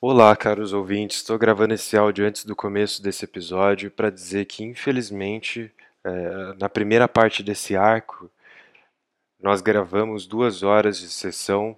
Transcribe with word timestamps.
Olá, 0.00 0.36
caros 0.36 0.72
ouvintes. 0.72 1.16
Estou 1.16 1.36
gravando 1.36 1.74
esse 1.74 1.96
áudio 1.96 2.24
antes 2.24 2.44
do 2.44 2.54
começo 2.54 3.02
desse 3.02 3.24
episódio 3.24 3.90
para 3.90 4.10
dizer 4.10 4.44
que, 4.44 4.62
infelizmente, 4.62 5.72
é, 6.04 6.54
na 6.54 6.68
primeira 6.68 7.08
parte 7.08 7.42
desse 7.42 7.74
arco, 7.74 8.30
nós 9.40 9.60
gravamos 9.60 10.24
duas 10.24 10.62
horas 10.62 11.00
de 11.00 11.08
sessão 11.08 11.76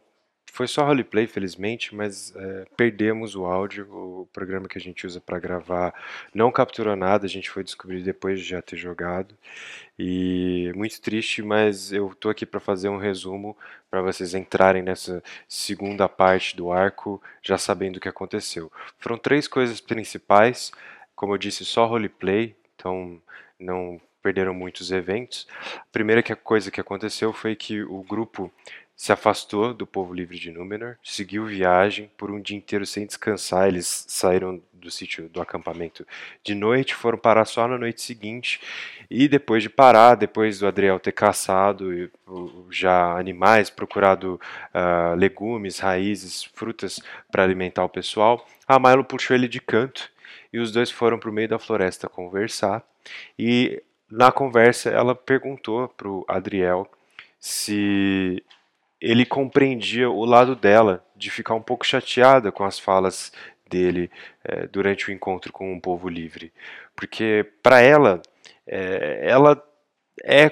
foi 0.52 0.66
só 0.66 0.84
roleplay, 0.84 1.26
felizmente, 1.26 1.94
mas 1.94 2.34
é, 2.36 2.66
perdemos 2.76 3.34
o 3.34 3.45
áudio. 3.45 3.86
O 3.90 4.29
programa 4.32 4.68
que 4.68 4.79
a 4.79 4.80
gente 4.80 5.07
usa 5.07 5.20
para 5.20 5.38
gravar 5.38 5.95
não 6.34 6.50
capturou 6.50 6.96
nada, 6.96 7.26
a 7.26 7.29
gente 7.29 7.50
foi 7.50 7.64
descobrir 7.64 8.02
depois 8.02 8.40
de 8.40 8.46
já 8.46 8.61
ter 8.61 8.76
jogado. 8.76 9.34
E 9.98 10.72
muito 10.75 11.00
triste, 11.00 11.43
mas 11.43 11.93
eu 11.93 12.14
tô 12.18 12.30
aqui 12.30 12.44
para 12.44 12.58
fazer 12.58 12.89
um 12.89 12.96
resumo 12.96 13.57
para 13.90 14.02
vocês 14.02 14.34
entrarem 14.34 14.82
nessa 14.82 15.22
segunda 15.48 16.08
parte 16.08 16.57
do 16.57 16.72
arco 16.72 17.22
já 17.43 17.58
sabendo 17.58 17.96
o 17.96 18.00
que 18.00 18.08
aconteceu. 18.08 18.71
Foram 18.98 19.18
três 19.18 19.46
coisas 19.46 19.80
principais, 19.80 20.72
como 21.14 21.35
eu 21.35 21.39
disse, 21.39 21.64
só 21.64 21.86
roleplay, 21.86 22.54
então 22.75 23.21
não 23.58 24.00
perderam 24.22 24.54
muitos 24.54 24.90
eventos. 24.90 25.46
A 25.76 25.86
primeira 25.93 26.22
coisa 26.36 26.71
que 26.71 26.80
aconteceu 26.80 27.32
foi 27.32 27.57
que 27.57 27.82
o 27.82 28.03
grupo 28.03 28.53
se 29.00 29.13
afastou 29.13 29.72
do 29.72 29.86
povo 29.86 30.13
livre 30.13 30.39
de 30.39 30.50
Númenor, 30.50 30.99
seguiu 31.03 31.46
viagem 31.46 32.11
por 32.19 32.31
um 32.31 32.39
dia 32.39 32.55
inteiro 32.55 32.84
sem 32.84 33.06
descansar. 33.06 33.67
Eles 33.67 34.05
saíram 34.06 34.61
do 34.75 34.91
sítio 34.91 35.27
do 35.31 35.41
acampamento 35.41 36.06
de 36.45 36.55
noite, 36.55 36.95
foram 36.95 37.17
parar 37.17 37.47
só 37.47 37.67
na 37.67 37.78
noite 37.78 38.03
seguinte. 38.03 38.61
E 39.11 39.27
depois 39.27 39.62
de 39.62 39.70
parar, 39.70 40.17
depois 40.17 40.58
do 40.58 40.67
Adriel 40.67 41.00
ter 41.00 41.12
caçado 41.12 42.11
já 42.70 43.19
animais, 43.19 43.70
procurado 43.70 44.39
uh, 44.75 45.17
legumes, 45.17 45.78
raízes, 45.78 46.44
frutas 46.55 47.00
para 47.33 47.42
alimentar 47.42 47.84
o 47.84 47.89
pessoal, 47.89 48.47
a 48.69 48.78
Milo 48.78 49.03
puxou 49.03 49.34
ele 49.34 49.48
de 49.48 49.62
canto 49.62 50.11
e 50.53 50.58
os 50.58 50.70
dois 50.70 50.91
foram 50.91 51.19
para 51.19 51.30
o 51.30 51.33
meio 51.33 51.48
da 51.48 51.58
floresta 51.58 52.06
conversar. 52.06 52.84
E 53.39 53.83
na 54.11 54.30
conversa 54.30 54.91
ela 54.91 55.14
perguntou 55.14 55.89
para 55.89 56.06
o 56.06 56.22
Adriel 56.28 56.86
se 57.39 58.44
ele 59.00 59.24
compreendia 59.24 60.10
o 60.10 60.24
lado 60.24 60.54
dela, 60.54 61.04
de 61.16 61.30
ficar 61.30 61.54
um 61.54 61.62
pouco 61.62 61.86
chateada 61.86 62.52
com 62.52 62.64
as 62.64 62.78
falas 62.78 63.32
dele 63.68 64.10
é, 64.44 64.66
durante 64.66 65.08
o 65.08 65.12
encontro 65.12 65.52
com 65.52 65.74
o 65.74 65.80
povo 65.80 66.08
livre. 66.08 66.52
Porque, 66.94 67.46
para 67.62 67.80
ela, 67.80 68.20
é, 68.66 69.20
ela 69.22 69.62
é 70.22 70.50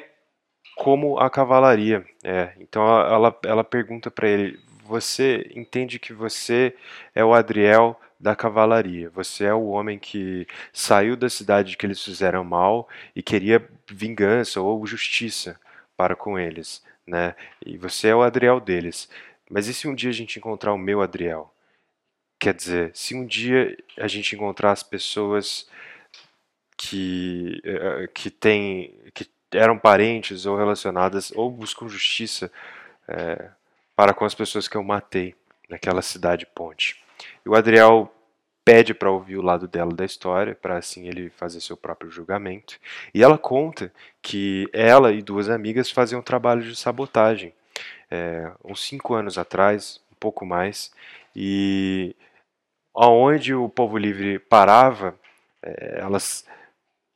como 0.77 1.19
a 1.19 1.29
cavalaria. 1.29 2.07
É. 2.25 2.53
Então, 2.59 2.83
ela, 2.83 3.37
ela 3.45 3.65
pergunta 3.65 4.11
para 4.11 4.29
ele: 4.29 4.59
Você 4.85 5.51
entende 5.55 5.99
que 5.99 6.13
você 6.13 6.75
é 7.15 7.25
o 7.25 7.35
Adriel 7.35 8.01
da 8.19 8.35
cavalaria. 8.35 9.11
Você 9.11 9.45
é 9.45 9.55
o 9.55 9.67
homem 9.69 9.99
que 9.99 10.47
saiu 10.73 11.17
da 11.17 11.29
cidade 11.29 11.77
que 11.77 11.85
eles 11.85 12.03
fizeram 12.03 12.45
mal 12.45 12.89
e 13.15 13.23
queria 13.23 13.69
vingança 13.91 14.61
ou 14.61 14.87
justiça 14.87 15.59
para 15.97 16.17
com 16.17 16.39
eles 16.39 16.83
né? 17.09 17.35
E 17.65 17.77
você 17.77 18.09
é 18.09 18.15
o 18.15 18.23
Adriel 18.23 18.61
deles. 18.61 19.09
Mas 19.51 19.67
e 19.67 19.75
se 19.75 19.89
um 19.89 19.95
dia 19.95 20.11
a 20.11 20.15
gente 20.15 20.39
encontrar 20.39 20.73
o 20.73 20.79
meu 20.79 21.01
Adriel? 21.01 21.53
Quer 22.39 22.55
dizer, 22.55 22.91
se 22.95 23.15
um 23.15 23.27
dia 23.27 23.77
a 23.97 24.07
gente 24.07 24.35
encontrar 24.37 24.73
as 24.73 24.83
pessoas 24.83 25.69
que 26.77 27.61
uh, 27.65 28.09
que 28.15 28.31
têm 28.31 28.95
que 29.13 29.27
eram 29.53 29.79
parentes 29.79 30.47
ou 30.47 30.57
relacionadas 30.57 31.33
ou 31.35 31.51
buscam 31.51 31.89
justiça 31.89 32.53
é, 33.09 33.51
para 33.97 34.13
com 34.13 34.25
as 34.25 34.35
pessoas 34.35 34.69
que 34.69 34.77
eu 34.77 34.85
matei 34.85 35.35
naquela 35.69 36.03
cidade 36.03 36.47
ponte. 36.47 37.03
E 37.45 37.49
o 37.49 37.55
Adriel 37.55 38.13
pede 38.69 38.93
para 38.93 39.11
ouvir 39.11 39.39
o 39.39 39.43
lado 39.43 39.67
dela 39.67 39.95
da 39.95 40.05
história, 40.05 40.55
para 40.55 40.77
assim 40.77 41.09
ele 41.09 41.31
fazer 41.31 41.59
seu 41.63 41.75
próprio 41.75 42.11
julgamento. 42.11 42.79
E 43.15 43.23
ela 43.23 43.39
conta 43.39 43.91
que 44.21 44.69
ela 44.75 45.11
e 45.11 45.23
duas 45.23 45.49
amigas 45.49 45.91
faziam 45.91 46.21
trabalho 46.21 46.61
de 46.61 46.77
sabotagem 46.77 47.55
é, 48.11 48.53
uns 48.63 48.85
cinco 48.85 49.15
anos 49.15 49.39
atrás, 49.39 50.03
um 50.13 50.17
pouco 50.21 50.45
mais, 50.45 50.93
e 51.35 52.15
aonde 52.95 53.55
o 53.55 53.71
povo 53.71 53.97
livre 53.97 54.39
parava, 54.39 55.19
é, 55.63 56.01
elas 56.01 56.47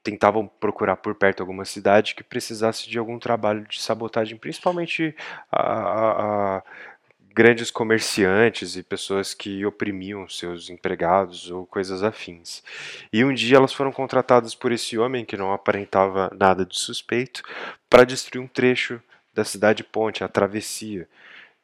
tentavam 0.03 0.47
procurar 0.47 0.97
por 0.97 1.15
perto 1.15 1.41
alguma 1.41 1.66
cidade 1.66 2.15
que 2.15 2.25
precisasse 2.25 2.88
de 2.88 2.98
algum 2.98 3.19
trabalho 3.19 3.66
de 3.69 3.81
sabotagem, 3.81 4.38
principalmente 4.38 5.15
a, 5.50 5.60
a, 5.60 6.56
a 6.56 6.62
grandes 7.34 7.70
comerciantes 7.70 8.76
e 8.76 8.82
pessoas 8.82 9.34
que 9.34 9.65
oprimiam 9.65 10.28
seus 10.28 10.69
empregados 10.70 11.50
ou 11.50 11.66
coisas 11.66 12.03
afins. 12.03 12.62
E 13.12 13.25
um 13.25 13.32
dia 13.32 13.56
elas 13.56 13.72
foram 13.72 13.93
contratadas 13.93 14.54
por 14.54 14.72
esse 14.72 14.98
homem 14.98 15.25
que 15.25 15.37
não 15.37 15.53
aparentava 15.53 16.31
nada 16.38 16.65
de 16.65 16.78
suspeito 16.78 17.42
para 17.88 18.04
destruir 18.04 18.42
um 18.42 18.47
trecho 18.47 19.00
da 19.34 19.44
cidade 19.44 19.82
Ponte, 19.82 20.22
a 20.22 20.28
Travessia, 20.28 21.09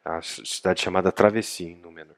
a 0.04 0.22
cidade 0.22 0.80
chamada 0.80 1.12
Travessia 1.12 1.68
em 1.68 1.76
Númenor. 1.76 2.16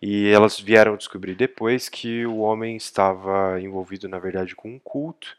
E 0.00 0.28
elas 0.28 0.58
vieram 0.58 0.96
descobrir 0.96 1.34
depois 1.34 1.88
que 1.88 2.24
o 2.24 2.38
homem 2.38 2.76
estava 2.76 3.60
envolvido, 3.60 4.08
na 4.08 4.18
verdade, 4.18 4.54
com 4.54 4.70
um 4.70 4.78
culto 4.78 5.36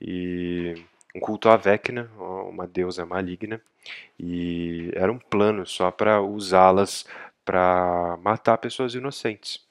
e 0.00 0.74
um 1.18 1.20
culto 1.20 1.48
a 1.48 1.56
Vecna, 1.56 2.08
uma 2.16 2.66
deusa 2.66 3.04
maligna, 3.04 3.60
e 4.18 4.90
era 4.94 5.12
um 5.12 5.18
plano 5.18 5.66
só 5.66 5.90
para 5.90 6.22
usá-las 6.22 7.04
para 7.44 8.16
matar 8.22 8.58
pessoas 8.58 8.94
inocentes. 8.94 9.66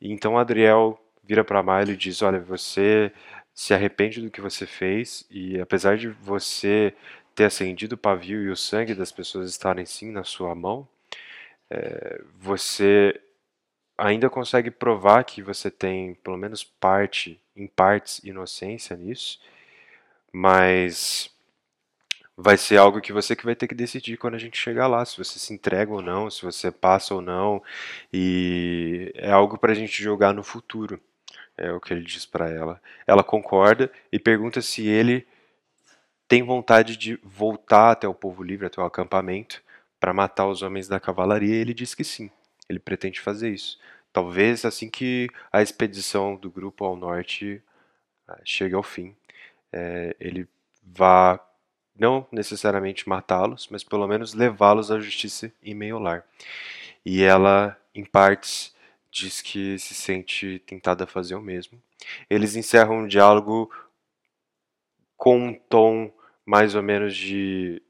E 0.00 0.12
então 0.12 0.38
Adriel 0.38 0.98
vira 1.24 1.44
para 1.44 1.62
Milo 1.62 1.90
e 1.90 1.96
diz: 1.96 2.22
Olha, 2.22 2.38
você 2.38 3.12
se 3.52 3.74
arrepende 3.74 4.20
do 4.20 4.30
que 4.30 4.40
você 4.40 4.66
fez, 4.66 5.26
e 5.30 5.60
apesar 5.60 5.96
de 5.96 6.08
você 6.08 6.94
ter 7.34 7.44
acendido 7.44 7.94
o 7.94 7.98
pavio 7.98 8.42
e 8.42 8.50
o 8.50 8.56
sangue 8.56 8.94
das 8.94 9.10
pessoas 9.10 9.50
estarem 9.50 9.84
sim 9.84 10.10
na 10.12 10.22
sua 10.22 10.54
mão, 10.54 10.86
é, 11.70 12.20
você 12.38 13.20
ainda 13.98 14.30
consegue 14.30 14.70
provar 14.70 15.24
que 15.24 15.42
você 15.42 15.70
tem 15.70 16.14
pelo 16.16 16.36
menos 16.36 16.64
parte, 16.64 17.40
em 17.56 17.66
partes, 17.66 18.22
inocência 18.24 18.96
nisso 18.96 19.40
mas 20.34 21.30
vai 22.36 22.56
ser 22.56 22.76
algo 22.76 23.00
que 23.00 23.12
você 23.12 23.36
que 23.36 23.44
vai 23.44 23.54
ter 23.54 23.68
que 23.68 23.74
decidir 23.74 24.16
quando 24.16 24.34
a 24.34 24.38
gente 24.38 24.58
chegar 24.58 24.88
lá, 24.88 25.04
se 25.04 25.16
você 25.16 25.38
se 25.38 25.54
entrega 25.54 25.92
ou 25.92 26.02
não, 26.02 26.28
se 26.28 26.42
você 26.42 26.72
passa 26.72 27.14
ou 27.14 27.20
não, 27.20 27.62
e 28.12 29.12
é 29.14 29.30
algo 29.30 29.56
para 29.56 29.70
a 29.70 29.74
gente 29.76 30.02
jogar 30.02 30.34
no 30.34 30.42
futuro. 30.42 31.00
É 31.56 31.70
o 31.72 31.80
que 31.80 31.92
ele 31.94 32.02
diz 32.02 32.26
para 32.26 32.50
ela. 32.50 32.82
Ela 33.06 33.22
concorda 33.22 33.92
e 34.10 34.18
pergunta 34.18 34.60
se 34.60 34.88
ele 34.88 35.24
tem 36.26 36.42
vontade 36.42 36.96
de 36.96 37.16
voltar 37.22 37.92
até 37.92 38.08
o 38.08 38.14
povo 38.14 38.42
livre, 38.42 38.66
até 38.66 38.80
o 38.80 38.84
acampamento, 38.84 39.62
para 40.00 40.12
matar 40.12 40.48
os 40.48 40.62
homens 40.62 40.88
da 40.88 40.98
cavalaria. 40.98 41.54
E 41.54 41.58
ele 41.58 41.74
diz 41.74 41.94
que 41.94 42.02
sim, 42.02 42.28
ele 42.68 42.80
pretende 42.80 43.20
fazer 43.20 43.50
isso. 43.50 43.78
Talvez 44.12 44.64
assim 44.64 44.90
que 44.90 45.28
a 45.52 45.62
expedição 45.62 46.34
do 46.34 46.50
grupo 46.50 46.84
ao 46.84 46.96
norte 46.96 47.62
ah, 48.26 48.40
chegue 48.44 48.74
ao 48.74 48.82
fim 48.82 49.14
é, 49.76 50.14
ele 50.20 50.48
vá 50.80 51.40
não 51.98 52.26
necessariamente 52.30 53.08
matá-los, 53.08 53.68
mas 53.68 53.82
pelo 53.82 54.06
menos 54.06 54.34
levá-los 54.34 54.90
à 54.90 55.00
justiça 55.00 55.52
em 55.62 55.74
meio 55.74 55.98
lar. 55.98 56.24
E 57.04 57.22
ela, 57.22 57.76
em 57.92 58.04
partes, 58.04 58.74
diz 59.10 59.42
que 59.42 59.78
se 59.78 59.94
sente 59.94 60.60
tentada 60.60 61.04
a 61.04 61.08
fazer 61.08 61.34
o 61.34 61.40
mesmo. 61.40 61.82
Eles 62.30 62.54
encerram 62.54 62.98
um 62.98 63.06
diálogo 63.06 63.70
com 65.16 65.38
um 65.38 65.54
tom 65.54 66.12
mais 66.46 66.74
ou 66.74 66.82
menos 66.82 67.16
de 67.16 67.82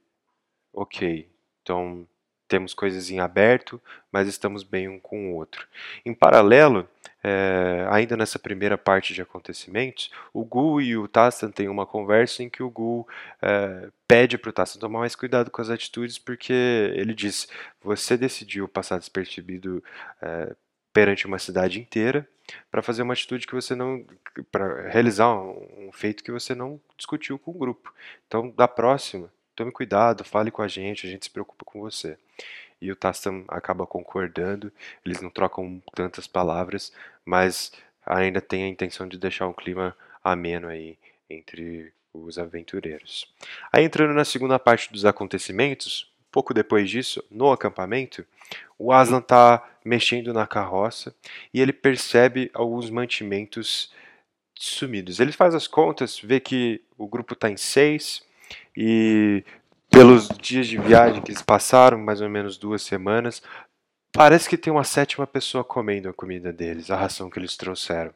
ok, 0.72 1.28
então 1.62 2.06
temos 2.54 2.72
coisas 2.72 3.10
em 3.10 3.19
aberto, 3.19 3.82
mas 4.12 4.28
estamos 4.28 4.62
bem 4.62 4.88
um 4.88 5.00
com 5.00 5.32
o 5.32 5.34
outro. 5.34 5.66
Em 6.06 6.15
paralelo, 6.15 6.89
é, 7.21 7.84
ainda 7.91 8.16
nessa 8.16 8.39
primeira 8.39 8.78
parte 8.78 9.12
de 9.12 9.21
acontecimentos, 9.21 10.09
o 10.33 10.45
Gu 10.45 10.80
e 10.80 10.97
o 10.97 11.09
Tassan 11.09 11.51
têm 11.51 11.68
uma 11.68 11.84
conversa 11.84 12.45
em 12.45 12.48
que 12.48 12.62
o 12.62 12.71
Gu 12.71 13.09
é, 13.42 13.89
pede 14.06 14.39
para 14.39 14.51
o 14.51 14.53
Tassan 14.53 14.78
tomar 14.78 15.01
mais 15.01 15.16
cuidado 15.16 15.51
com 15.51 15.60
as 15.60 15.68
atitudes, 15.68 16.16
porque 16.16 16.53
ele 16.95 17.12
diz: 17.12 17.48
você 17.83 18.16
decidiu 18.16 18.68
passar 18.68 19.00
despercebido 19.00 19.83
é, 20.22 20.54
perante 20.92 21.27
uma 21.27 21.41
cidade 21.41 21.80
inteira 21.80 22.24
para 22.71 22.83
fazer 22.83 23.03
uma 23.03 23.15
atitude 23.15 23.48
que 23.48 23.54
você 23.54 23.74
não. 23.74 24.07
para 24.53 24.89
realizar 24.91 25.28
um, 25.34 25.89
um 25.89 25.92
feito 25.92 26.22
que 26.22 26.30
você 26.30 26.54
não 26.54 26.80
discutiu 26.97 27.36
com 27.36 27.50
o 27.50 27.59
grupo. 27.59 27.92
Então, 28.28 28.48
da 28.50 28.68
próxima, 28.68 29.28
tome 29.54 29.71
cuidado, 29.71 30.24
fale 30.24 30.51
com 30.51 30.62
a 30.62 30.68
gente, 30.68 31.06
a 31.06 31.10
gente 31.10 31.24
se 31.24 31.30
preocupa 31.30 31.65
com 31.65 31.80
você. 31.80 32.18
E 32.80 32.91
o 32.91 32.97
Tastam 32.97 33.45
acaba 33.48 33.86
concordando, 33.86 34.71
eles 35.04 35.21
não 35.21 35.30
trocam 35.30 35.83
tantas 35.95 36.27
palavras, 36.27 36.92
mas 37.24 37.72
ainda 38.04 38.41
tem 38.41 38.65
a 38.65 38.68
intenção 38.68 39.09
de 39.09 39.16
deixar 39.16 39.48
um 39.48 39.53
clima 39.53 39.97
ameno 40.22 40.68
aí 40.68 40.98
entre 41.30 41.92
os 42.12 42.39
aventureiros. 42.39 43.27
Aí 43.72 43.84
entrando 43.84 44.12
na 44.12 44.24
segunda 44.24 44.59
parte 44.59 44.92
dos 44.92 45.04
acontecimentos, 45.04 46.12
pouco 46.30 46.53
depois 46.53 46.91
disso, 46.91 47.24
no 47.30 47.50
acampamento, 47.50 48.24
o 48.78 48.92
Aslan 48.92 49.18
está 49.18 49.66
mexendo 49.84 50.33
na 50.33 50.47
carroça 50.47 51.15
e 51.53 51.60
ele 51.60 51.72
percebe 51.72 52.50
alguns 52.53 52.91
mantimentos 52.91 53.92
sumidos. 54.54 55.21
Ele 55.21 55.33
faz 55.33 55.54
as 55.54 55.66
contas, 55.66 56.18
vê 56.18 56.39
que 56.41 56.83
o 56.98 57.07
grupo 57.07 57.34
está 57.34 57.50
em 57.50 57.57
seis 57.57 58.22
e 58.77 59.45
pelos 59.91 60.29
dias 60.29 60.67
de 60.67 60.77
viagem 60.79 61.23
que 61.23 61.31
eles 61.31 61.43
passaram, 61.43 61.99
mais 61.99 62.21
ou 62.21 62.29
menos 62.29 62.57
duas 62.57 62.83
semanas, 62.83 63.43
parece 64.13 64.49
que 64.49 64.57
tem 64.57 64.73
uma 64.73 64.85
sétima 64.85 65.27
pessoa 65.27 65.63
comendo 65.63 66.09
a 66.09 66.13
comida 66.13 66.53
deles, 66.53 66.91
a 66.91 66.97
ração 66.97 67.31
que 67.31 67.39
eles 67.39 67.57
trouxeram. 67.57 68.13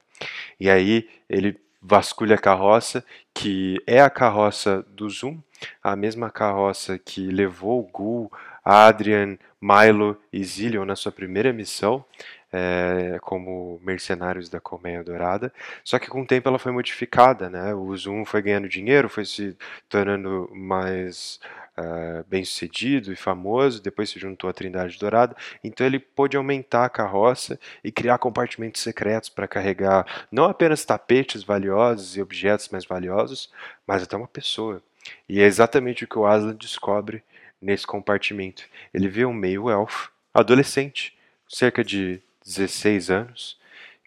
E 0.58 0.68
aí 0.68 1.08
ele 1.28 1.56
vasculha 1.80 2.34
a 2.34 2.40
carroça, 2.40 3.04
que 3.32 3.80
é 3.86 4.00
a 4.00 4.10
carroça 4.10 4.84
do 4.88 5.08
Zoom, 5.08 5.38
a 5.82 5.94
mesma 5.94 6.30
carroça 6.30 6.98
que 6.98 7.28
levou 7.28 7.80
o 7.80 7.90
Gul, 7.90 8.32
Adrian, 8.64 9.38
Milo 9.60 10.20
e 10.32 10.42
Zillion 10.44 10.84
na 10.84 10.96
sua 10.96 11.12
primeira 11.12 11.52
missão 11.52 12.04
é, 12.52 13.18
como 13.20 13.80
mercenários 13.84 14.48
da 14.48 14.60
Colmeia 14.60 15.04
Dourada. 15.04 15.52
Só 15.84 15.98
que 15.98 16.08
com 16.08 16.22
o 16.22 16.26
tempo 16.26 16.48
ela 16.48 16.58
foi 16.58 16.72
modificada, 16.72 17.50
né? 17.50 17.74
O 17.74 17.94
Zoom 17.96 18.24
foi 18.24 18.42
ganhando 18.42 18.68
dinheiro, 18.68 19.08
foi 19.08 19.24
se 19.24 19.56
tornando 19.88 20.50
mais 20.52 21.40
uh, 21.78 22.24
bem 22.28 22.44
sucedido 22.44 23.12
e 23.12 23.16
famoso, 23.16 23.82
depois 23.82 24.10
se 24.10 24.18
juntou 24.18 24.50
à 24.50 24.52
Trindade 24.52 24.98
Dourada, 24.98 25.36
então 25.62 25.86
ele 25.86 25.98
pôde 25.98 26.36
aumentar 26.36 26.84
a 26.84 26.90
carroça 26.90 27.58
e 27.82 27.92
criar 27.92 28.18
compartimentos 28.18 28.82
secretos 28.82 29.28
para 29.28 29.48
carregar 29.48 30.26
não 30.30 30.44
apenas 30.44 30.84
tapetes 30.84 31.42
valiosos 31.42 32.16
e 32.16 32.22
objetos 32.22 32.68
mais 32.70 32.84
valiosos, 32.84 33.52
mas 33.86 34.02
até 34.02 34.16
uma 34.16 34.28
pessoa. 34.28 34.82
E 35.28 35.40
é 35.40 35.44
exatamente 35.44 36.04
o 36.04 36.08
que 36.08 36.18
o 36.18 36.26
Aslan 36.26 36.54
descobre 36.54 37.22
nesse 37.60 37.86
compartimento. 37.86 38.64
Ele 38.92 39.08
vê 39.08 39.24
um 39.24 39.32
meio-elfo, 39.32 40.10
adolescente, 40.34 41.16
cerca 41.48 41.82
de 41.82 42.20
16 42.48 43.10
anos, 43.10 43.58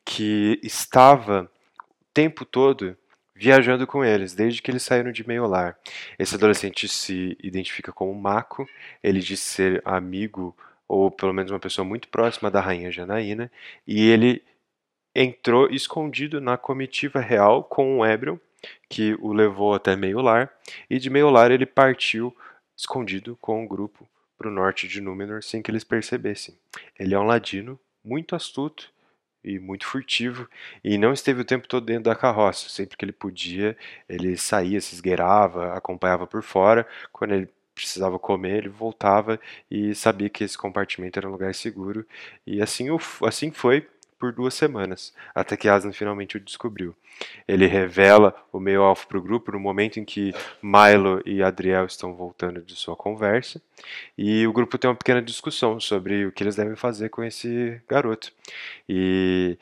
que 0.03 0.59
estava 0.63 1.49
o 1.79 2.05
tempo 2.13 2.43
todo 2.43 2.97
viajando 3.35 3.87
com 3.87 4.03
eles, 4.03 4.33
desde 4.33 4.61
que 4.61 4.69
eles 4.69 4.83
saíram 4.83 5.11
de 5.11 5.27
Meiolar. 5.27 5.77
Esse 6.17 6.35
adolescente 6.35 6.87
se 6.87 7.37
identifica 7.41 7.91
como 7.91 8.13
Mako, 8.13 8.67
ele 9.01 9.19
diz 9.19 9.39
ser 9.39 9.81
amigo, 9.85 10.55
ou 10.87 11.09
pelo 11.09 11.33
menos 11.33 11.51
uma 11.51 11.59
pessoa 11.59 11.85
muito 11.85 12.07
próxima 12.09 12.51
da 12.51 12.61
rainha 12.61 12.91
Janaína, 12.91 13.51
e 13.87 14.09
ele 14.09 14.43
entrou 15.15 15.69
escondido 15.69 16.39
na 16.39 16.57
comitiva 16.57 17.19
real 17.19 17.63
com 17.63 17.99
o 17.99 18.05
Ebrion, 18.05 18.37
que 18.87 19.15
o 19.19 19.33
levou 19.33 19.73
até 19.73 19.95
Meiolar, 19.95 20.51
e 20.89 20.99
de 20.99 21.09
Meiolar 21.09 21.51
ele 21.51 21.65
partiu 21.65 22.35
escondido 22.77 23.37
com 23.41 23.63
o 23.63 23.67
grupo 23.67 24.07
para 24.37 24.49
o 24.49 24.51
norte 24.51 24.87
de 24.87 25.01
Númenor 25.01 25.43
sem 25.43 25.61
que 25.61 25.69
eles 25.69 25.83
percebessem. 25.83 26.55
Ele 26.97 27.13
é 27.13 27.19
um 27.19 27.25
ladino 27.25 27.79
muito 28.03 28.35
astuto 28.35 28.91
e 29.43 29.59
muito 29.59 29.85
furtivo 29.85 30.47
e 30.83 30.97
não 30.97 31.13
esteve 31.13 31.41
o 31.41 31.45
tempo 31.45 31.67
todo 31.67 31.85
dentro 31.85 32.03
da 32.03 32.15
carroça. 32.15 32.69
Sempre 32.69 32.97
que 32.97 33.05
ele 33.05 33.11
podia, 33.11 33.77
ele 34.07 34.37
saía, 34.37 34.79
se 34.81 34.93
esgueirava, 34.95 35.73
acompanhava 35.73 36.27
por 36.27 36.43
fora. 36.43 36.87
Quando 37.11 37.33
ele 37.33 37.49
precisava 37.73 38.19
comer, 38.19 38.57
ele 38.59 38.69
voltava 38.69 39.39
e 39.69 39.95
sabia 39.95 40.29
que 40.29 40.43
esse 40.43 40.57
compartimento 40.57 41.17
era 41.19 41.27
um 41.27 41.31
lugar 41.31 41.55
seguro. 41.55 42.05
E 42.45 42.61
assim, 42.61 42.87
assim 43.25 43.51
foi 43.51 43.87
por 44.21 44.31
duas 44.31 44.53
semanas, 44.53 45.11
até 45.33 45.57
que 45.57 45.67
Aslan 45.67 45.91
finalmente 45.91 46.37
o 46.37 46.39
descobriu. 46.39 46.95
Ele 47.47 47.65
revela 47.65 48.35
o 48.53 48.59
meio 48.59 48.83
alvo 48.83 49.07
para 49.07 49.17
o 49.17 49.21
grupo 49.21 49.51
no 49.51 49.59
momento 49.59 49.99
em 49.99 50.05
que 50.05 50.31
Milo 50.61 51.23
e 51.25 51.41
Adriel 51.41 51.85
estão 51.85 52.13
voltando 52.13 52.61
de 52.61 52.75
sua 52.75 52.95
conversa, 52.95 53.59
e 54.15 54.45
o 54.45 54.53
grupo 54.53 54.77
tem 54.77 54.87
uma 54.87 54.95
pequena 54.95 55.23
discussão 55.23 55.79
sobre 55.79 56.27
o 56.27 56.31
que 56.31 56.43
eles 56.43 56.55
devem 56.55 56.75
fazer 56.75 57.09
com 57.09 57.23
esse 57.23 57.81
garoto. 57.89 58.31
E 58.87 59.57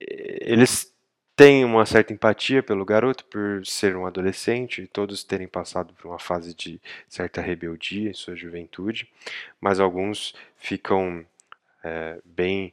eles 0.00 0.92
têm 1.36 1.64
uma 1.64 1.86
certa 1.86 2.12
empatia 2.12 2.60
pelo 2.60 2.84
garoto 2.84 3.24
por 3.26 3.64
ser 3.64 3.94
um 3.96 4.04
adolescente 4.04 4.82
e 4.82 4.86
todos 4.88 5.22
terem 5.22 5.46
passado 5.46 5.94
por 5.94 6.08
uma 6.08 6.18
fase 6.18 6.54
de 6.54 6.80
certa 7.08 7.40
rebeldia 7.40 8.10
em 8.10 8.14
sua 8.14 8.34
juventude, 8.34 9.08
mas 9.60 9.78
alguns 9.78 10.34
ficam 10.56 11.24
é, 11.84 12.18
bem 12.24 12.72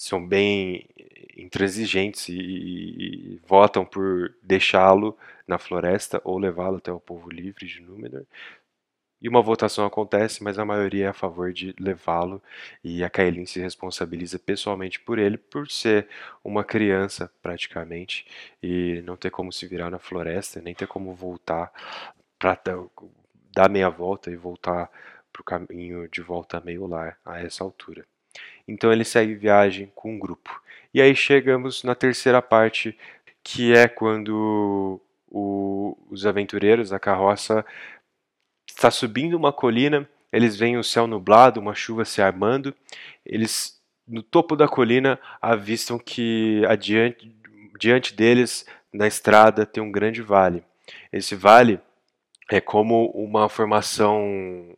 são 0.00 0.26
bem 0.26 0.88
intransigentes 1.36 2.30
e, 2.30 2.32
e, 2.32 3.34
e 3.34 3.40
votam 3.46 3.84
por 3.84 4.34
deixá-lo 4.42 5.14
na 5.46 5.58
floresta 5.58 6.22
ou 6.24 6.38
levá-lo 6.38 6.78
até 6.78 6.90
o 6.90 6.98
povo 6.98 7.28
livre 7.28 7.66
de 7.66 7.82
Númenor. 7.82 8.24
E 9.20 9.28
uma 9.28 9.42
votação 9.42 9.84
acontece, 9.84 10.42
mas 10.42 10.58
a 10.58 10.64
maioria 10.64 11.04
é 11.04 11.08
a 11.08 11.12
favor 11.12 11.52
de 11.52 11.74
levá-lo 11.78 12.42
e 12.82 13.04
a 13.04 13.10
Kaelin 13.10 13.44
se 13.44 13.60
responsabiliza 13.60 14.38
pessoalmente 14.38 14.98
por 14.98 15.18
ele, 15.18 15.36
por 15.36 15.70
ser 15.70 16.08
uma 16.42 16.64
criança 16.64 17.30
praticamente 17.42 18.26
e 18.62 19.02
não 19.04 19.18
ter 19.18 19.30
como 19.30 19.52
se 19.52 19.66
virar 19.66 19.90
na 19.90 19.98
floresta, 19.98 20.62
nem 20.62 20.74
ter 20.74 20.86
como 20.88 21.12
voltar 21.12 21.70
para 22.38 22.58
dar 23.54 23.68
meia 23.68 23.90
volta 23.90 24.30
e 24.30 24.36
voltar 24.36 24.90
para 25.30 25.42
o 25.42 25.44
caminho 25.44 26.08
de 26.08 26.22
volta 26.22 26.56
a 26.56 26.60
meio 26.62 26.86
lar 26.86 27.18
a 27.22 27.38
essa 27.38 27.62
altura. 27.62 28.06
Então 28.66 28.92
ele 28.92 29.04
segue 29.04 29.34
viagem 29.34 29.90
com 29.94 30.14
um 30.14 30.18
grupo. 30.18 30.60
E 30.92 31.00
aí 31.00 31.14
chegamos 31.14 31.84
na 31.84 31.94
terceira 31.94 32.42
parte, 32.42 32.96
que 33.42 33.72
é 33.72 33.88
quando 33.88 35.00
o, 35.28 35.96
os 36.10 36.26
aventureiros, 36.26 36.92
a 36.92 36.98
carroça, 36.98 37.64
está 38.68 38.90
subindo 38.90 39.34
uma 39.34 39.52
colina, 39.52 40.08
eles 40.32 40.56
veem 40.56 40.76
o 40.76 40.84
céu 40.84 41.06
nublado, 41.06 41.60
uma 41.60 41.74
chuva 41.74 42.04
se 42.04 42.20
armando, 42.22 42.74
eles 43.24 43.80
no 44.06 44.22
topo 44.22 44.56
da 44.56 44.66
colina 44.66 45.18
avistam 45.40 45.98
que 45.98 46.64
adiante, 46.66 47.32
diante 47.78 48.14
deles, 48.14 48.66
na 48.92 49.06
estrada, 49.06 49.64
tem 49.64 49.82
um 49.82 49.92
grande 49.92 50.20
vale. 50.20 50.64
Esse 51.12 51.36
vale 51.36 51.80
é 52.50 52.60
como 52.60 53.06
uma 53.10 53.48
formação, 53.48 54.74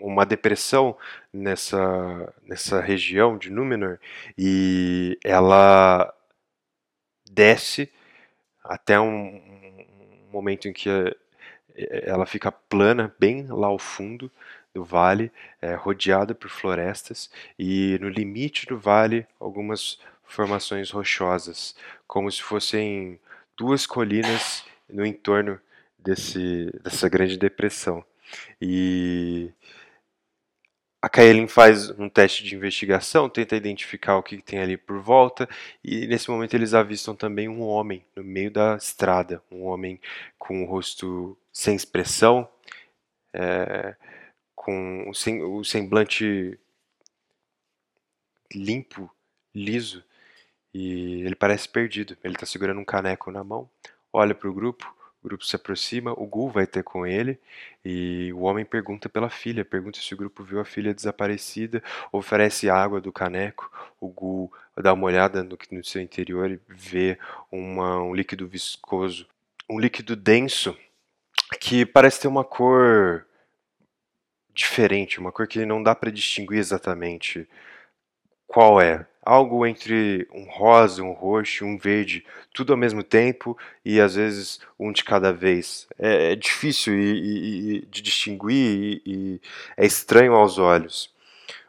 uma 0.00 0.24
depressão 0.24 0.96
nessa, 1.30 2.32
nessa 2.42 2.80
região 2.80 3.36
de 3.36 3.50
Númenor 3.50 3.98
e 4.38 5.18
ela 5.22 6.12
desce 7.30 7.92
até 8.64 8.98
um, 8.98 9.38
momento 10.32 10.66
em 10.66 10.72
que 10.72 10.88
ela 11.76 12.24
fica 12.24 12.50
plana, 12.50 13.14
bem 13.18 13.46
lá 13.48 13.66
ao 13.66 13.78
fundo 13.78 14.30
do 14.72 14.82
vale, 14.82 15.30
é, 15.60 15.74
rodeada 15.74 16.34
por 16.34 16.48
florestas 16.48 17.30
e 17.58 17.98
no 18.00 18.08
limite 18.08 18.66
do 18.66 18.78
vale 18.78 19.26
algumas 19.38 20.00
formações 20.24 20.90
rochosas, 20.90 21.76
como 22.06 22.32
se 22.32 22.42
fossem 22.42 23.20
duas 23.56 23.86
colinas 23.86 24.64
no 24.88 25.04
entorno 25.04 25.60
desse, 26.04 26.70
dessa 26.82 27.08
grande 27.08 27.36
depressão. 27.36 28.04
E 28.60 29.50
a 31.02 31.08
Kaelin 31.08 31.46
faz 31.48 31.90
um 31.98 32.08
teste 32.08 32.44
de 32.44 32.54
investigação, 32.54 33.28
tenta 33.28 33.56
identificar 33.56 34.16
o 34.16 34.22
que 34.22 34.40
tem 34.40 34.58
ali 34.60 34.76
por 34.76 35.00
volta, 35.00 35.48
e 35.82 36.06
nesse 36.06 36.30
momento 36.30 36.54
eles 36.54 36.72
avistam 36.74 37.14
também 37.14 37.48
um 37.48 37.60
homem 37.62 38.04
no 38.16 38.24
meio 38.24 38.50
da 38.50 38.76
estrada, 38.76 39.42
um 39.50 39.64
homem 39.64 40.00
com 40.38 40.62
o 40.62 40.66
rosto 40.66 41.36
sem 41.52 41.76
expressão, 41.76 42.48
é, 43.32 43.94
com 44.54 45.10
o 45.10 45.64
semblante 45.64 46.58
limpo, 48.54 49.10
liso, 49.54 50.02
e 50.72 51.22
ele 51.22 51.34
parece 51.34 51.68
perdido. 51.68 52.16
Ele 52.24 52.34
está 52.34 52.46
segurando 52.46 52.80
um 52.80 52.84
caneco 52.84 53.30
na 53.30 53.44
mão, 53.44 53.68
olha 54.12 54.34
para 54.34 54.48
o 54.48 54.54
grupo, 54.54 54.94
o 55.24 55.28
grupo 55.28 55.44
se 55.44 55.56
aproxima, 55.56 56.12
o 56.12 56.26
Gul 56.26 56.50
vai 56.50 56.66
ter 56.66 56.82
com 56.82 57.06
ele 57.06 57.40
e 57.82 58.30
o 58.34 58.42
homem 58.42 58.62
pergunta 58.62 59.08
pela 59.08 59.30
filha, 59.30 59.64
pergunta 59.64 59.98
se 59.98 60.12
o 60.12 60.16
grupo 60.18 60.44
viu 60.44 60.60
a 60.60 60.66
filha 60.66 60.92
desaparecida, 60.92 61.82
oferece 62.12 62.68
água 62.68 63.00
do 63.00 63.10
caneco. 63.10 63.72
O 63.98 64.08
Gul 64.08 64.52
dá 64.76 64.92
uma 64.92 65.06
olhada 65.06 65.42
no, 65.42 65.56
no 65.70 65.82
seu 65.82 66.02
interior 66.02 66.50
e 66.50 66.60
vê 66.68 67.18
uma, 67.50 68.02
um 68.02 68.14
líquido 68.14 68.46
viscoso, 68.46 69.26
um 69.68 69.80
líquido 69.80 70.14
denso 70.14 70.76
que 71.58 71.86
parece 71.86 72.20
ter 72.20 72.28
uma 72.28 72.44
cor 72.44 73.26
diferente, 74.52 75.18
uma 75.18 75.32
cor 75.32 75.48
que 75.48 75.64
não 75.64 75.82
dá 75.82 75.94
para 75.94 76.12
distinguir 76.12 76.58
exatamente 76.58 77.48
qual 78.46 78.78
é 78.78 79.06
algo 79.24 79.66
entre 79.66 80.28
um 80.32 80.44
rosa, 80.44 81.02
um 81.02 81.12
roxo, 81.12 81.64
um 81.64 81.78
verde, 81.78 82.24
tudo 82.52 82.72
ao 82.72 82.78
mesmo 82.78 83.02
tempo 83.02 83.56
e 83.84 84.00
às 84.00 84.14
vezes 84.14 84.60
um 84.78 84.92
de 84.92 85.02
cada 85.02 85.32
vez. 85.32 85.88
É, 85.98 86.32
é 86.32 86.36
difícil 86.36 86.94
e, 86.94 87.78
e, 87.78 87.86
de 87.86 88.02
distinguir 88.02 88.54
e, 88.54 89.02
e 89.06 89.40
é 89.76 89.86
estranho 89.86 90.34
aos 90.34 90.58
olhos. 90.58 91.12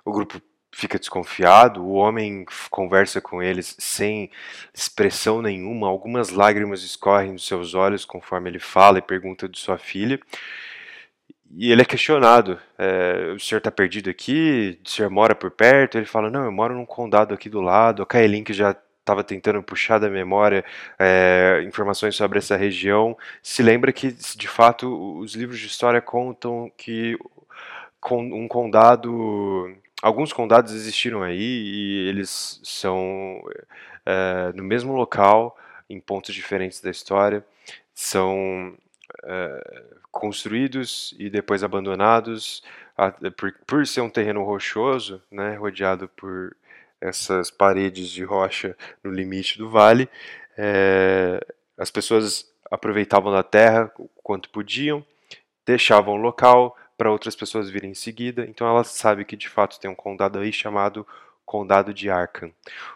O 0.04 0.12
grupo 0.12 0.42
fica 0.72 1.00
desconfiado, 1.00 1.82
o 1.82 1.94
homem 1.94 2.46
conversa 2.70 3.22
com 3.22 3.42
eles 3.42 3.78
sem 3.80 4.30
expressão 4.74 5.42
nenhuma, 5.42 5.88
algumas 5.88 6.32
lágrimas 6.32 6.84
escorrem 6.84 7.34
dos 7.34 7.48
seus 7.48 7.74
olhos 7.74 8.04
conforme 8.04 8.50
ele 8.50 8.60
fala 8.60 9.00
e 9.00 9.02
pergunta 9.02 9.48
de 9.48 9.58
sua 9.58 9.78
filha. 9.78 10.20
E 11.52 11.72
ele 11.72 11.82
é 11.82 11.86
questionado: 11.86 12.60
é, 12.78 13.34
o 13.36 13.40
senhor 13.40 13.60
está 13.60 13.72
perdido 13.72 14.10
aqui? 14.10 14.80
O 14.86 14.90
senhor 14.90 15.10
mora 15.10 15.36
por 15.36 15.52
perto? 15.52 15.98
Ele 15.98 16.06
fala: 16.06 16.30
não, 16.30 16.46
eu 16.46 16.52
moro 16.52 16.74
num 16.74 16.86
condado 16.86 17.34
aqui 17.34 17.50
do 17.50 17.62
lado. 17.62 18.02
A 18.02 18.06
Kaelin, 18.06 18.44
que 18.44 18.54
já 18.54 18.76
estava 19.00 19.24
tentando 19.24 19.62
puxar 19.62 20.00
da 20.00 20.10
memória 20.10 20.66
é, 20.98 21.64
informações 21.68 22.16
sobre 22.16 22.40
essa 22.40 22.56
região, 22.56 23.16
se 23.42 23.62
lembra 23.62 23.94
que, 23.94 24.12
de 24.12 24.48
fato, 24.48 25.20
os 25.20 25.36
livros 25.36 25.60
de 25.60 25.68
história 25.68 26.02
contam 26.02 26.72
que 26.76 27.18
um 28.12 28.48
condado. 28.48 29.72
Alguns 30.02 30.34
condados 30.34 30.74
existiram 30.74 31.24
aí 31.24 31.40
e 31.40 32.10
eles 32.10 32.60
são 32.64 33.42
é, 34.06 34.52
no 34.54 34.64
mesmo 34.64 34.94
local, 34.94 35.58
em 35.90 36.00
pontos 36.00 36.34
diferentes 36.34 36.82
da 36.82 36.92
história, 36.92 37.44
são 37.94 38.76
é, 39.24 39.84
construídos 40.16 41.14
e 41.20 41.30
depois 41.30 41.62
abandonados 41.62 42.64
por, 43.36 43.52
por 43.68 43.86
ser 43.86 44.00
um 44.00 44.10
terreno 44.10 44.44
rochoso, 44.44 45.22
né, 45.30 45.56
rodeado 45.56 46.08
por 46.08 46.56
essas 47.02 47.52
paredes 47.52 48.10
de 48.10 48.24
rocha 48.24 48.78
no 49.04 49.12
limite 49.12 49.58
do 49.58 49.70
vale. 49.70 50.10
É, 50.58 51.46
as 51.78 51.92
pessoas 51.92 52.50
aproveitavam 52.72 53.32
da 53.32 53.44
terra 53.44 53.92
o 54.00 54.08
quanto 54.24 54.50
podiam, 54.50 55.06
deixavam 55.66 56.14
o 56.14 56.22
local 56.22 56.78
para 56.98 57.12
outras 57.12 57.36
pessoas 57.36 57.70
virem 57.70 57.92
em 57.92 57.96
seguida. 57.96 58.46
Então 58.48 58.66
ela 58.66 58.86
sabe 58.86 59.26
que 59.26 59.36
de 59.36 59.50
fato 59.50 59.80
tem 59.82 59.92
um 59.92 59.96
condado 59.96 60.40
aí 60.40 60.54
chamado 60.54 61.06
Condado 61.46 61.94
de 61.94 62.10
Arkham. 62.10 62.52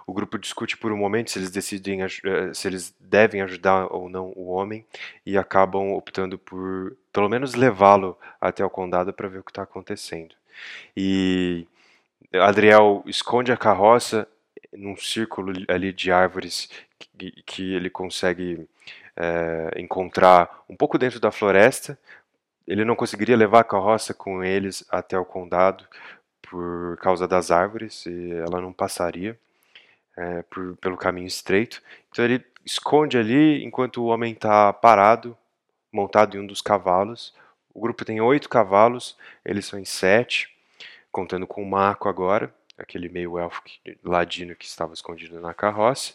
O 0.07 0.13
grupo 0.13 0.39
discute 0.39 0.75
por 0.75 0.91
um 0.91 0.97
momento 0.97 1.31
se 1.31 1.39
eles 1.39 1.51
decidem 1.51 2.01
eh, 2.01 2.09
se 2.53 2.67
eles 2.67 2.95
devem 2.99 3.41
ajudar 3.41 3.87
ou 3.93 4.09
não 4.09 4.33
o 4.35 4.49
homem 4.49 4.85
e 5.25 5.37
acabam 5.37 5.93
optando 5.93 6.37
por 6.37 6.97
pelo 7.13 7.29
menos 7.29 7.53
levá-lo 7.53 8.17
até 8.41 8.65
o 8.65 8.69
condado 8.69 9.13
para 9.13 9.27
ver 9.27 9.39
o 9.39 9.43
que 9.43 9.51
está 9.51 9.63
acontecendo. 9.63 10.35
E 10.97 11.67
Adriel 12.33 13.03
esconde 13.05 13.51
a 13.51 13.57
carroça 13.57 14.27
num 14.73 14.95
círculo 14.95 15.53
ali 15.67 15.91
de 15.91 16.11
árvores 16.11 16.69
que, 17.17 17.31
que 17.45 17.73
ele 17.73 17.89
consegue 17.89 18.67
é, 19.15 19.73
encontrar 19.77 20.63
um 20.69 20.75
pouco 20.75 20.97
dentro 20.97 21.19
da 21.19 21.31
floresta. 21.31 21.97
Ele 22.67 22.85
não 22.85 22.95
conseguiria 22.95 23.35
levar 23.35 23.61
a 23.61 23.63
carroça 23.63 24.13
com 24.13 24.43
eles 24.43 24.85
até 24.89 25.17
o 25.17 25.25
condado 25.25 25.87
por 26.49 26.97
causa 26.97 27.27
das 27.27 27.51
árvores 27.51 28.05
e 28.05 28.31
ela 28.31 28.59
não 28.59 28.73
passaria 28.73 29.37
é, 30.17 30.41
por, 30.43 30.75
pelo 30.77 30.97
caminho 30.97 31.27
estreito. 31.27 31.81
Então 32.11 32.25
ele 32.25 32.43
esconde 32.65 33.17
ali 33.17 33.63
enquanto 33.63 34.01
o 34.01 34.07
homem 34.07 34.33
está 34.33 34.73
parado, 34.73 35.37
montado 35.91 36.35
em 36.35 36.39
um 36.39 36.47
dos 36.47 36.61
cavalos. 36.61 37.33
O 37.73 37.79
grupo 37.79 38.03
tem 38.03 38.19
oito 38.19 38.49
cavalos, 38.49 39.15
eles 39.45 39.65
são 39.65 39.79
em 39.79 39.85
sete 39.85 40.49
contando 41.11 41.47
com 41.47 41.63
o 41.63 41.69
Marco 41.69 42.07
agora, 42.07 42.53
aquele 42.77 43.09
meio 43.09 43.37
elfo 43.37 43.61
ladino 44.03 44.55
que 44.55 44.65
estava 44.65 44.93
escondido 44.93 45.39
na 45.39 45.53
carroça. 45.53 46.13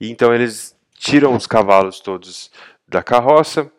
E 0.00 0.10
então 0.10 0.34
eles 0.34 0.76
tiram 0.94 1.34
os 1.34 1.46
cavalos 1.46 2.00
todos 2.00 2.50
da 2.86 3.02
carroça. 3.02 3.70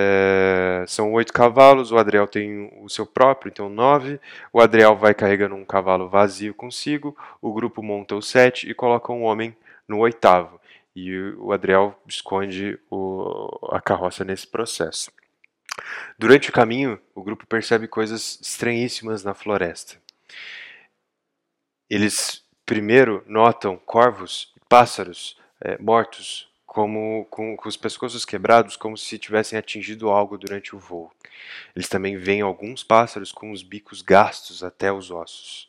É, 0.00 0.84
são 0.86 1.12
oito 1.14 1.32
cavalos, 1.32 1.90
o 1.90 1.98
Adriel 1.98 2.28
tem 2.28 2.72
o 2.80 2.88
seu 2.88 3.04
próprio, 3.04 3.50
então 3.50 3.68
nove. 3.68 4.20
O 4.52 4.60
Adriel 4.60 4.94
vai 4.94 5.12
carregando 5.12 5.56
um 5.56 5.64
cavalo 5.64 6.08
vazio 6.08 6.54
consigo, 6.54 7.16
o 7.42 7.52
grupo 7.52 7.82
monta 7.82 8.14
os 8.14 8.28
sete 8.28 8.70
e 8.70 8.74
coloca 8.74 9.12
um 9.12 9.24
homem 9.24 9.56
no 9.88 9.98
oitavo. 9.98 10.60
E 10.94 11.18
o 11.38 11.52
Adriel 11.52 12.00
esconde 12.06 12.78
o, 12.88 13.48
a 13.72 13.80
carroça 13.80 14.24
nesse 14.24 14.46
processo. 14.46 15.10
Durante 16.16 16.50
o 16.50 16.52
caminho, 16.52 17.00
o 17.12 17.24
grupo 17.24 17.44
percebe 17.44 17.88
coisas 17.88 18.38
estranhíssimas 18.40 19.24
na 19.24 19.34
floresta. 19.34 19.96
Eles 21.90 22.44
primeiro 22.64 23.24
notam 23.26 23.76
corvos 23.76 24.52
e 24.56 24.60
pássaros 24.68 25.36
é, 25.60 25.76
mortos, 25.78 26.47
como 26.68 27.26
com, 27.30 27.56
com, 27.56 27.66
os 27.68 27.78
pescoços 27.78 28.26
quebrados, 28.26 28.76
como 28.76 28.94
se 28.96 29.18
tivessem 29.18 29.58
atingido 29.58 30.10
algo 30.10 30.36
durante 30.36 30.76
o 30.76 30.78
voo. 30.78 31.10
Eles 31.74 31.88
também 31.88 32.18
veem 32.18 32.42
alguns 32.42 32.84
pássaros 32.84 33.32
com 33.32 33.50
os 33.50 33.62
bicos 33.62 34.02
gastos 34.02 34.62
até 34.62 34.92
os 34.92 35.10
ossos, 35.10 35.66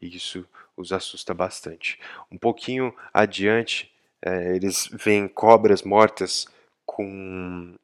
e 0.00 0.16
isso 0.16 0.48
os 0.74 0.90
assusta 0.90 1.34
bastante. 1.34 2.00
Um 2.32 2.38
pouquinho 2.38 2.94
adiante, 3.12 3.92
é, 4.22 4.56
eles 4.56 4.88
veem 4.90 5.28
cobras 5.28 5.82
mortas 5.82 6.46
com 6.86 7.74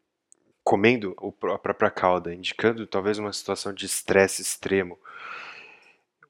comendo 0.65 1.15
a 1.53 1.59
própria 1.59 1.91
cauda, 1.91 2.35
indicando 2.35 2.87
talvez 2.87 3.19
uma 3.19 3.35
situação 3.35 3.75
de 3.75 3.85
estresse 3.85 4.41
extremo, 4.41 4.99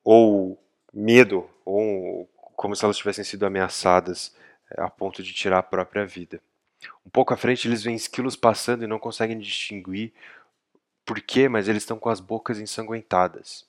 ou 0.02 0.60
medo, 0.92 1.48
ou 1.64 2.28
como 2.56 2.74
se 2.74 2.84
elas 2.84 2.96
tivessem 2.96 3.22
sido 3.22 3.46
ameaçadas 3.46 4.34
a 4.76 4.88
ponto 4.90 5.22
de 5.22 5.32
tirar 5.32 5.58
a 5.58 5.62
própria 5.62 6.06
vida. 6.06 6.40
Um 7.04 7.10
pouco 7.10 7.32
à 7.32 7.36
frente 7.36 7.66
eles 7.66 7.82
veem 7.82 7.96
esquilos 7.96 8.36
passando 8.36 8.84
e 8.84 8.86
não 8.86 8.98
conseguem 8.98 9.38
distinguir 9.38 10.12
por 11.04 11.20
quê, 11.20 11.48
mas 11.48 11.68
eles 11.68 11.82
estão 11.82 11.98
com 11.98 12.08
as 12.08 12.20
bocas 12.20 12.58
ensanguentadas. 12.58 13.66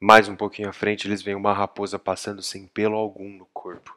Mais 0.00 0.28
um 0.28 0.36
pouquinho 0.36 0.68
à 0.68 0.72
frente 0.72 1.06
eles 1.06 1.22
veem 1.22 1.36
uma 1.36 1.52
raposa 1.52 1.98
passando 1.98 2.42
sem 2.42 2.66
pelo 2.66 2.96
algum 2.96 3.28
no 3.28 3.46
corpo. 3.46 3.96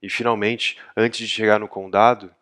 E 0.00 0.08
finalmente, 0.08 0.78
antes 0.96 1.18
de 1.18 1.28
chegar 1.28 1.58
no 1.58 1.68
condado, 1.68 2.34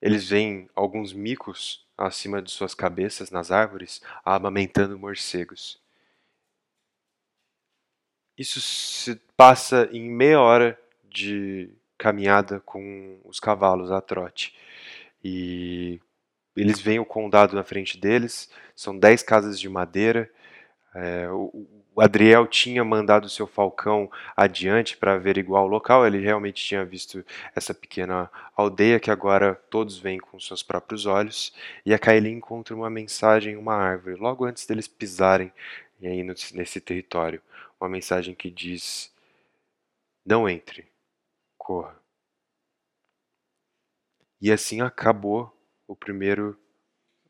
eles 0.00 0.28
veem 0.28 0.68
alguns 0.74 1.12
micos 1.12 1.86
acima 1.96 2.40
de 2.40 2.50
suas 2.50 2.74
cabeças 2.74 3.30
nas 3.30 3.50
árvores, 3.50 4.00
amamentando 4.24 4.98
morcegos. 4.98 5.80
Isso 8.36 8.60
se 8.60 9.16
passa 9.36 9.88
em 9.90 10.08
meia 10.08 10.40
hora 10.40 10.80
de 11.04 11.70
caminhada 11.98 12.60
com 12.60 13.18
os 13.24 13.40
cavalos 13.40 13.90
a 13.90 14.00
trote. 14.00 14.54
E 15.22 16.00
eles 16.56 16.80
veem 16.80 16.98
o 16.98 17.04
condado 17.04 17.54
na 17.54 17.64
frente 17.64 17.98
deles, 17.98 18.50
são 18.74 18.96
dez 18.96 19.22
casas 19.22 19.58
de 19.58 19.68
madeira. 19.68 20.30
É, 20.94 21.28
o, 21.30 21.66
o 21.98 22.00
Adriel 22.00 22.46
tinha 22.46 22.84
mandado 22.84 23.28
seu 23.28 23.44
falcão 23.44 24.08
adiante 24.36 24.96
para 24.96 25.14
averiguar 25.14 25.64
o 25.64 25.66
local, 25.66 26.06
ele 26.06 26.20
realmente 26.20 26.64
tinha 26.64 26.84
visto 26.84 27.24
essa 27.56 27.74
pequena 27.74 28.30
aldeia 28.56 29.00
que 29.00 29.10
agora 29.10 29.56
todos 29.68 29.98
veem 29.98 30.20
com 30.20 30.38
seus 30.38 30.62
próprios 30.62 31.06
olhos, 31.06 31.52
e 31.84 31.92
a 31.92 31.98
Kaeli 31.98 32.30
encontra 32.30 32.72
uma 32.72 32.88
mensagem 32.88 33.54
em 33.54 33.56
uma 33.56 33.74
árvore, 33.74 34.14
logo 34.14 34.44
antes 34.44 34.64
deles 34.64 34.86
pisarem 34.86 35.52
aí 36.00 36.22
nesse 36.22 36.80
território. 36.80 37.42
Uma 37.80 37.88
mensagem 37.88 38.32
que 38.32 38.48
diz: 38.48 39.12
Não 40.24 40.48
entre, 40.48 40.86
corra. 41.68 42.02
E 44.40 44.50
assim 44.50 44.80
acabou 44.80 45.54
o 45.86 45.94
primeiro 45.94 46.58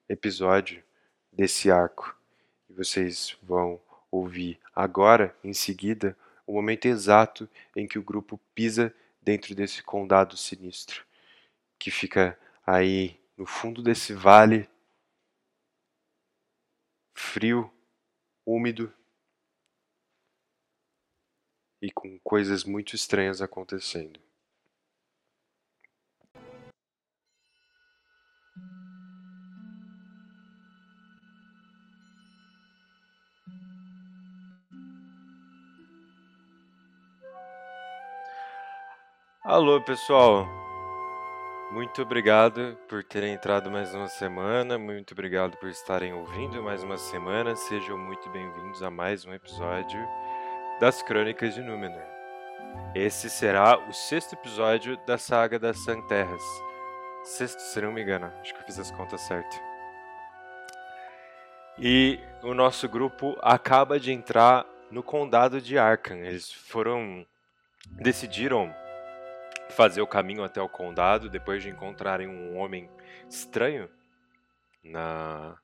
episódio 0.09 0.85
desse 1.33 1.73
arco. 1.73 2.17
E 2.71 2.73
vocês 2.73 3.37
vão 3.43 3.81
ouvir 4.13 4.61
agora, 4.73 5.37
em 5.43 5.53
seguida, 5.53 6.17
o 6.47 6.53
momento 6.53 6.87
exato 6.87 7.49
em 7.75 7.89
que 7.89 7.99
o 7.99 8.03
grupo 8.03 8.39
pisa 8.55 8.95
dentro 9.21 9.57
desse 9.57 9.83
condado 9.83 10.37
sinistro, 10.37 11.05
que 11.77 11.91
fica 11.91 12.39
aí 12.65 13.21
no 13.37 13.45
fundo 13.45 13.83
desse 13.83 14.13
vale 14.13 14.71
frio, 17.13 17.73
úmido 18.47 18.95
e 21.83 21.91
com 21.91 22.21
coisas 22.21 22.63
muito 22.63 22.95
estranhas 22.95 23.43
acontecendo. 23.43 24.28
Alô, 39.49 39.81
pessoal. 39.81 40.47
Muito 41.73 42.03
obrigado 42.03 42.77
por 42.87 43.03
terem 43.03 43.33
entrado 43.33 43.71
mais 43.71 43.95
uma 43.95 44.07
semana. 44.07 44.77
Muito 44.77 45.13
obrigado 45.13 45.57
por 45.57 45.71
estarem 45.71 46.13
ouvindo 46.13 46.63
mais 46.63 46.85
uma 46.85 46.99
semana. 46.99 47.57
Sejam 47.57 47.97
muito 47.97 48.29
bem-vindos 48.29 48.83
a 48.83 48.91
mais 48.91 49.25
um 49.25 49.33
episódio 49.33 50.07
das 50.79 51.03
Crônicas 51.03 51.55
de 51.55 51.63
Númenor. 51.63 52.03
Esse 52.95 53.31
será 53.31 53.79
o 53.89 53.91
sexto 53.91 54.35
episódio 54.35 54.99
da 55.07 55.17
saga 55.17 55.59
das 55.59 55.83
Santerras. 55.83 56.43
Sexto, 57.25 57.61
se 57.61 57.81
não 57.81 57.91
me 57.91 58.03
engano. 58.03 58.31
Acho 58.43 58.53
que 58.53 58.61
eu 58.61 58.67
fiz 58.67 58.79
as 58.79 58.91
contas 58.91 59.23
certo. 59.23 59.59
E 61.79 62.21
o 62.43 62.53
nosso 62.53 62.87
grupo 62.87 63.35
acaba 63.41 63.99
de 63.99 64.13
entrar 64.13 64.67
no 64.91 65.03
condado 65.03 65.59
de 65.59 65.79
Arkham. 65.79 66.19
Eles 66.19 66.53
foram 66.53 67.25
decidiram 67.93 68.71
fazer 69.71 70.01
o 70.01 70.07
caminho 70.07 70.43
até 70.43 70.61
o 70.61 70.69
condado 70.69 71.29
depois 71.29 71.63
de 71.63 71.69
encontrarem 71.69 72.27
um 72.27 72.57
homem 72.57 72.91
estranho 73.29 73.89
na 74.83 75.57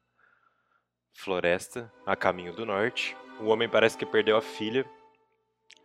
floresta 1.15 1.93
a 2.05 2.15
caminho 2.15 2.53
do 2.53 2.67
norte. 2.67 3.17
O 3.41 3.47
homem 3.47 3.69
parece 3.69 3.97
que 3.97 4.07
perdeu 4.07 4.37
a 4.37 4.43
filha. 4.43 4.85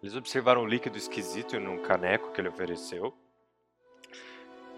Eles 0.02 0.16
observaram 0.16 0.64
um 0.64 0.68
líquido 0.68 0.98
esquisito 0.98 1.60
num 1.60 1.82
caneco 1.82 2.32
que 2.32 2.42
ele 2.42 2.50
ofereceu. 2.50 3.14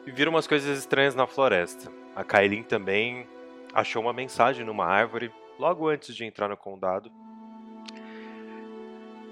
E 0.05 0.11
viram 0.11 0.31
umas 0.31 0.47
coisas 0.47 0.77
estranhas 0.77 1.15
na 1.15 1.27
floresta. 1.27 1.91
A 2.15 2.23
Kailin 2.23 2.63
também 2.63 3.27
achou 3.73 4.01
uma 4.01 4.13
mensagem 4.13 4.65
numa 4.65 4.85
árvore 4.85 5.31
logo 5.59 5.87
antes 5.87 6.15
de 6.15 6.25
entrar 6.25 6.47
no 6.47 6.57
condado, 6.57 7.11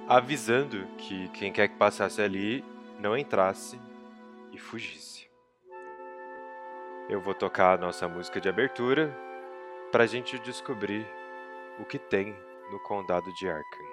avisando 0.07 0.85
que 0.97 1.27
quem 1.29 1.51
quer 1.51 1.67
que 1.67 1.75
passasse 1.75 2.21
ali 2.21 2.63
não 2.99 3.17
entrasse 3.17 3.79
e 4.51 4.57
fugisse. 4.57 5.29
Eu 7.09 7.19
vou 7.19 7.33
tocar 7.33 7.73
a 7.73 7.81
nossa 7.81 8.07
música 8.07 8.39
de 8.39 8.47
abertura 8.47 9.15
para 9.91 10.03
a 10.03 10.07
gente 10.07 10.37
descobrir 10.39 11.07
o 11.79 11.85
que 11.85 11.97
tem 11.97 12.35
no 12.71 12.79
condado 12.79 13.33
de 13.33 13.49
Arkham. 13.49 13.88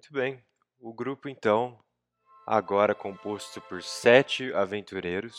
Muito 0.00 0.14
bem. 0.14 0.42
O 0.80 0.94
grupo, 0.94 1.28
então, 1.28 1.78
agora 2.46 2.94
composto 2.94 3.60
por 3.60 3.82
sete 3.82 4.50
aventureiros, 4.54 5.38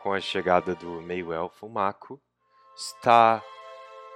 com 0.00 0.12
a 0.12 0.20
chegada 0.20 0.76
do 0.76 1.02
meio-elfo 1.02 1.68
Mako, 1.68 2.22
está 2.76 3.42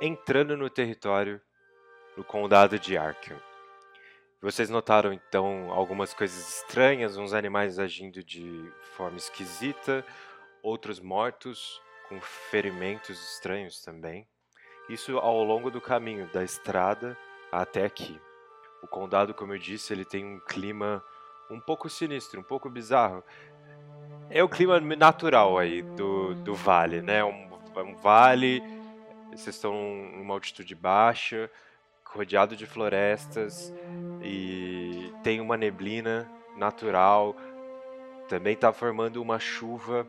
entrando 0.01 0.57
no 0.57 0.71
território 0.71 1.43
no 2.17 2.23
condado 2.23 2.79
de 2.79 2.97
Arkham. 2.97 3.37
Vocês 4.41 4.71
notaram 4.71 5.13
então 5.13 5.73
algumas 5.73 6.15
coisas 6.15 6.61
estranhas, 6.61 7.17
uns 7.17 7.33
animais 7.33 7.81
agindo 7.81 8.23
de 8.23 8.73
forma 8.95 9.17
esquisita, 9.17 10.07
outros 10.63 11.01
mortos 11.01 11.83
com 12.09 12.21
ferimentos 12.21 13.21
estranhos 13.33 13.83
também. 13.83 14.25
Isso 14.89 15.19
ao 15.19 15.43
longo 15.43 15.69
do 15.69 15.81
caminho 15.81 16.29
da 16.33 16.45
estrada 16.45 17.19
até 17.51 17.85
aqui. 17.85 18.21
O 18.83 18.87
condado, 18.87 19.35
como 19.35 19.55
eu 19.55 19.59
disse, 19.59 19.93
ele 19.93 20.05
tem 20.05 20.25
um 20.25 20.41
clima 20.41 21.03
um 21.51 21.61
pouco 21.61 21.89
sinistro, 21.89 22.41
um 22.41 22.45
pouco 22.45 22.71
bizarro. 22.71 23.23
É 24.31 24.43
o 24.43 24.49
clima 24.49 24.81
natural 24.81 25.59
aí 25.59 25.83
do, 25.83 26.35
do 26.37 26.55
vale, 26.55 27.03
né? 27.03 27.25
Um, 27.25 27.51
um 27.77 27.97
vale, 27.97 28.63
vocês 29.31 29.57
estão 29.57 29.75
numa 30.17 30.35
altitude 30.35 30.75
baixa, 30.75 31.51
rodeado 32.05 32.57
de 32.57 32.67
florestas 32.67 33.73
e 34.23 35.13
tem 35.23 35.41
uma 35.41 35.57
neblina 35.57 36.31
natural. 36.57 37.37
Também 38.29 38.55
está 38.55 38.73
formando 38.73 39.21
uma 39.21 39.39
chuva 39.39 40.07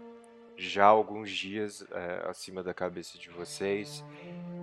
já 0.58 0.86
alguns 0.86 1.32
dias 1.32 1.86
é, 1.92 2.26
acima 2.28 2.62
da 2.62 2.74
cabeça 2.74 3.18
de 3.18 3.30
vocês. 3.30 4.04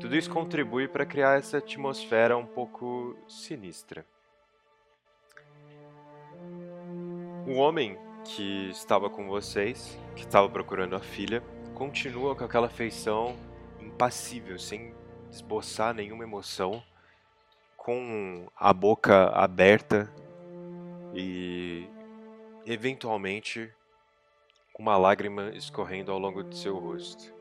Tudo 0.01 0.17
isso 0.17 0.31
contribui 0.31 0.87
para 0.87 1.05
criar 1.05 1.39
essa 1.39 1.59
atmosfera 1.59 2.37
um 2.37 2.47
pouco 2.47 3.17
sinistra. 3.27 4.07
O 7.47 7.55
homem 7.55 7.99
que 8.25 8.71
estava 8.71 9.11
com 9.11 9.27
vocês, 9.27 9.99
que 10.15 10.23
estava 10.23 10.49
procurando 10.49 10.95
a 10.95 11.01
filha, 11.01 11.43
continua 11.75 12.37
com 12.37 12.45
aquela 12.45 12.69
feição 12.69 13.37
impassível, 13.81 14.59
sem 14.59 14.95
esboçar 15.31 15.95
nenhuma 15.95 16.25
emoção 16.25 16.83
com 17.77 18.47
a 18.57 18.73
boca 18.73 19.31
aberta 19.31 20.13
e 21.15 21.89
eventualmente 22.67 23.73
uma 24.79 24.97
lágrima 24.97 25.51
escorrendo 25.55 26.13
ao 26.13 26.19
longo 26.19 26.45
de 26.45 26.57
seu 26.57 26.79
rosto. 26.79 27.38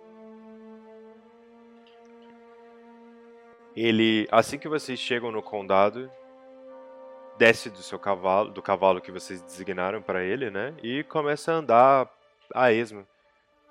Ele, 3.79 4.27
assim 4.31 4.57
que 4.57 4.67
vocês 4.67 4.99
chegam 4.99 5.31
no 5.31 5.43
condado, 5.43 6.09
desce 7.37 7.69
do 7.69 7.83
seu 7.83 7.99
cavalo, 7.99 8.49
do 8.49 8.59
cavalo 8.59 8.99
que 8.99 9.11
vocês 9.11 9.39
designaram 9.39 10.01
para 10.01 10.23
ele, 10.23 10.49
né? 10.49 10.73
E 10.81 11.03
começa 11.03 11.51
a 11.51 11.55
andar 11.57 12.09
a 12.55 12.71
esmo. 12.71 13.05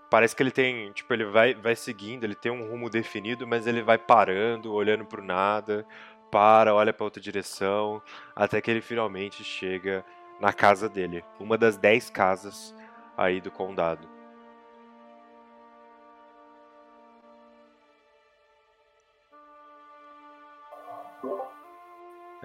Parece 0.09 0.37
que 0.37 0.45
ele 0.45 0.53
tem, 0.53 0.93
tipo, 0.93 1.13
ele 1.13 1.25
vai, 1.25 1.55
vai 1.55 1.75
seguindo, 1.75 2.23
ele 2.23 2.37
tem 2.37 2.53
um 2.53 2.71
rumo 2.71 2.89
definido, 2.89 3.49
mas 3.49 3.67
ele 3.67 3.83
vai 3.83 3.99
parando, 3.99 4.73
olhando 4.73 5.05
para 5.05 5.21
nada, 5.21 5.85
para, 6.31 6.73
olha 6.73 6.93
para 6.93 7.03
outra 7.03 7.21
direção, 7.21 8.01
até 8.33 8.61
que 8.61 8.71
ele 8.71 8.81
finalmente 8.81 9.43
chega 9.43 10.05
na 10.41 10.53
casa 10.53 10.89
dele, 10.89 11.25
uma 11.41 11.59
das 11.59 11.77
dez 11.77 12.09
casas 12.09 12.73
aí 13.17 13.41
do 13.41 13.51
condado. 13.51 14.16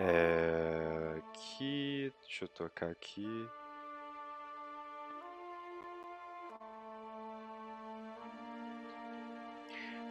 É, 0.03 1.19
aqui, 1.19 2.11
deixa 2.23 2.45
eu 2.45 2.47
tocar 2.47 2.89
aqui. 2.89 3.47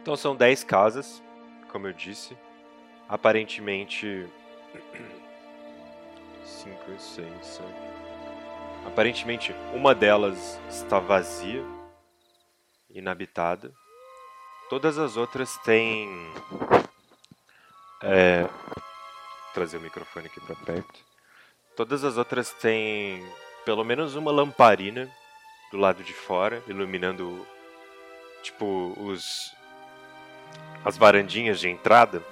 Então 0.01 0.15
são 0.15 0.35
10 0.35 0.63
casas, 0.63 1.21
como 1.69 1.87
eu 1.87 1.93
disse 1.93 2.35
aparentemente. 3.11 4.25
5, 6.45 6.77
6, 6.97 7.45
7. 7.45 7.67
Aparentemente, 8.87 9.53
uma 9.73 9.93
delas 9.93 10.59
está 10.69 10.97
vazia, 10.97 11.63
inabitada. 12.89 13.71
Todas 14.69 14.97
as 14.97 15.17
outras 15.17 15.57
têm. 15.57 16.09
É, 18.01 18.47
trazer 19.53 19.77
o 19.77 19.81
microfone 19.81 20.27
aqui 20.27 20.39
para 20.41 20.55
perto. 20.55 20.99
Todas 21.75 22.03
as 22.03 22.17
outras 22.17 22.51
têm 22.51 23.25
pelo 23.65 23.83
menos 23.83 24.15
uma 24.15 24.31
lamparina 24.31 25.09
do 25.71 25.77
lado 25.77 26.03
de 26.03 26.13
fora, 26.13 26.61
iluminando 26.67 27.45
tipo 28.41 28.93
os 28.97 29.53
as 30.83 30.97
varandinhas 30.97 31.59
de 31.59 31.69
entrada. 31.69 32.23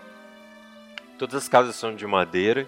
Todas 1.18 1.36
as 1.36 1.48
casas 1.48 1.76
são 1.76 1.96
de 1.96 2.06
madeira, 2.08 2.68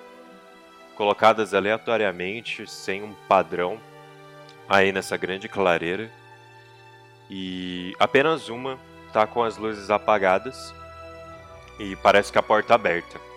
colocadas 0.95 1.53
aleatoriamente, 1.53 2.69
sem 2.69 3.01
um 3.01 3.13
padrão, 3.27 3.79
aí 4.69 4.91
nessa 4.91 5.17
grande 5.17 5.49
clareira. 5.49 6.11
E 7.29 7.95
apenas 7.99 8.49
uma 8.49 8.77
está 9.07 9.25
com 9.25 9.43
as 9.43 9.57
luzes 9.57 9.89
apagadas 9.89 10.73
e 11.79 11.95
parece 11.97 12.31
que 12.31 12.37
a 12.37 12.43
porta 12.43 12.75
aberta. 12.75 13.30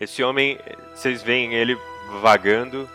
Esse 0.00 0.22
homem, 0.22 0.58
vocês 0.94 1.22
veem 1.22 1.54
ele 1.54 1.78
vagando 2.20 2.88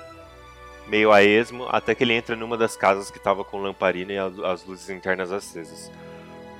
meio 0.87 1.11
a 1.11 1.23
esmo 1.23 1.67
até 1.69 1.93
que 1.93 2.03
ele 2.03 2.13
entra 2.13 2.35
numa 2.35 2.57
das 2.57 2.75
casas 2.75 3.11
que 3.11 3.17
estava 3.17 3.43
com 3.43 3.61
lamparina 3.61 4.11
e 4.11 4.17
as 4.17 4.65
luzes 4.65 4.89
internas 4.89 5.31
acesas. 5.31 5.91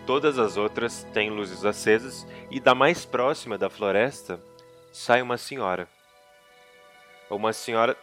Todas 0.06 0.40
as 0.40 0.56
outras 0.56 1.04
têm 1.14 1.30
luzes 1.30 1.66
acesas 1.66 2.26
e 2.50 2.60
da 2.60 2.74
mais 2.74 3.06
próxima 3.06 3.58
da 3.58 3.70
floresta 3.70 4.40
sai 4.92 5.22
uma 5.22 5.38
senhora. 5.38 5.88
Uma 7.30 7.54
senhora 7.54 7.96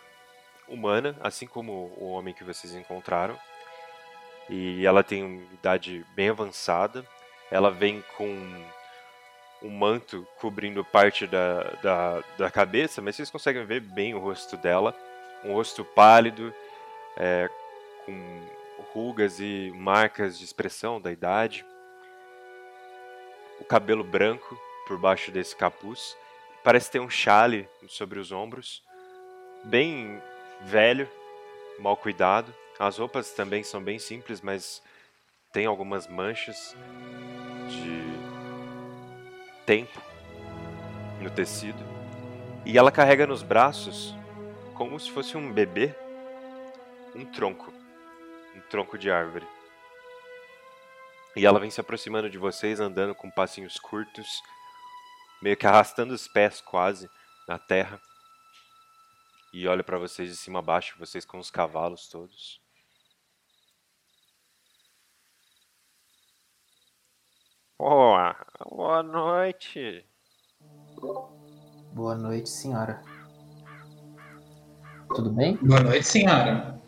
humana, 0.69 1.17
assim 1.21 1.47
como 1.47 1.93
o 1.97 2.11
homem 2.11 2.35
que 2.35 2.45
vocês 2.45 2.75
encontraram. 2.75 3.37
E 4.49 4.87
ela 4.87 5.03
tem 5.03 5.25
uma 5.25 5.43
idade 5.53 6.05
bem 6.15 6.29
avançada. 6.29 7.05
Ela 7.51 7.71
vem 7.71 8.05
com 8.17 8.29
um 9.63 9.71
manto 9.71 10.27
cobrindo 10.39 10.85
parte 10.85 11.27
da, 11.27 11.63
da, 11.83 12.25
da 12.39 12.51
cabeça, 12.51 13.01
mas 13.01 13.17
vocês 13.17 13.31
conseguem 13.31 13.65
ver 13.65 13.81
bem 13.81 14.15
o 14.15 14.19
rosto 14.19 14.57
dela. 14.57 14.95
Um 15.45 15.53
rosto 15.53 15.85
pálido, 15.85 16.53
é, 17.17 17.49
com 18.05 18.41
rugas 18.93 19.41
e 19.41 19.73
marcas 19.75 20.39
de 20.39 20.45
expressão 20.45 21.01
da 21.01 21.13
idade. 21.13 21.65
O 23.61 23.65
cabelo 23.65 24.05
branco 24.05 24.59
por 24.87 24.99
baixo 24.99 25.31
desse 25.31 25.55
capuz. 25.55 26.17
Parece 26.63 26.91
ter 26.91 27.01
um 27.01 27.11
chale 27.11 27.69
sobre 27.89 28.19
os 28.19 28.33
ombros. 28.33 28.83
Bem 29.65 30.21
velho, 30.63 31.09
mal 31.79 31.97
cuidado. 31.97 32.55
As 32.79 32.99
roupas 32.99 33.33
também 33.33 33.63
são 33.63 33.83
bem 33.83 33.99
simples, 33.99 34.41
mas 34.41 34.83
tem 35.53 35.67
algumas 35.67 36.07
manchas 36.07 36.77
de 37.69 38.16
tempo 39.67 40.01
no 41.21 41.29
tecido. 41.29 41.85
E 42.65 42.79
ela 42.79 42.93
carrega 42.93 43.27
nos 43.27 43.43
braços, 43.43 44.15
como 44.75 44.99
se 44.99 45.11
fosse 45.11 45.37
um 45.37 45.53
bebê, 45.53 45.95
um 47.15 47.25
tronco. 47.25 47.73
Um 48.55 48.61
tronco 48.71 48.97
de 48.97 49.11
árvore. 49.11 49.47
E 51.35 51.45
ela 51.45 51.61
vem 51.61 51.71
se 51.71 51.81
aproximando 51.81 52.31
de 52.31 52.39
vocês, 52.39 52.81
andando 52.81 53.15
com 53.15 53.31
passinhos 53.31 53.79
curtos, 53.79 54.43
meio 55.43 55.57
que 55.57 55.67
arrastando 55.67 56.15
os 56.15 56.27
pés 56.27 56.61
quase 56.61 57.11
na 57.47 57.59
terra. 57.59 58.01
E 59.53 59.69
olha 59.69 59.85
para 59.85 59.99
vocês 59.99 60.31
de 60.31 60.37
cima 60.37 60.61
a 60.61 60.63
baixo, 60.63 60.97
vocês 60.99 61.25
com 61.25 61.39
os 61.39 61.51
cavalos 61.51 62.09
todos. 62.09 62.66
Boa, 67.79 68.35
boa 68.71 69.03
noite. 69.03 70.03
Boa 71.93 72.15
noite, 72.15 72.49
senhora. 72.49 73.03
Tudo 75.15 75.31
bem? 75.31 75.59
Boa 75.59 75.81
noite, 75.81 76.07
senhora. 76.07 76.81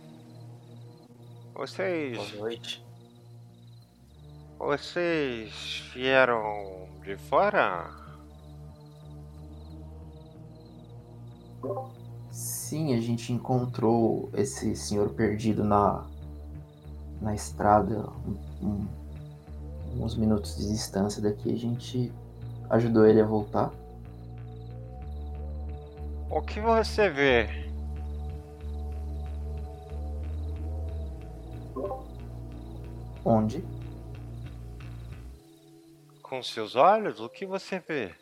Vocês. 1.55 2.17
Boa 2.17 2.41
noite. 2.41 2.87
Vocês 4.59 5.91
vieram 5.93 6.89
de 7.03 7.19
fora? 7.19 7.91
Sim, 12.31 12.95
a 12.95 13.01
gente 13.01 13.31
encontrou 13.31 14.31
esse 14.33 14.75
senhor 14.75 15.11
perdido 15.11 15.63
na 15.63 16.07
na 17.21 17.35
estrada 17.35 18.09
um, 18.27 18.67
um 18.67 18.98
uns 19.97 20.17
minutos 20.17 20.57
de 20.57 20.69
distância 20.69 21.23
daqui, 21.23 21.53
a 21.53 21.57
gente 21.57 22.13
ajudou 22.71 23.07
ele 23.07 23.21
a 23.21 23.27
voltar. 23.27 23.73
O 26.31 26.43
que 26.43 26.61
você 26.61 27.09
vê? 27.09 27.49
Onde? 33.25 33.65
Com 36.23 36.43
seus 36.43 36.77
olhos, 36.77 37.21
o 37.21 37.29
que 37.29 37.47
você 37.47 37.79
vê? 37.79 38.15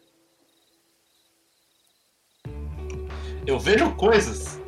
Eu 3.47 3.59
vejo 3.59 3.95
coisas. 3.97 4.61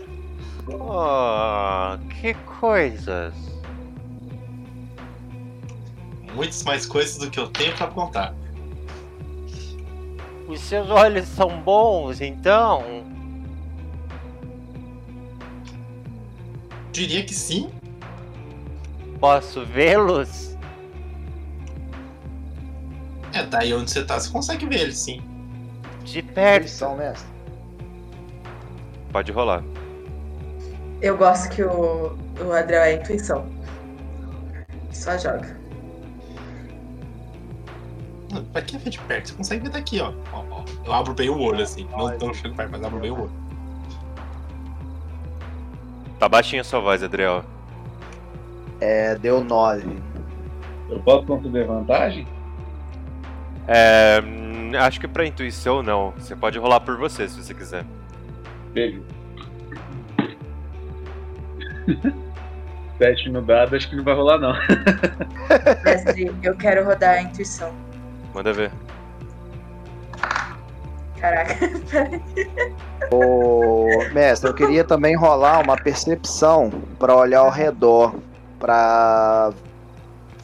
Oh, 0.68 1.98
que 2.20 2.34
coisas! 2.60 3.57
Muitas 6.38 6.62
mais 6.62 6.86
coisas 6.86 7.16
do 7.18 7.28
que 7.28 7.40
eu 7.40 7.48
tenho 7.48 7.76
para 7.76 7.88
contar. 7.88 8.32
Os 10.46 10.60
seus 10.60 10.88
olhos 10.88 11.26
são 11.26 11.60
bons, 11.60 12.20
então? 12.20 13.04
Diria 16.92 17.24
que 17.24 17.34
sim. 17.34 17.70
Posso 19.18 19.66
vê-los? 19.66 20.56
É, 23.34 23.42
daí 23.44 23.74
onde 23.74 23.90
você 23.90 24.04
tá, 24.04 24.18
você 24.18 24.30
consegue 24.30 24.64
ver 24.64 24.82
eles, 24.82 24.98
sim. 24.98 25.20
De 26.04 26.22
perto. 26.22 26.66
Intuição, 26.66 26.96
mestre. 26.96 27.28
Pode 29.12 29.32
rolar. 29.32 29.64
Eu 31.02 31.16
gosto 31.16 31.50
que 31.50 31.64
o, 31.64 32.16
o 32.46 32.52
Adriel 32.52 32.82
é 32.82 32.94
intuição. 32.94 33.44
Só 34.92 35.18
joga. 35.18 35.57
Pra 38.52 38.62
que 38.62 38.76
ver 38.76 38.90
de 38.90 38.98
perto? 39.00 39.28
Você 39.28 39.34
consegue 39.34 39.62
ver 39.64 39.70
daqui, 39.70 40.00
ó. 40.00 40.12
ó, 40.32 40.44
ó. 40.50 40.64
Eu 40.84 40.92
abro 40.92 41.14
bem 41.14 41.30
o 41.30 41.38
olho, 41.38 41.62
assim. 41.62 41.88
Não, 41.90 42.08
não 42.18 42.34
chego 42.34 42.54
perto, 42.54 42.70
mas 42.70 42.84
abro 42.84 43.00
bem 43.00 43.10
o 43.10 43.22
olho. 43.22 43.32
Tá 46.18 46.28
baixinha 46.28 46.60
a 46.60 46.64
sua 46.64 46.80
voz, 46.80 47.02
Adriel. 47.02 47.44
É, 48.80 49.14
deu 49.16 49.42
9. 49.42 49.86
Eu 50.90 51.00
posso 51.00 51.26
conceder 51.26 51.66
vantagem? 51.66 52.26
É. 53.66 54.22
Acho 54.78 55.00
que 55.00 55.08
pra 55.08 55.26
intuição 55.26 55.82
não. 55.82 56.10
Você 56.12 56.36
pode 56.36 56.58
rolar 56.58 56.80
por 56.80 56.96
você 56.96 57.28
se 57.28 57.42
você 57.42 57.54
quiser. 57.54 57.84
Beleza. 58.72 59.04
Sete 62.98 63.30
no 63.30 63.40
dado, 63.40 63.76
acho 63.76 63.88
que 63.88 63.96
não 63.96 64.02
vai 64.02 64.14
rolar 64.14 64.38
não. 64.38 64.52
Mestre, 65.84 66.34
eu 66.42 66.56
quero 66.56 66.84
rodar 66.84 67.14
a 67.14 67.22
intuição. 67.22 67.72
Manda 68.34 68.52
ver. 68.52 68.72
Caraca, 71.20 71.54
peraí. 71.90 72.22
Ô, 73.10 73.88
mestre, 74.12 74.50
eu 74.50 74.54
queria 74.54 74.84
também 74.84 75.16
rolar 75.16 75.60
uma 75.60 75.76
percepção 75.76 76.70
para 76.98 77.14
olhar 77.14 77.40
ao 77.40 77.50
redor, 77.50 78.14
para 78.58 79.52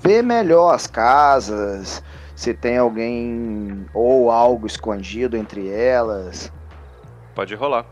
ver 0.03 0.23
melhor 0.23 0.75
as 0.75 0.87
casas, 0.87 2.03
se 2.35 2.55
tem 2.55 2.79
alguém 2.79 3.87
ou 3.93 4.31
algo 4.31 4.67
escondido 4.67 5.37
entre 5.37 5.69
elas. 5.69 6.51
Pode 7.35 7.55
rolar. 7.55 7.87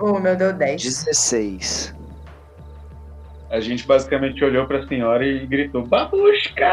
Oh, 0.00 0.18
meu 0.18 0.36
deu 0.36 0.52
10. 0.52 0.82
16. 0.82 1.94
A 3.50 3.60
gente 3.60 3.86
basicamente 3.86 4.44
olhou 4.44 4.66
pra 4.66 4.86
senhora 4.86 5.26
e 5.26 5.46
gritou: 5.46 5.86
Babushka! 5.86 6.66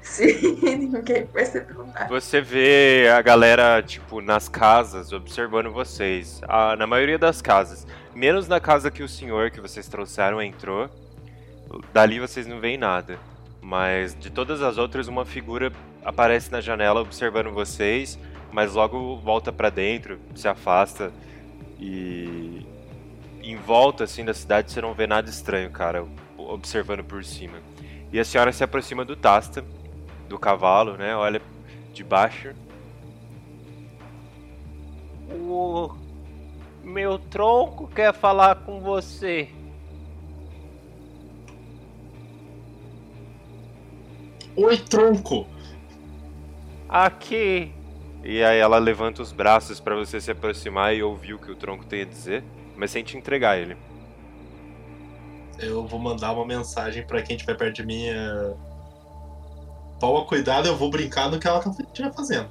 Sim, 0.00 0.58
ninguém 0.62 1.26
percebeu 1.26 1.86
nada. 1.86 2.06
Você 2.08 2.40
vê 2.40 3.08
a 3.14 3.20
galera, 3.20 3.82
tipo, 3.82 4.20
nas 4.20 4.48
casas, 4.48 5.12
observando 5.12 5.70
vocês. 5.70 6.40
Ah, 6.48 6.76
na 6.76 6.86
maioria 6.86 7.18
das 7.18 7.42
casas. 7.42 7.86
Menos 8.14 8.48
na 8.48 8.58
casa 8.58 8.90
que 8.90 9.02
o 9.02 9.08
senhor 9.08 9.50
que 9.50 9.60
vocês 9.60 9.86
trouxeram 9.86 10.40
entrou. 10.40 10.88
Dali 11.92 12.18
vocês 12.18 12.46
não 12.46 12.58
veem 12.58 12.78
nada. 12.78 13.18
Mas 13.60 14.18
de 14.18 14.30
todas 14.30 14.62
as 14.62 14.78
outras, 14.78 15.08
uma 15.08 15.26
figura 15.26 15.70
aparece 16.04 16.50
na 16.50 16.60
janela 16.60 17.00
observando 17.00 17.52
vocês, 17.52 18.18
mas 18.50 18.72
logo 18.72 19.16
volta 19.16 19.52
para 19.52 19.68
dentro, 19.68 20.18
se 20.34 20.48
afasta 20.48 21.12
e 21.78 22.66
em 23.48 23.56
volta 23.56 24.04
assim 24.04 24.24
da 24.24 24.34
cidade 24.34 24.70
você 24.70 24.80
não 24.80 24.92
vê 24.92 25.06
nada 25.06 25.30
estranho, 25.30 25.70
cara, 25.70 26.06
observando 26.36 27.02
por 27.02 27.24
cima. 27.24 27.58
E 28.12 28.20
a 28.20 28.24
senhora 28.24 28.52
se 28.52 28.62
aproxima 28.62 29.06
do 29.06 29.16
Tasta, 29.16 29.64
do 30.28 30.38
cavalo, 30.38 30.98
né? 30.98 31.16
Olha 31.16 31.40
de 31.94 32.04
baixo. 32.04 32.54
O 35.30 35.94
meu 36.84 37.18
tronco 37.18 37.88
quer 37.88 38.12
falar 38.12 38.56
com 38.56 38.80
você. 38.80 39.48
Oi, 44.54 44.76
tronco! 44.76 45.46
Aqui. 46.86 47.72
E 48.22 48.42
aí 48.42 48.58
ela 48.58 48.78
levanta 48.78 49.22
os 49.22 49.32
braços 49.32 49.80
para 49.80 49.94
você 49.94 50.20
se 50.20 50.30
aproximar 50.30 50.94
e 50.94 51.02
ouvir 51.02 51.32
o 51.32 51.38
que 51.38 51.50
o 51.50 51.56
tronco 51.56 51.86
tem 51.86 52.02
a 52.02 52.04
dizer, 52.04 52.44
mas 52.78 52.92
sem 52.92 53.02
te 53.02 53.16
entregar 53.16 53.58
ele. 53.58 53.76
Eu 55.58 55.84
vou 55.86 55.98
mandar 55.98 56.32
uma 56.32 56.46
mensagem 56.46 57.04
para 57.04 57.20
quem 57.20 57.34
estiver 57.34 57.56
perto 57.56 57.74
de 57.74 57.84
mim. 57.84 58.06
É... 58.06 58.52
Toma 59.98 60.24
cuidado, 60.24 60.68
eu 60.68 60.76
vou 60.76 60.88
brincar 60.88 61.28
no 61.28 61.40
que 61.40 61.48
ela 61.48 61.58
estiver 61.58 62.12
fazendo. 62.12 62.48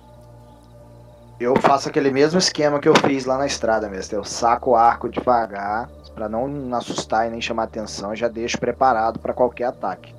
Eu 1.40 1.56
faço 1.56 1.88
aquele 1.88 2.12
mesmo 2.12 2.38
esquema 2.38 2.80
que 2.80 2.90
eu 2.90 2.96
fiz 2.96 3.24
lá 3.24 3.38
na 3.38 3.46
estrada, 3.46 3.88
mestre. 3.88 4.18
Eu 4.18 4.24
saco 4.26 4.72
o 4.72 4.76
arco 4.76 5.08
devagar, 5.08 5.88
para 6.14 6.28
não 6.28 6.76
assustar 6.76 7.28
e 7.28 7.30
nem 7.30 7.40
chamar 7.40 7.64
atenção, 7.64 8.14
e 8.14 8.18
já 8.18 8.28
deixo 8.28 8.60
preparado 8.60 9.20
para 9.20 9.34
qualquer 9.34 9.66
ataque. 9.66 10.14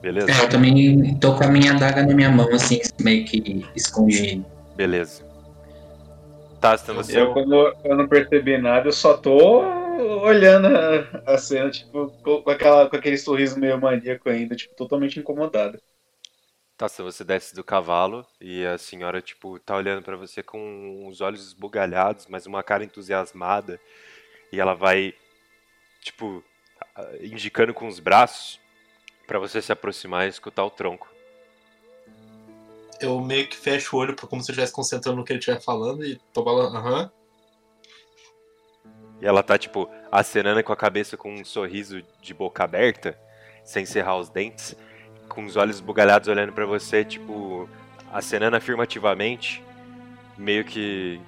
Beleza? 0.00 0.30
É, 0.30 0.44
eu 0.44 0.48
também 0.48 1.16
tô 1.16 1.34
com 1.34 1.44
a 1.44 1.48
minha 1.48 1.72
adaga 1.72 2.06
na 2.06 2.14
minha 2.14 2.30
mão, 2.30 2.48
assim, 2.52 2.78
meio 3.00 3.24
que 3.24 3.66
escondido. 3.74 4.44
Beleza. 4.76 5.24
Tasta, 6.64 6.94
você. 6.94 7.20
Eu, 7.20 7.34
quando 7.34 7.76
eu 7.84 7.94
não 7.94 8.08
percebi 8.08 8.56
nada, 8.56 8.88
eu 8.88 8.92
só 8.92 9.18
tô 9.18 9.60
olhando 10.22 10.68
a, 10.68 11.34
a 11.34 11.36
cena, 11.36 11.70
tipo, 11.70 12.10
com, 12.22 12.50
aquela, 12.50 12.88
com 12.88 12.96
aquele 12.96 13.18
sorriso 13.18 13.60
meio 13.60 13.78
maníaco 13.78 14.30
ainda, 14.30 14.56
tipo, 14.56 14.74
totalmente 14.74 15.20
incomodado. 15.20 15.78
Tá, 16.74 16.88
se 16.88 17.02
você 17.02 17.22
desce 17.22 17.54
do 17.54 17.62
cavalo 17.62 18.26
e 18.40 18.64
a 18.64 18.78
senhora, 18.78 19.20
tipo, 19.20 19.58
tá 19.58 19.76
olhando 19.76 20.02
pra 20.02 20.16
você 20.16 20.42
com 20.42 21.06
os 21.06 21.20
olhos 21.20 21.46
esbugalhados, 21.48 22.26
mas 22.30 22.46
uma 22.46 22.62
cara 22.62 22.82
entusiasmada, 22.82 23.78
e 24.50 24.58
ela 24.58 24.72
vai, 24.72 25.12
tipo, 26.00 26.42
indicando 27.20 27.74
com 27.74 27.86
os 27.88 28.00
braços 28.00 28.58
pra 29.26 29.38
você 29.38 29.60
se 29.60 29.70
aproximar 29.70 30.24
e 30.24 30.30
escutar 30.30 30.64
o 30.64 30.70
tronco. 30.70 31.13
Eu 33.00 33.20
meio 33.20 33.46
que 33.48 33.56
fecho 33.56 33.96
o 33.96 34.00
olho 34.00 34.16
como 34.16 34.42
se 34.42 34.50
eu 34.50 34.52
estivesse 34.52 34.72
concentrando 34.72 35.18
no 35.18 35.24
que 35.24 35.32
ele 35.32 35.38
estiver 35.38 35.60
falando 35.60 36.04
e 36.04 36.20
tô 36.32 36.42
falando, 36.44 36.76
aham. 36.76 37.10
E 39.20 39.26
ela 39.26 39.42
tá, 39.42 39.56
tipo, 39.58 39.88
acenando 40.10 40.62
com 40.62 40.72
a 40.72 40.76
cabeça 40.76 41.16
com 41.16 41.34
um 41.34 41.44
sorriso 41.44 42.02
de 42.20 42.34
boca 42.34 42.64
aberta, 42.64 43.18
sem 43.64 43.86
cerrar 43.86 44.16
os 44.16 44.28
dentes, 44.28 44.76
com 45.28 45.44
os 45.44 45.56
olhos 45.56 45.80
bugalhados 45.80 46.28
olhando 46.28 46.52
pra 46.52 46.66
você, 46.66 47.04
tipo, 47.04 47.68
acenando 48.12 48.56
afirmativamente, 48.56 49.62
meio 50.36 50.64
que 50.64 51.20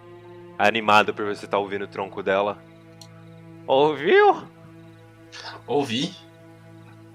animado 0.59 1.15
por 1.15 1.25
você 1.25 1.45
estar 1.45 1.59
ouvindo 1.59 1.85
o 1.85 1.89
tronco 1.89 2.23
dela. 2.23 2.59
Ouviu? 3.67 4.43
Ouvi. 5.67 6.15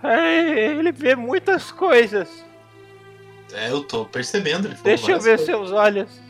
É, 0.03 0.49
ele 0.71 0.91
vê 0.91 1.15
muitas 1.15 1.71
coisas. 1.71 2.43
É, 3.53 3.69
eu 3.69 3.83
tô 3.83 4.05
percebendo. 4.05 4.67
Ele 4.67 4.75
falou 4.75 4.83
Deixa 4.83 5.11
eu 5.11 5.19
ver 5.19 5.37
coisas. 5.37 5.45
seus 5.45 5.71
olhos. 5.71 6.21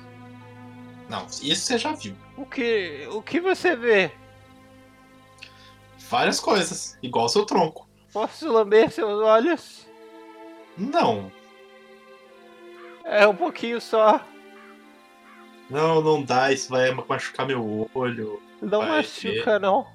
Não, 1.10 1.26
isso 1.26 1.62
você 1.66 1.78
já 1.78 1.92
viu. 1.94 2.16
O 2.38 2.46
que, 2.46 3.08
o 3.12 3.22
que 3.22 3.40
você 3.40 3.76
vê? 3.76 4.12
Várias 6.10 6.40
coisas. 6.40 6.98
Igual 7.02 7.30
seu 7.30 7.46
tronco. 7.46 7.88
Posso 8.12 8.52
lamber 8.52 8.92
seus 8.92 9.22
olhos? 9.22 9.88
Não. 10.78 11.32
É 13.04 13.28
um 13.28 13.36
pouquinho 13.36 13.80
só. 13.82 14.22
Não, 15.70 16.02
não 16.02 16.24
dá. 16.24 16.52
Isso 16.52 16.70
vai 16.70 16.92
machucar 16.92 17.46
meu 17.46 17.90
olho. 17.94 18.42
Não 18.62 18.80
Vai 18.80 18.90
machuca, 18.98 19.58
não. 19.60 19.88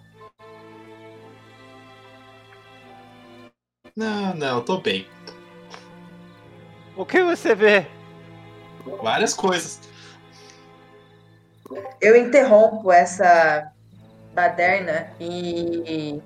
Não, 3.95 4.35
não, 4.35 4.59
eu 4.59 4.65
tô 4.65 4.79
bem. 4.79 5.07
O 6.97 7.05
que 7.05 7.23
você 7.23 7.55
vê? 7.55 7.87
Várias 9.03 9.35
coisas. 9.35 9.81
Eu 12.01 12.17
interrompo 12.17 12.91
essa 12.91 13.71
baderna 14.35 15.11
e 15.21 16.23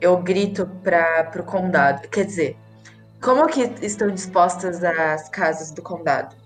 eu 0.00 0.16
grito 0.18 0.66
para 0.82 1.24
pro 1.24 1.42
condado. 1.42 2.06
Quer 2.08 2.26
dizer, 2.26 2.56
como 3.22 3.46
que 3.46 3.62
estão 3.82 4.10
dispostas 4.10 4.84
as 4.84 5.28
casas 5.28 5.70
do 5.72 5.82
condado? 5.82 6.36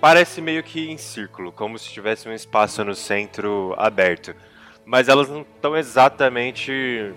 Parece 0.00 0.40
meio 0.40 0.62
que 0.62 0.90
em 0.90 0.98
círculo, 0.98 1.50
como 1.50 1.78
se 1.78 1.88
tivesse 1.88 2.28
um 2.28 2.32
espaço 2.32 2.84
no 2.84 2.94
centro 2.94 3.74
aberto. 3.78 4.34
Mas 4.84 5.08
elas 5.08 5.28
não 5.28 5.42
estão 5.42 5.76
exatamente 5.76 6.72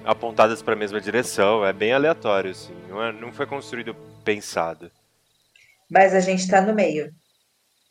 apontadas 0.05 0.61
para 0.61 0.73
a 0.73 0.77
mesma 0.77 1.01
direção, 1.01 1.65
é 1.65 1.73
bem 1.73 1.93
aleatório, 1.93 2.51
assim. 2.51 2.75
Não, 2.87 3.03
é- 3.03 3.11
não 3.11 3.31
foi 3.31 3.45
construído 3.45 3.95
pensado. 4.23 4.91
Mas 5.89 6.13
a 6.13 6.19
gente 6.19 6.47
tá 6.47 6.61
no 6.61 6.73
meio. 6.73 7.11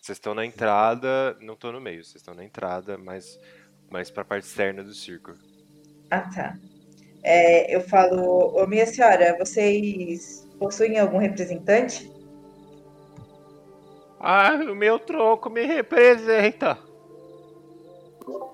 Vocês 0.00 0.16
estão 0.16 0.34
na 0.34 0.44
entrada, 0.44 1.36
não 1.40 1.54
estão 1.54 1.72
no 1.72 1.80
meio, 1.80 2.04
vocês 2.04 2.16
estão 2.16 2.34
na 2.34 2.44
entrada, 2.44 2.98
mas 2.98 3.38
mais 3.90 4.10
para 4.10 4.22
a 4.22 4.26
parte 4.26 4.44
externa 4.44 4.82
do 4.82 4.92
círculo. 4.92 5.36
Ah, 6.10 6.28
tá. 6.34 6.56
É, 7.22 7.74
eu 7.74 7.80
falo, 7.80 8.54
ô 8.54 8.66
minha 8.66 8.86
senhora, 8.86 9.36
vocês 9.38 10.46
possuem 10.58 10.98
algum 10.98 11.18
representante? 11.18 12.10
Ah, 14.20 14.54
o 14.54 14.74
meu 14.74 14.98
tronco 14.98 15.48
me 15.48 15.64
representa. 15.64 16.78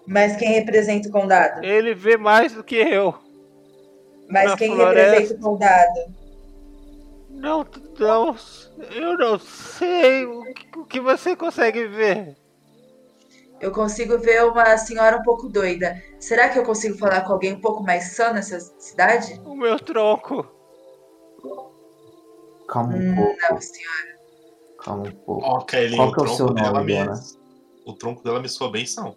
Mas 0.06 0.36
quem 0.36 0.52
representa 0.52 1.08
o 1.08 1.12
condado? 1.12 1.64
Ele 1.64 1.94
vê 1.94 2.16
mais 2.16 2.52
do 2.52 2.64
que 2.64 2.76
eu. 2.76 3.14
Mas 4.28 4.50
Na 4.50 4.56
quem 4.56 4.74
floresta. 4.74 5.16
representa 5.16 5.34
o 5.40 5.42
condado? 5.50 6.20
Não, 7.30 7.66
não, 7.98 8.36
eu 8.90 9.16
não 9.16 9.38
sei 9.38 10.24
o 10.26 10.52
que, 10.52 10.78
o 10.78 10.84
que 10.84 11.00
você 11.00 11.34
consegue 11.36 11.86
ver. 11.86 12.36
Eu 13.60 13.72
consigo 13.72 14.18
ver 14.18 14.44
uma 14.44 14.76
senhora 14.78 15.18
um 15.18 15.22
pouco 15.22 15.48
doida. 15.48 16.02
Será 16.18 16.48
que 16.48 16.58
eu 16.58 16.64
consigo 16.64 16.96
falar 16.98 17.22
com 17.22 17.32
alguém 17.32 17.52
um 17.52 17.60
pouco 17.60 17.82
mais 17.82 18.14
sã 18.16 18.32
nessa 18.32 18.58
cidade? 18.78 19.40
O 19.44 19.54
meu 19.54 19.78
tronco. 19.78 20.46
Calma 22.68 22.96
um 22.96 23.00
Hum, 23.00 23.14
pouco, 23.16 23.36
não, 23.50 23.60
senhora. 23.60 24.18
calma 24.78 25.02
um 25.04 25.10
pouco. 25.24 25.66
Kaylin, 25.66 25.96
Qual 25.96 26.08
o 26.08 26.12
que 26.12 26.20
é 26.20 26.22
o 26.22 26.26
tronco 26.26 26.36
seu 26.36 26.54
dela 26.54 26.72
nome, 26.80 26.84
me. 26.86 26.98
dona? 26.98 27.20
O 27.84 27.92
tronco 27.94 28.22
dela 28.22 28.40
me 28.40 28.48
soa 28.48 28.70
bem 28.70 28.86
são. 28.86 29.14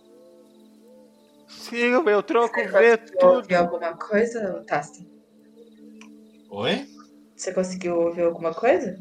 Sim, 1.58 1.96
o 1.96 2.04
meu 2.04 2.22
tronco 2.22 2.54
Você 2.56 2.68
vê 2.68 2.98
conseguiu 2.98 3.28
ouvir 3.30 3.42
tudo. 3.56 3.56
alguma 3.56 3.94
coisa, 3.98 4.64
Tasta? 4.68 5.00
Oi? 6.50 6.88
Você 7.36 7.54
conseguiu 7.54 8.00
ouvir 8.00 8.24
alguma 8.24 8.54
coisa? 8.54 8.98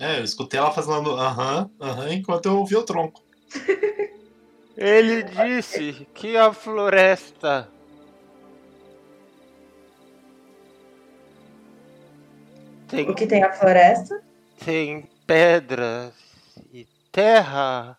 É, 0.00 0.18
eu 0.18 0.24
escutei 0.24 0.58
ela 0.58 0.72
fazendo 0.72 1.10
aham, 1.12 1.70
aham, 1.80 2.12
enquanto 2.12 2.46
eu 2.46 2.58
ouvi 2.58 2.76
o 2.76 2.82
tronco. 2.84 3.22
Ele 4.76 5.22
disse 5.22 6.08
que 6.14 6.36
a 6.36 6.52
floresta 6.52 7.70
tem, 12.88 13.08
O 13.08 13.14
que 13.14 13.26
tem 13.26 13.42
a 13.44 13.52
floresta? 13.52 14.20
tem 14.64 15.08
pedras 15.26 16.12
e 16.72 16.86
terra 17.12 17.96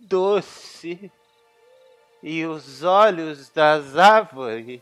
doce 0.00 1.12
e 2.22 2.46
os 2.46 2.82
olhos 2.84 3.48
das 3.50 3.96
árvores 3.96 4.80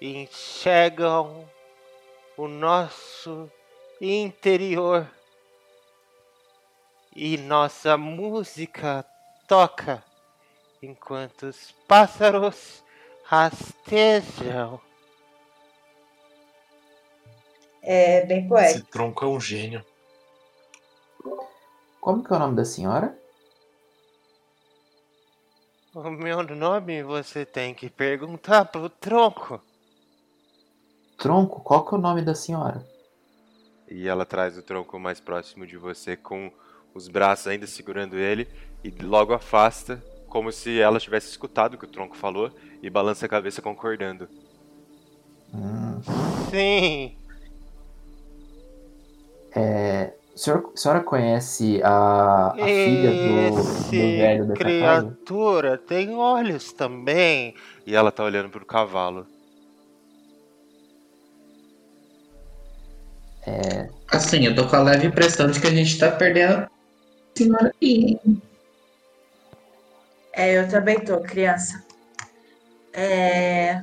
enxergam 0.00 1.48
o 2.36 2.46
nosso 2.46 3.50
interior 4.00 5.10
e 7.14 7.36
nossa 7.36 7.96
música 7.96 9.04
toca 9.48 10.04
enquanto 10.80 11.46
os 11.46 11.72
pássaros 11.88 12.84
rastejam. 13.24 14.80
É 17.82 18.24
bem 18.26 18.40
Esse 18.40 18.48
poético. 18.48 18.90
tronco 18.90 19.24
é 19.24 19.28
um 19.28 19.40
gênio. 19.40 19.84
Como 22.00 22.22
que 22.22 22.32
é 22.32 22.36
o 22.36 22.38
nome 22.38 22.54
da 22.56 22.64
senhora? 22.64 23.18
O 26.00 26.12
meu 26.12 26.44
nome 26.44 27.02
você 27.02 27.44
tem 27.44 27.74
que 27.74 27.90
perguntar 27.90 28.66
pro 28.66 28.88
tronco. 28.88 29.60
Tronco, 31.18 31.60
qual 31.60 31.84
que 31.84 31.92
é 31.92 31.98
o 31.98 32.00
nome 32.00 32.22
da 32.22 32.36
senhora? 32.36 32.86
E 33.90 34.06
ela 34.06 34.24
traz 34.24 34.56
o 34.56 34.62
tronco 34.62 34.96
mais 35.00 35.18
próximo 35.18 35.66
de 35.66 35.76
você 35.76 36.16
com 36.16 36.52
os 36.94 37.08
braços 37.08 37.48
ainda 37.48 37.66
segurando 37.66 38.16
ele 38.16 38.46
e 38.84 38.90
logo 38.90 39.32
afasta, 39.32 40.00
como 40.28 40.52
se 40.52 40.78
ela 40.80 41.00
tivesse 41.00 41.30
escutado 41.30 41.74
o 41.74 41.78
que 41.78 41.86
o 41.86 41.90
tronco 41.90 42.16
falou 42.16 42.52
e 42.80 42.88
balança 42.88 43.26
a 43.26 43.28
cabeça 43.28 43.60
concordando. 43.60 44.28
Hum, 45.52 46.00
Sim, 46.48 47.16
é, 49.56 50.17
a 50.38 50.40
senhora, 50.40 50.62
a 50.72 50.76
senhora 50.76 51.00
conhece 51.00 51.80
a, 51.82 52.52
a 52.52 52.54
filha 52.54 53.10
do, 53.10 53.56
do 53.56 53.90
velho 53.90 54.46
dessa 54.46 54.62
casa? 54.62 55.02
criatura 55.02 55.76
tem 55.76 56.14
olhos 56.14 56.72
também. 56.72 57.54
E 57.84 57.94
ela 57.94 58.12
tá 58.12 58.22
olhando 58.22 58.48
pro 58.48 58.64
cavalo. 58.64 59.26
Assim, 64.12 64.46
eu 64.46 64.54
tô 64.54 64.68
com 64.68 64.76
a 64.76 64.82
leve 64.82 65.08
impressão 65.08 65.50
de 65.50 65.60
que 65.60 65.66
a 65.66 65.70
gente 65.70 65.98
tá 65.98 66.12
perdendo. 66.12 66.70
É, 70.32 70.56
eu 70.56 70.68
também 70.68 71.00
tô, 71.00 71.20
criança. 71.20 71.84
É... 72.92 73.80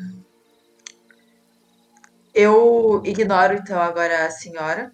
Eu 2.33 3.01
ignoro 3.03 3.55
então 3.55 3.81
agora 3.81 4.25
a 4.25 4.29
senhora 4.29 4.93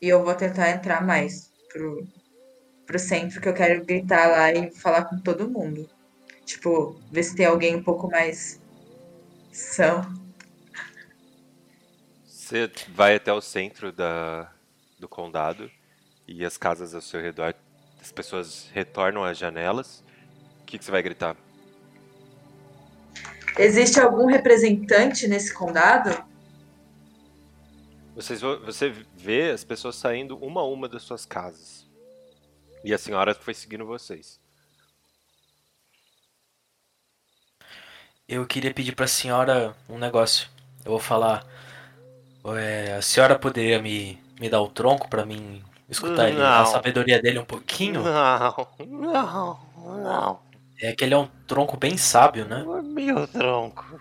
e 0.00 0.08
eu 0.08 0.24
vou 0.24 0.34
tentar 0.34 0.70
entrar 0.70 1.04
mais 1.04 1.52
pro, 1.72 2.06
pro 2.86 2.98
centro 2.98 3.40
que 3.40 3.48
eu 3.48 3.54
quero 3.54 3.84
gritar 3.84 4.28
lá 4.28 4.52
e 4.52 4.70
falar 4.70 5.04
com 5.04 5.18
todo 5.18 5.50
mundo. 5.50 5.88
Tipo, 6.44 6.98
ver 7.10 7.22
se 7.22 7.36
tem 7.36 7.46
alguém 7.46 7.76
um 7.76 7.82
pouco 7.82 8.08
mais 8.08 8.60
são. 9.52 10.02
Você 12.24 12.70
vai 12.94 13.16
até 13.16 13.32
o 13.32 13.40
centro 13.40 13.92
da, 13.92 14.50
do 14.98 15.08
condado 15.08 15.70
e 16.26 16.44
as 16.44 16.56
casas 16.56 16.94
ao 16.94 17.00
seu 17.00 17.20
redor, 17.20 17.54
as 18.00 18.10
pessoas 18.12 18.70
retornam 18.72 19.24
às 19.24 19.36
janelas. 19.36 20.02
O 20.62 20.64
que, 20.64 20.78
que 20.78 20.84
você 20.84 20.90
vai 20.90 21.02
gritar? 21.02 21.36
Existe 23.58 23.98
algum 23.98 24.26
representante 24.26 25.26
nesse 25.26 25.52
condado? 25.52 26.27
Vocês, 28.18 28.40
vo- 28.40 28.58
você 28.60 28.88
vê 29.16 29.50
as 29.50 29.62
pessoas 29.62 29.94
saindo 29.94 30.36
uma 30.38 30.60
a 30.60 30.64
uma 30.64 30.88
das 30.88 31.02
suas 31.02 31.24
casas. 31.24 31.86
E 32.84 32.92
a 32.92 32.98
senhora 32.98 33.32
foi 33.32 33.54
seguindo 33.54 33.86
vocês. 33.86 34.40
Eu 38.28 38.44
queria 38.46 38.74
pedir 38.74 38.94
pra 38.94 39.06
senhora 39.06 39.74
um 39.88 39.98
negócio. 39.98 40.48
Eu 40.84 40.90
vou 40.92 41.00
falar. 41.00 41.46
é, 42.56 42.94
a 42.94 43.02
senhora 43.02 43.38
poderia 43.38 43.80
me, 43.80 44.18
me 44.40 44.48
dar 44.48 44.60
o 44.62 44.68
tronco 44.68 45.08
pra 45.08 45.24
mim 45.24 45.62
escutar 45.88 46.28
ele- 46.28 46.40
a 46.42 46.64
sabedoria 46.66 47.20
dele 47.22 47.38
um 47.38 47.44
pouquinho? 47.44 48.02
Não, 48.02 49.60
não, 49.76 49.98
não. 50.02 50.40
É 50.80 50.92
que 50.92 51.04
ele 51.04 51.14
é 51.14 51.18
um 51.18 51.26
tronco 51.46 51.76
bem 51.76 51.96
sábio, 51.96 52.44
né? 52.46 52.64
Meu 52.82 53.26
tronco. 53.28 54.00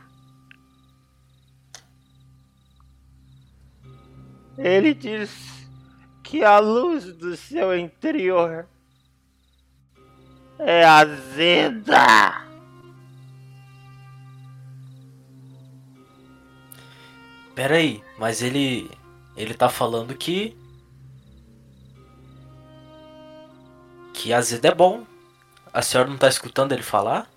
Ele 4.57 4.93
diz 4.93 5.67
que 6.23 6.43
a 6.43 6.59
luz 6.59 7.13
do 7.13 7.35
seu 7.37 7.77
interior 7.77 8.67
é 10.59 10.83
azeda. 10.83 12.45
Pera 17.55 17.75
aí, 17.77 18.03
mas 18.17 18.41
ele. 18.41 18.89
Ele 19.35 19.53
tá 19.53 19.69
falando 19.69 20.15
que. 20.15 20.55
Que 24.13 24.33
azedo 24.33 24.65
é 24.65 24.73
bom. 24.73 25.05
A 25.73 25.81
senhora 25.81 26.09
não 26.09 26.17
tá 26.17 26.27
escutando 26.27 26.71
ele 26.71 26.81
falar? 26.83 27.29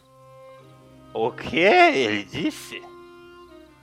O 1.12 1.30
que 1.30 1.58
ele 1.58 2.24
disse? 2.24 2.76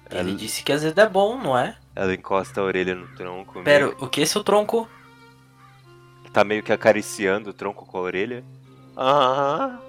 Ele 0.09 0.29
Ela- 0.31 0.35
disse 0.35 0.63
que 0.63 0.71
azedo 0.71 0.99
é 0.99 1.07
bom, 1.09 1.37
não 1.37 1.57
é? 1.57 1.77
Ela 1.97 2.13
encosta 2.13 2.61
a 2.61 2.63
orelha 2.63 2.93
no 2.93 3.07
tronco. 3.15 3.63
Pera, 3.63 3.87
meio- 3.87 3.97
o 3.99 4.07
que 4.07 4.21
é 4.21 4.25
seu 4.27 4.43
tronco? 4.43 4.87
Tá 6.31 6.43
meio 6.43 6.61
que 6.61 6.71
acariciando 6.71 7.49
o 7.49 7.53
tronco 7.53 7.87
com 7.87 7.97
a 7.97 8.01
orelha. 8.01 8.43
Aham. 8.95 9.79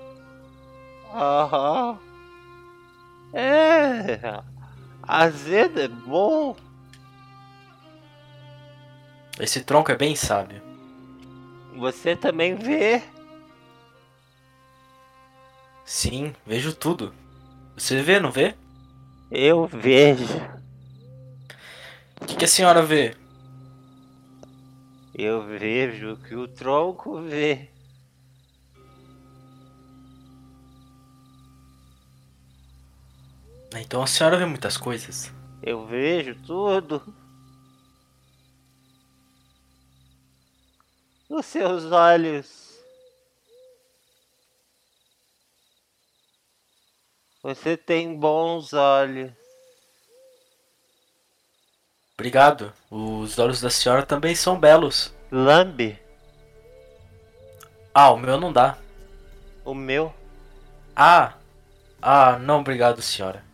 Aham. 1.12 1.99
É. 3.35 4.18
Azedo 5.03 5.81
é 5.81 5.88
bom. 5.88 6.57
Esse 9.38 9.62
tronco 9.62 9.92
é 9.92 9.97
bem 9.97 10.16
sábio. 10.16 10.62
Você 11.77 12.16
também 12.16 12.55
vê. 12.55 13.03
Sim, 15.85 16.35
vejo 16.47 16.73
tudo. 16.75 17.12
Você 17.77 18.01
vê, 18.03 18.18
não 18.18 18.31
vê? 18.31 18.55
Eu 19.31 19.66
vejo. 19.66 20.58
O 22.21 22.27
que, 22.27 22.37
que 22.37 22.45
a 22.45 22.49
senhora 22.49 22.83
vê? 22.83 23.17
Eu 25.15 25.47
vejo 25.47 26.13
o 26.13 26.17
que 26.17 26.35
o 26.35 26.47
tronco 26.47 27.21
vê. 27.23 27.71
Então 33.77 34.03
a 34.03 34.07
senhora 34.07 34.37
vê 34.37 34.45
muitas 34.45 34.77
coisas. 34.77 35.33
Eu 35.63 35.87
vejo 35.87 36.35
tudo. 36.47 37.03
Os 41.29 41.47
seus 41.47 41.85
olhos. 41.93 42.79
Você 47.43 47.77
tem 47.77 48.19
bons 48.19 48.73
olhos. 48.73 49.48
Obrigado. 52.23 52.73
Os 52.91 53.39
olhos 53.39 53.61
da 53.61 53.71
senhora 53.71 54.03
também 54.05 54.35
são 54.35 54.59
belos. 54.59 55.15
Lambe, 55.31 55.97
Ah, 57.95 58.11
o 58.11 58.17
meu 58.17 58.41
não 58.41 58.53
dá. 58.53 58.77
o 59.65 59.73
meu. 59.73 60.13
Ah! 60.97 61.35
Ah, 62.03 62.37
não, 62.41 62.59
obrigado, 62.61 63.01
senhora. 63.03 63.45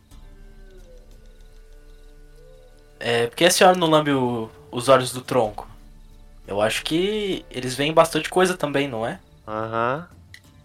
É, 2.98 3.26
por 3.26 3.36
que 3.36 3.44
a 3.44 3.50
senhora 3.50 3.76
não 3.76 3.88
lambe 3.90 4.12
o- 4.12 4.50
os 4.70 4.88
olhos 4.88 5.12
do 5.12 5.20
tronco? 5.20 5.68
Eu 6.46 6.60
acho 6.62 6.82
que 6.84 7.44
eles 7.50 7.74
veem 7.74 7.92
bastante 7.92 8.30
coisa 8.30 8.56
também, 8.56 8.88
não 8.88 9.06
é? 9.06 9.20
Aham. 9.46 10.08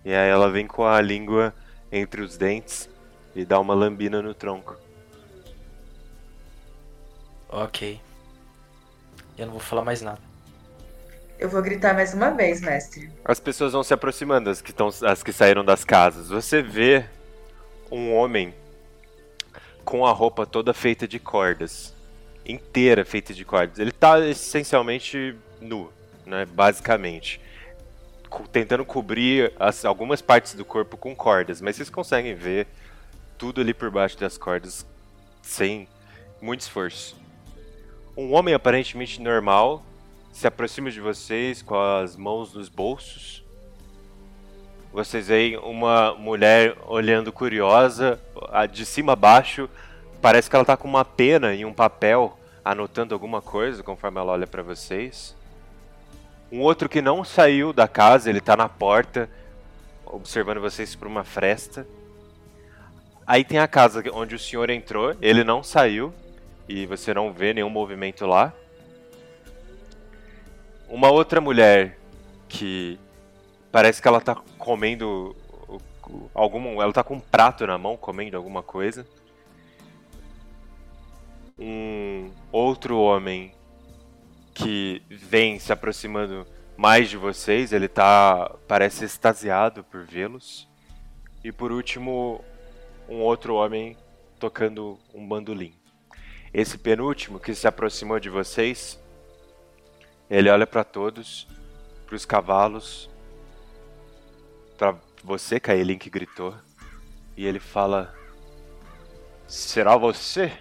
E 0.05 0.13
aí 0.13 0.29
ela 0.29 0.49
vem 0.49 0.65
com 0.67 0.85
a 0.85 1.01
língua 1.01 1.53
entre 1.91 2.21
os 2.21 2.37
dentes 2.37 2.89
e 3.35 3.43
dá 3.43 3.59
uma 3.59 3.73
lambina 3.73 4.21
no 4.21 4.33
tronco. 4.33 4.77
Ok. 7.49 7.99
Eu 9.37 9.45
não 9.45 9.53
vou 9.53 9.61
falar 9.61 9.83
mais 9.83 10.01
nada. 10.01 10.19
Eu 11.39 11.49
vou 11.49 11.61
gritar 11.61 11.93
mais 11.93 12.13
uma 12.13 12.31
vez, 12.31 12.59
mestre. 12.61 13.09
As 13.23 13.39
pessoas 13.39 13.71
vão 13.71 13.81
se 13.83 13.93
aproximando, 13.93 14.49
as 14.49 14.61
que, 14.61 14.73
tão, 14.73 14.89
as 15.05 15.23
que 15.23 15.31
saíram 15.31 15.63
das 15.63 15.85
casas. 15.85 16.27
Você 16.29 16.61
vê 16.61 17.05
um 17.89 18.13
homem 18.13 18.53
com 19.85 20.05
a 20.05 20.11
roupa 20.11 20.45
toda 20.45 20.73
feita 20.73 21.07
de 21.07 21.17
cordas. 21.17 21.93
Inteira 22.45 23.05
feita 23.05 23.33
de 23.33 23.45
cordas. 23.45 23.79
Ele 23.79 23.91
tá 23.91 24.19
essencialmente 24.19 25.35
nu, 25.61 25.91
né? 26.25 26.45
Basicamente. 26.45 27.39
Co- 28.29 28.47
Tentando 28.47 28.83
cobrir 28.83 29.53
as- 29.57 29.85
algumas 29.85 30.21
partes 30.21 30.53
do 30.55 30.65
corpo 30.65 30.97
com 30.97 31.15
cordas. 31.15 31.61
Mas 31.61 31.77
vocês 31.77 31.89
conseguem 31.89 32.35
ver 32.35 32.67
tudo 33.37 33.61
ali 33.61 33.73
por 33.73 33.89
baixo 33.89 34.17
das 34.19 34.37
cordas 34.37 34.85
sem 35.41 35.87
muito 36.41 36.61
esforço. 36.61 37.15
Um 38.19 38.33
homem 38.33 38.53
aparentemente 38.53 39.21
normal 39.21 39.81
se 40.29 40.45
aproxima 40.45 40.91
de 40.91 40.99
vocês 40.99 41.61
com 41.61 41.79
as 41.79 42.17
mãos 42.17 42.53
nos 42.53 42.67
bolsos. 42.67 43.45
Vocês 44.91 45.29
veem 45.29 45.55
uma 45.55 46.13
mulher 46.15 46.75
olhando 46.85 47.31
curiosa, 47.31 48.19
de 48.73 48.85
cima 48.85 49.13
a 49.13 49.15
baixo. 49.15 49.69
Parece 50.21 50.49
que 50.49 50.55
ela 50.57 50.65
tá 50.65 50.75
com 50.75 50.85
uma 50.85 51.05
pena 51.05 51.55
e 51.55 51.63
um 51.63 51.71
papel 51.71 52.37
anotando 52.63 53.13
alguma 53.13 53.41
coisa 53.41 53.81
conforme 53.83 54.19
ela 54.19 54.33
olha 54.33 54.45
pra 54.45 54.61
vocês. 54.61 55.33
Um 56.51 56.59
outro 56.59 56.89
que 56.89 57.01
não 57.01 57.23
saiu 57.23 57.71
da 57.71 57.87
casa, 57.87 58.29
ele 58.29 58.41
tá 58.41 58.57
na 58.57 58.67
porta, 58.67 59.29
observando 60.05 60.59
vocês 60.59 60.93
por 60.93 61.07
uma 61.07 61.23
fresta. 61.23 61.87
Aí 63.25 63.45
tem 63.45 63.59
a 63.59 63.67
casa 63.67 64.03
onde 64.11 64.35
o 64.35 64.39
senhor 64.39 64.69
entrou, 64.69 65.15
ele 65.21 65.45
não 65.45 65.63
saiu 65.63 66.13
e 66.69 66.85
você 66.85 67.15
não 67.15 67.33
vê 67.33 67.51
nenhum 67.51 67.69
movimento 67.69 68.27
lá. 68.27 68.53
Uma 70.87 71.09
outra 71.09 71.41
mulher 71.41 71.97
que 72.47 72.99
parece 73.71 73.99
que 73.99 74.07
ela 74.07 74.21
tá 74.21 74.35
comendo 74.59 75.35
algum, 76.31 76.79
ela 76.79 76.93
tá 76.93 77.03
com 77.03 77.15
um 77.15 77.19
prato 77.19 77.65
na 77.65 77.75
mão 77.75 77.97
comendo 77.97 78.37
alguma 78.37 78.61
coisa. 78.61 79.05
Um 81.57 82.29
outro 82.51 82.99
homem 82.99 83.51
que 84.53 85.01
vem 85.09 85.57
se 85.57 85.73
aproximando 85.73 86.45
mais 86.77 87.09
de 87.09 87.17
vocês, 87.17 87.73
ele 87.73 87.87
tá 87.87 88.55
parece 88.67 89.05
extasiado 89.05 89.83
por 89.83 90.03
vê-los. 90.05 90.69
E 91.43 91.51
por 91.51 91.71
último, 91.71 92.43
um 93.07 93.21
outro 93.21 93.55
homem 93.55 93.97
tocando 94.39 94.99
um 95.13 95.27
bandolim. 95.27 95.78
Esse 96.53 96.77
penúltimo 96.77 97.39
que 97.39 97.53
se 97.53 97.67
aproximou 97.67 98.19
de 98.19 98.29
vocês, 98.29 98.99
ele 100.29 100.49
olha 100.49 100.65
para 100.65 100.83
todos, 100.83 101.47
para 102.05 102.15
os 102.15 102.25
cavalos, 102.25 103.09
para 104.77 104.95
você, 105.23 105.59
Kaelin, 105.59 105.97
que 105.97 106.09
gritou, 106.09 106.55
e 107.37 107.45
ele 107.45 107.59
fala: 107.59 108.13
Será 109.47 109.95
você? 109.95 110.51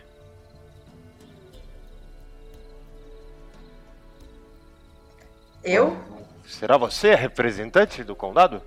Eu? 5.65 5.97
Será 6.47 6.77
você 6.77 7.11
a 7.11 7.17
representante 7.17 8.03
do 8.05 8.17
condado? 8.17 8.63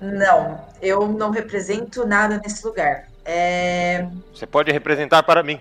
Não, 0.00 0.66
eu 0.80 1.06
não 1.08 1.30
represento 1.30 2.06
nada 2.06 2.38
nesse 2.38 2.66
lugar. 2.66 3.08
É. 3.24 4.06
Você 4.32 4.46
pode 4.46 4.70
representar 4.70 5.22
para 5.22 5.42
mim. 5.42 5.60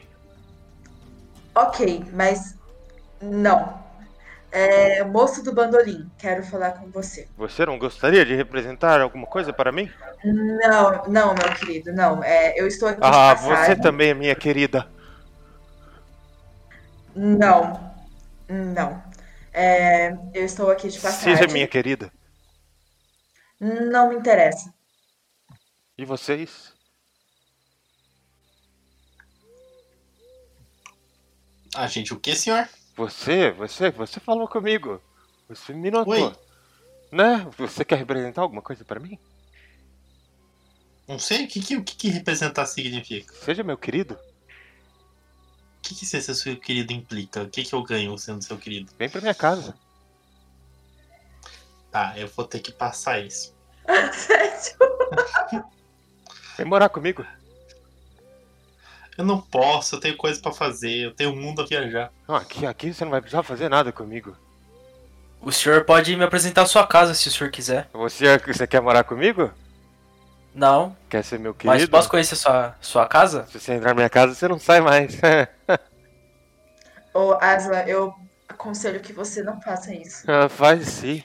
Ok, 1.55 2.05
mas 2.11 2.55
não. 3.21 3.81
É, 4.51 5.03
moço 5.03 5.43
do 5.43 5.51
bandolim, 5.51 6.11
quero 6.17 6.43
falar 6.43 6.73
com 6.73 6.87
você. 6.91 7.27
Você 7.35 7.65
não 7.65 7.79
gostaria 7.79 8.23
de 8.23 8.35
representar 8.35 9.01
alguma 9.01 9.25
coisa 9.25 9.51
para 9.51 9.71
mim? 9.71 9.91
Não, 10.23 11.03
não, 11.07 11.33
meu 11.33 11.55
querido, 11.55 11.91
não. 11.91 12.23
É, 12.23 12.53
eu 12.59 12.67
estou 12.67 12.87
aqui 12.87 13.01
de 13.01 13.07
Ah, 13.07 13.33
você 13.33 13.75
também 13.75 14.13
minha 14.13 14.35
querida. 14.35 14.87
Não, 17.15 17.93
não. 18.47 19.01
É, 19.51 20.13
eu 20.33 20.45
estou 20.45 20.69
aqui 20.69 20.87
de 20.89 20.99
passagem. 20.99 21.35
Seja 21.35 21.51
minha 21.51 21.67
querida. 21.67 22.11
Não 23.59 24.09
me 24.09 24.15
interessa. 24.15 24.71
E 25.97 26.05
vocês? 26.05 26.72
A 31.75 31.87
gente 31.87 32.13
o 32.13 32.19
que, 32.19 32.35
senhor? 32.35 32.69
Você, 32.95 33.51
você, 33.51 33.89
você 33.89 34.19
falou 34.19 34.47
comigo. 34.47 35.01
Você 35.49 35.73
me 35.73 35.89
notou. 35.89 36.13
Oi. 36.13 36.35
Né? 37.11 37.47
Você 37.57 37.83
quer 37.83 37.97
representar 37.97 38.41
alguma 38.41 38.61
coisa 38.61 38.85
pra 38.85 38.99
mim? 38.99 39.17
Não 41.07 41.19
sei, 41.19 41.45
o 41.45 41.47
que, 41.47 41.59
que, 41.59 41.75
o 41.75 41.83
que, 41.83 41.95
que 41.95 42.09
representar 42.09 42.65
significa? 42.65 43.33
Seja 43.33 43.63
meu 43.63 43.77
querido. 43.77 44.13
O 44.13 45.81
que, 45.81 45.95
que 45.95 46.05
ser 46.05 46.21
seu 46.21 46.55
querido 46.57 46.93
implica? 46.93 47.43
O 47.43 47.49
que, 47.49 47.63
que 47.63 47.73
eu 47.73 47.83
ganho 47.83 48.17
sendo 48.17 48.41
seu 48.41 48.57
querido? 48.57 48.91
Vem 48.97 49.09
pra 49.09 49.19
minha 49.19 49.35
casa. 49.35 49.75
Tá, 51.91 52.17
eu 52.17 52.27
vou 52.27 52.45
ter 52.45 52.59
que 52.59 52.71
passar 52.71 53.19
isso. 53.19 53.53
Sério? 54.13 55.65
Vem 56.57 56.65
morar 56.65 56.89
comigo. 56.89 57.25
Eu 59.17 59.25
não 59.25 59.39
posso, 59.39 59.95
eu 59.95 59.99
tenho 59.99 60.17
coisa 60.17 60.41
pra 60.41 60.51
fazer, 60.51 60.95
eu 61.05 61.13
tenho 61.13 61.31
um 61.31 61.35
mundo 61.35 61.61
a 61.61 61.65
viajar. 61.65 62.11
Não, 62.27 62.35
aqui, 62.35 62.65
aqui 62.65 62.93
você 62.93 63.03
não 63.03 63.11
vai 63.11 63.21
precisar 63.21 63.43
fazer 63.43 63.69
nada 63.69 63.91
comigo. 63.91 64.35
O 65.41 65.51
senhor 65.51 65.83
pode 65.85 66.15
me 66.15 66.23
apresentar 66.23 66.63
a 66.63 66.65
sua 66.65 66.87
casa 66.87 67.13
se 67.13 67.27
o 67.27 67.31
senhor 67.31 67.51
quiser. 67.51 67.87
Você, 67.93 68.37
você 68.39 68.65
quer 68.65 68.81
morar 68.81 69.03
comigo? 69.03 69.51
Não, 70.55 70.95
Quer 71.09 71.23
ser 71.23 71.39
meu 71.39 71.55
mas 71.63 71.77
querido? 71.77 71.91
posso 71.91 72.07
conhecer 72.09 72.35
sua, 72.35 72.75
sua 72.79 73.07
casa? 73.07 73.45
Se 73.51 73.59
você 73.59 73.73
entrar 73.73 73.89
na 73.89 73.95
minha 73.95 74.09
casa, 74.09 74.33
você 74.35 74.47
não 74.47 74.59
sai 74.59 74.81
mais. 74.81 75.17
Ô, 77.13 77.33
Asla, 77.41 77.87
eu 77.87 78.13
aconselho 78.47 78.99
que 78.99 79.13
você 79.13 79.43
não 79.43 79.59
faça 79.61 79.93
isso. 79.93 80.23
Ah, 80.29 80.49
Faz 80.49 80.87
sim. 80.87 81.23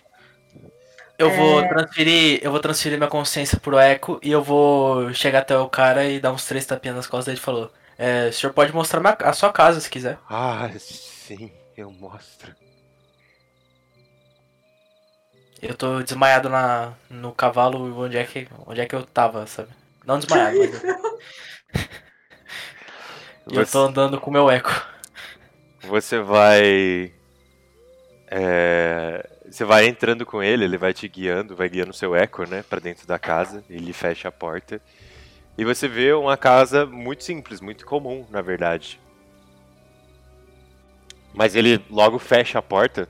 Eu 1.19 1.31
vou 1.31 1.61
É. 1.61 1.69
transferir, 1.69 2.41
eu 2.43 2.51
vou 2.51 2.61
transferir 2.61 2.97
minha 2.97 3.11
consciência 3.11 3.59
pro 3.59 3.79
Echo 3.79 4.21
e 4.23 4.31
eu 4.31 4.43
vou 4.43 5.13
chegar 5.13 5.41
até 5.41 5.57
o 5.59 5.69
cara 5.69 6.05
e 6.05 6.21
dar 6.21 6.33
uns 6.33 6.47
três 6.47 6.65
tapinhas 6.65 6.97
nas 6.97 7.07
costas 7.07 7.27
dele 7.27 7.39
e 7.39 7.43
falou: 7.43 7.71
é, 7.99 8.29
o 8.29 8.33
senhor 8.33 8.53
pode 8.55 8.73
mostrar 8.73 9.03
a 9.23 9.33
sua 9.33 9.53
casa 9.53 9.81
se 9.81 9.91
quiser. 9.91 10.19
Ah, 10.29 10.71
sim, 10.79 11.51
eu 11.77 11.91
mostro. 11.91 12.55
Eu 15.61 15.77
tô 15.77 16.03
desmaiado 16.03 16.49
na, 16.49 16.95
no 17.11 17.33
cavalo 17.35 17.79
onde 18.05 18.17
é, 18.17 18.25
que, 18.25 18.49
onde 18.67 18.81
é 18.81 18.87
que 18.87 18.95
eu 18.95 19.05
tava, 19.05 19.47
sabe? 19.47 19.71
Não 20.05 20.19
desmaiado, 20.19 20.57
mas 20.57 20.73
eu, 20.73 20.81
e 23.51 23.57
eu 23.57 23.67
Você- 23.67 23.67
tô 23.67 23.85
andando 23.87 24.21
com 24.21 24.31
o 24.31 24.33
meu 24.33 24.51
Echo. 24.51 24.87
Você 25.83 26.21
vai. 26.21 27.13
é, 28.31 29.27
Você 29.51 29.65
vai 29.65 29.87
entrando 29.87 30.27
com 30.27 30.43
ele, 30.43 30.65
ele 30.65 30.79
vai 30.79 30.93
te 30.93 31.09
guiando, 31.09 31.57
vai 31.57 31.69
guiando 31.69 31.93
seu 31.93 32.15
eco, 32.15 32.45
né, 32.47 32.63
pra 32.63 32.81
dentro 32.81 33.07
da 33.07 33.19
casa. 33.19 33.65
Ele 33.69 33.93
fecha 33.93 34.29
a 34.29 34.33
porta. 34.33 34.81
E 35.59 35.65
você 35.65 35.89
vê 35.89 36.13
uma 36.13 36.37
casa 36.37 36.87
muito 36.87 37.25
simples, 37.25 37.61
muito 37.61 37.85
comum, 37.85 38.25
na 38.31 38.41
verdade. 38.41 39.01
Mas 41.35 41.57
ele 41.57 41.85
logo 41.91 42.17
fecha 42.19 42.61
a 42.61 42.63
porta 42.63 43.09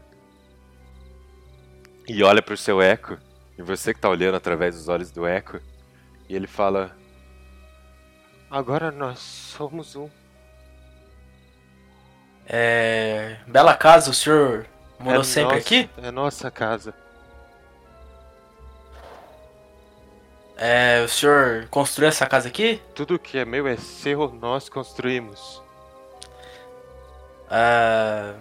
e 2.09 2.23
olha 2.23 2.41
pro 2.41 2.57
seu 2.57 2.81
eco. 2.81 3.19
E 3.59 3.63
você 3.63 3.93
que 3.93 4.01
tá 4.01 4.09
olhando 4.09 4.37
através 4.37 4.75
dos 4.77 4.89
olhos 4.89 5.11
do 5.11 5.27
eco. 5.27 5.61
E 6.27 6.35
ele 6.35 6.47
fala: 6.47 6.97
Agora 8.51 8.91
nós 8.91 9.19
somos 9.19 9.95
um. 9.95 10.09
É, 12.47 13.37
bela 13.47 13.77
casa, 13.77 14.11
o 14.11 14.15
senhor 14.15 14.67
morou 14.99 15.21
É 15.21 15.25
sempre 15.25 15.57
nossa- 15.57 15.59
aqui? 15.59 15.91
É 15.99 16.11
nossa 16.11 16.51
casa. 16.51 16.95
É, 20.61 21.03
o 21.05 21.09
senhor 21.09 21.69
construiu 21.71 22.09
essa 22.09 22.27
casa 22.27 22.49
aqui? 22.49 22.83
Tudo 22.93 23.17
que 23.17 23.39
é 23.39 23.45
meu 23.45 23.69
é 23.69 23.77
seu, 23.77 24.29
nós 24.33 24.69
construímos. 24.69 25.63
Ah, 27.49 28.35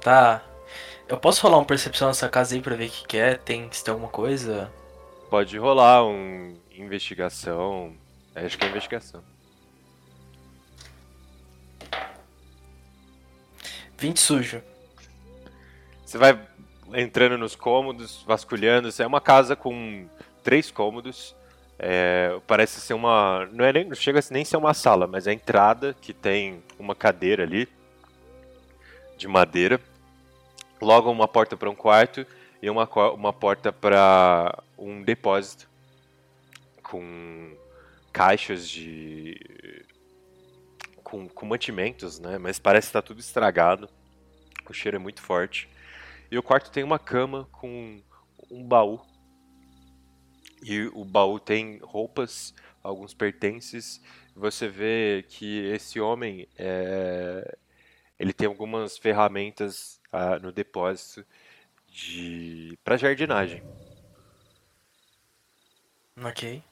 tá. 0.00 0.42
Eu 1.08 1.16
posso 1.16 1.42
rolar 1.42 1.56
uma 1.56 1.64
percepção 1.64 2.08
nessa 2.08 2.28
casa 2.28 2.54
aí 2.54 2.60
pra 2.60 2.76
ver 2.76 2.88
o 2.88 2.90
que, 2.90 3.06
que 3.06 3.16
é? 3.16 3.34
Tem, 3.34 3.66
se 3.72 3.82
tem 3.82 3.92
alguma 3.92 4.10
coisa? 4.10 4.70
Pode 5.30 5.56
rolar 5.56 6.04
um 6.04 6.54
investigação. 6.70 7.94
É, 8.34 8.44
Acho 8.44 8.58
que 8.58 8.66
é 8.66 8.68
investigação. 8.68 9.22
20 13.96 14.20
sujo. 14.20 14.62
Você 16.04 16.18
vai 16.18 16.38
entrando 16.92 17.38
nos 17.38 17.56
cômodos, 17.56 18.22
vasculhando. 18.26 18.90
É 18.98 19.06
uma 19.06 19.20
casa 19.20 19.56
com 19.56 20.06
três 20.44 20.70
cômodos. 20.70 21.34
É, 21.78 22.40
parece 22.46 22.80
ser 22.80 22.94
uma. 22.94 23.48
Não, 23.52 23.64
é 23.64 23.72
nem, 23.72 23.84
não 23.84 23.94
chega 23.94 24.20
nem 24.30 24.44
ser 24.44 24.56
uma 24.56 24.74
sala, 24.74 25.06
mas 25.06 25.26
é 25.26 25.30
a 25.30 25.34
entrada 25.34 25.94
que 26.00 26.12
tem 26.12 26.62
uma 26.78 26.94
cadeira 26.94 27.44
ali 27.44 27.68
de 29.16 29.28
madeira. 29.28 29.80
Logo 30.80 31.10
uma 31.10 31.28
porta 31.28 31.56
para 31.56 31.70
um 31.70 31.74
quarto 31.74 32.26
e 32.60 32.68
uma, 32.68 32.88
uma 33.12 33.32
porta 33.32 33.72
para 33.72 34.62
um 34.76 35.02
depósito 35.02 35.68
com 36.82 37.56
caixas 38.12 38.68
de 38.68 39.84
com, 41.02 41.28
com 41.28 41.46
mantimentos, 41.46 42.18
né? 42.18 42.38
Mas 42.38 42.58
parece 42.58 42.88
que 42.88 42.92
tá 42.92 43.02
tudo 43.02 43.20
estragado. 43.20 43.88
O 44.68 44.72
cheiro 44.72 44.96
é 44.96 45.00
muito 45.00 45.22
forte. 45.22 45.68
E 46.30 46.36
o 46.38 46.42
quarto 46.42 46.70
tem 46.70 46.84
uma 46.84 46.98
cama 46.98 47.48
com 47.50 48.00
um 48.50 48.62
baú. 48.62 49.00
E 50.62 50.82
o 50.94 51.04
baú 51.04 51.38
tem 51.38 51.78
roupas, 51.78 52.54
alguns 52.82 53.14
pertences. 53.14 54.00
Você 54.34 54.68
vê 54.68 55.24
que 55.28 55.66
esse 55.66 56.00
homem 56.00 56.48
é... 56.56 57.56
ele 58.18 58.32
tem 58.32 58.46
algumas 58.46 58.96
ferramentas 58.96 60.00
ah, 60.12 60.38
no 60.38 60.52
depósito 60.52 61.24
de 61.88 62.78
para 62.84 62.96
jardinagem. 62.96 63.62
Ok. 66.22 66.62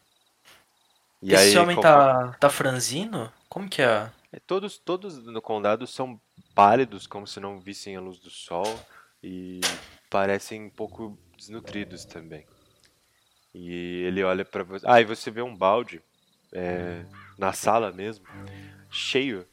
E 1.23 1.33
Esse 1.33 1.57
aí, 1.57 1.59
homem 1.59 1.81
tá, 1.81 2.33
tá 2.39 2.51
franzino? 2.51 3.33
Como 3.49 3.69
que 3.69 3.83
é? 3.83 4.11
É, 4.33 4.41
Todos, 4.41 4.77
todos 4.79 5.19
no 5.25 5.41
condado 5.41 5.87
são 5.87 6.21
pálidos, 6.55 7.07
como 7.07 7.27
se 7.27 7.41
não 7.41 7.59
vissem 7.59 7.97
a 7.97 8.01
luz 8.01 8.19
do 8.19 8.31
sol, 8.31 8.79
e 9.23 9.61
parecem 10.11 10.65
um 10.65 10.71
pouco 10.71 11.19
desnutridos 11.37 12.05
também. 12.05 12.47
E 13.57 14.05
ele 14.07 14.23
olha 14.25 14.45
pra 14.45 14.65
você. 14.65 14.87
Ah, 14.89 15.01
e 15.01 15.05
você 15.05 15.31
vê 15.31 15.43
um 15.43 15.57
balde 15.57 16.03
é, 16.55 17.07
na 17.39 17.53
sala 17.53 17.93
mesmo, 17.93 18.27
cheio 18.91 19.49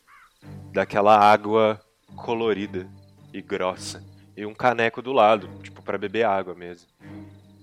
daquela 0.72 1.18
água 1.18 1.84
colorida 2.16 2.90
e 3.34 3.42
grossa. 3.42 4.04
E 4.36 4.46
um 4.46 4.54
caneco 4.56 5.02
do 5.02 5.12
lado, 5.14 5.52
tipo, 5.64 5.84
pra 5.84 5.98
beber 5.98 6.26
água 6.26 6.56
mesmo. 6.56 6.90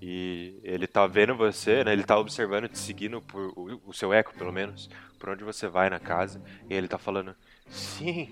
E 0.02 0.60
ele 0.64 0.86
tá 0.86 1.06
vendo 1.06 1.36
você, 1.36 1.84
né? 1.84 1.92
Ele 1.92 2.04
tá 2.04 2.18
observando, 2.18 2.68
te 2.68 2.78
seguindo 2.78 3.20
por 3.22 3.52
o, 3.56 3.80
o 3.90 3.92
seu 3.94 4.12
eco, 4.12 4.34
pelo 4.34 4.52
menos, 4.52 4.88
por 5.18 5.30
onde 5.30 5.44
você 5.44 5.68
vai 5.68 5.90
na 5.90 6.00
casa. 6.00 6.40
E 6.68 6.74
ele 6.74 6.88
tá 6.88 6.98
falando: 6.98 7.36
Sim, 7.68 8.30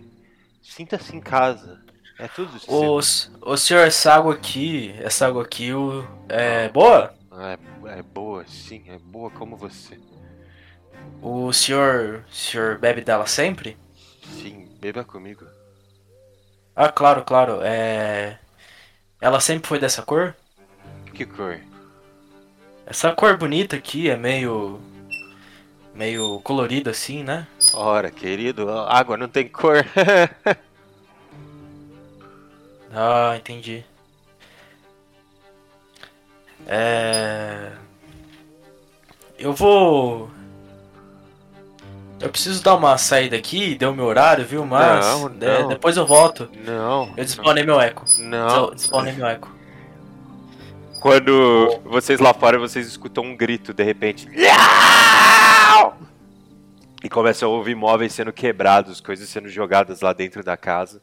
sinta-se 0.62 1.16
em 1.16 1.20
casa. 1.20 1.80
É 2.18 2.28
tudo 2.28 2.58
seu. 2.60 2.92
O, 2.92 2.98
s- 3.00 3.30
o 3.42 3.56
senhor, 3.56 3.86
essa 3.86 4.12
água 4.14 4.34
aqui, 4.34 4.92
essa 4.98 5.26
água 5.26 5.42
aqui 5.42 5.72
o- 5.72 6.08
é 6.28 6.68
boa? 6.68 7.17
É, 7.38 7.98
é 7.98 8.02
boa, 8.02 8.44
sim, 8.46 8.82
é 8.88 8.98
boa 8.98 9.30
como 9.30 9.56
você. 9.56 9.98
O 11.22 11.52
senhor, 11.52 12.24
o 12.28 12.34
senhor 12.34 12.78
bebe 12.78 13.00
dela 13.00 13.26
sempre? 13.26 13.76
Sim, 14.22 14.68
beba 14.80 15.04
comigo. 15.04 15.46
Ah, 16.74 16.90
claro, 16.90 17.24
claro. 17.24 17.60
É. 17.62 18.38
Ela 19.20 19.40
sempre 19.40 19.68
foi 19.68 19.78
dessa 19.78 20.02
cor? 20.02 20.34
Que 21.14 21.24
cor? 21.24 21.60
Essa 22.86 23.12
cor 23.12 23.36
bonita 23.36 23.76
aqui 23.76 24.08
é 24.08 24.16
meio. 24.16 24.80
meio 25.94 26.40
colorida 26.40 26.90
assim, 26.90 27.22
né? 27.22 27.46
Ora, 27.72 28.10
querido, 28.10 28.70
água 28.70 29.16
não 29.16 29.28
tem 29.28 29.48
cor. 29.48 29.84
Ah, 32.90 33.36
entendi. 33.36 33.84
É. 36.66 37.72
Eu 39.38 39.52
vou. 39.52 40.30
Eu 42.20 42.28
preciso 42.30 42.62
dar 42.62 42.74
uma 42.74 42.98
saída 42.98 43.36
aqui, 43.36 43.76
deu 43.76 43.94
meu 43.94 44.04
horário, 44.06 44.44
viu? 44.44 44.66
Mas 44.66 45.06
Não, 45.06 45.30
de- 45.30 45.46
não. 45.46 45.68
depois 45.68 45.96
eu 45.96 46.04
volto. 46.06 46.50
não. 46.66 47.12
Eu 47.16 47.24
despawnei 47.24 47.64
meu 47.64 47.80
eco. 47.80 48.04
Não. 48.18 48.70
Despawnei 48.74 49.12
meu 49.12 49.26
eco. 49.26 49.56
Quando 51.00 51.78
vocês 51.84 52.18
lá 52.18 52.34
fora, 52.34 52.58
vocês 52.58 52.88
escutam 52.88 53.22
um 53.22 53.36
grito 53.36 53.72
de 53.72 53.84
repente. 53.84 54.28
E 57.04 57.08
começam 57.08 57.48
a 57.48 57.52
ouvir 57.54 57.76
móveis 57.76 58.12
sendo 58.12 58.32
quebrados, 58.32 59.00
coisas 59.00 59.28
sendo 59.28 59.48
jogadas 59.48 60.00
lá 60.00 60.12
dentro 60.12 60.42
da 60.42 60.56
casa. 60.56 61.00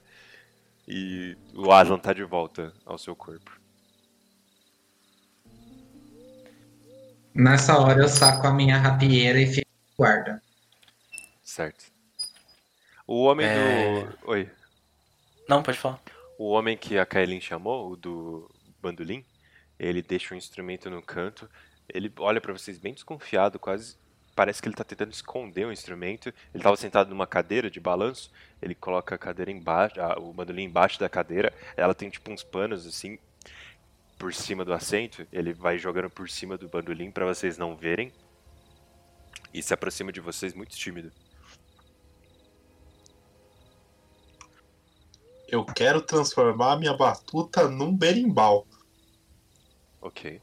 E 0.86 1.38
o 1.56 1.72
Aslan 1.72 1.98
tá 1.98 2.12
de 2.12 2.26
volta 2.26 2.74
ao 2.86 2.98
seu 2.98 3.16
corpo. 3.16 3.50
Nessa 7.36 7.78
hora 7.78 8.02
eu 8.02 8.08
saco 8.08 8.48
a 8.48 8.54
minha 8.54 8.78
rapieira 8.78 9.40
e 9.40 9.46
fico 9.48 9.68
guarda. 9.98 10.42
Certo. 11.44 11.86
O 13.06 13.24
homem 13.26 13.46
É. 13.46 14.06
do. 14.06 14.18
Oi. 14.32 14.50
Não, 15.48 15.62
pode 15.62 15.78
falar. 15.78 16.00
O 16.40 16.50
homem 16.50 16.78
que 16.78 16.98
a 16.98 17.06
Kaelin 17.06 17.42
chamou, 17.42 17.92
o 17.92 17.96
do 17.98 18.50
bandolim, 18.82 19.24
ele 19.78 20.02
deixa 20.02 20.34
o 20.34 20.38
instrumento 20.38 20.90
no 20.90 21.02
canto, 21.02 21.50
ele 21.94 22.12
olha 22.20 22.40
pra 22.42 22.54
vocês 22.54 22.78
bem 22.80 22.94
desconfiado, 22.94 23.60
quase 23.60 23.98
parece 24.36 24.62
que 24.62 24.68
ele 24.68 24.76
tá 24.76 24.84
tentando 24.84 25.12
esconder 25.14 25.66
o 25.66 25.72
instrumento. 25.72 26.34
Ele 26.54 26.64
tava 26.64 26.76
sentado 26.78 27.10
numa 27.10 27.28
cadeira 27.28 27.70
de 27.70 27.80
balanço, 27.80 28.32
ele 28.62 28.76
coloca 28.76 29.14
a 29.16 29.18
cadeira 29.18 29.52
embaixo, 29.52 30.02
a- 30.02 30.18
o 30.20 30.34
bandolim 30.34 30.64
embaixo 30.64 31.00
da 31.00 31.08
cadeira, 31.10 31.54
ela 31.78 31.94
tem 31.94 32.10
tipo 32.10 32.32
uns 32.32 32.44
panos 32.44 32.86
assim 32.88 33.18
por 34.18 34.34
cima 34.34 34.64
do 34.64 34.74
assento, 34.74 35.28
ele 35.32 35.54
vai 35.54 35.78
jogando 35.78 36.10
por 36.10 36.30
cima 36.30 36.58
do 36.58 36.70
bandolim 36.70 37.12
pra 37.12 37.26
vocês 37.26 37.58
não 37.58 37.76
verem. 37.76 38.12
E 39.54 39.62
se 39.62 39.74
aproxima 39.74 40.12
de 40.12 40.20
vocês 40.20 40.54
muito 40.54 40.76
tímido. 40.76 41.12
Eu 45.48 45.64
quero 45.64 46.02
transformar 46.02 46.78
minha 46.78 46.96
batuta 46.96 47.70
num 47.70 47.96
berimbau. 47.96 48.68
Ok. 50.02 50.42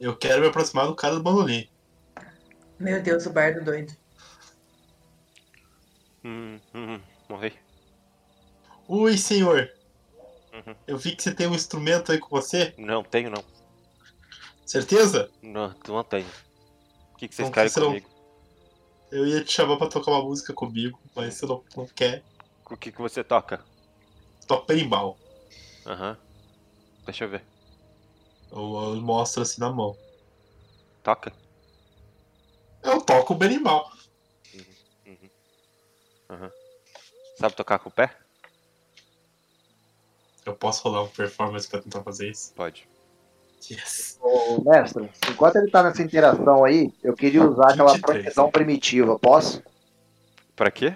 Eu 0.00 0.16
quero 0.16 0.40
me 0.40 0.48
aproximar 0.48 0.86
do 0.86 0.96
cara 0.96 1.14
do 1.14 1.22
bandolim. 1.22 1.68
Meu 2.78 3.00
Deus, 3.02 3.26
o 3.26 3.32
bardo 3.32 3.64
doido. 3.64 3.96
Hum, 6.24 6.58
hum, 6.74 7.00
morri. 7.28 7.52
Oi, 8.88 9.16
senhor. 9.16 9.72
Uhum. 10.52 10.76
Eu 10.86 10.98
vi 10.98 11.16
que 11.16 11.22
você 11.22 11.34
tem 11.34 11.46
um 11.46 11.54
instrumento 11.54 12.12
aí 12.12 12.18
com 12.18 12.28
você. 12.28 12.74
Não, 12.76 13.02
tenho 13.02 13.30
não. 13.30 13.42
Certeza? 14.66 15.30
Não, 15.42 15.74
não 15.88 16.04
tenho. 16.04 16.28
O 17.14 17.16
que, 17.16 17.28
que 17.28 17.34
vocês 17.34 17.48
Então, 17.48 17.54
querem 17.54 17.70
você 17.70 17.80
não- 17.80 17.86
comigo? 17.88 18.10
Eu 19.10 19.26
ia 19.26 19.44
te 19.44 19.52
chamar 19.52 19.76
pra 19.76 19.88
tocar 19.88 20.10
uma 20.10 20.22
música 20.22 20.54
comigo, 20.54 20.98
mas 21.14 21.34
você 21.34 21.46
não, 21.46 21.62
não 21.76 21.86
quer. 21.86 22.22
O 22.70 22.76
que, 22.76 22.90
que 22.90 22.98
você 22.98 23.22
toca? 23.22 23.62
Toca 24.46 24.66
berimbau. 24.72 25.18
Aham. 25.86 26.16
Deixa 27.04 27.24
eu 27.24 27.28
ver. 27.28 27.44
Eu, 28.50 28.58
eu 28.58 29.02
mostro 29.02 29.42
assim 29.42 29.60
na 29.60 29.70
mão. 29.70 29.96
Toca? 31.02 31.32
Eu 32.82 33.00
toco 33.02 33.34
o 33.34 33.36
berimbau. 33.36 33.90
Aham. 36.30 36.50
Sabe 37.36 37.54
tocar 37.54 37.78
com 37.80 37.90
o 37.90 37.92
pé? 37.92 38.16
Eu 40.44 40.54
posso 40.54 40.82
rolar 40.82 41.02
uma 41.02 41.08
performance 41.08 41.68
pra 41.68 41.80
tentar 41.80 42.02
fazer 42.02 42.30
isso? 42.30 42.52
Pode. 42.54 42.88
Yes. 43.70 44.18
Ô, 44.20 44.60
mestre, 44.64 45.08
enquanto 45.30 45.56
ele 45.56 45.70
tá 45.70 45.84
nessa 45.84 46.02
interação 46.02 46.64
aí, 46.64 46.92
eu 47.02 47.14
queria 47.14 47.44
usar 47.44 47.70
aquela 47.70 47.92
23. 47.92 48.00
proteção 48.00 48.50
primitiva, 48.50 49.18
posso? 49.18 49.62
Pra 50.56 50.70
quê? 50.70 50.94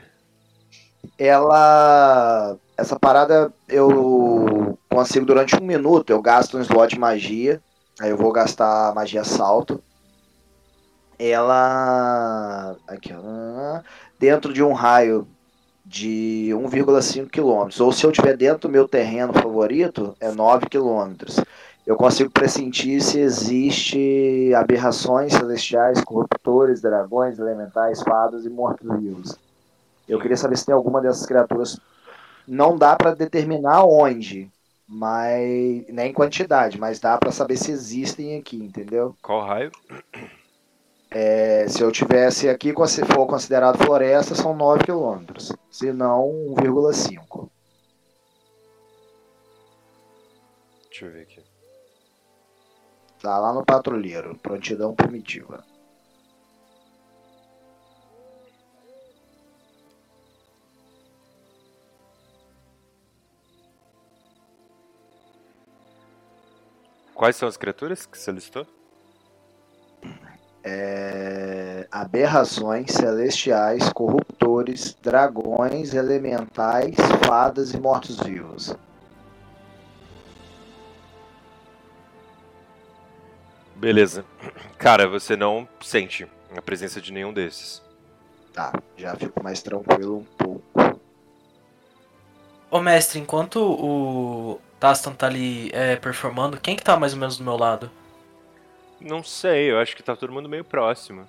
Ela. 1.16 2.56
Essa 2.76 2.98
parada 2.98 3.52
eu 3.68 4.76
consigo 4.90 5.24
durante 5.24 5.56
um 5.56 5.64
minuto, 5.64 6.10
eu 6.10 6.20
gasto 6.20 6.58
um 6.58 6.60
slot 6.60 6.94
de 6.94 7.00
magia. 7.00 7.62
Aí 8.00 8.10
eu 8.10 8.16
vou 8.16 8.32
gastar 8.32 8.94
magia 8.94 9.22
salto. 9.22 9.82
Ela. 11.18 12.76
Aqui, 12.88 13.14
ó. 13.14 13.80
Dentro 14.18 14.52
de 14.52 14.62
um 14.62 14.72
raio 14.72 15.26
de 15.86 16.48
1,5 16.50 17.30
km. 17.30 17.80
Ou 17.80 17.92
se 17.92 18.04
eu 18.04 18.10
estiver 18.10 18.36
dentro 18.36 18.68
do 18.68 18.68
meu 18.68 18.88
terreno 18.88 19.32
favorito, 19.32 20.16
é 20.18 20.32
9 20.32 20.66
km. 20.68 21.14
Eu 21.86 21.94
consigo 21.96 22.28
pressentir 22.28 23.00
se 23.00 23.20
existe 23.20 24.52
aberrações 24.56 25.32
celestiais, 25.32 26.02
corruptores, 26.02 26.82
dragões, 26.82 27.38
elementais, 27.38 28.02
fadas 28.02 28.44
e 28.44 28.50
mortos-vivos. 28.50 29.36
Eu 30.08 30.18
queria 30.18 30.36
saber 30.36 30.56
se 30.56 30.66
tem 30.66 30.74
alguma 30.74 31.00
dessas 31.00 31.24
criaturas. 31.24 31.78
Não 32.46 32.76
dá 32.76 32.96
pra 32.96 33.14
determinar 33.14 33.84
onde, 33.84 34.50
mas 34.88 35.86
nem 35.88 36.12
quantidade, 36.12 36.78
mas 36.80 36.98
dá 36.98 37.16
pra 37.16 37.30
saber 37.30 37.56
se 37.56 37.70
existem 37.70 38.36
aqui, 38.36 38.56
entendeu? 38.56 39.14
Qual 39.22 39.46
raio? 39.46 39.70
É, 41.10 41.66
se 41.68 41.82
eu 41.82 41.90
tivesse 41.92 42.48
aqui, 42.48 42.74
se 42.88 43.04
for 43.04 43.26
considerado 43.26 43.78
floresta, 43.78 44.34
são 44.34 44.54
9 44.54 44.84
km. 44.84 45.24
Se 45.70 45.92
não, 45.92 46.54
1,5. 46.54 47.48
Deixa 50.90 51.06
eu 51.06 51.12
ver 51.12 51.22
aqui. 51.22 51.44
Tá 53.20 53.38
lá 53.38 53.52
no 53.52 53.64
patrulheiro, 53.64 54.36
prontidão 54.38 54.94
primitiva. 54.94 55.64
Quais 67.14 67.34
são 67.36 67.48
as 67.48 67.56
criaturas 67.56 68.04
que 68.04 68.18
você 68.18 68.30
listou? 68.30 68.75
É, 70.68 71.86
aberrações 71.92 72.90
celestiais, 72.90 73.88
corruptores, 73.90 74.96
dragões, 75.00 75.94
elementais, 75.94 76.96
fadas 77.24 77.72
e 77.72 77.78
mortos-vivos. 77.78 78.74
Beleza. 83.76 84.24
Cara, 84.76 85.06
você 85.06 85.36
não 85.36 85.68
sente 85.80 86.26
a 86.56 86.60
presença 86.60 87.00
de 87.00 87.12
nenhum 87.12 87.32
desses. 87.32 87.80
Tá, 88.52 88.72
já 88.96 89.14
fico 89.14 89.40
mais 89.42 89.62
tranquilo 89.62 90.18
um 90.18 90.24
pouco. 90.24 91.00
Ô 92.68 92.80
mestre, 92.80 93.20
enquanto 93.20 93.60
o 93.60 94.60
Tastan 94.80 95.12
tá 95.12 95.26
ali 95.26 95.70
é, 95.72 95.94
performando, 95.94 96.58
quem 96.58 96.74
que 96.74 96.82
tá 96.82 96.96
mais 96.96 97.12
ou 97.12 97.20
menos 97.20 97.38
do 97.38 97.44
meu 97.44 97.56
lado? 97.56 97.88
Não 99.00 99.22
sei, 99.22 99.70
eu 99.70 99.78
acho 99.78 99.94
que 99.94 100.02
tá 100.02 100.16
todo 100.16 100.32
mundo 100.32 100.48
meio 100.48 100.64
próximo. 100.64 101.28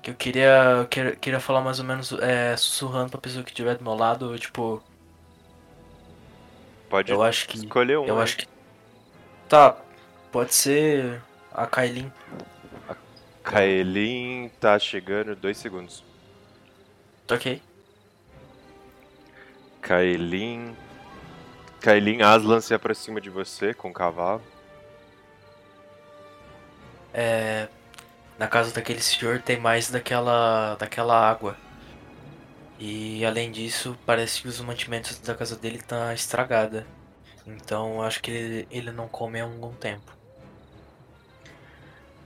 Que 0.00 0.10
eu 0.10 0.14
queria, 0.14 0.78
eu 0.78 0.86
queria, 0.86 1.16
queria 1.16 1.40
falar 1.40 1.60
mais 1.60 1.78
ou 1.78 1.84
menos 1.84 2.12
é, 2.12 2.56
sussurrando 2.56 3.10
pra 3.10 3.20
pessoa 3.20 3.44
que 3.44 3.50
estiver 3.50 3.76
do 3.76 3.84
meu 3.84 3.94
lado, 3.94 4.36
tipo, 4.38 4.82
Pode 6.92 7.10
eu 7.10 7.22
acho 7.22 7.48
que. 7.48 7.56
escolher 7.56 7.98
um. 7.98 8.04
Eu 8.06 8.16
né? 8.16 8.22
acho 8.22 8.36
que. 8.36 8.46
Tá, 9.48 9.74
pode 10.30 10.54
ser 10.54 11.22
a 11.50 11.66
Kailin. 11.66 12.12
Kaelin 13.42 14.50
tá 14.60 14.78
chegando 14.78 15.34
dois 15.34 15.56
segundos. 15.56 16.04
Tá 17.26 17.36
ok. 17.36 17.62
Kaelin. 19.80 20.76
Kaelin 21.80 22.20
Aslan 22.20 22.60
se 22.60 22.74
aproxima 22.74 23.22
de 23.22 23.30
você 23.30 23.72
com 23.72 23.88
o 23.88 23.94
cavalo. 23.94 24.42
É, 27.12 27.68
na 28.38 28.46
casa 28.48 28.72
daquele 28.72 29.00
senhor 29.00 29.40
tem 29.42 29.58
mais 29.58 29.90
daquela, 29.90 30.74
daquela 30.76 31.14
água. 31.30 31.56
E 32.78 33.24
além 33.24 33.52
disso, 33.52 33.96
parece 34.04 34.42
que 34.42 34.48
os 34.48 34.60
mantimentos 34.60 35.18
da 35.18 35.34
casa 35.34 35.56
dele 35.56 35.80
tá 35.80 36.12
estragada. 36.14 36.86
Então 37.46 38.02
acho 38.02 38.20
que 38.22 38.30
ele, 38.30 38.68
ele 38.70 38.90
não 38.90 39.08
come 39.08 39.40
há 39.40 39.44
algum 39.44 39.72
tempo. 39.74 40.12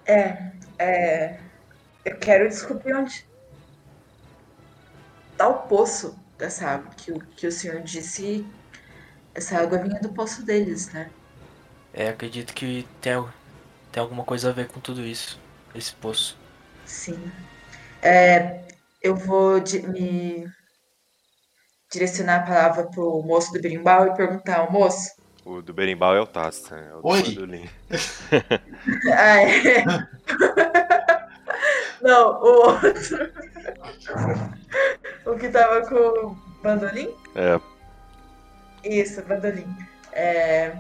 É, 0.07 0.53
é. 0.79 1.39
Eu 2.05 2.17
quero 2.19 2.49
descobrir 2.49 2.95
onde 2.95 3.27
tá 5.37 5.49
o 5.49 5.67
poço 5.67 6.19
dessa 6.39 6.67
água 6.69 6.91
que 6.97 7.13
o, 7.13 7.19
que 7.19 7.47
o 7.47 7.53
senhor 7.53 7.81
disse. 7.83 8.47
Essa 9.35 9.59
água 9.59 9.79
vinha 9.79 10.01
do 10.01 10.09
poço 10.11 10.43
deles, 10.43 10.91
né? 10.93 11.11
É, 11.93 12.09
acredito 12.09 12.55
que 12.55 12.89
tem, 13.01 13.13
tem 13.97 14.03
alguma 14.03 14.25
coisa 14.25 14.51
a 14.51 14.53
ver 14.53 14.69
com 14.69 14.79
tudo 14.79 15.01
isso. 15.07 15.41
Esse 15.75 15.95
poço. 15.95 16.37
Sim. 16.85 17.33
É, 18.03 18.61
eu 19.03 19.17
vou 19.17 19.59
di- 19.59 19.81
me 19.89 20.47
direcionar 21.91 22.43
a 22.43 22.47
palavra 22.47 22.85
pro 22.89 23.23
moço 23.23 23.51
do 23.55 23.61
berimbau 23.63 24.07
e 24.07 24.15
perguntar 24.15 24.59
ao 24.59 24.71
moço. 24.71 25.13
O 25.47 25.63
do 25.63 25.73
berimbau 25.73 26.15
é 26.15 26.21
o 26.21 26.27
Tasta, 26.27 26.77
é 26.77 26.95
o 26.95 27.01
do 27.01 27.09
Oi. 27.09 27.23
bandolim. 27.23 27.71
Ah, 29.15 29.41
é. 29.43 29.85
Não, 32.03 32.33
o 32.43 32.67
outro. 32.67 33.33
o 35.25 35.39
que 35.39 35.49
tava 35.49 35.89
com 35.89 35.95
o 35.95 36.35
bandolim? 36.63 37.15
É, 37.35 37.59
Isso, 38.85 39.23
bandolim. 39.23 39.75
É... 40.13 40.77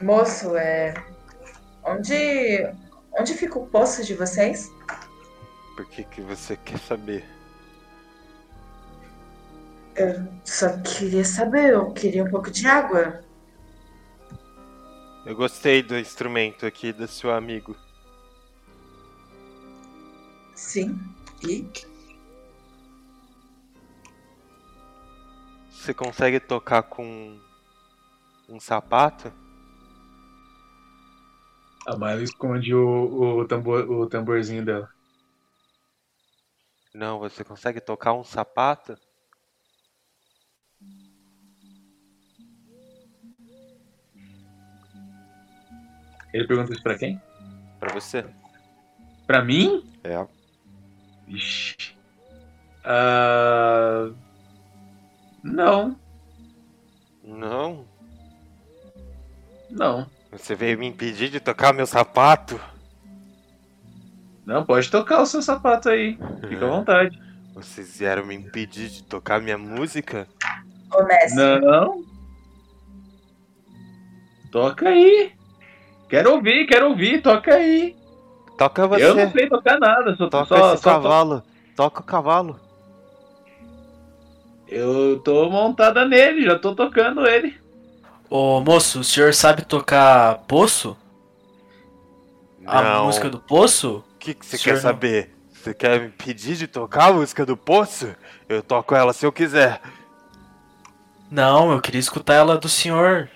Moço, 0.00 0.56
é... 0.56 0.94
Onde... 1.84 2.72
Onde 3.18 3.34
fica 3.34 3.58
o 3.58 3.66
poço 3.66 4.04
de 4.04 4.14
vocês? 4.14 4.70
por 5.76 5.86
que, 5.86 6.04
que 6.04 6.20
você 6.20 6.56
quer 6.56 6.78
saber? 6.78 7.24
Só 10.44 10.78
queria 10.78 11.24
saber, 11.24 11.72
eu 11.72 11.92
queria 11.92 12.24
um 12.24 12.30
pouco 12.30 12.50
de 12.50 12.66
água. 12.66 13.22
Eu 15.26 15.34
gostei 15.36 15.82
do 15.82 15.98
instrumento 15.98 16.66
aqui 16.66 16.92
do 16.92 17.06
seu 17.06 17.32
amigo. 17.32 17.76
Sim. 20.54 20.98
E? 21.46 21.66
Você 25.70 25.92
consegue 25.92 26.38
tocar 26.38 26.84
com 26.84 27.38
um 28.48 28.60
sapato? 28.60 29.32
A 31.86 31.96
Mayla 31.96 32.22
esconde 32.22 32.74
o, 32.74 33.38
o, 33.40 33.48
tambor, 33.48 33.90
o 33.90 34.06
tamborzinho 34.08 34.64
dela. 34.64 34.88
Não, 36.94 37.18
você 37.18 37.42
consegue 37.42 37.80
tocar 37.80 38.12
um 38.12 38.22
sapato? 38.22 38.96
Ele 46.32 46.46
pergunta 46.46 46.72
isso 46.72 46.82
pra 46.82 46.96
quem? 46.96 47.20
Pra 47.78 47.92
você? 47.92 48.24
Pra 49.26 49.44
mim? 49.44 49.84
É. 50.04 50.26
Ixi. 51.28 51.96
Ah, 52.84 54.10
Não, 55.42 55.98
Não. 57.22 57.86
não. 59.70 60.10
Você 60.32 60.54
veio 60.54 60.78
me 60.78 60.86
impedir 60.86 61.28
de 61.28 61.38
tocar 61.38 61.74
meu 61.74 61.86
sapato? 61.86 62.58
Não, 64.46 64.64
pode 64.64 64.90
tocar 64.90 65.20
o 65.20 65.26
seu 65.26 65.42
sapato 65.42 65.90
aí. 65.90 66.18
Fica 66.48 66.64
à 66.64 66.68
vontade. 66.70 67.20
Vocês 67.54 67.98
vieram 67.98 68.24
me 68.24 68.34
impedir 68.34 68.88
de 68.88 69.04
tocar 69.04 69.42
minha 69.42 69.58
música? 69.58 70.26
Ô, 70.90 71.04
mestre. 71.04 71.60
Não. 71.60 72.02
Toca 74.50 74.88
aí. 74.88 75.32
Quero 76.08 76.32
ouvir, 76.32 76.66
quero 76.66 76.88
ouvir, 76.88 77.20
toca 77.20 77.54
aí. 77.54 77.94
Toca 78.56 78.86
você. 78.86 79.04
Eu 79.04 79.14
não 79.14 79.30
sei 79.30 79.48
tocar 79.48 79.78
nada, 79.78 80.16
só 80.16 80.28
Toca 80.28 80.46
só, 80.46 80.74
esse 80.74 80.82
só 80.82 80.94
cavalo. 80.94 81.42
Toca 81.76 82.00
o 82.00 82.04
cavalo. 82.04 82.58
Eu 84.66 85.20
tô 85.20 85.50
montada 85.50 86.06
nele, 86.06 86.42
já 86.42 86.58
tô 86.58 86.74
tocando 86.74 87.26
ele. 87.26 87.61
Ô 88.34 88.62
moço, 88.62 89.00
o 89.00 89.04
senhor 89.04 89.34
sabe 89.34 89.60
tocar 89.62 90.38
Poço? 90.48 90.96
A 92.64 92.80
Não. 92.80 93.04
música 93.04 93.28
do 93.28 93.38
Poço? 93.38 94.02
O 94.14 94.18
que, 94.18 94.34
você 94.40 94.56
quer 94.56 94.76
não. 94.76 94.80
saber? 94.80 95.36
Você 95.52 95.74
quer 95.74 96.00
me 96.00 96.08
pedir 96.08 96.56
de 96.56 96.66
tocar 96.66 97.10
a 97.10 97.12
música 97.12 97.44
do 97.44 97.58
Poço? 97.58 98.16
Eu 98.48 98.62
toco 98.62 98.94
ela 98.94 99.12
se 99.12 99.26
eu 99.26 99.30
quiser. 99.30 99.82
Não, 101.30 101.72
eu 101.72 101.80
queria 101.82 102.00
escutar 102.00 102.32
ela 102.32 102.56
do 102.56 102.70
senhor. 102.70 103.28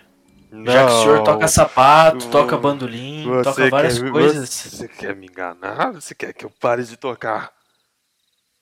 Não. 0.51 0.73
Já 0.73 0.87
que 0.87 0.93
o 0.93 1.03
senhor 1.03 1.23
toca 1.23 1.47
sapato, 1.47 2.31
toca 2.31 2.57
bandolim, 2.57 3.27
toca 3.45 3.69
várias 3.69 3.99
quer, 3.99 4.11
coisas. 4.11 4.49
Você 4.49 4.89
quer 4.89 5.15
me 5.15 5.27
enganar? 5.27 5.93
Você 5.93 6.15
quer 6.15 6.33
que 6.33 6.47
eu 6.47 6.51
pare 6.59 6.83
de 6.83 6.97
tocar? 6.97 7.53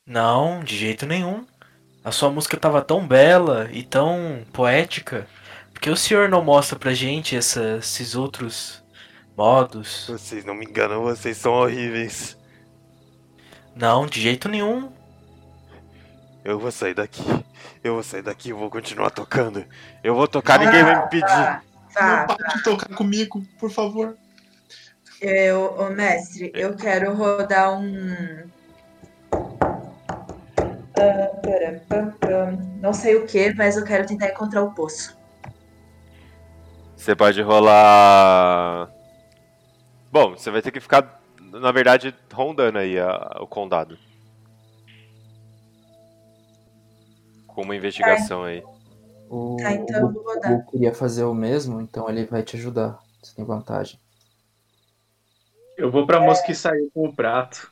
Não, 0.05 0.64
de 0.64 0.76
jeito 0.76 1.07
nenhum. 1.07 1.47
A 2.05 2.11
sua 2.11 2.28
música 2.28 2.57
tava 2.57 2.82
tão 2.82 3.07
bela 3.07 3.68
e 3.70 3.85
tão 3.85 4.45
poética. 4.53 5.28
Por 5.85 5.89
que 5.91 5.97
o 5.97 5.97
senhor 5.99 6.30
não 6.30 6.43
mostra 6.43 6.78
pra 6.78 6.95
gente 6.95 7.37
essa- 7.37 7.76
esses 7.76 8.14
outros 8.14 8.82
modos? 9.37 10.07
Vocês 10.09 10.43
não 10.43 10.55
me 10.55 10.64
enganam, 10.64 11.03
vocês 11.03 11.37
são 11.37 11.53
horríveis. 11.53 12.39
Não, 13.76 14.07
de 14.07 14.18
jeito 14.18 14.49
nenhum. 14.49 14.91
Eu 16.43 16.59
vou 16.59 16.72
sair 16.72 16.95
daqui. 16.95 17.22
Eu 17.85 17.93
vou 17.93 18.03
sair 18.03 18.22
daqui 18.22 18.49
e 18.49 18.53
vou 18.55 18.70
continuar 18.70 19.11
tocando. 19.11 19.62
Eu 20.03 20.14
vou 20.14 20.26
tocar, 20.26 20.59
ninguém 20.59 20.82
vai 20.82 21.03
me 21.05 21.11
pedir. 21.11 21.26
Vá, 21.26 21.61
Não 21.95 22.03
vá. 22.03 22.26
pare 22.28 22.57
de 22.57 22.62
tocar 22.62 22.89
comigo, 22.97 23.45
por 23.61 23.70
favor. 23.70 24.16
Eu, 25.20 25.76
ô, 25.78 25.91
mestre, 25.91 26.51
eu 26.55 26.74
quero 26.76 27.12
rodar 27.14 27.78
um. 27.78 28.49
Ah. 30.99 31.30
Não 32.80 32.95
sei 32.95 33.16
o 33.16 33.26
que, 33.26 33.53
mas 33.53 33.76
eu 33.76 33.85
quero 33.85 34.07
tentar 34.07 34.28
encontrar 34.28 34.62
o 34.62 34.70
poço. 34.72 35.22
Você 37.05 37.15
pode 37.15 37.43
rolar. 37.43 38.91
Bom, 40.11 40.31
você 40.31 40.51
vai 40.51 40.63
ter 40.63 40.71
que 40.71 40.81
ficar, 40.81 41.21
na 41.39 41.71
verdade, 41.71 42.15
rondando 42.33 42.79
aí 42.79 42.99
a- 42.99 43.37
o 43.43 43.47
condado. 43.47 43.99
Com 47.47 47.61
uma 47.61 47.77
investigação 47.77 48.45
aí. 48.45 48.65
O, 49.29 49.59
Tá, 49.61 49.73
então 49.73 50.01
eu 50.01 50.13
vou 50.15 50.23
rodar. 50.23 50.53
o 50.55 50.57
Gu 50.63 50.71
queria 50.71 50.95
fazer 50.95 51.25
o 51.25 51.35
mesmo, 51.35 51.79
então 51.79 52.09
ele 52.09 52.25
vai 52.25 52.43
te 52.43 52.57
ajudar. 52.57 52.99
Você 53.23 53.35
tem 53.35 53.45
vantagem. 53.45 54.01
Eu 55.77 55.91
vou 55.91 56.07
pra 56.07 56.21
moça 56.21 56.43
que 56.43 56.55
saiu 56.55 56.91
com 56.95 57.07
o 57.07 57.15
prato. 57.15 57.71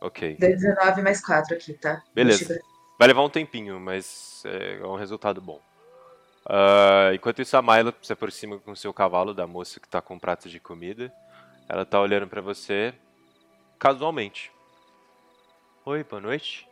Ok. 0.00 0.36
Deu 0.40 0.56
19 0.56 1.02
mais 1.02 1.20
4 1.22 1.54
aqui, 1.54 1.74
tá? 1.74 2.02
Beleza. 2.14 2.54
Eu- 2.54 2.60
Vai 2.98 3.08
levar 3.08 3.22
um 3.22 3.28
tempinho, 3.30 3.78
mas 3.78 4.42
é 4.46 4.86
um 4.86 4.96
resultado 4.96 5.38
bom. 5.42 5.60
Ah, 6.52 7.12
enquanto 7.14 7.40
isso, 7.40 7.56
a 7.56 7.62
Myla 7.62 7.94
se 8.02 8.12
aproxima 8.12 8.58
com 8.58 8.74
seu 8.74 8.92
cavalo 8.92 9.32
da 9.32 9.46
moça 9.46 9.78
que 9.78 9.88
tá 9.88 10.02
com 10.02 10.14
um 10.14 10.18
prato 10.18 10.48
de 10.48 10.58
comida. 10.58 11.12
Ela 11.68 11.86
tá 11.86 12.00
olhando 12.00 12.26
pra 12.26 12.40
você 12.40 12.92
casualmente. 13.78 14.50
Oi, 15.86 16.02
boa 16.02 16.20
noite. 16.20 16.66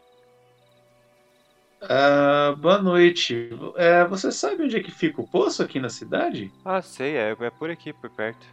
Ah, 1.80 2.56
boa 2.58 2.82
noite. 2.82 3.50
É, 3.76 4.04
você 4.04 4.32
sabe 4.32 4.64
onde 4.64 4.76
é 4.76 4.82
que 4.82 4.90
fica 4.90 5.20
o 5.20 5.30
poço 5.30 5.62
aqui 5.62 5.78
na 5.78 5.88
cidade? 5.88 6.52
Ah, 6.64 6.82
sei, 6.82 7.16
é, 7.16 7.36
é 7.38 7.50
por 7.50 7.70
aqui, 7.70 7.92
por 7.92 8.10
perto. 8.10 8.44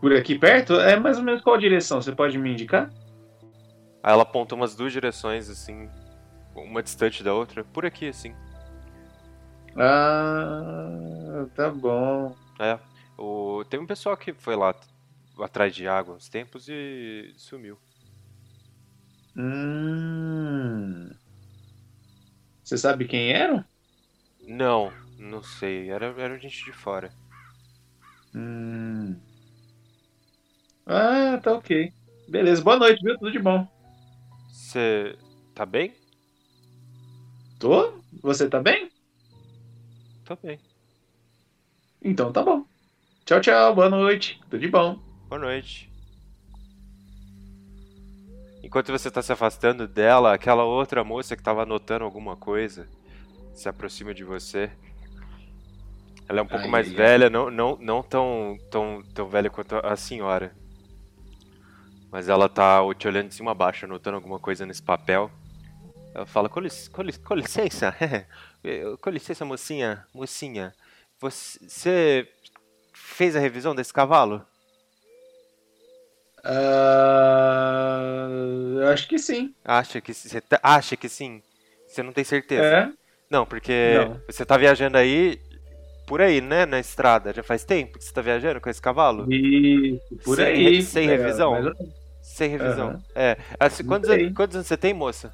Por 0.00 0.12
aqui 0.12 0.36
perto? 0.36 0.74
É 0.80 0.98
mais 0.98 1.18
ou 1.18 1.22
menos 1.22 1.40
qual 1.40 1.56
direção? 1.56 2.02
Você 2.02 2.10
pode 2.10 2.36
me 2.36 2.50
indicar? 2.50 2.90
Aí 4.02 4.12
ela 4.12 4.24
aponta 4.24 4.56
umas 4.56 4.74
duas 4.74 4.92
direções, 4.92 5.48
assim, 5.48 5.88
uma 6.52 6.82
distante 6.82 7.22
da 7.22 7.32
outra, 7.32 7.62
por 7.62 7.86
aqui, 7.86 8.08
assim. 8.08 8.34
Ah, 9.76 11.46
tá 11.54 11.70
bom. 11.70 12.34
É. 12.60 12.78
O... 13.18 13.64
Tem 13.68 13.80
um 13.80 13.86
pessoal 13.86 14.16
que 14.16 14.32
foi 14.32 14.56
lá 14.56 14.74
atrás 15.40 15.74
de 15.74 15.86
água 15.88 16.14
uns 16.14 16.28
tempos 16.28 16.68
e 16.68 17.32
sumiu. 17.36 17.78
Hum. 19.36 21.10
Você 22.62 22.78
sabe 22.78 23.06
quem 23.06 23.32
eram? 23.32 23.64
Não, 24.46 24.92
não 25.18 25.42
sei. 25.42 25.90
Era, 25.90 26.06
era 26.18 26.38
gente 26.38 26.64
de 26.64 26.72
fora. 26.72 27.10
Hum. 28.34 29.16
Ah, 30.86 31.38
tá 31.42 31.52
ok. 31.54 31.92
Beleza, 32.28 32.62
boa 32.62 32.78
noite, 32.78 33.02
viu? 33.02 33.18
Tudo 33.18 33.32
de 33.32 33.38
bom. 33.38 33.66
Você 34.52 35.16
tá 35.54 35.66
bem? 35.66 35.94
Tô? 37.58 37.92
Você 38.22 38.48
tá 38.48 38.60
bem? 38.60 38.93
Tô 40.24 40.36
bem. 40.36 40.58
Então 42.02 42.32
tá 42.32 42.42
bom. 42.42 42.64
Tchau, 43.24 43.40
tchau, 43.40 43.74
boa 43.74 43.90
noite. 43.90 44.40
Tudo 44.50 44.60
de 44.60 44.68
bom. 44.68 44.98
Boa 45.28 45.38
noite. 45.38 45.90
Enquanto 48.62 48.90
você 48.90 49.10
tá 49.10 49.22
se 49.22 49.32
afastando 49.32 49.86
dela, 49.86 50.32
aquela 50.34 50.64
outra 50.64 51.04
moça 51.04 51.36
que 51.36 51.42
tava 51.42 51.62
anotando 51.62 52.04
alguma 52.04 52.36
coisa 52.36 52.88
se 53.54 53.68
aproxima 53.68 54.14
de 54.14 54.24
você. 54.24 54.70
Ela 56.28 56.40
é 56.40 56.42
um 56.42 56.46
pouco 56.46 56.64
Ai, 56.64 56.68
mais 56.68 56.88
ai, 56.88 56.96
ai. 56.96 56.96
velha, 56.96 57.28
não, 57.30 57.50
não, 57.50 57.76
não 57.76 58.02
tão, 58.02 58.58
tão, 58.70 59.02
tão 59.14 59.28
velha 59.28 59.50
quanto 59.50 59.76
a 59.76 59.94
senhora. 59.96 60.54
Mas 62.10 62.28
ela 62.28 62.48
tá 62.48 62.80
te 62.94 63.08
olhando 63.08 63.28
de 63.28 63.34
cima 63.34 63.50
a 63.50 63.54
baixo, 63.54 63.84
anotando 63.84 64.16
alguma 64.16 64.38
coisa 64.38 64.64
nesse 64.64 64.82
papel. 64.82 65.30
Ela 66.14 66.26
fala, 66.26 66.48
com, 66.48 66.60
lic- 66.60 66.90
com 66.90 67.02
lic- 67.02 67.22
com 67.22 67.34
licença, 67.34 67.94
com 69.00 69.10
licença, 69.10 69.44
mocinha, 69.44 70.06
mocinha, 70.14 70.74
você 71.20 72.26
fez 72.92 73.36
a 73.36 73.40
revisão 73.40 73.74
desse 73.74 73.92
cavalo? 73.92 74.44
Eu 78.80 78.88
acho 78.88 79.08
que 79.08 79.18
sim. 79.18 79.54
Acha 79.64 80.00
que 80.00 80.12
você 80.12 80.40
tá- 80.40 80.60
acha 80.62 80.96
que 80.96 81.08
sim? 81.08 81.42
Você 81.88 82.02
não 82.02 82.12
tem 82.12 82.24
certeza? 82.24 82.64
É? 82.64 82.92
Não, 83.30 83.46
porque 83.46 83.94
Não. 83.94 84.20
você 84.26 84.44
tá 84.44 84.56
viajando 84.56 84.96
aí 84.98 85.38
por 86.06 86.20
aí, 86.20 86.40
né, 86.40 86.66
na 86.66 86.78
estrada. 86.78 87.32
Já 87.32 87.42
faz 87.42 87.64
tempo 87.64 87.98
que 87.98 88.04
você 88.04 88.12
tá 88.12 88.20
viajando 88.20 88.60
com 88.60 88.68
esse 88.68 88.80
cavalo? 88.80 89.32
Isso, 89.32 90.16
por 90.24 90.36
Sem 90.36 90.44
aí. 90.46 90.64
re- 90.76 90.82
sem 90.82 91.08
É, 91.08 91.16
revisão? 91.16 91.52
ou 91.52 91.62
menos. 91.62 91.78
Sem 92.22 92.50
revisão. 92.50 92.88
Aham. 92.90 93.02
É. 93.14 93.36
Assim, 93.58 93.84
quantos, 93.84 94.10
anos, 94.10 94.34
quantos 94.34 94.56
anos 94.56 94.66
você 94.66 94.76
tem, 94.76 94.92
moça? 94.92 95.32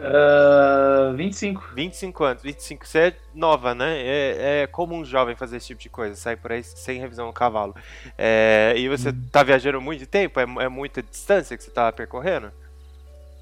Ah, 0.00 1.12
25. 1.16 1.62
25 1.74 2.24
anos. 2.24 2.42
25, 2.42 2.86
você 2.86 2.98
é 2.98 3.16
nova, 3.34 3.74
né? 3.74 3.98
É, 4.00 4.62
é 4.62 4.66
comum 4.66 4.98
um 5.00 5.04
jovem 5.04 5.34
fazer 5.34 5.56
esse 5.56 5.66
tipo 5.68 5.80
de 5.80 5.88
coisa, 5.88 6.14
sair 6.14 6.36
por 6.36 6.52
aí 6.52 6.62
sem 6.62 7.00
revisão 7.00 7.26
no 7.26 7.32
cavalo. 7.32 7.74
É, 8.16 8.74
e 8.76 8.88
você 8.88 9.10
Hum. 9.10 9.28
tá 9.32 9.42
viajando 9.42 9.80
muito 9.80 10.06
tempo? 10.06 10.38
É, 10.38 10.44
é 10.64 10.68
muita 10.68 11.02
distância 11.02 11.56
que 11.56 11.62
você 11.64 11.70
tá 11.70 11.90
percorrendo? 11.92 12.52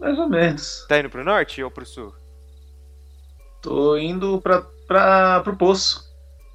Mais 0.01 0.19
ou 0.19 0.29
menos. 0.29 0.85
Tá 0.89 0.99
indo 0.99 1.11
pro 1.11 1.25
norte 1.25 1.63
ou 1.63 1.71
pro 1.71 1.85
sul? 1.87 2.15
Tô 3.61 3.97
indo 3.97 4.41
pra, 4.41 4.63
pra, 4.87 5.41
pro 5.41 5.57
poço. 5.57 6.07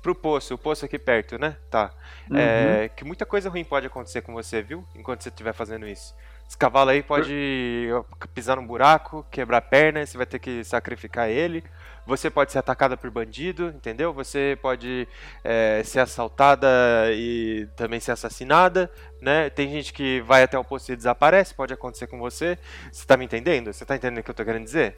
pro 0.01 0.15
poço, 0.15 0.53
o 0.55 0.57
poço 0.57 0.85
aqui 0.85 0.97
perto, 0.97 1.37
né? 1.37 1.57
Tá. 1.69 1.91
Uhum. 2.29 2.37
É, 2.37 2.89
que 2.89 3.03
muita 3.03 3.25
coisa 3.25 3.49
ruim 3.49 3.63
pode 3.63 3.85
acontecer 3.87 4.21
com 4.21 4.33
você, 4.33 4.61
viu? 4.61 4.83
Enquanto 4.95 5.21
você 5.21 5.29
estiver 5.29 5.53
fazendo 5.53 5.87
isso. 5.87 6.13
Esse 6.51 6.57
cavalo 6.57 6.89
aí 6.89 7.01
pode 7.01 7.87
pisar 8.33 8.57
num 8.57 8.67
buraco, 8.67 9.25
quebrar 9.31 9.59
a 9.59 9.61
perna, 9.61 10.05
você 10.05 10.17
vai 10.17 10.25
ter 10.25 10.37
que 10.37 10.65
sacrificar 10.65 11.29
ele. 11.29 11.63
Você 12.05 12.29
pode 12.29 12.51
ser 12.51 12.59
atacada 12.59 12.97
por 12.97 13.09
bandido, 13.09 13.69
entendeu? 13.69 14.11
Você 14.11 14.59
pode 14.61 15.07
é, 15.45 15.81
ser 15.85 15.99
assaltada 15.99 16.67
e 17.13 17.69
também 17.77 18.01
ser 18.01 18.11
assassinada, 18.11 18.91
né? 19.21 19.49
Tem 19.49 19.71
gente 19.71 19.93
que 19.93 20.19
vai 20.23 20.43
até 20.43 20.59
o 20.59 20.63
posto 20.63 20.91
e 20.91 20.95
desaparece, 20.97 21.55
pode 21.55 21.73
acontecer 21.73 22.07
com 22.07 22.19
você. 22.19 22.59
Você 22.91 23.07
tá 23.07 23.15
me 23.15 23.23
entendendo? 23.23 23.71
Você 23.71 23.85
tá 23.85 23.95
entendendo 23.95 24.19
o 24.19 24.23
que 24.23 24.31
eu 24.31 24.35
tô 24.35 24.43
querendo 24.43 24.65
dizer? 24.65 24.97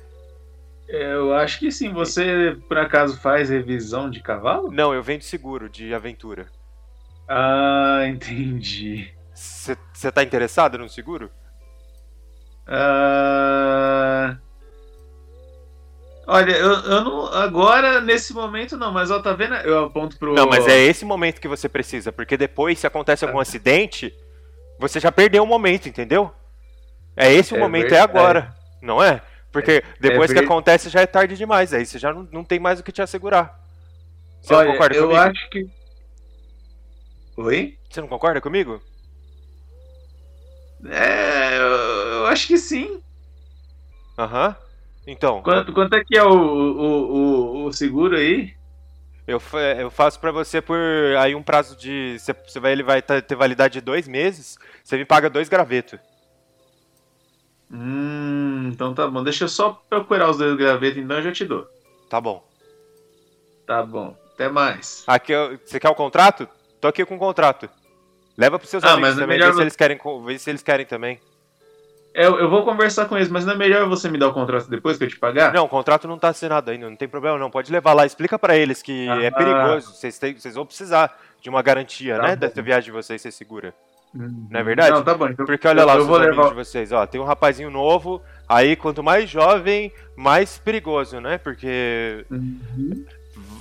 Eu 0.87 1.35
acho 1.35 1.59
que 1.59 1.71
sim. 1.71 1.93
Você, 1.93 2.57
por 2.67 2.79
acaso, 2.79 3.21
faz 3.21 3.51
revisão 3.51 4.09
de 4.09 4.21
cavalo? 4.21 4.71
Não, 4.71 4.91
eu 4.91 5.03
vendo 5.03 5.21
seguro 5.21 5.69
de 5.69 5.93
aventura. 5.93 6.47
Ah, 7.27 8.01
entendi. 8.09 9.13
Você 9.35 10.11
tá 10.11 10.23
interessado 10.23 10.79
no 10.79 10.89
seguro? 10.89 11.29
Ah... 12.68 14.38
Olha, 16.26 16.51
eu, 16.51 16.72
eu 16.72 17.03
não. 17.03 17.26
Agora, 17.34 17.99
nesse 17.99 18.34
momento, 18.34 18.78
não, 18.78 18.91
mas 18.93 19.11
ó, 19.11 19.20
tá 19.22 19.34
vendo? 19.34 19.55
Eu 19.55 19.86
aponto 19.86 20.18
pro. 20.18 20.34
Não, 20.34 20.47
mas 20.47 20.68
é 20.68 20.78
esse 20.80 21.03
momento 21.03 21.41
que 21.41 21.47
você 21.49 21.68
precisa, 21.68 22.11
porque 22.14 22.38
depois, 22.38 22.80
se 22.80 22.88
acontece 22.88 23.26
algum 23.26 23.39
acidente, 23.39 24.14
você 24.80 24.99
já 24.99 25.11
perdeu 25.11 25.43
o 25.43 25.47
momento, 25.47 25.89
entendeu? 25.89 26.32
É 27.16 27.32
esse 27.32 27.53
o 27.53 27.57
É 27.57 27.59
momento, 27.59 27.88
é 27.93 27.99
verdade. 27.99 28.09
agora, 28.09 28.55
não 28.82 29.03
é? 29.03 29.22
Porque 29.51 29.84
depois 29.99 30.32
que 30.32 30.39
ver- 30.39 30.45
acontece 30.45 30.89
já 30.89 31.01
é 31.01 31.05
tarde 31.05 31.36
demais, 31.36 31.74
aí 31.74 31.86
você 31.86 31.99
já 31.99 32.14
não, 32.14 32.28
não 32.32 32.43
tem 32.43 32.59
mais 32.59 32.80
o 32.80 32.84
que 32.84 32.91
te 32.91 33.01
assegurar. 33.01 33.59
Você 34.41 34.53
Olha, 34.53 34.66
não 34.68 34.72
concorda 34.74 34.95
eu 34.95 35.03
comigo? 35.09 35.20
acho 35.22 35.49
que. 35.49 35.68
Oi? 37.38 37.78
Você 37.89 38.01
não 38.01 38.07
concorda 38.07 38.41
comigo? 38.41 38.82
É, 40.86 41.57
eu, 41.57 42.02
eu 42.24 42.28
acho 42.28 42.47
que 42.47 42.57
sim. 42.57 43.01
Aham. 44.17 44.55
Então, 45.05 45.41
Quanto, 45.43 45.74
quanto 45.74 45.95
é 45.95 46.03
que 46.03 46.17
é 46.17 46.24
o, 46.24 46.30
o, 46.32 47.63
o, 47.63 47.65
o 47.65 47.74
seguro 47.74 48.15
aí? 48.15 48.53
eu, 49.28 49.41
eu 49.80 49.89
faço 49.91 50.19
pra 50.19 50.32
você 50.32 50.61
por 50.61 50.78
aí 51.19 51.36
um 51.36 51.43
prazo 51.43 51.76
de. 51.76 52.17
Você, 52.19 52.34
você 52.34 52.59
vai, 52.59 52.71
ele 52.71 52.84
vai 52.84 53.01
tá- 53.01 53.21
ter 53.21 53.36
validade 53.36 53.74
de 53.76 53.82
dois 53.82 54.07
meses, 54.07 54.57
você 54.84 54.97
me 54.97 55.05
paga 55.05 55.30
dois 55.30 55.49
gravetos. 55.49 55.99
Hum, 57.71 58.69
então 58.71 58.93
tá 58.93 59.07
bom. 59.07 59.24
Deixa 59.24 59.45
eu 59.45 59.49
só 59.49 59.82
procurar 59.89 60.30
os 60.30 60.38
dois 60.38 60.55
gravetos, 60.55 60.97
então 60.99 61.17
eu 61.17 61.24
já 61.24 61.32
te 61.32 61.45
dou. 61.45 61.67
Tá 62.09 62.21
bom. 62.21 62.43
Tá 63.65 63.84
bom. 63.84 64.15
Até 64.34 64.49
mais. 64.49 65.03
Aqui, 65.07 65.34
você 65.65 65.80
quer 65.80 65.89
o 65.89 65.95
contrato? 65.95 66.47
Tô 66.80 66.88
aqui 66.88 67.05
com 67.05 67.15
o 67.15 67.19
contrato. 67.19 67.69
Leva 68.38 68.57
pros 68.57 68.69
seus 68.69 68.84
Ah, 68.84 68.93
amigos 68.93 69.09
mas 69.09 69.17
é 69.17 69.21
também, 69.21 69.38
melhor 69.38 69.51
vê 69.51 69.57
se 69.57 69.61
eles 69.61 69.76
querem, 69.76 69.99
vê 70.26 70.39
se 70.39 70.49
eles 70.49 70.63
querem 70.63 70.86
também. 70.86 71.19
Eu, 72.14 72.38
eu 72.39 72.49
vou 72.49 72.64
conversar 72.64 73.05
com 73.05 73.16
eles, 73.18 73.30
mas 73.30 73.43
não 73.45 73.53
é 73.53 73.57
melhor 73.57 73.88
você 73.89 74.07
me 74.07 74.20
dar 74.20 74.28
o 74.28 74.34
contrato 74.34 74.70
depois 74.70 74.97
que 74.97 75.03
eu 75.03 75.07
te 75.07 75.18
pagar? 75.18 75.51
Não, 75.51 75.66
o 75.66 75.70
contrato 75.70 76.07
não 76.07 76.20
tá 76.20 76.30
assinado 76.30 76.70
ainda, 76.70 76.88
não 76.89 76.95
tem 76.95 77.07
problema 77.07 77.38
não. 77.39 77.49
Pode 77.49 77.72
levar 77.72 77.93
lá, 77.93 78.05
explica 78.05 78.38
pra 78.38 78.55
eles 78.55 78.82
que 78.84 79.07
é 79.09 79.28
Ah. 79.28 79.32
perigoso. 79.32 79.93
Vocês, 79.93 80.20
têm- 80.20 80.38
vocês 80.38 80.53
vão 80.53 80.66
precisar 80.66 81.18
de 81.41 81.49
uma 81.49 81.61
garantia, 81.64 82.18
Tá 82.18 82.22
né? 82.24 82.30
bom. 82.36 82.39
Dessa 82.41 82.61
viagem 82.61 82.86
de 82.86 82.91
vocês 82.91 83.20
ser 83.22 83.32
segura. 83.32 83.74
Uhum. 84.14 84.47
Não 84.51 84.59
é 84.59 84.64
verdade? 84.64 84.91
Não, 84.91 85.03
tá 85.03 85.16
bom. 85.16 85.28
Então, 85.28 85.43
Porque 85.43 85.68
olha 85.68 85.84
lá 85.84 85.95
eu 85.95 86.01
os 86.01 86.05
vou 86.07 86.18
amigos 86.18 86.38
levar. 86.38 86.49
de 86.49 86.55
vocês, 86.55 86.91
ó. 86.91 87.03
Tem 87.07 87.20
um 87.20 87.24
rapazinho 87.24 87.72
novo, 87.72 88.22
aí 88.47 88.76
quanto 88.76 89.01
mais 89.01 89.28
jovem, 89.28 89.91
mais 90.16 90.59
perigoso, 90.59 91.20
né? 91.20 91.39
Porque 91.39 92.24
Uhum. 92.30 93.05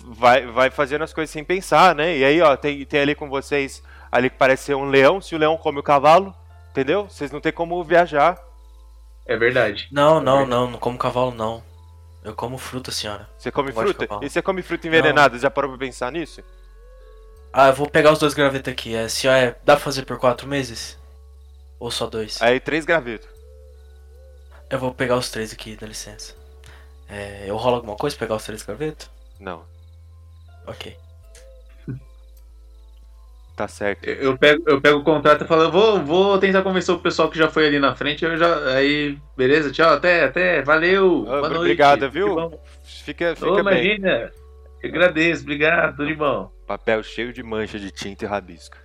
vai, 0.08 0.44
vai 0.46 0.70
fazendo 0.70 1.02
as 1.04 1.12
coisas 1.14 1.30
sem 1.30 1.42
pensar, 1.42 1.94
né? 1.94 2.18
E 2.18 2.22
aí, 2.22 2.40
ó, 2.42 2.54
tem, 2.54 2.84
tem 2.84 3.00
ali 3.00 3.14
com 3.14 3.30
vocês, 3.30 3.82
ali 4.10 4.28
que 4.28 4.36
parece 4.36 4.64
ser 4.64 4.74
um 4.74 4.84
leão, 4.90 5.22
se 5.22 5.34
o 5.34 5.38
leão 5.38 5.56
come 5.56 5.78
o 5.78 5.82
cavalo, 5.82 6.34
entendeu? 6.72 7.04
Vocês 7.08 7.30
não 7.30 7.40
tem 7.40 7.52
como 7.52 7.84
viajar. 7.84 8.42
É 9.26 9.36
verdade. 9.36 9.86
Não, 9.92 10.20
não, 10.20 10.44
não, 10.44 10.70
não 10.70 10.78
como 10.78 10.98
cavalo 10.98 11.30
não. 11.30 11.62
Eu 12.24 12.34
como 12.34 12.56
fruta, 12.58 12.90
senhora. 12.90 13.28
Você 13.36 13.50
come 13.52 13.72
Não 13.72 13.82
fruta? 13.82 14.08
E 14.22 14.28
você 14.30 14.40
come 14.42 14.62
fruta 14.62 14.86
envenenada? 14.86 15.38
Já 15.38 15.50
parou 15.50 15.70
pra 15.70 15.78
pensar 15.78 16.10
nisso? 16.10 16.42
Ah, 17.52 17.68
eu 17.68 17.74
vou 17.74 17.88
pegar 17.88 18.12
os 18.12 18.18
dois 18.18 18.32
gravetos 18.34 18.72
aqui. 18.72 18.94
É, 18.94 19.08
senhora, 19.08 19.38
é, 19.38 19.50
dá 19.64 19.74
pra 19.76 19.84
fazer 19.84 20.04
por 20.04 20.18
quatro 20.18 20.48
meses? 20.48 20.98
Ou 21.78 21.90
só 21.90 22.06
dois? 22.06 22.40
Aí 22.40 22.58
três 22.58 22.84
gravetos. 22.84 23.28
Eu 24.70 24.78
vou 24.78 24.94
pegar 24.94 25.16
os 25.16 25.30
três 25.30 25.52
aqui, 25.52 25.76
dá 25.76 25.86
licença. 25.86 26.34
É, 27.08 27.44
eu 27.46 27.56
rolo 27.56 27.76
alguma 27.76 27.96
coisa 27.96 28.16
pra 28.16 28.26
pegar 28.26 28.36
os 28.36 28.44
três 28.44 28.62
gravetos? 28.62 29.10
Não, 29.38 29.64
Ok. 30.66 30.96
Tá 33.56 33.68
certo. 33.68 34.04
Eu 34.06 34.32
eu 34.32 34.38
pego, 34.38 34.62
eu 34.66 34.80
pego 34.80 34.98
o 34.98 35.04
contrato 35.04 35.44
e 35.44 35.46
falo, 35.46 35.62
eu 35.64 35.70
vou, 35.70 36.04
vou 36.04 36.38
tentar 36.38 36.62
convencer 36.62 36.94
o 36.94 36.98
pessoal 36.98 37.30
que 37.30 37.38
já 37.38 37.48
foi 37.48 37.66
ali 37.66 37.78
na 37.78 37.94
frente. 37.94 38.24
Eu 38.24 38.36
já. 38.36 38.74
Aí, 38.74 39.18
beleza, 39.36 39.70
tchau, 39.70 39.94
até, 39.94 40.24
até, 40.24 40.62
valeu. 40.62 41.26
Ah. 41.28 41.40
Obrigado, 41.40 42.10
viu? 42.10 42.34
bom. 42.34 42.64
Fica, 42.82 43.32
Ô, 43.32 43.36
fica 43.36 43.62
bem. 43.64 43.84
imagina. 43.84 44.32
Eu 44.82 44.88
agradeço, 44.88 45.42
obrigado, 45.42 45.96
tudo 45.96 46.08
de 46.08 46.14
bom. 46.14 46.50
Papel 46.66 47.02
cheio 47.02 47.32
de 47.32 47.42
mancha 47.42 47.78
de 47.78 47.90
tinta 47.90 48.24
e 48.24 48.28
rabisco. 48.28 48.76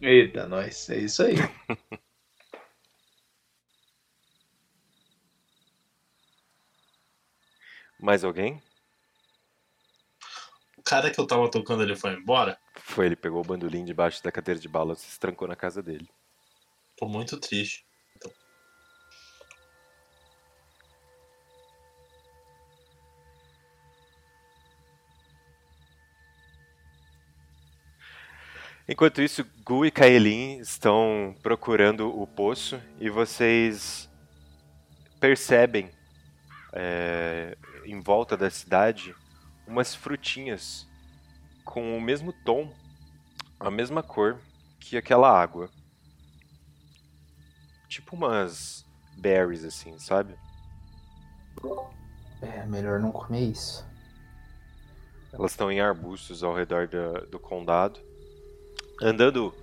Eita, 0.00 0.46
nós, 0.46 0.88
é 0.90 0.98
isso 0.98 1.22
aí. 1.22 1.36
Mais 8.00 8.24
alguém? 8.24 8.62
O 10.86 10.90
cara 10.90 11.10
que 11.10 11.18
eu 11.18 11.26
tava 11.26 11.50
tocando 11.50 11.82
ele 11.82 11.96
foi 11.96 12.12
embora. 12.12 12.58
Foi, 12.74 13.06
ele 13.06 13.16
pegou 13.16 13.40
o 13.40 13.44
bandolim 13.44 13.86
debaixo 13.86 14.22
da 14.22 14.30
cadeira 14.30 14.60
de 14.60 14.68
balas 14.68 15.02
e 15.02 15.06
se 15.06 15.18
trancou 15.18 15.48
na 15.48 15.56
casa 15.56 15.82
dele. 15.82 16.06
Tô 16.94 17.08
muito 17.08 17.40
triste. 17.40 17.86
Enquanto 28.86 29.22
isso, 29.22 29.42
Gu 29.64 29.86
e 29.86 29.90
Kaelin 29.90 30.58
estão 30.58 31.34
procurando 31.42 32.14
o 32.14 32.26
poço 32.26 32.78
e 33.00 33.08
vocês 33.08 34.10
percebem 35.18 35.90
é, 36.74 37.56
em 37.86 37.98
volta 38.02 38.36
da 38.36 38.50
cidade 38.50 39.14
umas 39.66 39.94
frutinhas 39.94 40.86
com 41.64 41.96
o 41.96 42.00
mesmo 42.00 42.32
tom, 42.32 42.72
a 43.58 43.70
mesma 43.70 44.02
cor 44.02 44.38
que 44.78 44.96
aquela 44.96 45.30
água. 45.30 45.70
Tipo 47.88 48.16
umas 48.16 48.84
berries 49.16 49.64
assim, 49.64 49.98
sabe? 49.98 50.34
É 52.42 52.66
melhor 52.66 53.00
não 53.00 53.10
comer 53.12 53.50
isso. 53.50 53.86
Elas 55.32 55.52
estão 55.52 55.70
em 55.70 55.80
arbustos 55.80 56.42
ao 56.44 56.54
redor 56.54 56.86
da- 56.88 57.20
do 57.26 57.38
condado. 57.38 58.00
Andando 59.00 59.54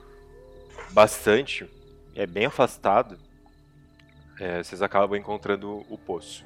bastante, 0.91 1.69
é 2.15 2.25
bem 2.25 2.45
afastado, 2.45 3.17
é, 4.39 4.61
vocês 4.63 4.81
acabam 4.81 5.17
encontrando 5.17 5.85
o 5.89 5.97
poço. 5.97 6.43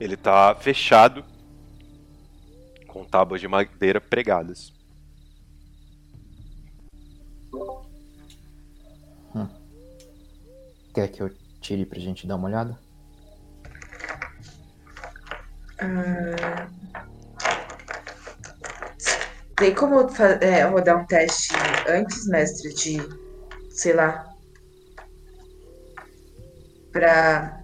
Ele 0.00 0.16
tá 0.16 0.54
fechado, 0.54 1.24
com 2.92 3.04
tábuas 3.04 3.40
de 3.40 3.48
madeira 3.48 4.00
pregadas. 4.00 4.72
Quer 10.94 11.08
que 11.08 11.22
eu 11.22 11.30
tire 11.60 11.86
pra 11.86 11.98
gente 11.98 12.26
dar 12.26 12.36
uma 12.36 12.48
olhada? 12.48 12.78
Ah, 15.80 16.68
Tem 19.56 19.74
como 19.74 20.00
é, 20.40 20.64
rodar 20.64 21.00
um 21.00 21.06
teste 21.06 21.54
antes, 21.88 22.26
mestre, 22.26 22.74
de, 22.74 22.98
sei 23.70 23.94
lá, 23.94 24.34
pra 26.90 27.61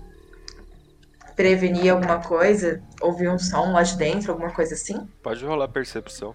prevenir 1.39 1.93
alguma 1.93 2.19
coisa? 2.19 2.83
Ouvir 3.01 3.31
um 3.31 3.39
som 3.39 3.71
lá 3.71 3.85
de 3.85 3.97
dentro, 3.97 4.33
alguma 4.33 4.51
coisa 4.51 4.75
assim? 4.75 5.07
Pode 5.23 5.45
rolar 5.45 5.69
percepção. 5.69 6.35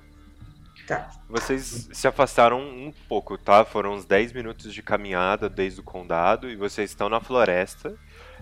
Tá. 0.88 1.10
Vocês 1.28 1.90
se 1.92 2.08
afastaram 2.08 2.62
um 2.62 2.94
pouco, 3.10 3.38
tá? 3.38 3.66
Foram 3.66 3.96
uns 3.96 4.06
10 4.06 4.32
minutos 4.32 4.74
de 4.74 4.82
caminhada 4.82 5.50
desde 5.50 5.82
o 5.82 5.84
condado 5.84 6.50
e 6.50 6.56
vocês 6.56 6.90
estão 6.90 7.10
na 7.10 7.20
floresta. 7.20 7.94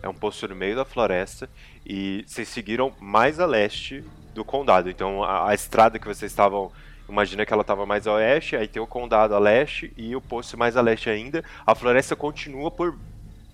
É 0.04 0.08
um 0.08 0.14
poço 0.14 0.48
no 0.48 0.56
meio 0.56 0.76
da 0.76 0.86
floresta 0.86 1.50
e 1.84 2.24
vocês 2.28 2.48
seguiram 2.48 2.94
mais 3.00 3.40
a 3.40 3.48
leste 3.48 4.04
do 4.36 4.46
condado. 4.46 4.88
Então 4.88 5.24
a, 5.24 5.50
a 5.50 5.56
estrada 5.56 5.98
que 5.98 6.08
vocês 6.08 6.32
estavam, 6.32 6.72
imagina 7.10 7.44
que 7.44 7.52
ela 7.52 7.62
estava 7.62 7.88
mais 7.88 8.06
a 8.06 8.14
oeste, 8.14 8.56
aí 8.56 8.68
tem 8.68 8.82
o 8.82 8.86
condado 8.86 9.34
a 9.34 9.40
leste 9.40 9.92
e 9.98 10.16
o 10.16 10.22
poço 10.22 10.56
mais 10.56 10.78
a 10.78 10.82
leste 10.82 11.10
ainda. 11.10 11.44
A 11.66 11.74
floresta 11.74 12.16
continua 12.16 12.70
por 12.70 12.96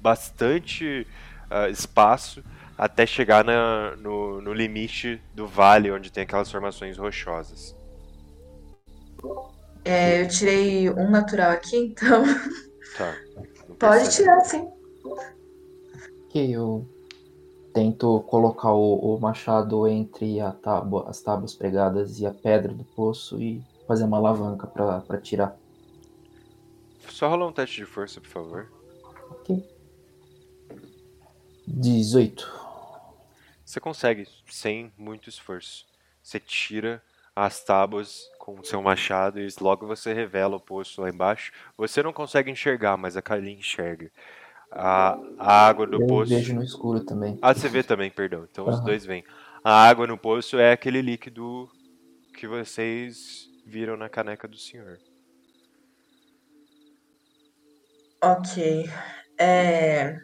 bastante 0.01 1.07
ah, 1.49 1.69
espaço 1.69 2.43
até 2.77 3.05
chegar 3.05 3.43
na- 3.43 3.95
no, 3.97 4.41
no 4.41 4.53
limite 4.53 5.21
do 5.33 5.47
vale 5.47 5.91
onde 5.91 6.11
tem 6.11 6.23
aquelas 6.23 6.51
formações 6.51 6.97
rochosas. 6.97 7.75
É, 9.83 10.21
eu 10.21 10.27
tirei 10.27 10.89
um 10.89 11.09
natural 11.09 11.51
aqui, 11.51 11.77
então 11.77 12.23
Tá. 12.97 13.15
Pode 13.79 14.09
tirar 14.11 14.41
sim. 14.41 14.67
Ok, 16.25 16.49
eu 16.55 16.85
tento 17.73 18.21
colocar 18.21 18.73
o, 18.73 19.15
o 19.15 19.19
machado 19.19 19.87
entre 19.87 20.39
a 20.39 20.51
tábua, 20.51 21.05
as 21.09 21.21
tábuas 21.21 21.53
pregadas 21.53 22.19
e 22.19 22.25
a 22.25 22.31
pedra 22.33 22.73
do 22.73 22.83
poço 22.83 23.39
e 23.41 23.61
fazer 23.87 24.03
uma 24.03 24.17
alavanca 24.17 24.67
pra 24.67 24.99
pra 25.01 25.19
tirar. 25.21 25.55
Só 27.09 27.29
rolar 27.29 27.47
um 27.47 27.51
teste 27.53 27.77
de 27.77 27.85
força, 27.85 28.19
por 28.19 28.29
favor. 28.29 28.67
Ok. 29.31 29.63
18. 31.67 32.66
Você 33.67 33.81
consegue, 33.81 34.25
sem 34.49 34.93
muito 34.97 35.27
esforço. 35.27 35.85
Você 36.23 36.39
tira 36.39 37.03
as 37.35 37.61
tábuas 37.61 38.21
com 38.39 38.57
o 38.57 38.63
seu 38.63 38.81
machado 38.81 39.41
e 39.41 39.47
logo 39.59 39.85
você 39.85 40.13
revela 40.13 40.55
o 40.55 40.59
poço 40.59 41.01
lá 41.01 41.09
embaixo. 41.09 41.51
Você 41.75 42.01
não 42.01 42.13
consegue 42.13 42.49
enxergar, 42.49 42.95
mas 42.95 43.17
a 43.17 43.21
Kylie 43.21 43.57
enxerga. 43.59 44.09
A, 44.71 45.19
a 45.37 45.67
água 45.67 45.85
do 45.85 46.01
Eu 46.01 46.07
poço. 46.07 46.29
vejo 46.29 46.55
no 46.55 46.63
escuro 46.63 47.01
também. 47.03 47.37
Ah, 47.41 47.53
você 47.53 47.67
vê 47.67 47.83
também, 47.83 48.09
perdão. 48.09 48.47
Então 48.49 48.69
os 48.69 48.75
Aham. 48.75 48.85
dois 48.85 49.05
vêm. 49.05 49.25
A 49.61 49.85
água 49.85 50.07
no 50.07 50.17
poço 50.17 50.57
é 50.57 50.71
aquele 50.71 51.01
líquido 51.01 51.69
que 52.37 52.47
vocês 52.47 53.49
viram 53.65 53.97
na 53.97 54.07
caneca 54.07 54.47
do 54.47 54.57
senhor. 54.57 54.97
Ok. 58.23 58.89
É... 59.37 60.17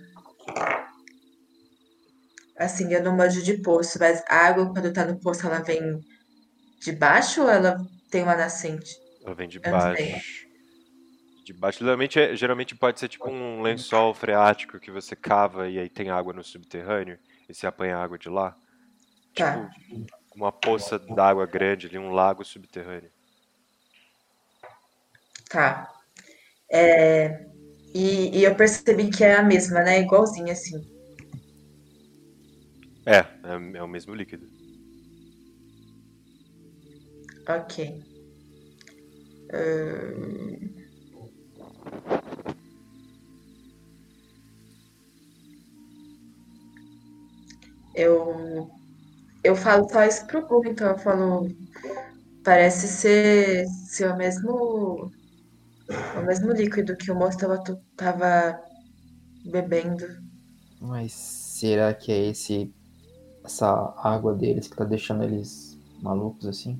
Assim, 2.57 2.93
eu 2.93 3.03
não 3.03 3.15
manjo 3.15 3.41
de 3.41 3.61
poço, 3.61 3.97
mas 3.99 4.23
a 4.29 4.47
água, 4.47 4.71
quando 4.71 4.93
tá 4.93 5.05
no 5.05 5.19
poço, 5.19 5.45
ela 5.45 5.59
vem 5.59 5.99
de 6.81 6.91
baixo 6.91 7.41
ou 7.41 7.49
ela 7.49 7.77
tem 8.11 8.23
uma 8.23 8.35
nascente? 8.35 8.91
Ela 9.23 9.35
vem 9.35 9.47
de 9.47 9.57
Eu 9.57 9.71
baixo. 9.71 10.03
De 11.45 11.53
baixo. 11.53 11.79
Geralmente, 11.79 12.19
é- 12.19 12.35
geralmente 12.35 12.75
pode 12.75 12.99
ser 12.99 13.07
tipo 13.09 13.27
um 13.29 13.61
lençol 13.61 14.13
freático 14.13 14.79
que 14.79 14.91
você 14.91 15.15
cava 15.15 15.67
e 15.67 15.79
aí 15.79 15.89
tem 15.89 16.09
água 16.09 16.33
no 16.33 16.43
subterrâneo 16.43 17.17
e 17.49 17.53
você 17.53 17.65
apanha 17.67 17.97
água 17.97 18.17
de 18.17 18.29
lá. 18.29 18.55
Tá. 19.35 19.69
Tipo, 19.69 20.05
uma 20.35 20.51
poça 20.51 20.97
d'água 20.99 21.45
grande 21.45 21.87
ali, 21.87 21.97
um 21.97 22.11
lago 22.11 22.43
subterrâneo. 22.45 23.09
Tá. 25.49 25.87
É, 26.71 27.45
E, 27.93 28.39
e 28.39 28.43
eu 28.43 28.55
percebi 28.55 29.11
que 29.11 29.23
é 29.23 29.35
a 29.35 29.43
mesma, 29.43 29.83
né? 29.83 29.99
Igualzinha, 29.99 30.53
assim. 30.53 30.92
É, 33.05 33.17
é, 33.17 33.77
é 33.77 33.83
o 33.83 33.87
mesmo 33.87 34.13
líquido. 34.15 34.45
Ok. 37.47 38.01
Eu, 47.95 48.69
eu 49.43 49.55
falo 49.55 49.87
só 49.89 50.03
isso 50.03 50.25
pro 50.25 50.41
Google, 50.41 50.71
então 50.71 50.89
eu 50.89 50.97
falo. 50.97 51.47
Parece 52.43 52.87
ser, 52.87 53.65
ser 53.87 54.11
o 54.11 54.17
mesmo. 54.17 55.11
O 56.17 56.21
mesmo 56.25 56.51
líquido 56.51 56.95
que 56.97 57.11
o 57.11 57.15
moço 57.15 57.37
tava, 57.37 57.61
tava 57.95 58.59
bebendo. 59.45 60.05
Mas 60.81 61.11
será 61.13 61.93
que 61.93 62.11
é 62.11 62.29
esse 62.29 62.73
essa 63.43 63.93
água 63.97 64.33
deles 64.33 64.67
que 64.67 64.75
tá 64.75 64.85
deixando 64.85 65.23
eles 65.23 65.77
malucos 66.01 66.45
assim? 66.47 66.79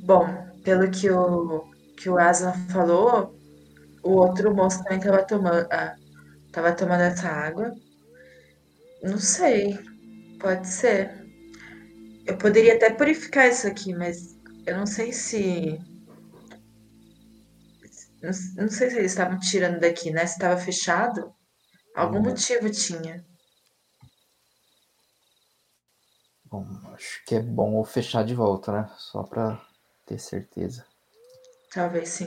Bom, 0.00 0.26
pelo 0.62 0.90
que 0.90 1.10
o, 1.10 1.64
que 1.96 2.10
o 2.10 2.18
Aslan 2.18 2.52
falou, 2.68 3.34
o 4.02 4.10
outro 4.10 4.54
moço 4.54 4.82
também 4.84 5.00
tava 5.00 5.22
tomando, 5.24 5.66
ah, 5.70 5.96
tava 6.52 6.72
tomando 6.72 7.00
essa 7.00 7.28
água. 7.28 7.74
Não 9.02 9.18
sei, 9.18 9.78
pode 10.38 10.68
ser. 10.68 11.24
Eu 12.26 12.36
poderia 12.36 12.74
até 12.74 12.90
purificar 12.90 13.48
isso 13.48 13.66
aqui, 13.66 13.94
mas 13.94 14.36
eu 14.66 14.76
não 14.76 14.86
sei 14.86 15.12
se. 15.12 15.78
Não, 18.22 18.30
não 18.56 18.68
sei 18.68 18.90
se 18.90 18.98
eles 18.98 19.12
estavam 19.12 19.38
tirando 19.38 19.80
daqui, 19.80 20.10
né? 20.10 20.26
Se 20.26 20.34
estava 20.34 20.58
fechado. 20.58 21.34
Algum 21.94 22.20
motivo 22.20 22.70
tinha. 22.70 23.24
Bom, 26.46 26.66
acho 26.92 27.24
que 27.24 27.34
é 27.34 27.40
bom 27.40 27.78
eu 27.80 27.84
fechar 27.84 28.24
de 28.24 28.34
volta, 28.34 28.70
né? 28.72 28.92
Só 28.98 29.22
pra 29.22 29.64
ter 30.06 30.18
certeza. 30.18 30.86
Talvez 31.72 32.08
sim. 32.10 32.26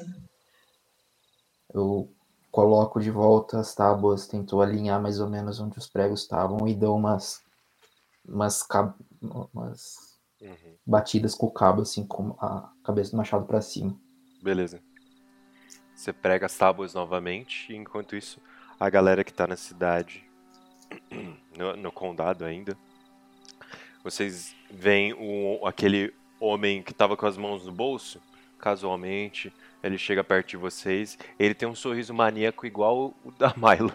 Eu 1.74 2.10
coloco 2.52 3.00
de 3.00 3.12
volta 3.12 3.60
as 3.60 3.74
tábuas, 3.76 4.28
tento 4.28 4.62
alinhar 4.62 5.02
mais 5.02 5.20
ou 5.20 5.30
menos 5.30 5.60
onde 5.60 5.78
os 5.78 5.88
pregos 5.88 6.22
estavam 6.22 6.68
e 6.68 6.74
dou 6.74 6.98
umas 6.98 7.42
umas, 8.28 8.62
cab- 8.64 8.96
umas 9.54 10.18
Uhum. 10.42 10.76
batidas 10.86 11.34
com 11.34 11.48
o 11.48 11.52
cabo 11.52 11.82
assim 11.82 12.06
com 12.06 12.36
a 12.40 12.72
cabeça 12.84 13.12
do 13.12 13.18
machado 13.18 13.46
pra 13.46 13.62
cima. 13.62 13.98
Beleza. 14.42 14.82
Você 15.96 16.14
prega 16.14 16.46
as 16.46 16.56
tábuas 16.58 16.94
novamente, 16.94 17.72
e 17.72 17.76
enquanto 17.76 18.16
isso, 18.16 18.40
a 18.80 18.90
galera 18.90 19.24
que 19.24 19.34
tá 19.34 19.48
na 19.48 19.56
cidade, 19.56 20.24
no, 21.58 21.76
no 21.76 21.92
condado 21.92 22.46
ainda, 22.46 22.78
vocês 24.04 24.56
veem 24.70 25.14
o, 25.14 25.66
aquele 25.66 26.14
homem 26.40 26.84
que 26.84 26.94
tava 26.94 27.18
com 27.18 27.26
as 27.26 27.38
mãos 27.38 27.66
no 27.66 27.72
bolso, 27.72 28.22
casualmente, 28.60 29.52
ele 29.84 29.98
chega 29.98 30.24
perto 30.24 30.50
de 30.50 30.58
vocês, 30.58 31.18
ele 31.38 31.54
tem 31.54 31.68
um 31.68 31.76
sorriso 31.76 32.14
maníaco 32.14 32.66
igual 32.66 33.14
o 33.24 33.32
da 33.32 33.54
Milo. 33.58 33.92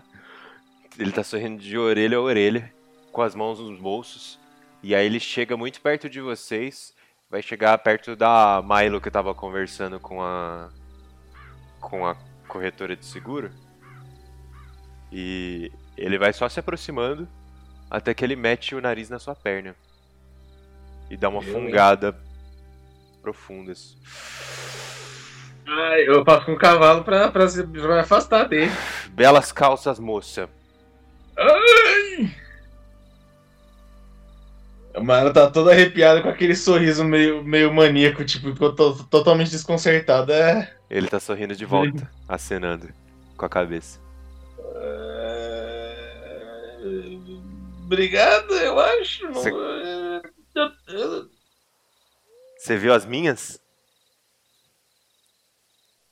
Ele 0.99 1.13
tá 1.13 1.25
sorrindo 1.25 1.63
de 1.63 1.79
orelha 1.79 2.19
a 2.19 2.21
orelha, 2.21 2.73
com 3.11 3.23
as 3.23 3.35
mãos 3.35 3.59
nos 3.59 3.79
bolsos, 3.79 4.39
e 4.83 4.95
aí 4.95 5.07
ele 5.07 5.21
chega 5.21 5.57
muito 5.57 5.81
perto 5.81 6.09
de 6.09 6.21
vocês, 6.21 6.95
vai 7.31 7.41
chegar 7.41 7.77
perto 7.79 8.15
da 8.15 8.63
Milo 8.63 9.01
que 9.01 9.11
tava 9.11 9.35
conversando 9.35 9.99
com 9.99 10.23
a 10.23 10.69
com 11.81 12.07
a 12.07 12.17
corretora 12.47 12.97
de 12.97 13.05
seguro. 13.05 13.51
E 15.13 15.71
ele 15.97 16.17
vai 16.19 16.33
só 16.33 16.49
se 16.49 16.59
aproximando 16.59 17.29
até 17.91 18.15
que 18.15 18.25
ele 18.25 18.35
mete 18.35 18.75
o 18.75 18.81
nariz 18.81 19.11
na 19.11 19.19
sua 19.19 19.35
perna. 19.35 19.75
E 21.11 21.17
dá 21.17 21.29
uma 21.29 21.43
fungada 21.43 22.17
profunda. 23.21 23.73
Ai, 25.67 26.09
eu 26.09 26.25
passo 26.25 26.47
com 26.47 26.53
o 26.53 26.59
cavalo 26.59 27.05
pra, 27.05 27.31
pra, 27.31 27.47
se- 27.49 27.63
pra 27.67 27.95
me 27.95 28.01
afastar 28.01 28.45
dele. 28.49 28.73
Belas 29.11 29.53
calças, 29.53 29.99
moça. 29.99 30.49
Ai! 31.37 32.35
O 34.95 35.03
mano 35.03 35.33
tá 35.33 35.51
todo 35.51 35.71
arrepiado 35.71 36.23
com 36.23 36.29
aquele 36.29 36.55
sorriso 36.55 37.03
meio, 37.05 37.43
meio 37.45 37.73
maníaco, 37.73 38.25
tipo, 38.25 38.55
que 38.55 38.63
eu 38.63 38.75
tô 38.75 38.93
totalmente 39.05 39.51
desconcertado. 39.51 40.33
É. 40.33 40.71
Ele 40.91 41.09
tá 41.09 41.19
sorrindo 41.19 41.55
de 41.57 41.65
volta, 41.65 42.11
acenando 42.29 42.89
com 43.37 43.47
a 43.47 43.49
cabeça. 43.49 43.99
É, 44.83 46.23
Obrigado, 47.85 48.55
eu 48.55 48.79
acho. 48.81 49.29
Você- 49.33 49.53
Você 52.59 52.77
viu 52.77 52.93
as 52.95 53.05
minhas? 53.05 53.61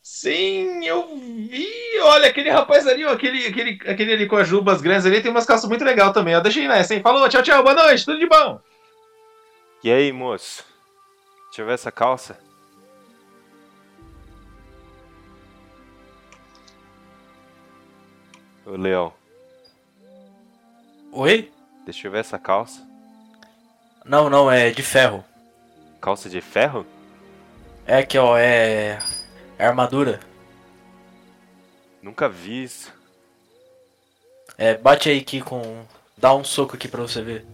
Sim, 0.02 0.84
eu 0.84 1.16
vi. 1.16 1.68
Olha, 2.02 2.28
aquele 2.28 2.50
rapaz 2.50 2.86
ali, 2.86 3.04
aquele, 3.04 3.46
aquele, 3.46 3.78
aquele 3.88 4.12
ali 4.14 4.26
com 4.26 4.36
as 4.36 4.48
jubas 4.48 4.80
grandes 4.82 5.06
ali, 5.06 5.22
tem 5.22 5.30
umas 5.30 5.46
calças 5.46 5.68
muito 5.68 5.84
legais 5.84 6.12
também. 6.12 6.34
eu 6.34 6.64
ir 6.64 6.68
nessa, 6.68 6.94
hein? 6.94 7.02
Falou, 7.02 7.28
tchau, 7.28 7.42
tchau, 7.42 7.62
boa 7.62 7.74
noite, 7.74 8.04
tudo 8.04 8.18
de 8.18 8.26
bom. 8.26 8.60
E 9.84 9.90
aí, 9.90 10.12
moço? 10.12 10.64
Deixa 11.48 11.62
eu 11.62 11.66
ver 11.66 11.74
essa 11.74 11.90
calça. 11.92 12.38
Ô, 18.70 18.76
Leão, 18.76 19.12
Oi? 21.10 21.50
deixa 21.84 22.06
eu 22.06 22.12
ver 22.12 22.18
essa 22.20 22.38
calça. 22.38 22.86
Não, 24.04 24.30
não, 24.30 24.48
é 24.48 24.70
de 24.70 24.80
ferro. 24.80 25.24
Calça 26.00 26.30
de 26.30 26.40
ferro? 26.40 26.86
É 27.84 27.98
aqui, 27.98 28.16
ó, 28.16 28.38
é. 28.38 29.00
É 29.58 29.66
armadura. 29.66 30.20
Nunca 32.00 32.28
vi 32.28 32.62
isso. 32.62 32.92
É, 34.56 34.76
bate 34.76 35.08
aí 35.10 35.18
aqui 35.18 35.40
com. 35.40 35.84
Dá 36.16 36.32
um 36.32 36.44
soco 36.44 36.76
aqui 36.76 36.86
pra 36.86 37.02
você 37.02 37.22
ver. 37.22 37.44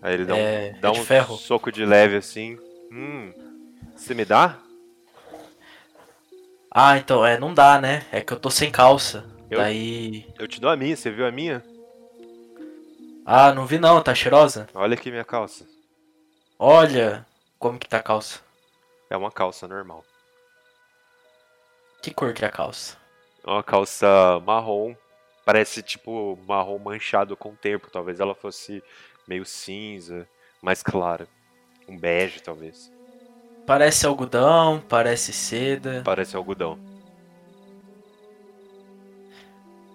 Aí 0.00 0.14
ele 0.14 0.24
dá 0.24 0.36
É, 0.36 0.74
um, 0.76 0.80
dá 0.80 0.88
é 0.90 0.92
de 0.92 1.00
um 1.00 1.04
ferro. 1.04 1.36
soco 1.36 1.72
de 1.72 1.84
leve 1.84 2.16
assim. 2.16 2.56
Hum. 2.92 3.32
Você 3.96 4.14
me 4.14 4.24
dá? 4.24 4.58
Ah, 6.70 6.96
então, 6.98 7.26
é, 7.26 7.36
não 7.36 7.52
dá, 7.52 7.80
né? 7.80 8.06
É 8.12 8.20
que 8.20 8.32
eu 8.32 8.38
tô 8.38 8.48
sem 8.48 8.70
calça. 8.70 9.24
Eu- 9.50 9.58
Daí. 9.60 10.26
Eu 10.38 10.46
te 10.48 10.60
dou 10.60 10.70
a 10.70 10.76
minha, 10.76 10.96
você 10.96 11.10
viu 11.10 11.26
a 11.26 11.30
minha? 11.30 11.62
Ah, 13.24 13.52
não 13.52 13.66
vi 13.66 13.78
não, 13.78 14.00
tá 14.02 14.14
cheirosa? 14.14 14.68
Olha 14.74 14.94
aqui 14.94 15.10
minha 15.10 15.24
calça. 15.24 15.66
Olha 16.58 17.26
como 17.58 17.78
que 17.78 17.88
tá 17.88 17.98
a 17.98 18.02
calça. 18.02 18.40
É 19.10 19.16
uma 19.16 19.30
calça 19.30 19.66
normal. 19.68 20.04
Que 22.02 22.12
cor 22.12 22.32
que 22.32 22.44
é 22.44 22.48
a 22.48 22.50
calça? 22.52 22.96
É 23.44 23.50
uma 23.50 23.62
calça 23.62 24.06
marrom. 24.44 24.94
Parece 25.44 25.82
tipo 25.82 26.38
marrom 26.46 26.78
manchado 26.78 27.36
com 27.36 27.50
o 27.50 27.56
tempo. 27.56 27.90
Talvez 27.90 28.20
ela 28.20 28.34
fosse 28.34 28.82
meio 29.26 29.44
cinza, 29.44 30.28
mais 30.62 30.82
clara. 30.82 31.28
Um 31.88 31.96
bege, 31.98 32.40
talvez. 32.40 32.90
Parece 33.64 34.06
algodão, 34.06 34.80
parece 34.88 35.32
seda. 35.32 36.02
Parece 36.04 36.36
algodão. 36.36 36.78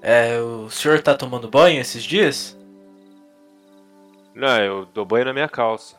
É, 0.02 0.40
o 0.40 0.70
senhor 0.70 1.02
tá 1.02 1.16
tomando 1.16 1.48
banho 1.50 1.80
esses 1.80 2.04
dias? 2.04 2.58
Não, 4.34 4.58
eu 4.64 4.86
dou 4.86 5.06
banho 5.06 5.26
na 5.26 5.34
minha 5.34 5.50
calça. 5.50 5.96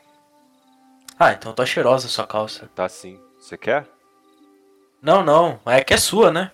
Ah, 1.19 1.33
então 1.33 1.53
tá 1.53 1.65
cheirosa 1.65 2.07
a 2.07 2.11
sua 2.11 2.27
calça. 2.27 2.69
Tá 2.75 2.89
sim. 2.89 3.21
Você 3.39 3.57
quer? 3.57 3.87
Não, 5.01 5.23
não, 5.25 5.61
é 5.67 5.83
que 5.85 5.95
é 5.95 5.97
sua, 5.97 6.31
né? 6.31 6.51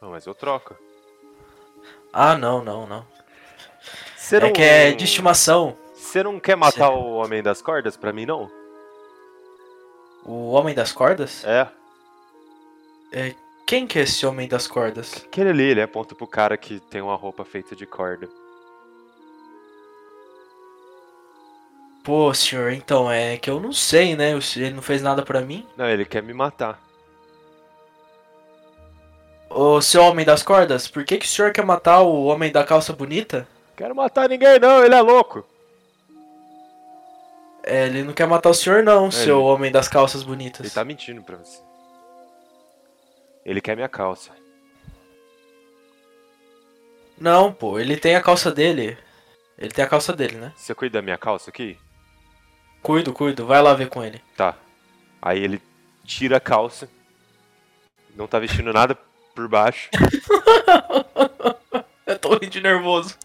Não, 0.00 0.10
mas 0.10 0.26
eu 0.26 0.34
troco. 0.34 0.76
Ah, 2.12 2.36
não, 2.36 2.62
não, 2.62 2.86
não. 2.86 3.06
Você 4.16 4.36
É 4.36 4.50
que 4.50 4.62
é 4.62 4.92
de 4.92 5.04
estimação. 5.04 5.76
Você 5.94 6.22
não 6.22 6.38
quer 6.38 6.56
matar 6.56 6.88
Cê- 6.88 6.94
o 6.94 7.14
homem 7.14 7.42
das 7.42 7.60
cordas 7.62 7.96
pra 7.96 8.12
mim, 8.12 8.26
não? 8.26 8.50
O 10.24 10.50
homem 10.50 10.74
das 10.74 10.92
cordas? 10.92 11.44
É. 11.44 11.68
Quem 13.66 13.84
que 13.84 13.98
é 13.98 14.02
esse 14.02 14.24
homem 14.24 14.46
das 14.46 14.68
cordas? 14.68 15.24
Aquele 15.26 15.50
ali, 15.50 15.64
ele 15.64 15.82
aponta 15.82 16.14
pro 16.14 16.26
cara 16.26 16.56
que 16.56 16.78
tem 16.78 17.02
uma 17.02 17.16
roupa 17.16 17.44
feita 17.44 17.74
de 17.74 17.84
corda. 17.84 18.28
Pô, 22.04 22.32
senhor, 22.32 22.70
então 22.70 23.10
é 23.10 23.36
que 23.36 23.50
eu 23.50 23.58
não 23.58 23.72
sei, 23.72 24.14
né? 24.14 24.30
Ele 24.54 24.70
não 24.70 24.82
fez 24.82 25.02
nada 25.02 25.24
pra 25.24 25.40
mim. 25.40 25.66
Não, 25.76 25.88
ele 25.88 26.04
quer 26.04 26.22
me 26.22 26.32
matar. 26.32 26.80
Ô, 29.50 29.80
seu 29.80 30.04
homem 30.04 30.24
das 30.24 30.44
cordas, 30.44 30.86
por 30.86 31.04
que, 31.04 31.18
que 31.18 31.26
o 31.26 31.28
senhor 31.28 31.50
quer 31.50 31.64
matar 31.64 32.02
o 32.02 32.26
homem 32.26 32.52
da 32.52 32.62
calça 32.62 32.92
bonita? 32.92 33.48
Quero 33.76 33.96
matar 33.96 34.28
ninguém, 34.28 34.60
não, 34.60 34.84
ele 34.84 34.94
é 34.94 35.00
louco. 35.00 35.44
É, 37.64 37.86
ele 37.86 38.04
não 38.04 38.12
quer 38.12 38.28
matar 38.28 38.50
o 38.50 38.54
senhor, 38.54 38.84
não, 38.84 39.10
seu 39.10 39.42
homem 39.42 39.72
das 39.72 39.88
calças 39.88 40.22
bonitas. 40.22 40.60
Ele 40.60 40.70
tá 40.70 40.84
mentindo 40.84 41.20
pra 41.20 41.36
você. 41.38 41.65
Ele 43.46 43.60
quer 43.60 43.76
minha 43.76 43.88
calça. 43.88 44.32
Não, 47.18 47.52
pô, 47.52 47.78
ele 47.78 47.96
tem 47.96 48.16
a 48.16 48.20
calça 48.20 48.50
dele. 48.50 48.98
Ele 49.56 49.70
tem 49.70 49.84
a 49.84 49.88
calça 49.88 50.12
dele, 50.12 50.36
né? 50.36 50.52
Você 50.56 50.74
cuida 50.74 50.98
da 50.98 51.02
minha 51.02 51.16
calça 51.16 51.48
aqui? 51.48 51.78
Cuido, 52.82 53.12
cuido, 53.12 53.46
vai 53.46 53.62
lá 53.62 53.72
ver 53.72 53.88
com 53.88 54.04
ele. 54.04 54.20
Tá. 54.36 54.56
Aí 55.22 55.42
ele 55.42 55.62
tira 56.04 56.38
a 56.38 56.40
calça. 56.40 56.88
Não 58.16 58.26
tá 58.26 58.38
vestindo 58.40 58.72
nada 58.72 58.98
por 59.34 59.46
baixo. 59.48 59.88
Eu 62.04 62.18
tô 62.18 62.30
rindo 62.34 62.48
de 62.48 62.60
nervoso. 62.60 63.16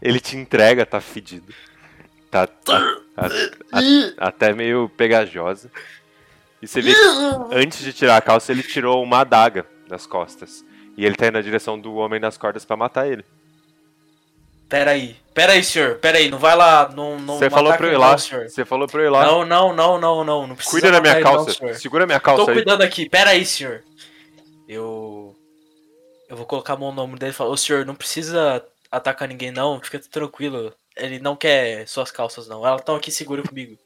Ele 0.00 0.20
te 0.20 0.36
entrega, 0.36 0.84
tá 0.86 1.00
fedido. 1.00 1.52
Tá, 2.30 2.46
tá- 2.46 2.98
a- 3.16 3.26
a- 3.78 4.28
até 4.28 4.52
meio 4.52 4.88
pegajosa. 4.90 5.70
E 6.62 6.68
você 6.68 6.80
vê 6.80 6.94
que 6.94 7.00
antes 7.52 7.80
de 7.80 7.92
tirar 7.92 8.16
a 8.16 8.20
calça, 8.22 8.52
ele 8.52 8.62
tirou 8.62 9.02
uma 9.02 9.20
adaga 9.20 9.66
das 9.88 10.06
costas. 10.06 10.64
E 10.96 11.04
ele 11.04 11.16
tá 11.16 11.26
indo 11.26 11.34
na 11.34 11.40
direção 11.40 11.78
do 11.78 11.94
homem 11.96 12.20
das 12.20 12.36
cordas 12.38 12.64
pra 12.64 12.76
matar 12.76 13.08
ele. 13.08 13.24
Pera 14.68 14.92
aí, 14.92 15.16
pera 15.34 15.52
aí, 15.52 15.62
senhor, 15.62 15.96
pera 15.96 16.16
aí, 16.16 16.30
não 16.30 16.38
vai 16.38 16.56
lá, 16.56 16.88
não, 16.94 17.18
não 17.18 17.36
Você 17.36 17.50
falou 17.50 17.74
pra 17.74 17.86
eu 17.86 17.90
ir 17.90 17.94
não, 17.94 18.00
lá. 18.00 18.16
senhor. 18.16 18.48
Você 18.48 18.64
falou 18.64 18.88
pra 18.88 19.02
eu 19.02 19.06
ir 19.06 19.10
lá. 19.10 19.26
Não, 19.26 19.44
não, 19.44 19.72
não, 19.74 20.00
não, 20.00 20.24
não, 20.24 20.46
não 20.46 20.56
precisa 20.56 20.70
Cuida 20.80 20.90
da 20.90 21.00
minha 21.00 21.14
não, 21.16 21.22
calça. 21.22 21.52
senhor. 21.52 21.74
Segura 21.74 22.06
minha 22.06 22.18
Tô 22.20 22.24
calça 22.24 22.50
aí. 22.50 22.56
cuidando 22.56 22.80
aqui, 22.82 23.06
pera 23.08 23.30
aí, 23.30 23.44
senhor. 23.44 23.82
Eu. 24.66 25.36
Eu 26.28 26.36
vou 26.36 26.46
colocar 26.46 26.72
a 26.72 26.76
mão 26.76 26.90
no 26.90 27.02
ombro 27.02 27.18
dele 27.18 27.32
e 27.32 27.34
falar: 27.34 27.50
Ô 27.50 27.56
senhor, 27.56 27.84
não 27.84 27.94
precisa 27.94 28.64
atacar 28.90 29.28
ninguém, 29.28 29.50
não, 29.50 29.78
fica 29.80 29.98
tranquilo. 29.98 30.72
Ele 30.96 31.18
não 31.18 31.36
quer 31.36 31.86
suas 31.86 32.10
calças, 32.10 32.48
não. 32.48 32.66
Elas 32.66 32.80
estão 32.80 32.96
aqui 32.96 33.10
segura 33.10 33.42
comigo. 33.42 33.76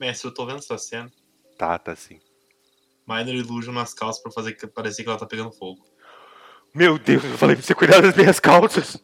Mestre, 0.00 0.28
eu 0.28 0.34
tô 0.34 0.46
vendo 0.46 0.58
essa 0.58 0.76
cena. 0.78 1.10
Tá, 1.58 1.78
tá 1.78 1.94
sim. 1.96 2.20
Minor 3.06 3.34
Illusion 3.34 3.72
nas 3.72 3.94
calças 3.94 4.22
pra 4.22 4.32
fazer 4.32 4.52
que 4.52 4.66
parecer 4.66 5.02
que 5.02 5.08
ela 5.08 5.18
tá 5.18 5.26
pegando 5.26 5.52
fogo. 5.52 5.84
Meu 6.74 6.98
Deus, 6.98 7.24
eu 7.24 7.38
falei 7.38 7.56
pra 7.56 7.64
você 7.64 7.74
cuidar 7.74 8.02
das 8.02 8.14
minhas 8.14 8.38
calças. 8.38 8.98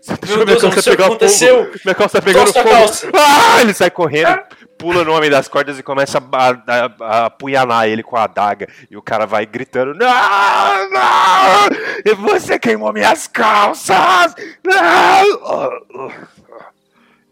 Você 0.00 0.14
Meu 0.26 0.36
minha 0.36 0.46
Deus, 0.46 0.62
não 0.62 0.70
calça 0.70 0.82
sei 0.82 0.92
o 0.92 0.96
que 0.96 1.02
pegar 1.02 1.06
aconteceu. 1.06 1.64
fogo. 1.66 1.78
Minha 1.84 1.94
calça 1.94 2.18
tá 2.20 2.24
pegando 2.24 2.44
Tosta 2.46 2.62
fogo. 2.62 2.74
calça. 2.74 3.10
Ah, 3.14 3.60
ele 3.60 3.74
sai 3.74 3.90
correndo, 3.90 4.40
pula 4.78 5.04
no 5.04 5.12
homem 5.12 5.28
das 5.28 5.46
cordas 5.48 5.78
e 5.78 5.82
começa 5.82 6.18
a, 6.18 6.48
a, 6.50 6.94
a 7.00 7.26
apunhalar 7.26 7.86
ele 7.86 8.02
com 8.02 8.16
a 8.16 8.22
adaga. 8.24 8.66
E 8.90 8.96
o 8.96 9.02
cara 9.02 9.26
vai 9.26 9.44
gritando: 9.44 9.92
Não, 9.92 10.90
não! 10.90 11.68
E 12.06 12.14
você 12.14 12.58
queimou 12.58 12.94
minhas 12.94 13.26
calças! 13.26 14.34
Não! 14.64 16.10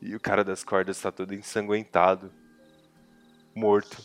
E 0.02 0.14
o 0.14 0.20
cara 0.20 0.44
das 0.44 0.62
cordas 0.62 1.00
tá 1.00 1.10
todo 1.10 1.32
ensanguentado, 1.32 2.30
morto. 3.56 3.96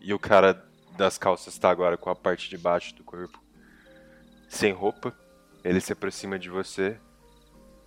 E 0.00 0.14
o 0.14 0.18
cara 0.18 0.66
das 0.96 1.18
calças 1.18 1.56
tá 1.58 1.70
agora 1.70 1.96
com 1.96 2.10
a 2.10 2.16
parte 2.16 2.48
de 2.48 2.56
baixo 2.58 2.94
do 2.94 3.04
corpo 3.04 3.38
sem 4.48 4.72
roupa. 4.72 5.14
Ele 5.62 5.80
se 5.80 5.92
aproxima 5.92 6.38
de 6.38 6.48
você, 6.48 6.98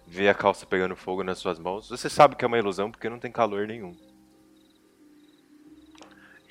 vê 0.08 0.30
a 0.30 0.34
calça 0.34 0.66
pegando 0.66 0.96
fogo 0.96 1.24
nas 1.24 1.40
suas 1.40 1.58
mãos. 1.58 1.90
Você 1.90 2.08
sabe 2.10 2.36
que 2.36 2.46
é 2.46 2.48
uma 2.48 2.58
ilusão 2.60 2.92
porque 2.92 3.10
não 3.10 3.20
tem 3.20 3.32
calor 3.32 3.68
nenhum. 3.68 3.98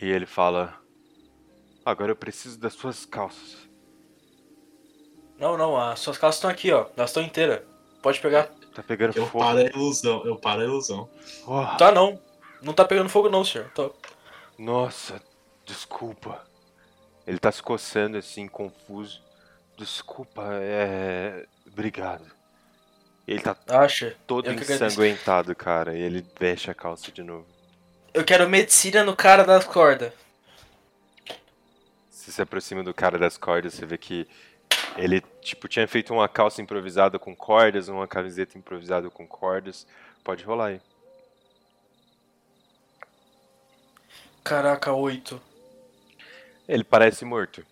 E 0.01 0.07
ele 0.11 0.27
fala: 0.27 0.77
Agora 1.85 2.11
eu 2.11 2.17
preciso 2.17 2.59
das 2.59 2.73
suas 2.75 3.05
calças. 3.07 3.57
Não, 5.39 5.57
não, 5.57 5.77
as 5.77 6.01
suas 6.01 6.19
calças 6.19 6.39
estão 6.39 6.51
aqui, 6.51 6.73
ó. 6.73 6.87
Elas 6.97 7.11
estão 7.11 7.23
inteiras. 7.23 7.63
Pode 8.03 8.21
pegar. 8.21 8.49
Tá 8.75 8.83
pegando 8.83 9.17
Eu 9.17 9.27
fogo. 9.27 9.45
paro 9.45 9.59
a 9.59 9.63
ilusão, 9.63 10.25
eu 10.25 10.37
paro 10.37 10.61
a 10.63 10.65
ilusão. 10.65 11.09
Oh, 11.47 11.65
Tá 11.77 11.93
não. 11.93 12.21
Não 12.63 12.73
tá 12.73 12.85
pegando 12.85 13.09
fogo, 13.09 13.29
não, 13.29 13.45
senhor. 13.45 13.71
Tô- 13.75 13.93
Nossa, 14.59 15.21
desculpa. 15.65 16.47
Ele 17.27 17.39
tá 17.39 17.51
se 17.53 17.63
coçando 17.63 18.17
assim, 18.17 18.47
confuso. 18.47 19.23
Desculpa, 19.77 20.43
é. 20.61 21.47
Obrigado. 21.67 22.31
Ele 23.27 23.41
tá 23.41 23.57
Acha? 23.69 24.17
todo 24.27 24.47
Eu 24.51 24.55
ensanguentado, 24.55 25.55
cara. 25.55 25.97
E 25.97 26.01
ele 26.01 26.25
veste 26.39 26.71
a 26.71 26.75
calça 26.75 27.11
de 27.13 27.23
novo. 27.23 27.47
Eu 28.13 28.25
quero 28.25 28.49
medicina 28.49 29.03
no 29.05 29.17
cara 29.17 29.45
das 29.45 29.65
cordas. 29.65 30.13
Você 32.11 32.31
se 32.31 32.43
aproxima 32.43 32.83
do 32.83 32.93
cara 32.95 33.19
das 33.19 33.37
cordas, 33.37 33.75
você 33.75 33.87
vê 33.87 33.99
que 33.99 34.29
ele, 34.97 35.21
tipo, 35.41 35.67
tinha 35.67 35.89
feito 35.89 36.13
uma 36.13 36.29
calça 36.29 36.61
improvisada 36.61 37.19
com 37.19 37.35
cordas, 37.35 37.89
uma 37.89 38.07
camiseta 38.07 38.59
improvisada 38.59 39.09
com 39.11 39.27
cordas. 39.27 39.87
Pode 40.23 40.45
rolar 40.45 40.67
aí. 40.67 40.81
Caraca, 44.45 44.93
oito. 44.93 45.41
Ele 46.69 46.85
parece 46.85 47.25
morto. 47.25 47.65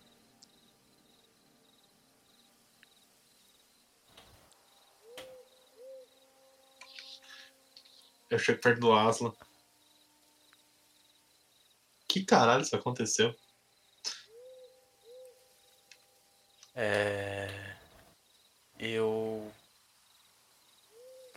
Eu 8.31 8.39
chego 8.39 8.61
perto 8.61 8.81
do 8.81 8.93
Aslan. 8.93 9.33
Que 12.07 12.25
caralho 12.25 12.63
isso 12.63 12.77
aconteceu? 12.77 13.35
É. 16.75 17.77
Eu. 18.79 19.53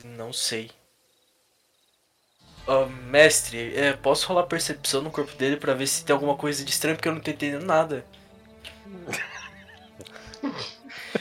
Não 0.03 0.31
sei. 0.31 0.71
Mestre, 3.09 3.73
é, 3.75 3.93
posso 3.93 4.27
rolar 4.27 4.43
percepção 4.43 5.01
no 5.01 5.11
corpo 5.11 5.35
dele 5.35 5.57
pra 5.57 5.73
ver 5.73 5.87
se 5.87 6.03
tem 6.03 6.13
alguma 6.13 6.35
coisa 6.35 6.63
de 6.63 6.71
estranho, 6.71 6.95
porque 6.95 7.09
eu 7.09 7.13
não 7.13 7.21
tô 7.21 7.29
entendendo 7.29 7.65
nada. 7.65 8.05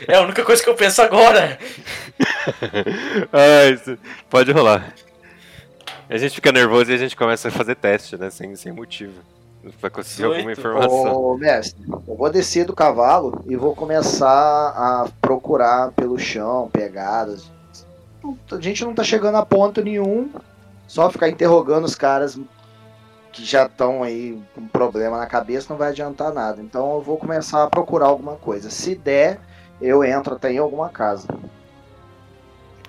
É 0.06 0.14
a 0.14 0.22
única 0.22 0.44
coisa 0.44 0.62
que 0.62 0.68
eu 0.68 0.74
penso 0.74 1.02
agora. 1.02 1.58
ah, 3.32 3.66
isso. 3.70 3.98
Pode 4.30 4.50
rolar. 4.52 4.94
A 6.08 6.16
gente 6.16 6.34
fica 6.34 6.52
nervoso 6.52 6.90
e 6.90 6.94
a 6.94 6.98
gente 6.98 7.16
começa 7.16 7.48
a 7.48 7.50
fazer 7.50 7.74
teste, 7.74 8.16
né? 8.16 8.30
Sem, 8.30 8.54
sem 8.56 8.72
motivo. 8.72 9.20
Pra 9.80 9.90
conseguir 9.90 10.24
alguma 10.24 10.54
18. 10.54 10.58
informação. 10.58 11.16
Ô, 11.16 11.38
mestre, 11.38 11.80
eu 11.88 12.16
vou 12.16 12.30
descer 12.30 12.64
do 12.64 12.74
cavalo 12.74 13.44
e 13.46 13.54
vou 13.54 13.76
começar 13.76 14.28
a 14.28 15.08
procurar 15.20 15.92
pelo 15.92 16.18
chão, 16.18 16.68
pegadas. 16.72 17.50
A 18.50 18.60
gente 18.60 18.84
não 18.84 18.94
tá 18.94 19.04
chegando 19.04 19.36
a 19.36 19.46
ponto 19.46 19.82
nenhum, 19.82 20.30
só 20.86 21.10
ficar 21.10 21.28
interrogando 21.28 21.84
os 21.84 21.94
caras 21.94 22.38
que 23.32 23.44
já 23.44 23.64
estão 23.64 24.02
aí 24.02 24.38
com 24.54 24.68
problema 24.68 25.16
na 25.16 25.26
cabeça 25.26 25.68
não 25.70 25.78
vai 25.78 25.88
adiantar 25.88 26.32
nada. 26.32 26.60
Então 26.60 26.94
eu 26.94 27.00
vou 27.00 27.16
começar 27.16 27.64
a 27.64 27.70
procurar 27.70 28.06
alguma 28.06 28.36
coisa. 28.36 28.68
Se 28.68 28.94
der, 28.94 29.40
eu 29.80 30.04
entro 30.04 30.34
até 30.34 30.52
em 30.52 30.58
alguma 30.58 30.90
casa. 30.90 31.26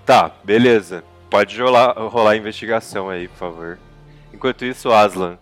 Tá, 0.05 0.31
beleza. 0.43 1.03
Pode 1.29 1.59
rolar, 1.59 1.93
rolar 1.97 2.31
a 2.31 2.35
investigação 2.35 3.09
aí, 3.09 3.27
por 3.27 3.37
favor. 3.37 3.79
Enquanto 4.33 4.65
isso, 4.65 4.91
Aslan, 4.91 5.37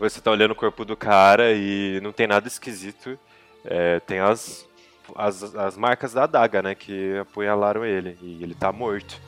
você 0.00 0.20
tá 0.20 0.30
olhando 0.30 0.52
o 0.52 0.56
corpo 0.56 0.84
do 0.84 0.96
cara 0.96 1.52
e 1.52 2.00
não 2.02 2.12
tem 2.12 2.26
nada 2.26 2.48
esquisito. 2.48 3.18
É, 3.64 4.00
tem 4.00 4.20
as, 4.20 4.66
as, 5.14 5.54
as 5.54 5.76
marcas 5.76 6.14
da 6.14 6.24
adaga, 6.24 6.62
né? 6.62 6.74
Que 6.74 7.18
apunhalaram 7.18 7.84
ele. 7.84 8.18
E 8.22 8.42
ele 8.42 8.54
tá 8.54 8.72
morto. 8.72 9.20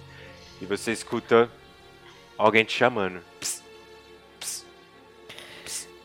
E 0.60 0.66
você 0.66 0.90
escuta 0.90 1.50
alguém 2.38 2.64
te 2.64 2.72
chamando. 2.72 3.20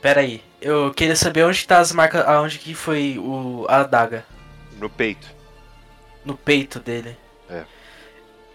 Pera 0.01 0.19
aí, 0.19 0.43
eu 0.59 0.93
queria 0.93 1.15
saber 1.15 1.45
onde 1.45 1.65
tá 1.65 1.77
as 1.79 1.93
marcas. 1.93 2.27
Aonde 2.27 2.59
que 2.59 2.73
foi 2.73 3.17
o, 3.17 3.65
a 3.69 3.81
adaga? 3.81 4.25
no 4.83 4.89
peito. 4.89 5.27
No 6.25 6.35
peito 6.37 6.79
dele. 6.79 7.17
É. 7.49 7.63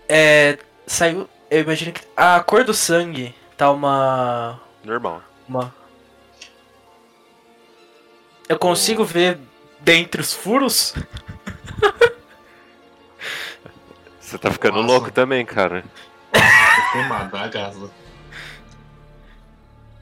É. 0.09 0.59
Saiu. 0.87 1.29
Eu 1.51 1.63
imagino 1.63 1.93
que. 1.93 2.03
A 2.17 2.41
cor 2.41 2.65
do 2.65 2.75
sangue 2.75 3.35
tá 3.57 3.71
uma. 3.71 4.61
Normal. 4.85 5.23
Uma. 5.49 5.75
Eu 8.49 8.59
consigo 8.59 9.05
ver 9.05 9.39
dentre 9.81 10.21
os 10.21 10.33
furos? 10.33 10.95
Você 14.21 14.37
tá 14.39 14.51
ficando 14.51 14.77
Nossa. 14.83 14.87
louco 14.87 15.11
também, 15.11 15.45
cara. 15.45 15.85
Tem 16.93 17.03
uma 17.03 17.19
adaga, 17.19 17.67
Aslan. 17.67 17.91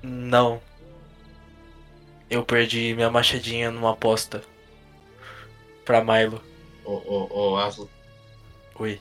Não. 0.03 0.61
Eu 2.31 2.45
perdi 2.45 2.95
minha 2.95 3.11
machadinha 3.11 3.71
numa 3.71 3.93
aposta. 3.93 4.43
Pra 5.85 6.03
Milo. 6.03 6.43
Ô, 6.85 6.93
ô, 6.93 7.29
ô, 7.31 7.57
Aslan, 7.59 7.89
Oi. 8.79 9.01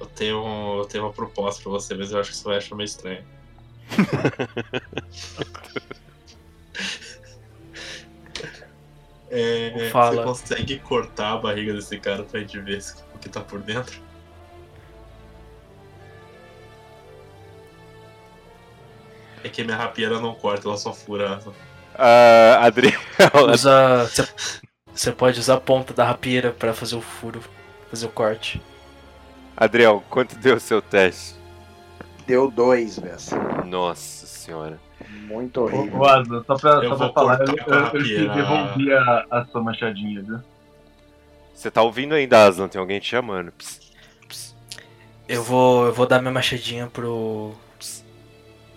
eu 0.00 0.06
tenho, 0.06 0.78
eu 0.78 0.84
tenho 0.86 1.04
uma 1.04 1.12
proposta 1.12 1.62
pra 1.62 1.72
você, 1.72 1.94
mas 1.94 2.12
eu 2.12 2.20
acho 2.20 2.30
que 2.30 2.36
você 2.36 2.44
vai 2.44 2.56
achar 2.58 2.74
meio 2.74 2.86
estranho. 2.86 3.24
É, 9.30 9.90
Fala. 9.90 10.24
Você 10.24 10.46
consegue 10.46 10.78
cortar 10.80 11.34
a 11.34 11.36
barriga 11.36 11.74
desse 11.74 11.98
cara 11.98 12.22
pra 12.22 12.40
gente 12.40 12.58
ver 12.60 12.82
o 13.14 13.18
que 13.18 13.28
tá 13.28 13.40
por 13.40 13.60
dentro? 13.60 14.00
É 19.48 19.50
que 19.50 19.64
minha 19.64 19.78
rapieira 19.78 20.20
não 20.20 20.34
corta, 20.34 20.68
ela 20.68 20.76
só 20.76 20.92
fura. 20.92 21.36
Aslan. 21.36 21.54
Ah, 21.94 22.58
Adriel. 22.66 23.00
Usa. 23.50 24.06
Você 24.92 25.10
pode 25.10 25.40
usar 25.40 25.54
a 25.54 25.60
ponta 25.60 25.94
da 25.94 26.04
rapieira 26.04 26.52
pra 26.52 26.74
fazer 26.74 26.96
o 26.96 27.00
furo. 27.00 27.40
Fazer 27.88 28.04
o 28.06 28.10
corte. 28.10 28.60
Adriel, 29.56 30.04
quanto 30.10 30.36
deu 30.36 30.56
o 30.56 30.60
seu 30.60 30.82
teste? 30.82 31.34
Deu 32.26 32.50
dois, 32.50 32.98
velho. 32.98 33.16
Nossa 33.64 34.26
senhora. 34.26 34.78
Muito 35.08 35.62
horrível. 35.62 35.98
ô, 35.98 36.04
Aslan, 36.04 36.44
só 36.46 36.56
pra, 36.56 36.84
Eu 36.84 36.90
só 36.90 37.08
pra 37.08 37.12
falar, 37.12 37.40
eu, 37.40 37.54
eu, 37.66 37.74
a 37.74 37.90
eu 37.94 38.04
te 38.04 38.28
devolvi 38.28 38.92
a, 38.92 39.26
a 39.30 39.46
sua 39.46 39.62
machadinha, 39.62 40.22
viu? 40.22 40.40
Você 41.54 41.70
tá 41.70 41.80
ouvindo 41.80 42.14
ainda, 42.14 42.46
Aslan? 42.46 42.68
Tem 42.68 42.78
alguém 42.78 43.00
te 43.00 43.08
chamando. 43.08 43.50
Psst, 43.52 43.92
psst. 44.28 44.54
Eu 45.26 45.42
vou, 45.42 45.86
eu 45.86 45.92
vou 45.94 46.06
dar 46.06 46.20
minha 46.20 46.32
machadinha 46.32 46.86
pro. 46.86 47.54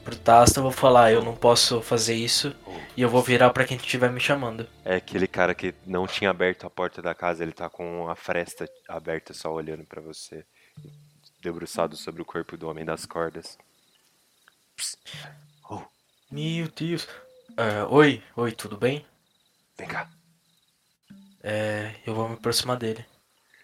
Pro 0.03 0.15
Tasta, 0.15 0.59
eu 0.59 0.63
vou 0.63 0.71
falar, 0.71 1.11
eu 1.11 1.23
não 1.23 1.35
posso 1.35 1.81
fazer 1.81 2.15
isso. 2.15 2.55
E 2.95 3.01
eu 3.01 3.09
vou 3.09 3.21
virar 3.21 3.49
pra 3.51 3.65
quem 3.65 3.77
estiver 3.77 4.11
me 4.11 4.19
chamando. 4.19 4.67
É 4.83 4.95
aquele 4.95 5.27
cara 5.27 5.55
que 5.55 5.73
não 5.85 6.05
tinha 6.05 6.29
aberto 6.29 6.65
a 6.65 6.69
porta 6.69 7.01
da 7.01 7.15
casa, 7.15 7.43
ele 7.43 7.53
tá 7.53 7.69
com 7.69 8.09
a 8.09 8.15
fresta 8.15 8.69
aberta 8.87 9.33
só 9.33 9.51
olhando 9.51 9.85
pra 9.85 10.01
você. 10.01 10.45
Debruçado 11.41 11.95
sobre 11.95 12.21
o 12.21 12.25
corpo 12.25 12.57
do 12.57 12.69
homem 12.69 12.85
das 12.85 13.05
cordas. 13.05 13.57
Psst. 14.75 14.99
Oh, 15.69 15.81
Meu 16.29 16.67
Deus. 16.69 17.07
É, 17.57 17.83
oi, 17.85 18.23
oi, 18.35 18.51
tudo 18.51 18.77
bem? 18.77 19.05
vem 19.77 19.87
cá. 19.87 20.07
É, 21.43 21.95
eu 22.05 22.13
vou 22.13 22.27
me 22.29 22.35
aproximar 22.35 22.77
dele. 22.77 23.03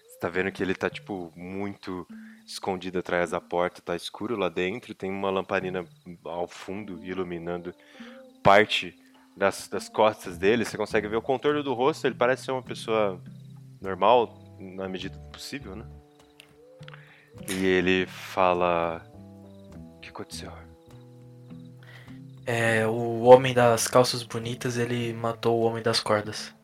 Você 0.10 0.20
tá 0.20 0.30
vendo 0.30 0.52
que 0.52 0.64
ele 0.64 0.74
tá, 0.74 0.90
tipo, 0.90 1.32
muito 1.36 2.08
escondido 2.48 3.00
atrás 3.00 3.32
da 3.32 3.41
porta, 3.41 3.82
tá 3.82 3.95
escuro 3.95 4.38
lá 4.38 4.48
dentro, 4.48 4.95
tem 4.95 5.12
uma 5.12 5.30
lamparina 5.30 5.86
ao 6.24 6.48
fundo 6.48 7.04
iluminando 7.04 7.76
parte 8.41 8.98
das, 9.36 9.68
das 9.68 9.89
costas 9.89 10.38
dele. 10.38 10.64
Você 10.64 10.78
consegue 10.78 11.10
ver 11.10 11.18
o 11.18 11.22
contorno 11.22 11.62
do 11.62 11.74
rosto, 11.74 12.08
ele 12.08 12.16
parece 12.16 12.45
ser 12.45 12.52
uma 12.52 12.64
pessoa 12.64 13.22
normal, 13.82 14.34
na 14.58 14.88
medida 14.88 15.18
do 15.18 15.30
possível, 15.30 15.76
né? 15.76 15.86
E 17.50 17.66
ele 17.66 18.08
fala. 18.08 19.06
O 19.98 20.00
que 20.00 20.10
aconteceu? 20.10 20.52
É, 22.45 22.88
o 22.88 23.24
homem 23.24 23.54
das 23.54 23.89
calças 23.89 24.24
bonitas, 24.24 24.78
ele 24.78 25.14
matou 25.14 25.60
o 25.60 25.64
homem 25.64 25.84
das 25.84 26.00
cordas. 26.00 26.56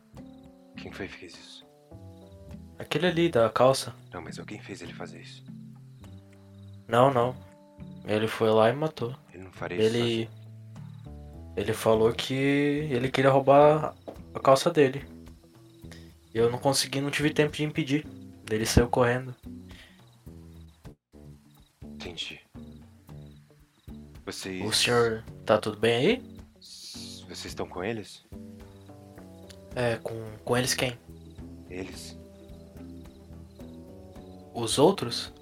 Quem 0.78 0.90
foi 0.90 1.06
que 1.06 1.18
fez 1.18 1.34
isso? 1.34 1.66
Aquele 2.78 3.06
ali 3.06 3.28
da 3.28 3.50
calça? 3.50 3.94
Não, 4.12 4.22
mas 4.22 4.38
alguém 4.38 4.60
fez 4.60 4.80
ele 4.80 4.94
fazer 4.94 5.20
isso. 5.20 5.44
Não, 6.88 7.12
não. 7.12 7.34
Ele 8.06 8.28
foi 8.28 8.50
lá 8.50 8.68
e 8.68 8.72
matou. 8.72 9.14
Ele 9.32 9.44
não 9.44 9.52
faria 9.52 9.78
isso. 9.78 9.96
Ele. 9.96 10.30
Ele 11.56 11.72
falou 11.72 12.12
que 12.12 12.34
ele 12.34 13.10
queria 13.10 13.30
roubar 13.30 13.94
a 14.34 14.40
calça 14.40 14.70
dele. 14.70 15.04
Eu 16.34 16.50
não 16.50 16.58
consegui, 16.58 17.00
não 17.00 17.10
tive 17.10 17.30
tempo 17.30 17.56
de 17.56 17.62
impedir. 17.62 18.06
Ele 18.50 18.66
saiu 18.66 18.88
correndo. 18.88 19.34
Entendi. 21.82 22.40
Vocês. 24.26 24.64
O 24.64 24.72
senhor 24.72 25.24
tá 25.46 25.58
tudo 25.58 25.78
bem 25.78 25.94
aí? 25.94 26.22
Vocês 27.28 27.46
estão 27.46 27.66
com 27.66 27.84
eles? 27.84 28.24
É, 29.76 29.96
com, 29.96 30.14
com 30.44 30.56
eles 30.56 30.74
quem? 30.74 30.98
Eles? 31.70 32.18
Os 34.52 34.78
outros? 34.78 35.32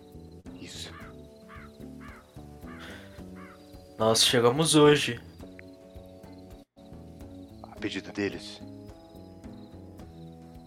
Isso. 0.60 0.91
Nós 4.04 4.24
chegamos 4.24 4.74
hoje. 4.74 5.20
A 7.62 7.76
pedido 7.76 8.10
deles. 8.10 8.60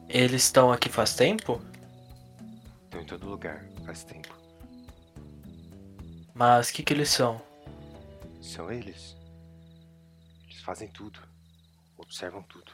Eles 0.07 0.43
estão 0.43 0.71
aqui 0.71 0.88
faz 0.88 1.17
tempo? 1.17 1.61
Estão 2.86 3.01
em 3.01 3.05
todo 3.05 3.27
lugar, 3.27 3.67
faz 3.86 4.05
tempo. 4.05 4.33
Mas 6.33 6.69
o 6.69 6.73
que 6.75 6.81
que 6.81 6.93
eles 6.93 7.09
são? 7.09 7.41
São 8.41 8.71
eles. 8.71 9.17
Eles 10.45 10.61
fazem 10.61 10.88
tudo. 10.88 11.19
Observam 11.97 12.41
tudo. 12.43 12.72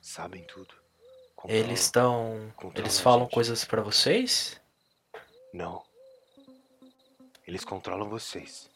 Sabem 0.00 0.44
tudo. 0.44 0.74
controlam. 1.36 1.62
Eles 1.62 1.80
estão. 1.80 2.54
Eles 2.74 2.98
falam 2.98 3.26
coisas 3.28 3.66
pra 3.66 3.82
vocês? 3.82 4.58
Não. 5.52 5.84
Eles 7.46 7.66
controlam 7.66 8.08
vocês. 8.08 8.72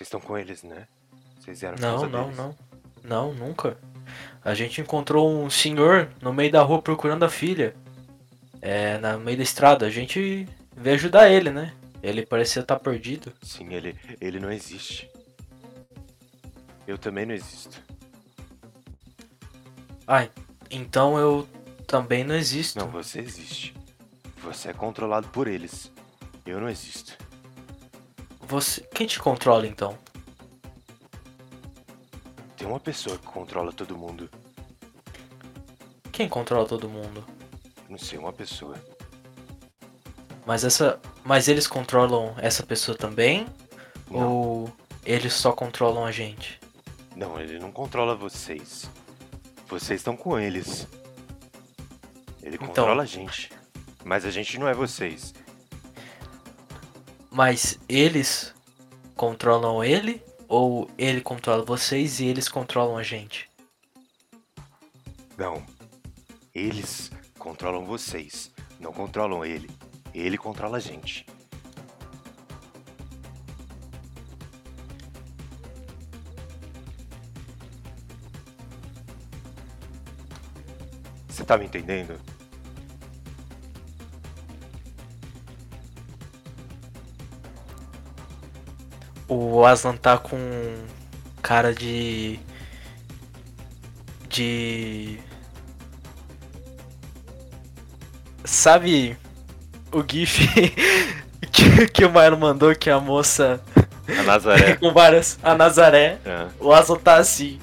Vocês 0.00 0.06
estão 0.06 0.20
com 0.20 0.38
eles, 0.38 0.62
né? 0.62 0.88
Vocês 1.38 1.62
eram 1.62 1.76
Não, 1.78 2.08
não, 2.08 2.22
deles. 2.24 2.38
não. 2.38 2.56
Não, 3.04 3.34
nunca. 3.34 3.76
A 4.42 4.54
gente 4.54 4.80
encontrou 4.80 5.30
um 5.30 5.50
senhor 5.50 6.08
no 6.22 6.32
meio 6.32 6.50
da 6.50 6.62
rua 6.62 6.80
procurando 6.80 7.22
a 7.22 7.28
filha. 7.28 7.76
É, 8.62 8.96
no 8.96 9.20
meio 9.20 9.36
da 9.36 9.42
estrada. 9.42 9.84
A 9.84 9.90
gente 9.90 10.48
veio 10.74 10.96
ajudar 10.96 11.28
ele, 11.28 11.50
né? 11.50 11.74
Ele 12.02 12.24
parecia 12.24 12.62
estar 12.62 12.78
perdido. 12.78 13.30
Sim, 13.42 13.74
ele, 13.74 13.94
ele 14.22 14.40
não 14.40 14.50
existe. 14.50 15.10
Eu 16.86 16.96
também 16.96 17.26
não 17.26 17.34
existo. 17.34 17.82
Ai, 20.06 20.30
então 20.70 21.18
eu 21.18 21.46
também 21.86 22.24
não 22.24 22.34
existo. 22.34 22.78
Não, 22.78 22.88
você 22.88 23.20
existe. 23.20 23.74
Você 24.42 24.70
é 24.70 24.72
controlado 24.72 25.28
por 25.28 25.46
eles. 25.46 25.92
Eu 26.46 26.58
não 26.58 26.70
existo. 26.70 27.18
Você. 28.50 28.80
Quem 28.92 29.06
te 29.06 29.18
controla 29.20 29.66
então? 29.66 29.96
Tem 32.56 32.66
uma 32.66 32.80
pessoa 32.80 33.16
que 33.16 33.26
controla 33.26 33.72
todo 33.72 33.96
mundo. 33.96 34.28
Quem 36.12 36.28
controla 36.28 36.66
todo 36.66 36.88
mundo? 36.88 37.24
Não 37.88 37.96
sei, 37.96 38.18
uma 38.18 38.32
pessoa. 38.32 38.74
Mas 40.44 40.64
essa. 40.64 41.00
Mas 41.24 41.46
eles 41.48 41.66
controlam 41.66 42.34
essa 42.38 42.64
pessoa 42.64 42.96
também? 42.98 43.46
Não, 44.10 44.28
Ou 44.32 44.72
eles 45.04 45.32
só 45.32 45.52
controlam 45.52 46.04
a 46.04 46.10
gente? 46.12 46.58
não, 47.14 47.38
ele 47.40 47.58
não 47.58 47.70
controla 47.70 48.14
vocês. 48.16 48.90
Vocês 49.68 50.00
estão 50.00 50.16
com 50.16 50.38
eles. 50.38 50.88
Ele 52.42 52.56
Então- 52.56 52.66
controla 52.68 53.02
a 53.02 53.06
gente. 53.06 53.50
Mas 54.04 54.24
a 54.24 54.30
gente 54.30 54.58
não 54.58 54.66
é 54.66 54.74
vocês. 54.74 55.32
Mas 57.30 57.78
eles 57.88 58.52
controlam 59.14 59.84
ele? 59.84 60.22
Ou 60.48 60.90
ele 60.98 61.20
controla 61.20 61.64
vocês 61.64 62.18
e 62.18 62.26
eles 62.26 62.48
controlam 62.48 62.96
a 62.96 63.04
gente? 63.04 63.48
Não. 65.38 65.64
Eles 66.52 67.12
controlam 67.38 67.86
vocês, 67.86 68.52
não 68.80 68.92
controlam 68.92 69.44
ele. 69.44 69.70
Ele 70.12 70.36
controla 70.36 70.78
a 70.78 70.80
gente. 70.80 71.24
Você 81.28 81.44
tá 81.44 81.56
me 81.56 81.66
entendendo? 81.66 82.20
O 89.32 89.64
Aslan 89.64 89.96
tá 89.96 90.18
com 90.18 90.36
cara 91.40 91.72
de. 91.72 92.40
De. 94.28 95.20
Sabe 98.44 99.16
o 99.92 100.02
GIF 100.02 100.48
que, 101.52 101.86
que 101.88 102.04
o 102.04 102.10
Maio 102.10 102.36
mandou 102.36 102.74
que 102.74 102.90
a 102.90 102.98
moça 102.98 103.60
A 104.18 104.22
Nazaré. 104.24 104.74
com 104.82 104.92
várias. 104.92 105.38
A 105.44 105.54
Nazaré. 105.54 106.18
É. 106.24 106.48
O 106.58 106.72
Aslan 106.72 106.98
tá 106.98 107.14
assim. 107.14 107.60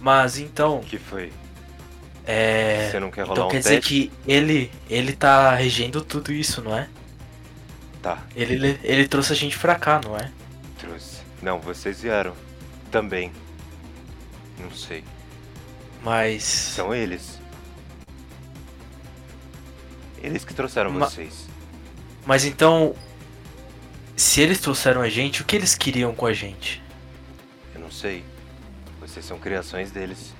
Mas 0.00 0.38
então. 0.38 0.78
O 0.78 0.80
que 0.80 0.98
foi? 0.98 1.32
É. 2.26 2.88
Você 2.90 2.98
não 2.98 3.12
quer 3.12 3.22
rolar 3.22 3.34
Então 3.34 3.46
um 3.46 3.50
quer 3.50 3.58
dizer 3.58 3.76
teste? 3.76 3.88
que 3.88 4.12
ele. 4.26 4.72
Ele 4.88 5.12
tá 5.12 5.54
regendo 5.54 6.00
tudo 6.00 6.32
isso, 6.32 6.60
não 6.60 6.76
é? 6.76 6.88
Tá, 8.02 8.22
Ele, 8.34 8.54
ele, 8.54 8.80
ele 8.82 9.06
trouxe 9.08 9.32
a 9.32 9.36
gente 9.36 9.58
pra 9.58 9.74
cá, 9.74 10.00
não 10.02 10.16
é? 10.16 10.30
trouxe. 10.78 11.20
Não, 11.42 11.60
vocês 11.60 12.00
vieram. 12.00 12.34
Também. 12.90 13.30
Não 14.58 14.70
sei. 14.70 15.04
Mas. 16.02 16.42
São 16.42 16.94
eles. 16.94 17.38
Eles 20.22 20.44
que 20.44 20.54
trouxeram 20.54 20.90
Ma- 20.90 21.06
vocês. 21.06 21.46
Mas 22.26 22.44
então. 22.44 22.94
Se 24.16 24.40
eles 24.40 24.60
trouxeram 24.60 25.00
a 25.02 25.08
gente, 25.08 25.42
o 25.42 25.44
que 25.44 25.56
eles 25.56 25.74
queriam 25.74 26.14
com 26.14 26.24
a 26.26 26.32
gente? 26.32 26.82
Eu 27.74 27.80
não 27.80 27.90
sei. 27.90 28.24
Vocês 29.00 29.24
são 29.24 29.38
criações 29.38 29.90
deles. 29.90 30.34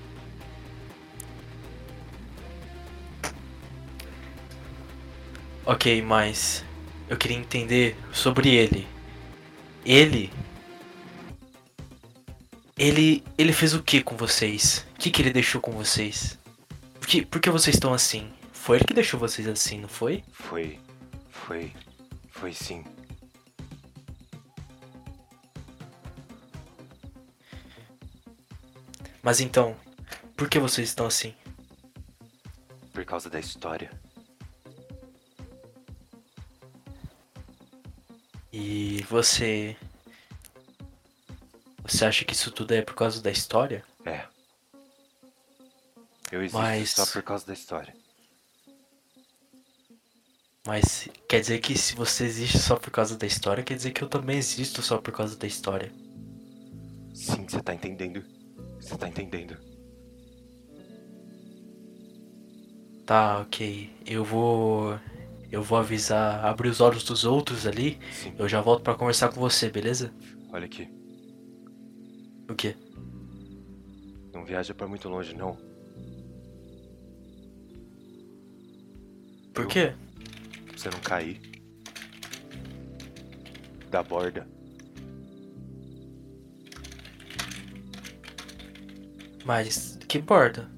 Ok, 5.65 6.03
mas. 6.03 6.65
Eu 7.11 7.17
queria 7.17 7.37
entender 7.37 7.97
sobre 8.13 8.55
ele. 8.55 8.87
Ele. 9.85 10.33
Ele. 12.79 13.25
Ele 13.37 13.53
fez 13.53 13.75
o 13.75 13.83
que 13.83 14.01
com 14.01 14.17
vocês? 14.17 14.87
O 14.95 15.01
que, 15.01 15.11
que 15.11 15.21
ele 15.21 15.33
deixou 15.33 15.61
com 15.61 15.73
vocês? 15.73 16.39
Por 17.01 17.09
que, 17.09 17.27
por 17.27 17.41
que 17.41 17.51
vocês 17.51 17.75
estão 17.75 17.93
assim? 17.93 18.33
Foi 18.53 18.77
ele 18.77 18.85
que 18.85 18.95
deixou 18.95 19.19
vocês 19.19 19.49
assim, 19.49 19.81
não 19.81 19.89
foi? 19.89 20.23
Foi. 20.31 20.79
Foi. 21.31 21.73
Foi 22.31 22.53
sim. 22.53 22.85
Mas 29.21 29.41
então, 29.41 29.77
por 30.37 30.49
que 30.49 30.61
vocês 30.61 30.89
estão 30.89 31.07
assim? 31.07 31.35
Por 32.93 33.05
causa 33.05 33.29
da 33.29 33.41
história. 33.41 34.00
E 38.53 39.03
você. 39.09 39.77
Você 41.83 42.05
acha 42.05 42.25
que 42.25 42.35
isso 42.35 42.51
tudo 42.51 42.73
é 42.73 42.83
por 42.83 42.95
causa 42.95 43.21
da 43.23 43.31
história? 43.31 43.85
É. 44.05 44.25
Eu 46.31 46.41
existo 46.43 46.59
Mas- 46.59 46.91
só 46.91 47.07
por 47.07 47.23
causa 47.23 47.47
da 47.47 47.53
história. 47.53 47.95
Mas 50.67 51.09
quer 51.29 51.41
dizer 51.41 51.59
que 51.61 51.77
se 51.77 51.95
você 51.95 52.25
existe 52.25 52.59
só 52.59 52.77
por 52.77 52.91
causa 52.91 53.17
da 53.17 53.27
história, 53.27 53.65
quer 53.65 53.75
dizer 53.75 53.93
que 53.93 54.03
eu 54.03 54.09
também 54.09 54.37
existo 54.37 54.83
só 54.83 54.99
por 54.99 55.13
causa 55.13 55.35
da 55.37 55.47
história. 55.47 55.91
Sim, 57.15 57.47
você 57.49 57.61
tá 57.63 57.75
entendendo. 57.75 58.25
Você 58.81 58.97
tá 58.97 59.09
entendendo. 59.09 59.57
Tá, 63.07 63.41
ok. 63.41 63.91
Eu 64.07 64.25
vou. 64.25 64.99
Eu 65.51 65.63
vou 65.63 65.79
avisar, 65.79 66.45
abrir 66.45 66.69
os 66.69 66.81
olhos 66.81 67.03
dos 67.05 67.25
outros 67.25 67.67
ali. 67.67 67.99
Sim. 68.13 68.33
Eu 68.39 68.49
já 68.49 68.61
volto 68.61 68.83
pra 68.83 68.95
conversar 68.95 69.31
com 69.31 69.41
você, 69.41 69.69
beleza? 69.69 70.13
Olha 70.53 70.65
aqui. 70.67 70.89
O 72.49 72.55
quê? 72.55 72.77
Não 74.33 74.45
viaja 74.45 74.73
pra 74.75 74.87
muito 74.87 75.09
longe, 75.09 75.35
não. 75.35 75.57
Por 79.53 79.65
Eu- 79.65 79.69
quê? 79.69 79.93
Pra 80.67 80.79
você 80.79 80.91
não 80.91 81.01
cair. 81.01 81.41
Da 83.91 84.03
borda. 84.05 84.47
Mas 89.45 89.99
que 90.09 90.19
borda? 90.21 90.71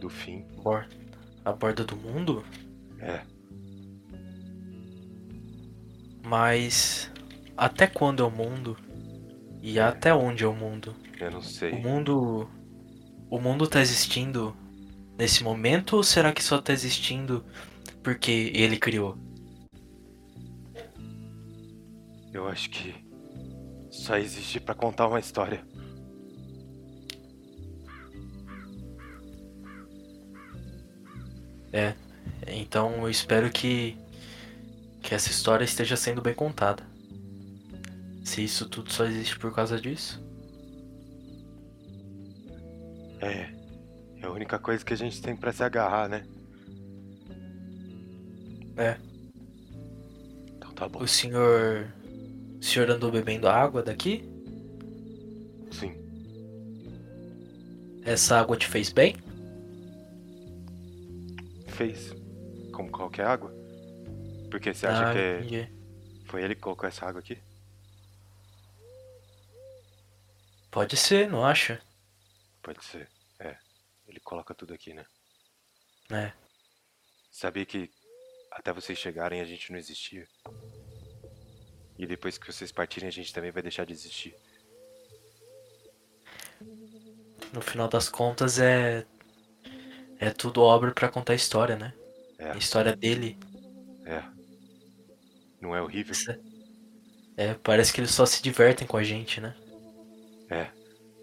Do 0.00 0.08
fim. 0.08 0.44
Borda. 0.62 1.03
A 1.44 1.52
borda 1.52 1.84
do 1.84 1.96
mundo? 1.96 2.44
É. 2.98 3.20
Mas 6.24 7.10
até 7.56 7.86
quando 7.86 8.22
é 8.22 8.26
o 8.26 8.30
mundo? 8.30 8.76
E 9.62 9.78
até 9.78 10.14
onde 10.14 10.44
é 10.44 10.46
o 10.46 10.54
mundo? 10.54 10.94
Eu 11.18 11.30
não 11.30 11.42
sei. 11.42 11.72
O 11.72 11.80
mundo. 11.80 12.48
O 13.30 13.40
mundo 13.40 13.66
tá 13.66 13.80
existindo 13.80 14.56
nesse 15.18 15.42
momento 15.42 15.96
ou 15.96 16.02
será 16.02 16.32
que 16.32 16.42
só 16.42 16.60
tá 16.60 16.72
existindo 16.72 17.44
porque 18.02 18.52
ele 18.54 18.76
criou? 18.76 19.16
Eu 22.32 22.48
acho 22.48 22.68
que 22.70 22.94
só 23.90 24.16
existe 24.16 24.60
pra 24.60 24.74
contar 24.74 25.08
uma 25.08 25.20
história. 25.20 25.64
É. 31.74 31.92
Então 32.46 33.02
eu 33.02 33.10
espero 33.10 33.50
que. 33.50 33.96
que 35.02 35.12
essa 35.12 35.28
história 35.28 35.64
esteja 35.64 35.96
sendo 35.96 36.22
bem 36.22 36.32
contada. 36.32 36.84
Se 38.24 38.42
isso 38.44 38.68
tudo 38.68 38.92
só 38.92 39.04
existe 39.04 39.36
por 39.36 39.52
causa 39.52 39.78
disso. 39.80 40.22
É. 43.20 43.52
É 44.22 44.26
a 44.26 44.30
única 44.30 44.56
coisa 44.56 44.84
que 44.84 44.94
a 44.94 44.96
gente 44.96 45.20
tem 45.20 45.34
pra 45.34 45.52
se 45.52 45.64
agarrar, 45.64 46.08
né? 46.08 46.24
É. 48.76 48.96
Então 50.56 50.72
tá 50.72 50.88
bom. 50.88 51.02
O 51.02 51.08
senhor. 51.08 51.92
O 52.60 52.64
senhor 52.64 52.88
andou 52.88 53.10
bebendo 53.10 53.48
água 53.48 53.82
daqui? 53.82 54.24
Sim. 55.72 55.92
Essa 58.04 58.38
água 58.38 58.56
te 58.56 58.68
fez 58.68 58.92
bem? 58.92 59.23
Fez. 61.76 62.12
Como 62.72 62.90
qualquer 62.90 63.26
água. 63.26 63.52
Porque 64.50 64.72
você 64.72 64.86
acha 64.86 65.10
ah, 65.10 65.12
que 65.12 65.18
é- 65.18 65.38
entendi. 65.40 65.72
foi 66.26 66.42
ele 66.42 66.54
que 66.54 66.60
colocou 66.60 66.88
essa 66.88 67.06
água 67.06 67.20
aqui? 67.20 67.38
Pode 70.70 70.96
ser, 70.96 71.28
não 71.28 71.44
acha? 71.44 71.80
Pode 72.62 72.84
ser. 72.84 73.08
É. 73.38 73.56
Ele 74.06 74.20
coloca 74.20 74.54
tudo 74.54 74.72
aqui, 74.74 74.94
né? 74.94 75.04
É. 76.10 76.32
Sabia 77.30 77.64
que 77.64 77.90
até 78.50 78.72
vocês 78.72 78.98
chegarem 78.98 79.40
a 79.40 79.44
gente 79.44 79.72
não 79.72 79.78
existia. 79.78 80.26
E 81.98 82.06
depois 82.06 82.38
que 82.38 82.46
vocês 82.46 82.70
partirem 82.70 83.08
a 83.08 83.12
gente 83.12 83.32
também 83.32 83.50
vai 83.50 83.62
deixar 83.62 83.84
de 83.84 83.92
existir. 83.92 84.36
No 87.52 87.60
final 87.60 87.88
das 87.88 88.08
contas 88.08 88.58
é. 88.58 89.04
É 90.18 90.30
tudo 90.30 90.62
obra 90.62 90.92
pra 90.92 91.08
contar 91.08 91.32
a 91.32 91.36
história, 91.36 91.76
né? 91.76 91.92
É. 92.38 92.52
A 92.52 92.56
história 92.56 92.94
dele. 92.94 93.38
É. 94.04 94.22
Não 95.60 95.74
é 95.74 95.82
horrível? 95.82 96.14
É, 97.36 97.54
parece 97.54 97.92
que 97.92 98.00
eles 98.00 98.10
só 98.10 98.24
se 98.26 98.42
divertem 98.42 98.86
com 98.86 98.96
a 98.96 99.02
gente, 99.02 99.40
né? 99.40 99.54
É. 100.50 100.68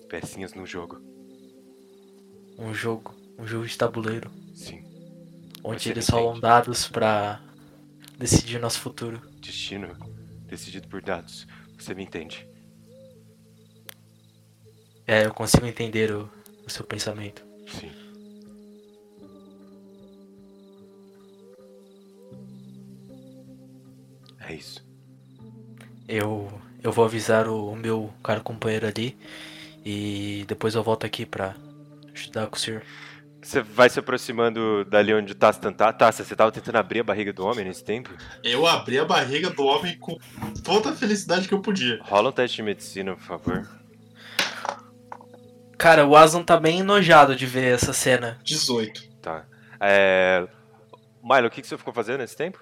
Pecinhas 0.10 0.54
no 0.54 0.66
jogo. 0.66 1.00
Um 2.58 2.74
jogo. 2.74 3.16
Um 3.38 3.48
jogo 3.48 3.66
de 3.66 3.78
tabuleiro. 3.78 4.32
Sim. 4.56 4.84
Onde 5.64 5.90
eles 5.90 6.10
rolam 6.10 6.40
dados 6.40 6.88
pra 6.88 7.42
decidir 8.18 8.60
nosso 8.60 8.80
futuro. 8.80 9.22
Destino 9.40 9.96
decidido 10.52 10.88
por 10.90 11.02
dados. 11.02 11.48
Você 11.80 11.94
me 11.96 12.04
entende? 12.04 12.46
É, 15.08 15.26
eu 15.26 15.34
consigo 15.34 15.66
entender 15.66 16.12
o, 16.12 16.30
o 16.66 16.70
seu 16.70 16.86
pensamento. 16.86 17.44
Sim. 17.68 17.92
É 24.52 24.54
isso. 24.54 24.86
Eu, 26.10 26.52
eu 26.84 26.92
vou 26.92 27.06
avisar 27.06 27.48
o, 27.48 27.72
o 27.72 27.76
meu 27.76 28.14
cara 28.22 28.42
companheiro 28.42 28.86
ali 28.86 29.18
e 29.86 30.44
depois 30.46 30.76
eu 30.76 30.84
volto 30.84 31.06
aqui 31.06 31.26
pra 31.26 31.56
ajudar 32.14 32.48
com 32.48 32.58
o 32.58 32.60
senhor. 32.60 32.84
Você 33.42 33.62
vai 33.62 33.90
se 33.90 33.98
aproximando 33.98 34.84
dali 34.86 35.14
onde 35.14 35.32
o 35.32 35.36
Tastan 35.36 35.72
tá. 35.72 35.92
Tassa, 35.94 36.26
você 36.26 36.36
tava 36.36 36.52
tentando 36.52 36.76
abrir 36.76 37.00
a 37.00 37.04
barriga 37.04 37.32
do 37.32 37.46
homem 37.46 37.64
nesse 37.64 37.84
tempo? 37.84 38.10
Eu 38.44 38.68
abri 38.68 39.00
a 39.00 39.06
barriga 39.06 39.50
do 39.50 39.64
homem 39.64 39.98
com 39.98 40.18
toda 40.64 40.90
a 40.90 40.96
felicidade 40.96 41.48
que 41.48 41.54
eu 41.54 41.62
podia. 41.62 42.00
Rola 42.04 42.30
um 42.30 42.34
teste 42.34 42.58
de 42.58 42.64
medicina, 42.64 43.16
por 43.16 43.24
favor. 43.24 43.70
Cara, 45.78 46.06
o 46.06 46.16
Aslan 46.16 46.44
tá 46.44 46.58
bem 46.58 46.82
enojado 46.82 47.38
de 47.38 47.46
ver 47.46 47.74
essa 47.74 47.94
cena. 47.94 48.38
18. 48.44 49.10
Tá. 49.22 49.46
É... 49.80 50.46
Milo, 51.24 51.48
o 51.48 51.50
que, 51.50 51.62
que 51.62 51.68
você 51.68 51.78
ficou 51.78 51.94
fazendo 51.94 52.20
nesse 52.20 52.36
tempo? 52.36 52.62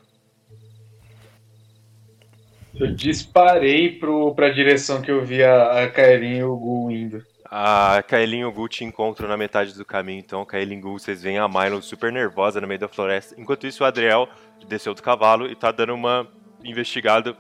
Eu 2.74 2.94
disparei 2.94 3.92
pro, 3.98 4.34
pra 4.36 4.50
direção 4.50 5.02
que 5.02 5.12
eu 5.12 5.26
vi 5.26 5.44
a, 5.44 5.84
a 5.84 5.90
Kaelin 5.90 6.38
e 6.38 6.44
o 6.44 6.56
Gu 6.56 6.92
indo. 6.92 7.26
A 7.46 8.04
Kaelin 8.08 8.40
e 8.40 8.46
o 8.46 8.52
Gu 8.52 8.68
te 8.70 8.84
encontram 8.84 9.28
na 9.28 9.36
metade 9.36 9.74
do 9.74 9.84
caminho, 9.84 10.20
então 10.20 10.46
Kaelin 10.46 10.78
e 10.78 10.82
Gu, 10.82 11.00
vocês 11.00 11.24
veem 11.24 11.40
a 11.40 11.48
Milo 11.48 11.82
super 11.82 12.12
nervosa 12.12 12.62
no 12.62 12.68
meio 12.68 12.80
da 12.80 12.88
floresta. 12.88 13.34
Enquanto 13.40 13.66
isso, 13.66 13.84
o 13.84 13.88
Adriel 13.88 14.30
desceu 14.68 14.94
do 14.94 15.02
cavalo 15.02 15.48
e 15.48 15.56
tá 15.56 15.72
dando 15.72 15.96
uma 15.96 16.28
investigada 16.64 17.36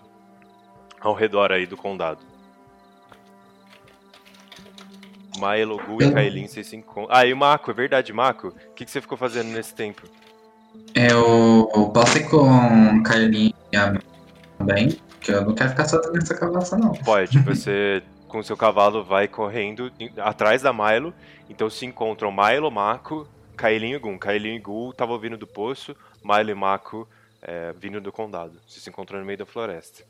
ao 0.99 1.13
redor 1.13 1.51
aí 1.51 1.65
do 1.65 1.77
condado. 1.77 2.19
Milo, 5.37 5.77
Gu 5.77 6.03
e 6.03 6.11
Kaelin, 6.11 6.47
vocês 6.47 6.67
se 6.67 6.75
encontram. 6.75 7.15
Ah, 7.15 7.25
e 7.25 7.31
o 7.31 7.37
Mako, 7.37 7.71
é 7.71 7.73
verdade, 7.73 8.11
Mako. 8.11 8.47
O 8.47 8.73
que, 8.73 8.83
que 8.85 8.91
você 8.91 8.99
ficou 8.99 9.17
fazendo 9.17 9.49
nesse 9.49 9.73
tempo? 9.73 10.01
Eu, 10.95 11.69
eu 11.73 11.89
posso 11.89 12.17
ir 12.17 12.27
com 12.29 13.03
Carlinha 13.03 13.53
também, 14.57 14.97
porque 15.19 15.33
eu 15.33 15.45
não 15.45 15.53
quero 15.53 15.69
ficar 15.71 15.85
só 15.85 15.99
nessa 16.11 16.33
cavalaça, 16.33 16.77
não. 16.77 16.93
Pode, 16.93 17.37
você 17.39 18.01
com 18.29 18.41
seu 18.41 18.55
cavalo 18.55 19.03
vai 19.03 19.27
correndo 19.27 19.91
atrás 20.17 20.61
da 20.61 20.71
Milo, 20.71 21.13
então 21.49 21.69
se 21.69 21.85
encontram 21.85 22.31
Milo, 22.31 22.71
Mako, 22.71 23.27
Kaelin 23.57 23.93
e 23.93 23.99
Gun. 23.99 24.17
Kaelin 24.17 24.55
e 24.55 24.59
Gun 24.59 24.91
estavam 24.91 25.19
vindo 25.19 25.37
do 25.37 25.45
poço, 25.45 25.95
Milo 26.23 26.49
e 26.49 26.55
Mako 26.55 27.07
é, 27.41 27.73
vindo 27.73 27.99
do 27.99 28.11
condado. 28.11 28.59
Vocês 28.65 28.81
se 28.81 28.89
encontram 28.89 29.19
no 29.19 29.25
meio 29.25 29.37
da 29.37 29.45
floresta. 29.45 30.05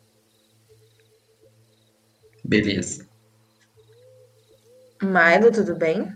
Beleza. 2.44 3.08
Milo, 5.02 5.52
tudo 5.52 5.76
bem? 5.76 6.14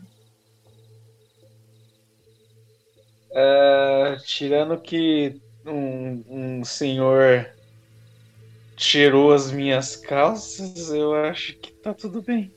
É, 3.32 4.18
tirando 4.24 4.80
que 4.80 5.41
um, 5.65 6.24
um 6.60 6.64
senhor 6.64 7.49
cheirou 8.84 9.31
as 9.34 9.51
minhas 9.51 9.95
calças, 9.95 10.89
eu 10.89 11.15
acho 11.15 11.57
que 11.60 11.72
tá 11.81 11.93
tudo 11.93 12.22
bem. 12.22 12.51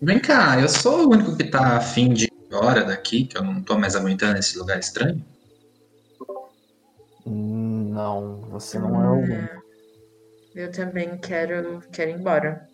Vem 0.00 0.20
cá, 0.20 0.60
eu 0.60 0.68
sou 0.68 1.06
o 1.06 1.10
único 1.10 1.36
que 1.36 1.44
tá 1.44 1.76
afim 1.76 2.12
de 2.12 2.26
ir 2.26 2.32
embora 2.46 2.84
daqui, 2.84 3.24
que 3.24 3.36
eu 3.36 3.42
não 3.42 3.62
tô 3.62 3.76
mais 3.76 3.96
aguentando 3.96 4.38
esse 4.38 4.56
lugar 4.58 4.78
estranho. 4.78 5.24
Hum, 7.26 7.90
Não, 7.92 8.42
você 8.50 8.78
não 8.78 9.02
é 9.02 9.10
o 9.10 9.14
único. 9.14 9.62
Eu 10.54 10.70
também 10.70 11.18
quero, 11.18 11.82
quero 11.92 12.10
ir 12.10 12.14
embora. 12.14 12.68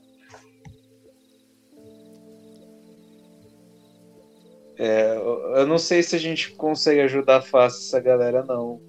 É, 4.76 5.16
eu 5.16 5.56
eu 5.56 5.66
não 5.66 5.78
sei 5.78 6.02
se 6.02 6.16
a 6.16 6.18
gente 6.18 6.50
consegue 6.56 7.00
ajudar 7.00 7.42
fácil 7.42 7.78
essa 7.86 8.00
galera, 8.00 8.44
não. 8.44 8.80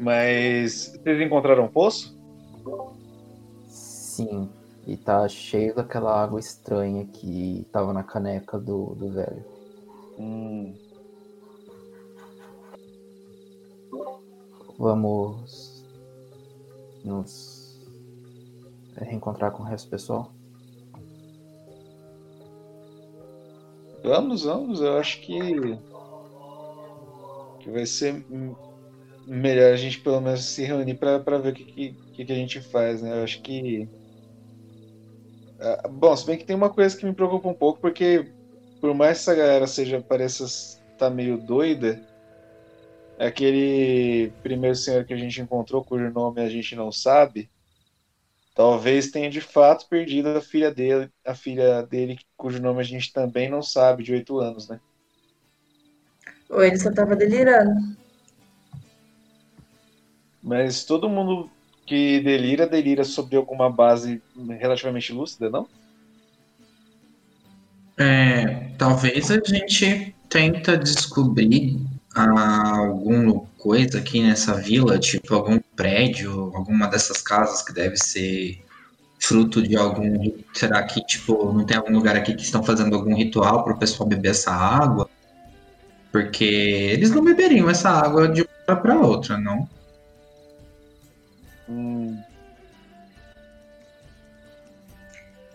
Mas 0.00 0.98
vocês 1.02 1.20
encontraram 1.20 1.64
um 1.64 1.68
poço? 1.68 2.18
Sim, 3.68 4.48
e 4.86 4.96
tá 4.96 5.28
cheio 5.28 5.74
daquela 5.74 6.22
água 6.22 6.40
estranha 6.40 7.06
que 7.06 7.66
tava 7.70 7.92
na 7.92 8.02
caneca 8.02 8.58
do, 8.58 8.94
do 8.94 9.10
velho. 9.10 9.44
Hum, 10.18 10.74
Vamos 14.80 15.84
nos 17.04 17.78
reencontrar 18.96 19.52
com 19.52 19.62
o 19.62 19.66
resto 19.66 19.88
do 19.88 19.90
pessoal? 19.90 20.32
vamos, 24.02 24.44
vamos. 24.44 24.80
Eu 24.80 24.96
acho 24.96 25.20
que 25.20 25.38
que 27.58 27.70
vai 27.70 27.84
ser 27.84 28.24
melhor 29.26 29.72
a 29.72 29.76
gente 29.76 30.00
pelo 30.02 30.20
menos 30.20 30.46
se 30.54 30.64
reunir 30.64 30.96
pra 30.98 31.18
ver 31.18 31.52
o 31.52 31.54
que, 31.54 31.96
que, 32.12 32.24
que 32.26 32.32
a 32.32 32.34
gente 32.36 32.60
faz, 32.62 33.02
né? 33.02 33.18
Eu 33.20 33.24
acho 33.24 33.42
que 33.42 33.90
Ah, 35.58 35.88
bom, 35.88 36.16
se 36.16 36.24
bem 36.26 36.38
que 36.38 36.44
tem 36.44 36.56
uma 36.56 36.72
coisa 36.72 36.96
que 36.96 37.04
me 37.04 37.14
preocupa 37.14 37.48
um 37.48 37.54
pouco, 37.54 37.80
porque 37.80 38.32
por 38.80 38.94
mais 38.94 39.18
que 39.18 39.22
essa 39.30 39.34
galera 39.34 39.66
seja 39.66 40.02
pareça 40.02 40.44
estar 40.44 41.10
meio 41.10 41.38
doida, 41.38 42.02
aquele 43.18 44.32
primeiro 44.42 44.74
senhor 44.76 45.04
que 45.04 45.12
a 45.14 45.16
gente 45.16 45.40
encontrou, 45.40 45.84
cujo 45.84 46.10
nome 46.10 46.40
a 46.42 46.48
gente 46.48 46.74
não 46.74 46.90
sabe, 46.90 47.50
talvez 48.54 49.10
tenha 49.10 49.28
de 49.30 49.40
fato 49.40 49.88
perdido 49.88 50.28
a 50.28 50.40
filha 50.40 50.72
dele, 50.72 51.10
a 51.24 51.34
filha 51.34 51.82
dele, 51.82 52.18
cujo 52.36 52.60
nome 52.62 52.80
a 52.80 52.84
gente 52.84 53.12
também 53.12 53.48
não 53.50 53.62
sabe, 53.62 54.02
de 54.04 54.12
oito 54.12 54.38
anos, 54.38 54.68
né? 54.68 54.80
Ou 56.50 56.62
ele 56.62 56.78
só 56.78 56.92
tava 56.92 57.16
delirando. 57.16 57.99
Mas 60.42 60.84
todo 60.84 61.08
mundo 61.08 61.50
que 61.86 62.20
delira, 62.20 62.66
delira 62.66 63.04
sobre 63.04 63.36
alguma 63.36 63.68
base 63.68 64.22
relativamente 64.58 65.12
lúcida, 65.12 65.50
não? 65.50 65.66
É, 67.98 68.70
talvez 68.78 69.30
a 69.30 69.40
gente 69.44 70.14
tenta 70.28 70.78
descobrir 70.78 71.78
alguma 72.14 73.40
coisa 73.58 73.98
aqui 73.98 74.22
nessa 74.22 74.54
vila, 74.54 74.98
tipo 74.98 75.34
algum 75.34 75.58
prédio, 75.76 76.52
alguma 76.54 76.86
dessas 76.86 77.20
casas 77.20 77.62
que 77.62 77.72
deve 77.72 77.96
ser 77.96 78.64
fruto 79.18 79.60
de 79.60 79.76
algum. 79.76 80.32
Será 80.54 80.82
que 80.84 81.04
tipo 81.04 81.52
não 81.52 81.64
tem 81.64 81.76
algum 81.76 81.92
lugar 81.92 82.16
aqui 82.16 82.34
que 82.34 82.42
estão 82.42 82.62
fazendo 82.62 82.96
algum 82.96 83.14
ritual 83.14 83.64
para 83.64 83.74
o 83.74 83.78
pessoal 83.78 84.08
beber 84.08 84.30
essa 84.30 84.50
água? 84.50 85.10
Porque 86.10 86.44
eles 86.44 87.10
não 87.10 87.22
beberiam 87.22 87.68
essa 87.68 87.90
água 87.90 88.28
de 88.28 88.46
uma 88.66 88.76
para 88.76 88.98
outra, 88.98 89.36
não? 89.36 89.68
Hum, 91.70 92.20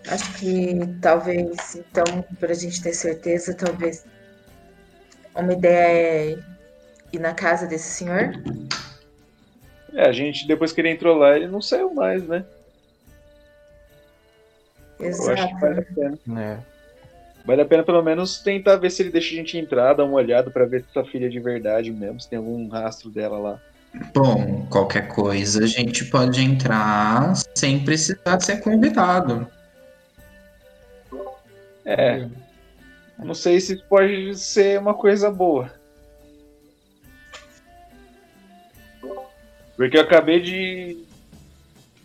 Acho 0.08 0.38
que 0.38 0.80
talvez, 1.02 1.76
então, 1.76 2.22
pra 2.40 2.54
gente 2.54 2.82
ter 2.82 2.94
certeza, 2.94 3.54
talvez 3.56 4.06
uma 5.36 5.52
ideia 5.52 6.36
é 6.36 6.38
ir 7.12 7.20
na 7.20 7.34
casa 7.34 7.66
desse 7.68 7.90
senhor. 7.90 8.32
É, 9.94 10.08
a 10.08 10.12
gente, 10.12 10.48
depois 10.48 10.72
que 10.72 10.80
ele 10.80 10.92
entrou 10.92 11.18
lá, 11.18 11.36
ele 11.36 11.48
não 11.48 11.62
saiu 11.62 11.94
mais, 11.94 12.26
né? 12.28 12.46
Eu 15.00 15.08
acho 15.08 15.48
que 15.48 15.54
Exato. 15.54 15.60
vale 15.60 15.80
a 15.80 15.84
pena. 15.84 16.20
É, 16.42 16.60
Vale 17.46 17.62
a 17.62 17.66
pena 17.66 17.84
pelo 17.84 18.02
menos 18.02 18.42
tentar 18.42 18.78
ver 18.78 18.90
se 18.90 19.04
ele 19.04 19.12
deixa 19.12 19.34
a 19.34 19.38
gente 19.38 19.58
entrar, 19.58 19.94
dar 19.94 20.06
uma 20.06 20.16
olhada 20.16 20.50
pra 20.50 20.66
ver 20.66 20.82
se 20.82 20.88
essa 20.90 21.08
filha 21.10 21.26
é 21.28 21.30
de 21.30 21.40
verdade 21.40 21.92
mesmo, 21.92 22.20
se 22.20 22.30
tem 22.30 22.38
algum 22.40 22.68
rastro 22.68 23.10
dela 23.10 23.38
lá. 23.38 23.60
Bom, 24.14 24.66
qualquer 24.70 25.08
coisa 25.08 25.64
a 25.64 25.68
gente 25.68 26.06
pode 26.06 26.42
entrar 26.42 27.34
sem 27.56 27.84
precisar 27.84 28.40
ser 28.40 28.62
convidado. 28.62 29.48
É. 31.86 32.28
Não 33.18 33.34
sei 33.34 33.60
se 33.60 33.78
pode 33.78 34.36
ser 34.36 34.80
uma 34.80 34.94
coisa 34.94 35.32
boa. 35.32 35.72
Porque 39.76 39.98
eu 39.98 40.02
acabei 40.02 40.42
de. 40.42 41.04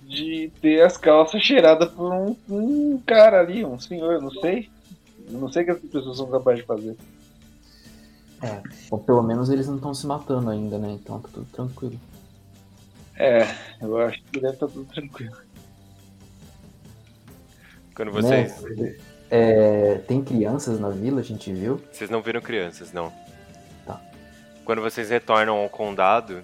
de 0.04 0.52
ter 0.60 0.82
as 0.82 0.96
calças 0.96 1.42
cheiradas 1.42 1.90
por 1.90 2.12
um, 2.12 2.36
um 2.48 3.02
cara 3.06 3.40
ali, 3.40 3.64
um 3.64 3.78
senhor, 3.78 4.20
não 4.20 4.30
sei. 4.30 4.68
Eu 5.28 5.38
não 5.38 5.50
sei 5.50 5.62
o 5.62 5.64
que 5.66 5.70
as 5.70 5.78
pessoas 5.78 6.16
são 6.16 6.30
capazes 6.30 6.60
de 6.60 6.66
fazer. 6.66 6.96
É. 8.42 8.62
Bom, 8.88 8.98
pelo 8.98 9.22
menos 9.22 9.50
eles 9.50 9.66
não 9.66 9.76
estão 9.76 9.94
se 9.94 10.06
matando 10.06 10.50
ainda, 10.50 10.78
né? 10.78 10.92
Então 10.92 11.20
tá 11.20 11.28
tudo 11.32 11.46
tranquilo. 11.52 12.00
É, 13.16 13.46
eu 13.82 13.98
acho 13.98 14.22
que 14.24 14.40
deve 14.40 14.54
estar 14.54 14.66
tudo 14.66 14.84
tranquilo. 14.86 15.36
Quando 17.94 18.12
vocês. 18.12 18.62
Né? 18.62 18.96
É, 19.30 19.98
tem 20.08 20.22
crianças 20.22 20.80
na 20.80 20.88
vila, 20.88 21.20
a 21.20 21.24
gente 21.24 21.52
viu. 21.52 21.80
Vocês 21.92 22.08
não 22.08 22.22
viram 22.22 22.40
crianças, 22.40 22.92
não. 22.92 23.12
Tá. 23.86 24.00
Quando 24.64 24.80
vocês 24.80 25.10
retornam 25.10 25.56
ao 25.56 25.68
condado, 25.68 26.42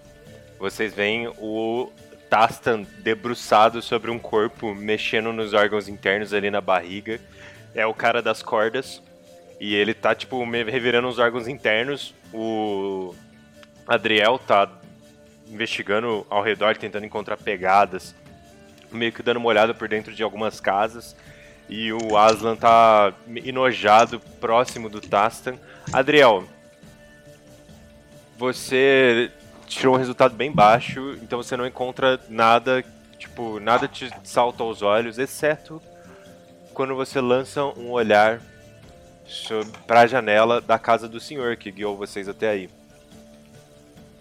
vocês 0.59 0.94
veem 0.94 1.28
o 1.39 1.90
Tastan 2.28 2.82
debruçado 2.98 3.81
sobre 3.81 4.10
um 4.10 4.18
corpo, 4.18 4.74
mexendo 4.74 5.32
nos 5.32 5.55
órgãos 5.55 5.89
internos 5.89 6.35
ali 6.35 6.51
na 6.51 6.60
barriga. 6.60 7.18
É 7.74 7.86
o 7.86 7.94
cara 7.94 8.20
das 8.20 8.43
cordas. 8.43 9.02
E 9.59 9.74
ele 9.74 9.95
tá, 9.95 10.15
tipo, 10.15 10.45
revirando 10.45 11.09
os 11.09 11.19
órgãos 11.19 11.49
internos. 11.49 12.15
O 12.33 13.15
Adriel 13.87 14.39
tá 14.39 14.70
investigando 15.49 16.27
ao 16.28 16.43
redor, 16.43 16.77
tentando 16.77 17.07
encontrar 17.07 17.37
pegadas. 17.37 18.15
Meio 18.93 19.12
que 19.12 19.23
dando 19.23 19.39
uma 19.39 19.49
olhada 19.49 19.73
por 19.73 19.89
dentro 19.89 20.15
de 20.15 20.23
algumas 20.23 20.61
casas. 20.61 21.16
E 21.69 21.93
o 21.93 22.16
Aslan 22.16 22.57
tá 22.57 23.12
enojado, 23.45 24.20
próximo 24.41 24.89
do 24.89 25.01
Tastan. 25.01 25.57
Adriel, 25.93 26.45
você 28.37 29.31
tirou 29.66 29.95
um 29.95 29.99
resultado 29.99 30.35
bem 30.35 30.53
baixo, 30.53 31.16
então 31.23 31.43
você 31.43 31.57
não 31.57 31.66
encontra 31.66 32.20
nada, 32.28 32.85
tipo, 33.19 33.59
nada 33.59 33.89
te 33.89 34.09
salta 34.23 34.62
aos 34.62 34.83
olhos, 34.83 35.19
exceto 35.19 35.83
quando 36.73 36.95
você 36.95 37.20
lança 37.20 37.65
um 37.65 37.91
olhar 37.91 38.41
para 39.86 40.01
a 40.01 40.07
janela 40.07 40.61
da 40.61 40.78
casa 40.78 41.09
do 41.09 41.20
senhor 41.20 41.57
que 41.57 41.70
guiou 41.70 41.97
vocês 41.97 42.28
até 42.28 42.48
aí. 42.48 42.70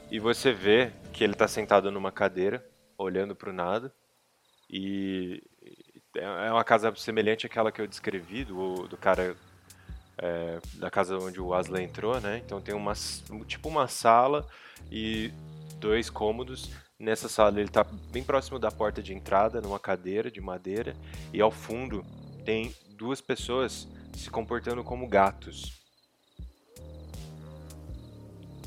E 0.10 0.20
você 0.20 0.52
vê 0.52 0.92
que 1.12 1.24
ele 1.24 1.34
está 1.34 1.48
sentado 1.48 1.92
numa 1.92 2.12
cadeira, 2.12 2.66
olhando 2.98 3.36
para 3.36 3.50
o 3.50 3.54
nada. 3.54 3.92
E 4.70 5.42
é 6.16 6.52
uma 6.52 6.64
casa 6.64 6.94
semelhante 6.96 7.46
àquela 7.46 7.72
que 7.72 7.82
eu 7.82 7.88
descrevi, 7.88 8.44
do, 8.46 8.88
do 8.88 8.98
cara 8.98 9.36
é, 10.18 10.60
da 10.76 10.90
casa 10.90 11.18
onde 11.18 11.40
o 11.42 11.54
Aslan 11.54 11.84
entrou, 11.84 12.20
né? 12.20 12.42
Então 12.46 12.62
tem 12.62 12.74
uma, 12.74 12.94
tipo 13.48 13.68
uma 13.68 13.88
sala 13.88 14.48
e 14.92 15.32
dois 15.80 16.10
cômodos. 16.10 16.72
Nessa 16.98 17.28
sala 17.28 17.60
ele 17.60 17.68
está 17.68 17.84
bem 17.84 18.24
próximo 18.24 18.58
da 18.58 18.72
porta 18.72 19.04
de 19.04 19.14
entrada, 19.14 19.60
numa 19.60 19.80
cadeira 19.80 20.32
de 20.32 20.40
madeira. 20.40 20.96
E 21.34 21.42
ao 21.42 21.52
fundo 21.52 22.06
tem 22.46 22.74
duas 22.96 23.20
pessoas 23.20 23.88
se 24.18 24.30
comportando 24.30 24.84
como 24.84 25.08
gatos. 25.08 25.82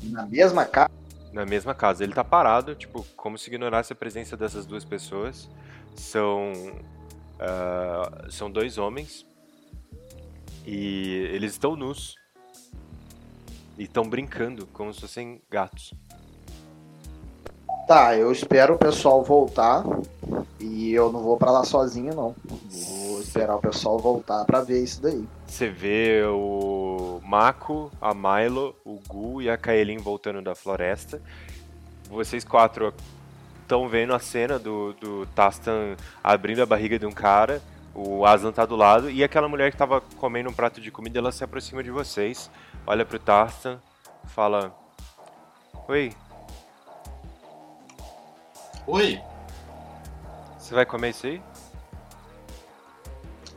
Na 0.03 0.25
mesma 0.25 0.65
casa? 0.65 0.91
Na 1.31 1.45
mesma 1.45 1.75
casa. 1.75 2.03
Ele 2.03 2.13
tá 2.13 2.23
parado, 2.23 2.75
tipo, 2.75 3.03
como 3.15 3.37
se 3.37 3.49
ignorasse 3.49 3.93
a 3.93 3.95
presença 3.95 4.37
dessas 4.37 4.65
duas 4.65 4.85
pessoas. 4.85 5.49
São. 5.95 6.53
Uh, 7.39 8.31
são 8.31 8.49
dois 8.49 8.77
homens. 8.77 9.25
E 10.65 11.27
eles 11.31 11.53
estão 11.53 11.75
nus. 11.75 12.15
E 13.77 13.83
estão 13.83 14.03
brincando, 14.03 14.67
como 14.67 14.93
se 14.93 15.01
fossem 15.01 15.41
gatos. 15.49 15.93
Tá, 17.89 18.15
eu 18.15 18.31
espero 18.31 18.75
o 18.75 18.77
pessoal 18.77 19.23
voltar. 19.23 19.83
E 20.59 20.93
eu 20.93 21.11
não 21.11 21.23
vou 21.23 21.37
para 21.37 21.49
lá 21.49 21.63
sozinho, 21.63 22.13
não. 22.13 22.35
Vou 22.45 23.19
esperar 23.19 23.55
o 23.55 23.59
pessoal 23.59 23.97
voltar 23.97 24.45
para 24.45 24.61
ver 24.61 24.83
isso 24.83 25.01
daí. 25.01 25.27
Você 25.47 25.69
vê 25.69 26.21
o 26.23 27.19
Mako, 27.23 27.91
a 27.99 28.13
Milo, 28.13 28.75
o 28.85 28.99
Gu 29.07 29.41
e 29.41 29.49
a 29.49 29.57
Kaelin 29.57 29.97
voltando 29.97 30.39
da 30.39 30.53
floresta. 30.53 31.19
Vocês 32.07 32.45
quatro 32.45 32.93
estão 33.63 33.89
vendo 33.89 34.13
a 34.13 34.19
cena 34.19 34.59
do, 34.59 34.93
do 34.93 35.25
Tastan 35.33 35.95
abrindo 36.23 36.61
a 36.61 36.67
barriga 36.67 36.99
de 36.99 37.07
um 37.07 37.11
cara. 37.11 37.59
O 37.95 38.23
Aslan 38.23 38.51
tá 38.51 38.67
do 38.67 38.75
lado. 38.75 39.09
E 39.09 39.23
aquela 39.23 39.49
mulher 39.49 39.71
que 39.71 39.77
tava 39.77 39.99
comendo 39.99 40.51
um 40.51 40.53
prato 40.53 40.79
de 40.79 40.91
comida, 40.91 41.17
ela 41.17 41.31
se 41.31 41.43
aproxima 41.43 41.81
de 41.81 41.89
vocês. 41.89 42.51
Olha 42.85 43.03
pro 43.03 43.17
Tastan, 43.17 43.79
fala: 44.27 44.77
Oi. 45.87 46.13
Oi. 48.91 49.21
Você 50.57 50.73
vai 50.73 50.83
comer 50.83 51.11
isso 51.11 51.27
aí? 51.27 51.39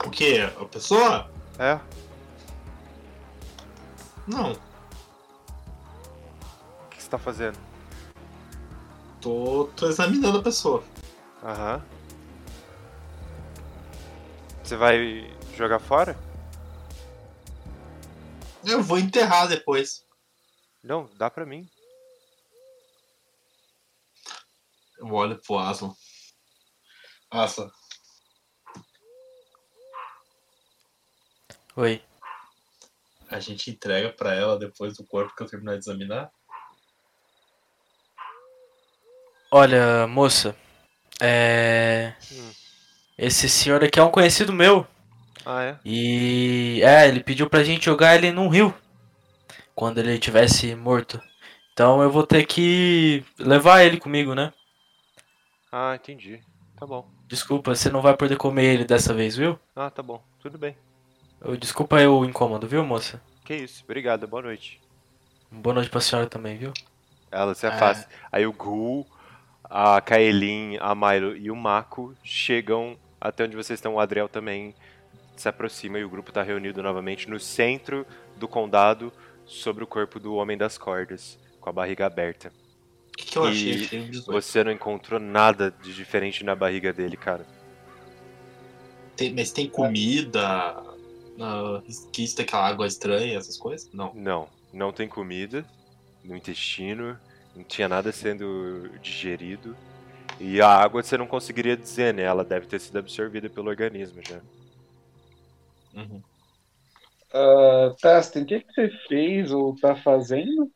O 0.05 0.11
que? 0.11 0.43
A 0.43 0.67
pessoa? 0.67 1.33
É. 1.59 1.81
Não. 4.29 4.53
O 4.53 4.59
que 6.91 7.03
você 7.03 7.09
tá 7.09 7.17
fazendo? 7.17 7.59
Tô, 9.23 9.71
tô 9.75 9.89
examinando 9.89 10.37
a 10.37 10.43
pessoa. 10.43 10.85
Aham. 11.43 11.83
Você 14.63 14.77
vai 14.77 15.35
jogar 15.57 15.79
fora? 15.79 16.15
Eu 18.67 18.83
vou 18.83 18.99
enterrar 18.99 19.49
depois. 19.49 20.05
Não, 20.85 21.09
dá 21.17 21.31
pra 21.31 21.47
mim. 21.47 21.67
Eu 25.03 25.13
olho 25.13 25.37
pro 25.45 25.59
Aslan. 25.59 25.93
Aslan. 27.29 27.69
Oi. 31.75 32.01
A 33.29 33.41
gente 33.41 33.69
entrega 33.69 34.13
pra 34.13 34.33
ela 34.33 34.57
depois 34.57 34.97
do 34.97 35.05
corpo 35.05 35.35
que 35.35 35.43
eu 35.43 35.49
terminar 35.49 35.73
de 35.73 35.81
examinar? 35.81 36.31
Olha, 39.51 40.07
moça. 40.07 40.55
É. 41.21 42.15
Hum. 42.31 42.53
Esse 43.19 43.49
senhor 43.49 43.83
aqui 43.83 43.99
é 43.99 44.05
um 44.05 44.11
conhecido 44.11 44.53
meu. 44.53 44.87
Ah, 45.45 45.65
é? 45.65 45.79
E. 45.85 46.81
É, 46.85 47.09
ele 47.09 47.25
pediu 47.25 47.51
pra 47.51 47.65
gente 47.65 47.87
jogar 47.87 48.15
ele 48.15 48.31
num 48.31 48.49
rio. 48.49 48.73
Quando 49.75 49.99
ele 49.99 50.17
tivesse 50.17 50.77
morto. 50.77 51.21
Então 51.73 52.01
eu 52.03 52.11
vou 52.11 52.25
ter 52.25 52.47
que 52.47 53.25
levar 53.37 53.83
ele 53.83 53.99
comigo, 53.99 54.33
né? 54.33 54.53
Ah, 55.73 55.95
entendi. 55.95 56.41
Tá 56.77 56.87
bom. 56.87 57.09
Desculpa, 57.27 57.75
você 57.75 57.91
não 57.91 58.03
vai 58.03 58.15
poder 58.17 58.37
comer 58.37 58.65
ele 58.75 58.85
dessa 58.85 59.15
vez, 59.15 59.37
viu? 59.37 59.59
Ah, 59.75 59.91
tá 59.91 60.03
bom. 60.03 60.23
Tudo 60.41 60.59
bem. 60.59 60.77
Eu- 61.41 61.57
Desculpa 61.57 61.97
aí 61.97 62.07
o 62.07 62.25
incômodo, 62.25 62.69
viu, 62.69 62.85
moça? 62.85 63.21
Que 63.45 63.55
isso. 63.55 63.83
Obrigado. 63.85 64.27
Boa 64.29 64.43
noite. 64.43 64.81
Boa 65.51 65.75
noite 65.75 65.91
pra 65.91 66.01
senhora 66.01 66.29
também, 66.29 66.57
viu? 66.59 66.73
Ela 67.31 67.55
se 67.55 67.67
É. 67.67 67.71
afasta. 67.71 68.09
Aí 68.31 68.47
o 68.47 68.53
Gu, 68.53 69.07
a 69.65 70.01
Kaelin, 70.01 70.77
a 70.81 70.95
Milo 70.95 71.37
e 71.37 71.51
o 71.51 71.57
Mako 71.57 72.15
chegam 72.23 72.97
até 73.21 73.45
onde 73.45 73.57
vocês 73.57 73.79
estão. 73.79 73.95
O 73.95 74.01
Adriel 74.01 74.29
também 74.29 74.75
se 75.37 75.49
aproxima 75.49 75.99
e 75.99 76.05
o 76.05 76.11
grupo 76.11 76.31
tá 76.33 76.43
reunido 76.43 76.83
novamente 76.83 77.29
no 77.31 77.41
centro 77.41 78.07
do 78.37 78.47
condado 78.47 79.13
sobre 79.47 79.83
o 79.83 79.87
corpo 79.87 80.21
do 80.21 80.35
Homem 80.35 80.57
das 80.59 80.77
Cordas, 80.77 81.39
com 81.61 81.71
a 81.71 81.73
barriga 81.73 82.07
aberta. 82.07 82.53
O 83.13 83.17
que, 83.17 83.25
que 83.27 83.39
eu 83.39 83.45
E 83.45 83.47
achei? 83.47 83.75
Achei 83.75 84.01
um 84.01 84.11
18. 84.11 84.47
Você 84.47 84.65
não 84.65 84.73
encontrou 84.73 85.21
nada 85.21 85.71
de 85.71 85.93
diferente 85.95 86.43
na 86.45 86.55
barriga 86.55 86.93
dele, 86.95 87.17
cara. 87.17 87.47
Tem- 89.17 89.35
mas 89.35 89.53
tem 89.53 89.71
comida, 89.71 90.83
uh, 91.39 91.79
resquício 91.87 92.37
daquela 92.39 92.67
água 92.69 92.87
estranha, 92.87 93.39
essas 93.39 93.57
coisas? 93.59 93.89
Não. 93.93 94.15
Não, 94.15 94.49
não 94.73 94.93
tem 94.93 95.09
comida 95.09 95.67
no 96.25 96.37
intestino, 96.37 97.19
não 97.55 97.65
tinha 97.65 97.89
nada 97.89 98.13
sendo 98.13 98.91
digerido. 99.01 99.77
E 100.41 100.61
a 100.61 100.69
água 100.69 101.03
você 101.03 101.17
não 101.19 101.27
conseguiria 101.27 101.77
dizer, 101.77 102.15
né? 102.15 102.23
Ela 102.23 102.45
deve 102.45 102.67
ter 102.67 102.81
sido 102.81 102.99
absorvida 102.99 103.51
pelo 103.51 103.71
organismo 103.71 104.23
já. 104.23 104.41
Uhum. 105.95 106.25
Uh, 107.35 107.95
Tastin, 108.01 108.43
o 108.43 108.47
que, 108.47 108.61
que 108.61 108.73
você 108.75 108.91
fez 109.09 109.51
ou 109.53 109.75
tá 109.77 109.97
fazendo? 109.97 110.71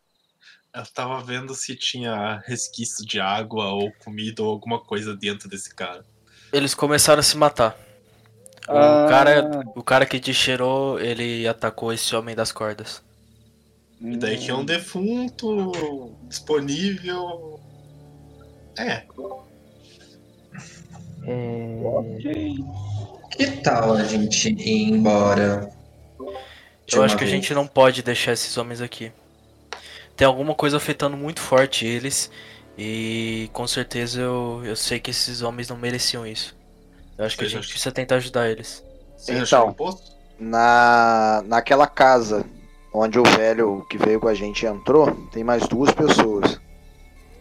Eu 0.77 0.85
tava 0.93 1.23
vendo 1.23 1.55
se 1.55 1.75
tinha 1.75 2.43
resquício 2.47 3.05
de 3.07 3.19
água 3.19 3.69
ou 3.73 3.91
comida 4.05 4.43
ou 4.43 4.51
alguma 4.51 4.79
coisa 4.79 5.17
dentro 5.17 5.49
desse 5.49 5.75
cara. 5.75 6.05
Eles 6.53 6.75
começaram 6.75 7.21
a 7.21 7.23
se 7.23 7.37
matar. 7.37 7.75
O, 8.69 8.73
Ah. 8.73 9.07
cara, 9.09 9.51
o 9.75 9.83
cara 9.83 10.05
que 10.05 10.21
te 10.21 10.35
cheirou, 10.35 11.01
ele 11.01 11.49
atacou 11.49 11.93
esse 11.93 12.15
homem 12.15 12.35
das 12.37 12.53
cordas. 12.53 13.03
E 14.01 14.17
daí 14.19 14.37
que 14.37 14.51
é 14.51 14.55
um 14.55 14.65
defunto 14.65 16.13
disponível. 16.25 17.59
É, 18.79 19.05
É, 21.29 21.81
Ok. 21.83 22.55
Que 23.33 23.47
tal 23.63 23.95
a 23.95 24.05
gente 24.05 24.51
ir 24.51 24.91
embora? 24.91 25.71
Eu 26.93 27.03
acho 27.03 27.17
que 27.17 27.25
a 27.25 27.27
vez? 27.27 27.31
gente 27.31 27.53
não 27.55 27.67
pode 27.67 28.03
deixar 28.03 28.33
esses 28.33 28.57
homens 28.57 28.81
aqui. 28.81 29.11
Tem 30.17 30.27
alguma 30.27 30.55
coisa 30.55 30.77
afetando 30.77 31.17
muito 31.17 31.41
forte 31.41 31.87
eles. 31.87 32.31
E 32.79 33.49
com 33.53 33.67
certeza 33.67 34.21
eu, 34.21 34.61
eu 34.65 34.77
sei 34.77 34.99
que 35.01 35.11
esses 35.11 35.41
homens 35.43 35.69
não 35.69 35.77
mereciam 35.77 36.27
isso. 36.27 36.55
Eu 37.17 37.25
acho 37.25 37.37
que 37.37 37.45
a 37.45 37.47
Seja- 37.49 37.61
gente 37.61 37.71
precisa 37.71 37.93
tentar 37.93 38.17
ajudar 38.17 38.49
eles. 38.51 38.85
você 39.17 39.33
Então. 39.39 39.75
Na, 40.39 41.43
naquela 41.47 41.87
casa 41.87 42.45
onde 42.93 43.19
o 43.19 43.23
velho 43.23 43.87
que 43.89 43.97
veio 43.97 44.21
com 44.21 44.29
a 44.29 44.35
gente 44.35 44.67
entrou, 44.67 45.11
tem 45.33 45.43
mais 45.43 45.67
duas 45.67 45.91
pessoas. 45.93 46.61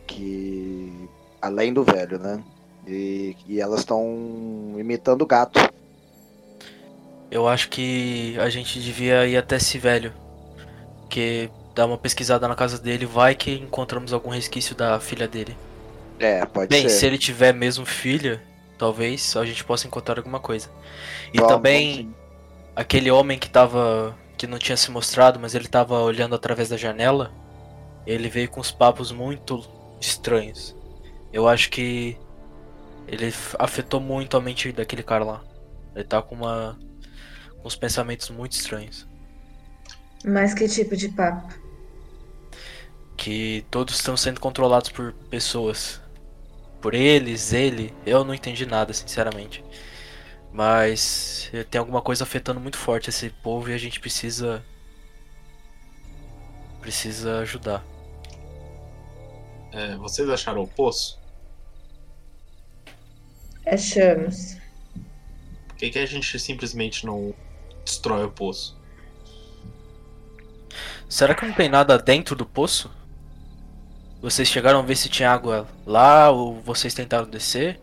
Que. 0.08 1.10
Além 1.42 1.74
do 1.74 1.84
velho, 1.84 2.18
né? 2.18 2.42
E, 2.88 3.36
e 3.48 3.60
elas 3.60 3.82
estão 3.82 4.76
imitando 4.78 5.26
gato. 5.26 5.60
Eu 7.30 7.48
acho 7.48 7.70
que 7.70 8.38
a 8.40 8.50
gente 8.50 8.80
devia 8.80 9.28
ir 9.28 9.36
até 9.38 9.58
esse 9.58 9.78
velho. 9.78 10.14
Que 11.10 11.50
dar 11.76 11.86
uma 11.88 11.98
pesquisada 11.98 12.48
na 12.48 12.56
casa 12.56 12.80
dele, 12.80 13.06
vai 13.06 13.36
que 13.36 13.52
encontramos 13.54 14.14
algum 14.14 14.30
resquício 14.30 14.76
da 14.76 15.00
filha 15.00 15.28
dele. 15.28 15.58
É, 16.20 16.46
pode 16.46 16.74
Bem, 16.74 16.90
ser. 16.90 16.90
se 16.90 17.06
ele 17.06 17.18
tiver 17.18 17.54
mesmo 17.54 17.86
filha, 17.86 18.44
talvez 18.78 19.36
a 19.36 19.46
gente 19.46 19.64
possa 19.64 19.88
encontrar 19.88 20.18
alguma 20.20 20.40
coisa. 20.40 20.72
E 21.34 21.42
Vamos, 21.42 21.44
também 21.44 22.16
aquele 22.76 23.12
homem 23.12 23.40
que 23.40 23.50
tava. 23.50 24.20
que 24.38 24.48
não 24.48 24.60
tinha 24.60 24.78
se 24.78 24.92
mostrado, 24.92 25.40
mas 25.40 25.56
ele 25.56 25.68
tava 25.68 26.00
olhando 26.02 26.36
através 26.36 26.70
da 26.70 26.78
janela. 26.78 27.36
Ele 28.06 28.30
veio 28.30 28.50
com 28.50 28.62
uns 28.62 28.72
papos 28.72 29.12
muito 29.12 29.62
estranhos. 30.02 30.76
Eu 31.34 31.48
acho 31.48 31.70
que 31.72 32.22
ele 33.08 33.34
afetou 33.60 34.02
muito 34.02 34.38
a 34.38 34.42
mente 34.42 34.72
daquele 34.74 35.04
cara 35.04 35.26
lá. 35.26 35.46
Ele 35.96 36.06
tá 36.06 36.22
com 36.22 36.36
uma 36.36 36.80
uns 37.64 37.76
pensamentos 37.76 38.30
muito 38.30 38.54
estranhos. 38.54 39.08
Mas 40.26 40.54
que 40.54 40.68
tipo 40.68 40.96
de 40.98 41.08
papo? 41.10 41.54
Que 43.18 43.66
todos 43.72 43.96
estão 43.96 44.16
sendo 44.18 44.40
controlados 44.40 44.90
por 44.90 45.14
pessoas. 45.30 46.02
Por 46.82 46.94
eles, 46.94 47.54
ele. 47.54 47.94
Eu 48.06 48.24
não 48.24 48.34
entendi 48.34 48.66
nada, 48.66 48.94
sinceramente. 48.94 49.64
Mas 50.52 51.50
eh, 51.54 51.64
tem 51.64 51.80
alguma 51.80 52.02
coisa 52.02 52.24
afetando 52.24 52.60
muito 52.60 52.78
forte 52.78 53.10
esse 53.10 53.30
povo 53.30 53.70
e 53.70 53.74
a 53.74 53.78
gente 53.78 54.00
precisa. 54.00 54.64
Precisa 56.80 57.40
ajudar. 57.40 57.84
É, 59.74 59.96
vocês 59.98 60.30
acharam 60.30 60.62
o 60.62 60.68
poço? 60.68 61.20
Achamos. 63.66 64.58
Por 65.68 65.76
que, 65.76 65.90
que 65.90 66.00
a 66.00 66.06
gente 66.06 66.40
simplesmente 66.40 67.06
não 67.06 67.34
destrói 67.84 68.24
o 68.24 68.32
poço? 68.32 68.78
Será 71.10 71.36
que 71.36 71.46
não 71.46 71.54
tem 71.54 71.68
nada 71.68 71.98
dentro 71.98 72.36
do 72.36 72.46
poço? 72.46 72.90
Vocês 74.26 74.48
chegaram 74.48 74.80
a 74.80 74.82
ver 74.82 74.96
se 74.96 75.08
tinha 75.08 75.30
água 75.30 75.68
lá 75.86 76.32
ou 76.32 76.60
vocês 76.62 76.96
tentaram 76.96 77.30
descer? 77.30 77.80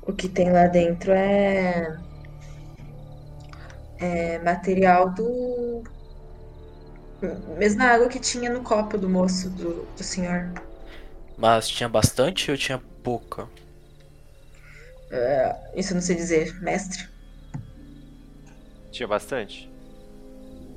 O 0.00 0.12
que 0.12 0.28
tem 0.28 0.52
lá 0.52 0.68
dentro 0.68 1.10
é. 1.10 1.98
É 3.98 4.38
material 4.38 5.10
do. 5.10 5.82
Mesma 7.58 7.86
água 7.86 8.06
que 8.06 8.20
tinha 8.20 8.48
no 8.52 8.62
copo 8.62 8.96
do 8.96 9.08
moço, 9.08 9.50
do, 9.50 9.84
do 9.96 10.04
senhor. 10.04 10.52
Mas 11.36 11.68
tinha 11.68 11.88
bastante 11.88 12.48
ou 12.52 12.56
tinha 12.56 12.80
pouca? 13.02 13.48
É, 15.10 15.72
isso 15.74 15.90
eu 15.90 15.94
não 15.96 16.02
sei 16.02 16.14
dizer, 16.14 16.54
mestre. 16.62 17.08
Tinha 18.92 19.08
bastante. 19.08 19.68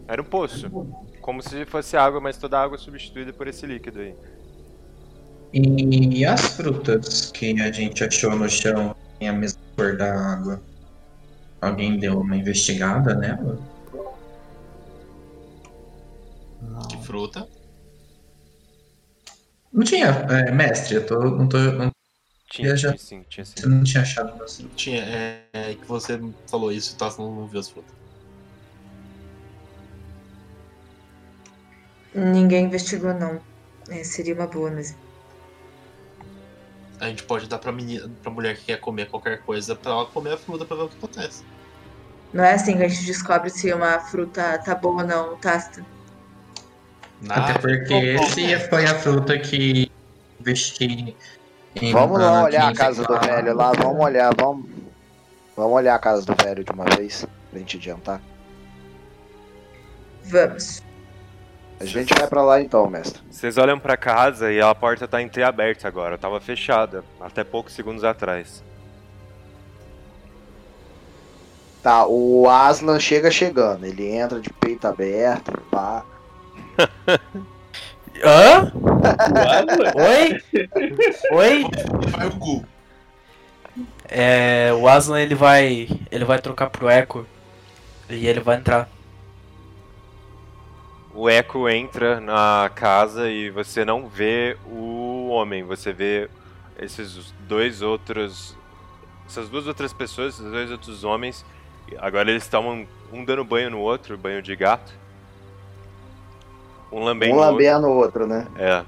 Era 0.07 0.19
um 0.19 0.25
poço. 0.25 0.67
Como 1.21 1.41
se 1.41 1.65
fosse 1.65 1.95
água, 1.95 2.19
mas 2.19 2.37
toda 2.37 2.57
a 2.57 2.63
água 2.63 2.77
substituída 2.77 3.31
por 3.31 3.47
esse 3.47 3.65
líquido 3.65 3.99
aí. 3.99 4.13
E 5.53 6.25
as 6.25 6.41
frutas 6.55 7.31
que 7.31 7.59
a 7.61 7.71
gente 7.71 8.03
achou 8.03 8.35
no 8.35 8.49
chão 8.49 8.95
tem 9.19 9.29
a 9.29 9.33
mesma 9.33 9.59
cor 9.75 9.97
da 9.97 10.13
água? 10.33 10.61
Alguém 11.61 11.99
deu 11.99 12.19
uma 12.19 12.35
investigada 12.35 13.13
nela? 13.13 13.59
Não. 16.61 16.81
Que 16.87 16.97
fruta? 17.05 17.47
Não 19.71 19.83
tinha, 19.83 20.07
é, 20.07 20.51
mestre, 20.51 20.95
eu 20.95 21.05
tô, 21.05 21.19
não 21.19 21.47
tô, 21.47 21.57
não, 21.57 21.91
Tinha, 22.49 22.75
já- 22.75 22.89
tinha 22.89 22.99
sim, 22.99 23.25
tinha 23.29 23.45
sim. 23.45 23.53
eu 23.63 23.69
não 23.69 23.83
tinha 23.83 24.01
achado 24.01 24.43
assim. 24.43 24.67
Tinha, 24.75 25.03
é, 25.03 25.43
é 25.53 25.75
que 25.75 25.87
você 25.87 26.19
falou 26.49 26.71
isso 26.71 26.93
e 26.93 26.97
tá, 26.97 27.13
não, 27.17 27.33
não 27.35 27.47
viu 27.47 27.59
as 27.59 27.69
frutas. 27.69 28.00
Ninguém 32.13 32.65
investigou, 32.65 33.13
não. 33.13 33.39
É, 33.89 34.03
seria 34.03 34.33
uma 34.33 34.47
boa 34.47 34.69
mesmo. 34.69 34.97
A 36.99 37.07
gente 37.07 37.23
pode 37.23 37.47
dar 37.47 37.57
pra, 37.57 37.71
menina, 37.71 38.09
pra 38.21 38.31
mulher 38.31 38.55
que 38.55 38.65
quer 38.65 38.79
comer 38.79 39.09
qualquer 39.09 39.41
coisa 39.41 39.75
pra 39.75 39.91
ela 39.91 40.05
comer 40.05 40.33
a 40.33 40.37
fruta 40.37 40.65
pra 40.65 40.77
ver 40.77 40.83
o 40.83 40.89
que 40.89 40.97
acontece. 40.97 41.43
Não 42.31 42.43
é 42.43 42.53
assim 42.53 42.77
que 42.77 42.83
a 42.83 42.87
gente 42.87 43.05
descobre 43.05 43.49
se 43.49 43.73
uma 43.73 43.99
fruta 43.99 44.57
tá 44.59 44.75
boa 44.75 45.01
ou 45.01 45.07
não, 45.07 45.35
Tasta. 45.37 45.83
Até 47.27 47.57
porque 47.59 47.93
esse 47.93 48.59
foi 48.69 48.85
a 48.85 48.97
fruta 48.99 49.37
que 49.37 49.91
investi 50.39 51.15
em 51.75 51.91
Vamos 51.91 52.19
lá 52.19 52.43
olhar 52.43 52.65
a 52.65 52.69
15 52.69 52.79
casa 52.79 53.03
do 53.03 53.19
velho 53.19 53.55
lá, 53.55 53.71
vamos 53.73 54.03
olhar, 54.03 54.33
vamos. 54.35 54.69
Vamos 55.55 55.73
olhar 55.73 55.95
a 55.95 55.99
casa 55.99 56.25
do 56.25 56.35
velho 56.35 56.63
de 56.63 56.71
uma 56.71 56.85
vez, 56.85 57.27
pra 57.49 57.59
gente 57.59 57.77
adiantar. 57.77 58.21
Vamos. 60.23 60.81
A 61.81 61.85
gente 61.85 62.13
vai 62.13 62.27
pra 62.27 62.43
lá 62.43 62.61
então, 62.61 62.87
mestre. 62.87 63.21
Vocês 63.29 63.57
olham 63.57 63.79
pra 63.79 63.97
casa 63.97 64.51
e 64.51 64.61
a 64.61 64.73
porta 64.75 65.07
tá 65.07 65.21
entreaberta 65.21 65.87
agora. 65.87 66.17
Tava 66.17 66.39
fechada 66.39 67.03
até 67.19 67.43
poucos 67.43 67.73
segundos 67.73 68.03
atrás. 68.03 68.63
Tá, 71.81 72.05
o 72.05 72.47
Aslan 72.47 72.99
chega 72.99 73.31
chegando, 73.31 73.85
ele 73.85 74.07
entra 74.07 74.39
de 74.39 74.51
peito 74.53 74.85
aberto, 74.85 75.59
pá. 75.71 76.05
Hã? 78.23 78.71
Oi? 79.97 80.41
Oi? 81.31 81.63
Vai 82.11 82.27
o 82.27 82.35
Gu. 82.35 82.65
É, 84.07 84.71
o 84.73 84.87
Aslan 84.87 85.19
ele 85.21 85.33
vai. 85.33 85.89
ele 86.11 86.25
vai 86.25 86.37
trocar 86.37 86.69
pro 86.69 86.89
Echo 86.89 87.25
e 88.07 88.27
ele 88.27 88.39
vai 88.39 88.57
entrar. 88.57 88.87
O 91.13 91.29
Echo 91.29 91.67
entra 91.67 92.21
na 92.21 92.71
casa 92.73 93.29
e 93.29 93.49
você 93.49 93.83
não 93.83 94.07
vê 94.07 94.57
o 94.65 95.27
homem, 95.29 95.63
você 95.63 95.91
vê 95.91 96.29
esses 96.79 97.33
dois 97.47 97.81
outros. 97.81 98.55
Essas 99.27 99.49
duas 99.49 99.67
outras 99.67 99.93
pessoas, 99.93 100.35
esses 100.35 100.51
dois 100.51 100.71
outros 100.71 101.03
homens. 101.03 101.45
Agora 101.99 102.29
eles 102.29 102.43
estão 102.43 102.85
um 103.11 103.25
dando 103.25 103.43
banho 103.43 103.69
no 103.69 103.79
outro, 103.79 104.17
banho 104.17 104.41
de 104.41 104.55
gato. 104.55 104.93
Um 106.91 107.03
lambendo 107.03 107.33
Um 107.33 107.35
no 107.37 107.41
outro. 107.41 107.55
lambendo 107.55 107.87
o 107.87 107.95
outro, 107.95 108.27
né? 108.27 108.47
É. 108.57 108.83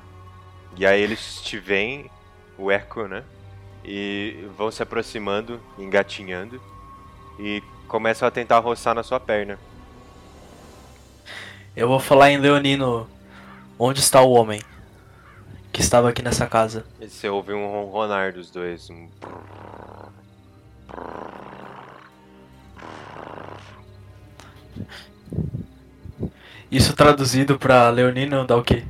E 0.75 0.85
aí 0.85 1.01
eles 1.01 1.41
te 1.41 1.57
veem, 1.57 2.09
o 2.57 2.71
Echo, 2.71 3.07
né? 3.07 3.23
E 3.85 4.47
vão 4.57 4.71
se 4.71 4.81
aproximando, 4.81 5.59
engatinhando. 5.77 6.59
E 7.39 7.61
começam 7.87 8.27
a 8.27 8.31
tentar 8.31 8.59
roçar 8.59 8.95
na 8.95 9.03
sua 9.03 9.19
perna. 9.19 9.57
Eu 11.75 11.87
vou 11.87 11.99
falar 11.99 12.29
em 12.29 12.37
Leonino. 12.37 13.07
Onde 13.79 13.99
está 13.99 14.21
o 14.21 14.31
homem? 14.31 14.61
Que 15.71 15.81
estava 15.81 16.09
aqui 16.09 16.21
nessa 16.21 16.45
casa. 16.45 16.85
E 17.01 17.09
você 17.09 17.27
ouve 17.27 17.51
um 17.51 17.67
ronronar 17.67 18.31
dos 18.31 18.51
dois. 18.51 18.89
Um... 18.91 19.07
Isso 26.71 26.95
traduzido 26.95 27.57
pra 27.57 27.89
Leonino 27.89 28.45
dá 28.45 28.55
o 28.55 28.63
quê? 28.63 28.83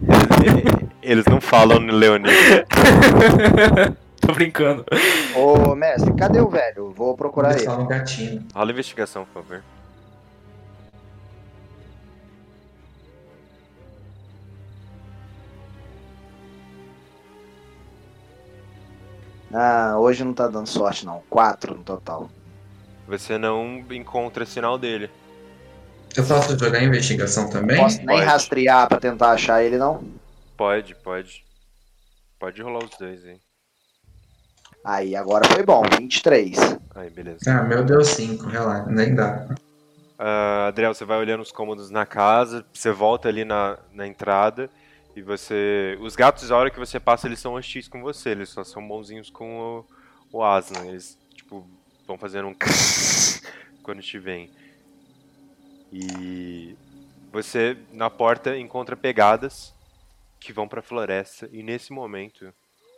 Eles 1.02 1.26
não 1.26 1.40
falam 1.40 1.80
no 1.80 1.94
Leonino. 1.94 2.30
Tô 4.20 4.34
brincando. 4.34 4.86
Ô, 5.36 5.74
mestre, 5.76 6.14
cadê 6.16 6.40
o 6.40 6.50
velho? 6.50 6.92
Vou 6.92 7.16
procurar 7.16 7.52
ele. 7.52 7.64
Só 7.66 7.78
no 7.78 7.86
gatinho. 7.86 8.46
Rola 8.54 8.72
investigação, 8.72 9.26
por 9.26 9.42
favor. 9.42 9.64
Ah, 19.54 19.96
hoje 20.00 20.24
não 20.24 20.34
tá 20.34 20.48
dando 20.48 20.68
sorte 20.68 21.06
não. 21.06 21.22
Quatro 21.30 21.76
no 21.76 21.84
total. 21.84 22.30
Você 23.08 23.38
não 23.38 23.84
encontra 23.92 24.46
sinal 24.46 24.78
dele. 24.78 25.10
Eu 26.16 26.26
posso 26.26 26.58
jogar 26.58 26.84
investigação 26.84 27.50
também? 27.50 27.78
Posso 27.78 27.98
nem 27.98 28.08
Pode. 28.08 28.24
rastrear 28.24 28.88
pra 28.88 29.00
tentar 29.00 29.32
achar 29.32 29.64
ele 29.64 29.78
não? 29.78 30.04
Pode, 30.58 30.96
pode. 30.96 31.44
Pode 32.40 32.62
rolar 32.62 32.84
os 32.84 32.98
dois 32.98 33.24
aí. 33.26 33.40
Aí, 34.86 35.16
agora 35.16 35.48
foi 35.48 35.64
bom. 35.64 35.84
23. 35.98 36.58
Aí, 36.96 37.10
beleza. 37.10 37.40
Ah, 37.48 37.64
meu 37.64 37.84
Deus, 37.84 38.10
5, 38.10 38.46
relaxa, 38.48 38.90
nem 38.90 39.16
dá. 39.16 39.48
Ah, 40.20 40.68
Adriel, 40.68 40.94
você 40.94 41.06
vai 41.06 41.18
olhando 41.18 41.42
os 41.42 41.52
cômodos 41.52 41.90
na 41.90 42.06
casa, 42.06 42.66
você 42.74 42.92
volta 42.92 43.28
ali 43.30 43.46
na, 43.46 43.78
na 43.94 44.06
entrada 44.06 44.70
e 45.16 45.22
você. 45.22 45.98
Os 46.02 46.16
gatos, 46.16 46.52
a 46.52 46.58
hora 46.58 46.70
que 46.70 46.80
você 46.80 47.00
passa, 47.00 47.28
eles 47.28 47.40
são 47.40 47.54
hostis 47.54 47.88
com 47.88 48.02
você, 48.02 48.30
eles 48.30 48.50
só 48.50 48.64
são 48.64 48.86
bonzinhos 48.88 49.30
com 49.30 49.86
o, 50.32 50.38
o 50.38 50.44
Aslan. 50.44 50.88
Eles, 50.88 51.18
tipo, 51.36 51.68
vão 52.08 52.18
fazendo 52.18 52.48
um. 52.48 52.56
quando 53.84 54.02
te 54.02 54.18
veem. 54.18 54.50
E 55.92 56.76
você, 57.32 57.78
na 57.92 58.10
porta, 58.10 58.58
encontra 58.58 58.96
pegadas 58.96 59.74
que 60.40 60.52
vão 60.52 60.68
pra 60.68 60.82
floresta 60.82 61.48
e 61.52 61.62
nesse 61.62 61.94
momento 61.94 62.54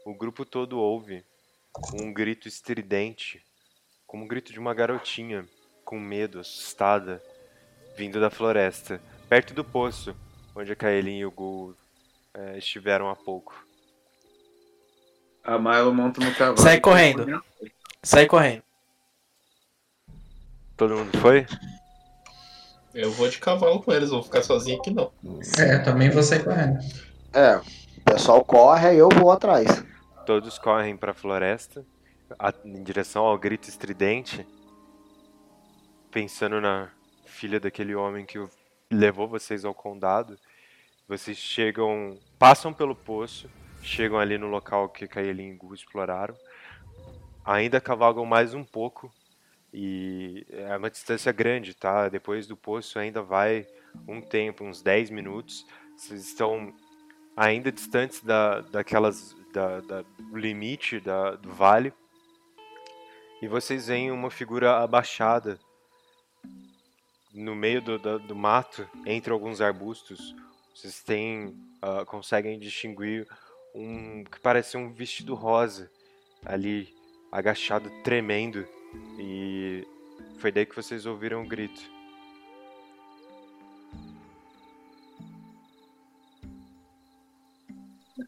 o 0.05 0.13
grupo 0.13 0.45
todo 0.45 0.79
ouve 0.79 1.23
um 1.93 2.13
grito 2.13 2.47
estridente, 2.47 3.43
como 4.07 4.23
o 4.23 4.27
grito 4.27 4.53
de 4.53 4.59
uma 4.59 4.73
garotinha 4.73 5.45
com 5.83 5.99
medo, 5.99 6.39
assustada, 6.39 7.21
vindo 7.97 8.19
da 8.19 8.29
floresta, 8.29 9.01
perto 9.27 9.53
do 9.53 9.63
poço, 9.63 10.15
onde 10.55 10.71
a 10.71 10.75
Kaelin 10.75 11.19
e 11.19 11.25
o 11.25 11.31
Gu 11.31 11.75
eh, 12.36 12.57
estiveram 12.57 13.10
há 13.10 13.16
pouco. 13.16 13.56
A 15.44 15.57
Milo 15.57 15.94
monta 15.94 16.20
no 16.24 16.34
cavalo. 16.36 16.57
Sai 16.60 16.80
correndo. 16.80 17.41
Sai 18.03 18.26
correndo. 18.26 18.64
Todo 20.76 20.95
mundo 20.98 21.18
foi? 21.20 21.45
Eu 22.94 23.12
vou 23.12 23.28
de 23.30 23.40
cavalo 23.40 23.82
com 23.82 23.91
eles, 23.91 24.10
vou 24.10 24.24
ficar 24.24 24.41
sozinho 24.41 24.80
aqui 24.80 24.90
não. 24.91 25.12
É, 25.60 25.78
também 25.80 26.10
vou 26.10 26.24
sair 26.24 26.44
correndo. 26.44 26.80
É, 27.34 27.57
o 27.57 28.02
pessoal 28.03 28.44
corre, 28.44 28.88
aí 28.90 28.98
eu 28.98 29.10
vou 29.10 29.32
atrás. 29.32 29.68
Todos 30.26 30.57
correm 30.57 30.98
para 30.98 31.12
a 31.12 31.16
floresta, 31.16 31.86
a- 32.40 32.53
em 32.64 32.84
direção 32.84 33.24
ao 33.26 33.38
grito 33.38 33.70
estridente. 33.70 34.45
pensando 36.12 36.62
na 36.62 36.90
filha 37.26 37.60
daquele 37.60 37.94
homem 37.94 38.26
que 38.26 38.40
o- 38.40 38.49
levou 38.90 39.28
vocês 39.28 39.66
ao 39.66 39.74
condado. 39.74 40.40
Vocês 41.07 41.38
chegam, 41.38 42.19
passam 42.40 42.73
pelo 42.73 42.95
poço, 42.95 43.49
chegam 43.82 44.18
ali 44.18 44.38
no 44.38 44.48
local 44.48 44.90
que 44.90 45.07
Kaelin 45.07 45.52
e 45.52 45.56
Gu 45.56 45.73
exploraram. 45.73 46.36
Ainda 47.45 47.80
cavalgam 47.80 48.26
mais 48.26 48.56
um 48.56 48.64
pouco 48.64 49.14
e 49.72 50.45
é 50.49 50.76
uma 50.76 50.90
distância 50.90 51.32
grande, 51.32 51.76
tá? 51.76 52.10
Depois 52.10 52.48
do 52.48 52.57
poço 52.57 52.98
ainda 52.98 53.22
vai 53.22 53.68
um 54.07 54.19
tempo, 54.19 54.64
uns 54.64 54.82
10 54.82 55.11
minutos. 55.11 55.65
Vocês 55.95 56.26
estão 56.27 56.73
ainda 57.38 57.72
distantes 57.72 58.22
da, 58.23 58.61
daquelas 58.61 59.36
da, 59.53 59.82
da- 59.82 60.06
limite 60.34 60.99
da, 60.99 61.36
do 61.36 61.52
vale 61.52 61.94
e 63.41 63.48
vocês 63.48 63.88
veem 63.88 64.11
uma 64.11 64.32
figura 64.32 64.77
abaixada 64.82 65.60
no 67.32 67.53
meio 67.53 67.82
do, 67.82 67.99
do, 67.99 68.18
do 68.18 68.36
mato, 68.36 68.90
entre 69.06 69.32
alguns 69.32 69.61
arbustos. 69.61 70.34
Vocês 70.76 71.02
têm, 71.02 71.56
ah, 71.81 72.03
conseguem 72.06 72.60
distinguir 72.60 73.26
um 73.73 74.26
que 74.26 74.38
parece 74.41 74.76
um 74.76 74.91
vestido 74.91 75.34
rosa 75.34 75.89
ali 76.45 76.93
agachado, 77.31 77.89
tremendo. 78.03 78.68
E 79.18 79.88
foi 80.38 80.52
daí 80.52 80.65
que 80.65 80.76
vocês 80.76 81.06
ouviram 81.06 81.43
o 81.43 81.47
grito. 81.47 81.81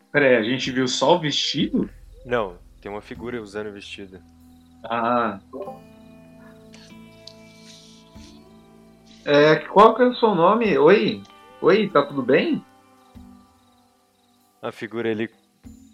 Peraí, 0.09 0.37
a 0.37 0.43
gente 0.43 0.71
viu 0.71 0.87
só 0.87 1.15
o 1.15 1.19
vestido? 1.19 1.89
Não, 2.25 2.57
tem 2.81 2.89
uma 2.89 3.01
figura 3.01 3.41
usando 3.41 3.67
o 3.67 3.73
vestido. 3.73 4.21
Ah. 4.85 5.37
É, 9.25 9.57
qual 9.57 9.93
que 9.95 10.01
é 10.01 10.05
o 10.05 10.15
seu 10.15 10.33
nome? 10.33 10.77
Oi? 10.77 11.21
Oi, 11.59 11.89
tá 11.89 12.05
tudo 12.05 12.21
bem? 12.21 12.63
A 14.61 14.71
figura 14.71 15.09
ali 15.09 15.27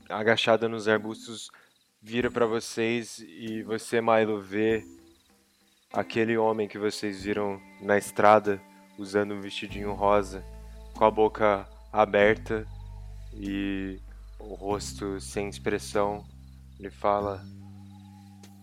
agachada 0.09 0.67
nos 0.67 0.89
arbustos 0.89 1.49
vira 2.01 2.29
pra 2.29 2.45
vocês 2.45 3.19
e 3.19 3.63
você, 3.63 4.01
Milo, 4.01 4.41
vê 4.41 4.83
aquele 5.93 6.37
homem 6.37 6.67
que 6.67 6.77
vocês 6.77 7.23
viram 7.23 7.61
na 7.81 7.97
estrada 7.97 8.61
usando 8.97 9.33
um 9.33 9.39
vestidinho 9.39 9.93
rosa, 9.93 10.43
com 10.97 11.05
a 11.05 11.11
boca 11.11 11.65
aberta 11.93 12.67
e 13.33 14.01
o 14.39 14.55
rosto 14.55 15.21
sem 15.21 15.47
expressão. 15.47 16.25
Ele 16.77 16.89
fala: 16.89 17.41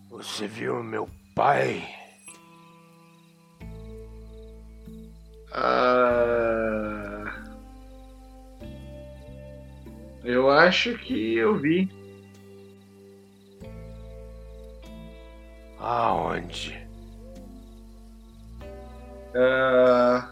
Você 0.07 0.47
viu 0.47 0.83
meu 0.83 1.09
pai? 1.35 2.00
Ah, 5.53 7.25
eu 10.23 10.49
acho 10.49 10.97
que 10.97 11.35
eu 11.37 11.55
vi. 11.57 11.89
Aonde? 15.79 16.79
Ah, 19.35 20.29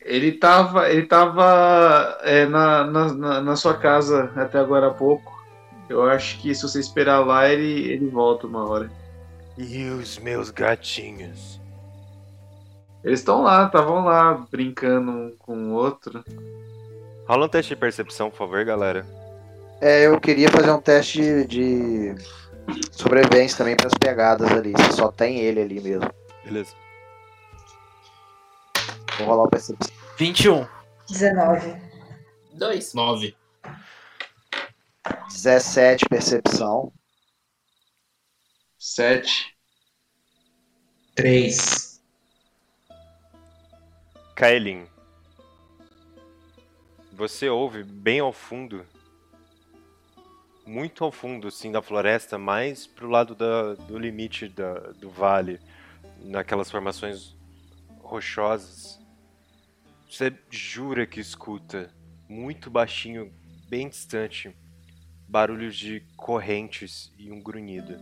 ele 0.00 0.32
tava, 0.32 0.88
ele 0.90 1.06
tava 1.06 2.18
é, 2.22 2.46
na, 2.46 2.84
na, 2.84 3.12
na- 3.14 3.40
na 3.40 3.56
sua 3.56 3.76
casa 3.76 4.32
até 4.36 4.58
agora 4.58 4.88
há 4.88 4.94
pouco. 4.94 5.34
Eu 5.88 6.02
acho 6.08 6.40
que 6.40 6.54
se 6.54 6.62
você 6.62 6.80
esperar 6.80 7.20
lá, 7.24 7.48
ele, 7.48 7.90
ele 7.92 8.08
volta 8.08 8.46
uma 8.46 8.68
hora. 8.68 8.90
E 9.56 9.84
os 9.88 10.18
meus 10.18 10.50
gatinhos? 10.50 11.60
Eles 13.06 13.20
estão 13.20 13.42
lá, 13.42 13.66
estavam 13.66 14.04
lá 14.04 14.34
brincando 14.50 15.12
um 15.12 15.36
com 15.38 15.56
o 15.56 15.74
outro. 15.74 16.24
Rola 17.28 17.46
um 17.46 17.48
teste 17.48 17.72
de 17.72 17.80
percepção, 17.80 18.30
por 18.30 18.36
favor, 18.36 18.64
galera. 18.64 19.06
É, 19.80 20.08
eu 20.08 20.20
queria 20.20 20.50
fazer 20.50 20.72
um 20.72 20.80
teste 20.80 21.46
de 21.46 22.16
sobrevivência 22.90 23.58
também 23.58 23.76
para 23.76 23.86
as 23.86 23.94
pegadas 23.94 24.50
ali. 24.50 24.72
Se 24.76 24.96
só 24.96 25.12
tem 25.12 25.38
ele 25.38 25.60
ali 25.60 25.80
mesmo. 25.80 26.10
Beleza. 26.44 26.74
Vou 29.18 29.28
rolar 29.28 29.44
o 29.44 29.50
percepção. 29.50 29.94
21. 30.18 30.66
19. 31.08 31.76
Dois. 32.54 32.92
9. 32.92 33.36
17 35.28 36.06
percepção. 36.08 36.92
Sete. 38.76 39.56
3. 41.14 41.85
Kaelin, 44.36 44.86
você 47.10 47.48
ouve 47.48 47.82
bem 47.82 48.20
ao 48.20 48.34
fundo, 48.34 48.84
muito 50.66 51.02
ao 51.02 51.10
fundo, 51.10 51.50
sim, 51.50 51.72
da 51.72 51.80
floresta, 51.80 52.36
mais 52.36 52.86
pro 52.86 53.08
lado 53.08 53.34
da- 53.34 53.72
do 53.72 53.98
limite 53.98 54.46
da- 54.46 54.92
do 54.92 55.08
vale, 55.08 55.58
naquelas 56.18 56.70
formações 56.70 57.34
rochosas. 57.98 59.00
Você 60.06 60.30
jura 60.50 61.06
que 61.06 61.18
escuta, 61.18 61.90
muito 62.28 62.70
baixinho, 62.70 63.32
bem 63.70 63.88
distante, 63.88 64.54
barulhos 65.26 65.78
de 65.78 66.00
correntes 66.14 67.10
e 67.16 67.32
um 67.32 67.42
grunhido. 67.42 67.96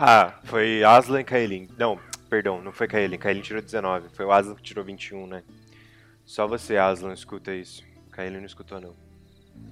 Ah, 0.00 0.38
foi 0.44 0.84
Aslan 0.84 1.22
e 1.22 1.24
Kaelin. 1.24 1.68
Não, 1.76 1.98
perdão, 2.30 2.62
não 2.62 2.70
foi 2.70 2.86
Kaelin. 2.86 3.18
Kaelin 3.18 3.40
tirou 3.40 3.60
19. 3.60 4.08
Foi 4.10 4.24
o 4.24 4.30
Aslan 4.30 4.54
que 4.54 4.62
tirou 4.62 4.84
21, 4.84 5.26
né? 5.26 5.42
Só 6.24 6.46
você, 6.46 6.76
Aslan, 6.76 7.12
escuta 7.12 7.52
isso. 7.52 7.82
Kaelin 8.12 8.38
não 8.38 8.46
escutou, 8.46 8.80
não. 8.80 8.94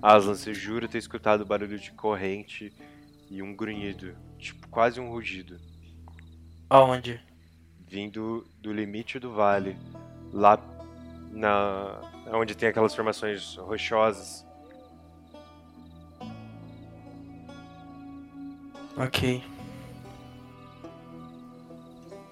Aslan, 0.02 0.34
você 0.34 0.52
jura 0.52 0.88
ter 0.88 0.98
escutado 0.98 1.46
barulho 1.46 1.78
de 1.78 1.92
corrente 1.92 2.72
e 3.30 3.40
um 3.40 3.54
grunhido. 3.54 4.16
Tipo, 4.36 4.66
quase 4.66 4.98
um 4.98 5.08
rugido. 5.10 5.60
Aonde? 6.68 7.20
Vindo 7.86 8.44
do 8.60 8.72
limite 8.72 9.20
do 9.20 9.32
vale. 9.32 9.76
Lá 10.32 10.58
na... 11.30 12.00
Onde 12.32 12.56
tem 12.56 12.68
aquelas 12.68 12.96
formações 12.96 13.54
rochosas. 13.58 14.44
Ok. 18.96 19.55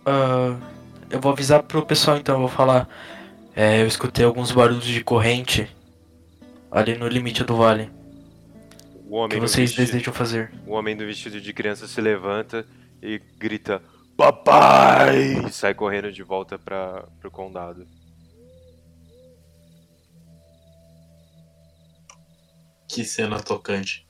Ah, 0.07 0.57
eu 1.11 1.21
vou 1.21 1.33
avisar 1.33 1.63
pro 1.63 1.85
pessoal 1.85 2.17
então, 2.17 2.35
eu 2.37 2.41
vou 2.41 2.49
falar. 2.49 2.89
É, 3.57 3.81
eu 3.83 3.87
escutei 3.87 4.25
alguns 4.25 4.51
barulhos 4.51 4.85
de 4.85 5.03
corrente 5.05 5.71
ali 6.71 6.97
no 6.97 7.07
limite 7.07 7.45
do 7.45 7.57
vale. 7.57 7.91
O 9.09 9.17
homem 9.17 9.29
que 9.31 9.41
vocês 9.41 9.71
vestido- 9.71 9.87
desejam 9.93 10.13
fazer? 10.13 10.53
O 10.67 10.73
homem 10.73 10.97
do 10.97 11.07
vestido 11.07 11.41
de 11.41 11.53
criança 11.53 11.87
se 11.87 12.01
levanta 12.01 12.67
e 13.01 13.21
grita: 13.39 13.81
Papai! 14.17 15.47
E 15.47 15.53
sai 15.53 15.73
correndo 15.75 16.11
de 16.11 16.23
volta 16.23 16.59
para 16.59 17.05
pro 17.21 17.31
condado. 17.31 17.87
Que 22.89 23.05
cena 23.05 23.41
tocante. 23.41 24.07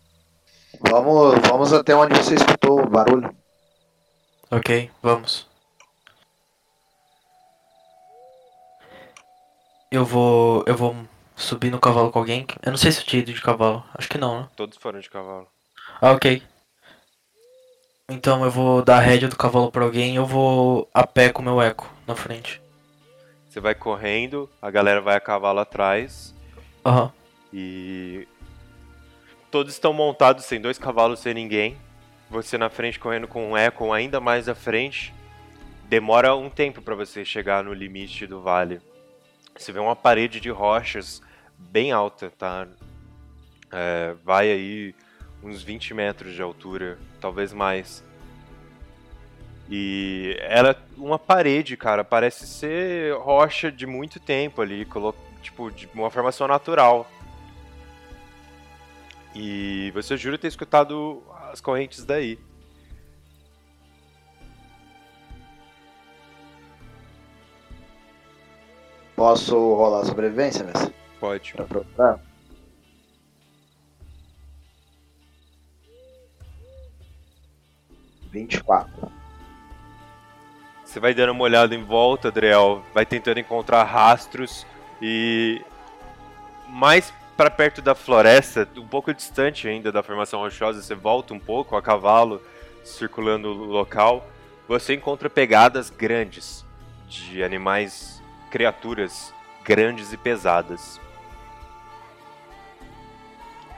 Vamos, 0.90 1.38
vamos 1.48 1.72
até 1.72 1.94
onde 1.94 2.14
você 2.14 2.34
escutou 2.34 2.80
o 2.80 2.88
barulho. 2.88 3.34
Ok, 4.50 4.90
vamos. 5.02 5.46
Eu 9.94 10.04
vou. 10.04 10.64
Eu 10.66 10.76
vou 10.76 10.96
subir 11.36 11.70
no 11.70 11.78
cavalo 11.78 12.10
com 12.10 12.18
alguém. 12.18 12.44
Eu 12.62 12.72
não 12.72 12.76
sei 12.76 12.90
se 12.90 13.00
eu 13.00 13.04
tinha 13.04 13.22
ido 13.22 13.32
de 13.32 13.40
cavalo. 13.40 13.84
Acho 13.94 14.08
que 14.08 14.18
não, 14.18 14.40
né? 14.40 14.48
Todos 14.56 14.76
foram 14.76 14.98
de 14.98 15.08
cavalo. 15.08 15.46
Ah, 16.00 16.10
ok. 16.10 16.42
Então 18.08 18.44
eu 18.44 18.50
vou 18.50 18.82
dar 18.82 18.96
a 18.96 19.00
rédea 19.00 19.28
do 19.28 19.36
cavalo 19.36 19.70
pra 19.70 19.84
alguém 19.84 20.14
e 20.14 20.16
eu 20.16 20.26
vou 20.26 20.88
a 20.92 21.06
pé 21.06 21.30
com 21.32 21.40
o 21.40 21.44
meu 21.44 21.62
eco 21.62 21.88
na 22.06 22.14
frente. 22.16 22.60
Você 23.48 23.60
vai 23.60 23.74
correndo, 23.74 24.50
a 24.60 24.68
galera 24.68 25.00
vai 25.00 25.16
a 25.16 25.20
cavalo 25.20 25.60
atrás 25.60 26.34
Aham. 26.84 27.12
e. 27.52 28.26
Todos 29.48 29.74
estão 29.74 29.92
montados 29.92 30.44
sem 30.44 30.60
dois 30.60 30.76
cavalos, 30.76 31.20
sem 31.20 31.32
ninguém. 31.32 31.78
Você 32.28 32.58
na 32.58 32.68
frente 32.68 32.98
correndo 32.98 33.28
com 33.28 33.52
um 33.52 33.56
eco 33.56 33.92
ainda 33.92 34.20
mais 34.20 34.48
à 34.48 34.56
frente. 34.56 35.14
Demora 35.84 36.34
um 36.34 36.50
tempo 36.50 36.82
para 36.82 36.96
você 36.96 37.24
chegar 37.24 37.62
no 37.62 37.72
limite 37.72 38.26
do 38.26 38.42
vale. 38.42 38.80
Você 39.56 39.72
vê 39.72 39.78
uma 39.78 39.96
parede 39.96 40.40
de 40.40 40.50
rochas 40.50 41.22
bem 41.58 41.92
alta, 41.92 42.30
tá? 42.30 42.66
É, 43.72 44.14
vai 44.24 44.50
aí 44.50 44.94
uns 45.42 45.62
20 45.62 45.94
metros 45.94 46.34
de 46.34 46.42
altura, 46.42 46.98
talvez 47.20 47.52
mais. 47.52 48.04
E 49.70 50.36
ela 50.40 50.70
é 50.70 50.76
uma 50.96 51.18
parede, 51.18 51.76
cara, 51.76 52.04
parece 52.04 52.46
ser 52.46 53.14
rocha 53.16 53.70
de 53.72 53.86
muito 53.86 54.20
tempo 54.20 54.60
ali, 54.60 54.86
tipo, 55.40 55.70
de 55.70 55.88
uma 55.94 56.10
formação 56.10 56.46
natural. 56.46 57.10
E 59.34 59.90
você 59.92 60.16
jura 60.16 60.38
ter 60.38 60.48
escutado 60.48 61.22
as 61.50 61.60
correntes 61.60 62.04
daí. 62.04 62.38
Posso 69.16 69.56
rolar 69.74 70.00
a 70.00 70.04
sobrevivência, 70.04 70.64
mestre? 70.64 70.94
Pode. 71.20 71.52
Pra 71.54 71.64
procurar? 71.64 72.20
Vinte 78.30 78.54
e 78.54 78.62
quatro. 78.62 79.12
Você 80.84 81.00
vai 81.00 81.14
dando 81.14 81.30
uma 81.30 81.44
olhada 81.44 81.74
em 81.74 81.82
volta, 81.82 82.28
Adriel, 82.28 82.82
vai 82.92 83.06
tentando 83.06 83.40
encontrar 83.40 83.82
rastros 83.84 84.66
e 85.00 85.60
mais 86.68 87.12
para 87.36 87.50
perto 87.50 87.82
da 87.82 87.94
floresta, 87.94 88.68
um 88.76 88.86
pouco 88.86 89.12
distante 89.12 89.66
ainda 89.66 89.90
da 89.90 90.02
formação 90.02 90.40
rochosa, 90.40 90.80
você 90.80 90.94
volta 90.94 91.34
um 91.34 91.38
pouco 91.40 91.76
a 91.76 91.82
cavalo, 91.82 92.40
circulando 92.84 93.48
o 93.48 93.64
local, 93.64 94.24
você 94.68 94.94
encontra 94.94 95.28
pegadas 95.28 95.90
grandes 95.90 96.64
de 97.08 97.42
animais, 97.42 98.13
criaturas 98.54 99.34
grandes 99.64 100.12
e 100.12 100.16
pesadas. 100.16 101.00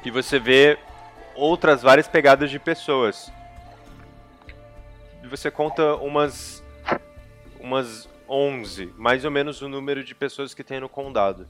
E 0.05 0.11
você 0.11 0.39
vê 0.39 0.79
outras 1.35 1.81
várias 1.81 2.07
pegadas 2.07 2.51
de 2.51 2.59
pessoas. 2.59 3.33
E 5.25 5.27
você 5.27 5.51
conta 5.51 5.95
umas 5.95 6.63
umas 7.59 8.07
11, 8.29 8.93
mais 8.99 9.25
ou 9.25 9.31
menos 9.31 9.63
o 9.63 9.69
número 9.69 10.05
de 10.05 10.15
pessoas 10.15 10.53
que 10.53 10.63
tem 10.63 10.79
no 10.79 10.91
condado. 10.91 11.47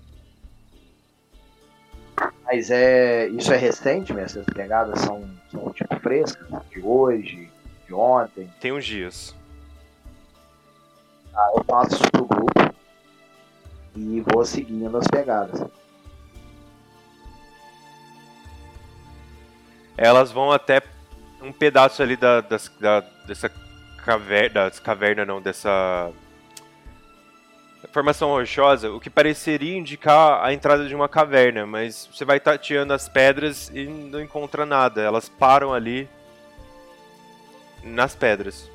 Mas 2.45 2.71
é. 2.71 3.27
Isso 3.31 3.53
é 3.53 3.57
recente, 3.57 4.15
mestre? 4.15 4.43
Essas 4.43 4.55
pegadas 4.55 5.01
são, 5.01 5.29
são 5.51 5.73
tipo 5.73 5.99
frescas? 5.99 6.47
De 6.71 6.81
hoje, 6.81 7.51
de 7.89 7.93
ontem? 7.93 8.49
Tem 8.61 8.71
uns 8.71 8.87
dias. 8.87 9.35
Tá, 11.33 11.53
eu 11.57 11.65
passo 11.65 11.97
isso 11.97 12.11
pro 12.13 12.25
grupo 12.25 12.76
e 13.97 14.21
vou 14.21 14.45
seguindo 14.45 14.97
as 14.97 15.07
pegadas. 15.07 15.65
Elas 19.97 20.31
vão 20.31 20.53
até 20.53 20.83
um 21.41 21.53
pedaço 21.53 22.03
ali 22.03 22.17
da, 22.17 22.41
das, 22.43 22.71
da, 22.79 23.01
dessa 23.27 23.51
caverna, 24.05 24.69
das 24.69 24.79
caverna 24.79 25.25
não, 25.25 25.41
dessa 25.41 26.13
formação 27.93 28.29
rochosa, 28.29 28.91
o 28.91 29.01
que 29.01 29.09
pareceria 29.09 29.79
indicar 29.79 30.45
a 30.45 30.53
entrada 30.53 30.87
de 30.87 30.95
uma 30.95 31.09
caverna, 31.09 31.65
mas 31.65 32.07
você 32.13 32.27
vai 32.27 32.39
tateando 32.39 32.93
as 32.93 33.09
pedras 33.09 33.71
e 33.73 33.87
não 33.87 34.21
encontra 34.21 34.67
nada. 34.67 35.01
Elas 35.01 35.31
param 35.31 35.73
ali 35.73 36.07
nas 37.83 38.15
pedras. 38.15 38.71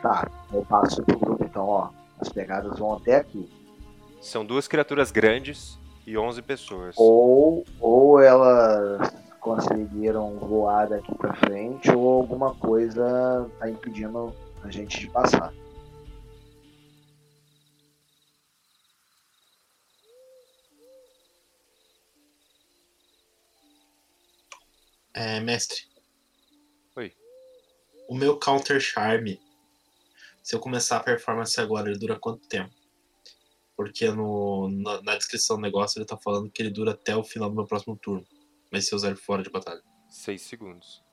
Tá, 0.00 0.30
eu 0.50 0.64
passo 0.64 1.02
pro 1.02 1.39
então, 1.50 1.66
ó. 1.66 1.90
As 2.20 2.28
pegadas 2.28 2.78
vão 2.78 2.94
até 2.94 3.16
aqui. 3.16 3.50
São 4.20 4.44
duas 4.44 4.68
criaturas 4.68 5.10
grandes 5.10 5.78
e 6.06 6.16
11 6.16 6.42
pessoas. 6.42 6.94
Ou, 6.98 7.64
ou 7.80 8.20
elas 8.20 9.10
conseguiram 9.40 10.38
voar 10.38 10.88
daqui 10.88 11.14
pra 11.14 11.34
frente, 11.34 11.90
ou 11.90 12.20
alguma 12.20 12.54
coisa 12.54 13.50
tá 13.58 13.70
impedindo 13.70 14.34
a 14.62 14.70
gente 14.70 15.00
de 15.00 15.08
passar. 15.08 15.52
É, 25.14 25.40
mestre. 25.40 25.82
Oi. 26.96 27.12
O 28.08 28.14
meu 28.14 28.38
counter 28.38 28.78
charme, 28.78 29.40
se 30.50 30.56
eu 30.56 30.58
começar 30.58 30.96
a 30.96 31.00
performance 31.04 31.60
agora, 31.60 31.88
ele 31.88 31.96
dura 31.96 32.18
quanto 32.18 32.48
tempo? 32.48 32.74
Porque 33.76 34.10
no, 34.10 34.68
na, 34.68 35.00
na 35.00 35.16
descrição 35.16 35.54
do 35.54 35.62
negócio 35.62 35.96
ele 35.96 36.04
tá 36.04 36.16
falando 36.16 36.50
que 36.50 36.60
ele 36.60 36.70
dura 36.70 36.90
até 36.90 37.14
o 37.14 37.22
final 37.22 37.48
do 37.48 37.54
meu 37.54 37.66
próximo 37.66 37.96
turno. 37.96 38.26
Mas 38.68 38.84
se 38.84 38.92
eu 38.92 38.96
usar 38.96 39.10
ele 39.10 39.16
fora 39.16 39.44
de 39.44 39.48
batalha. 39.48 39.80
6 40.08 40.42
segundos. 40.42 41.04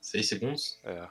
6 0.00 0.26
segundos? 0.26 0.80
É. 0.82 1.06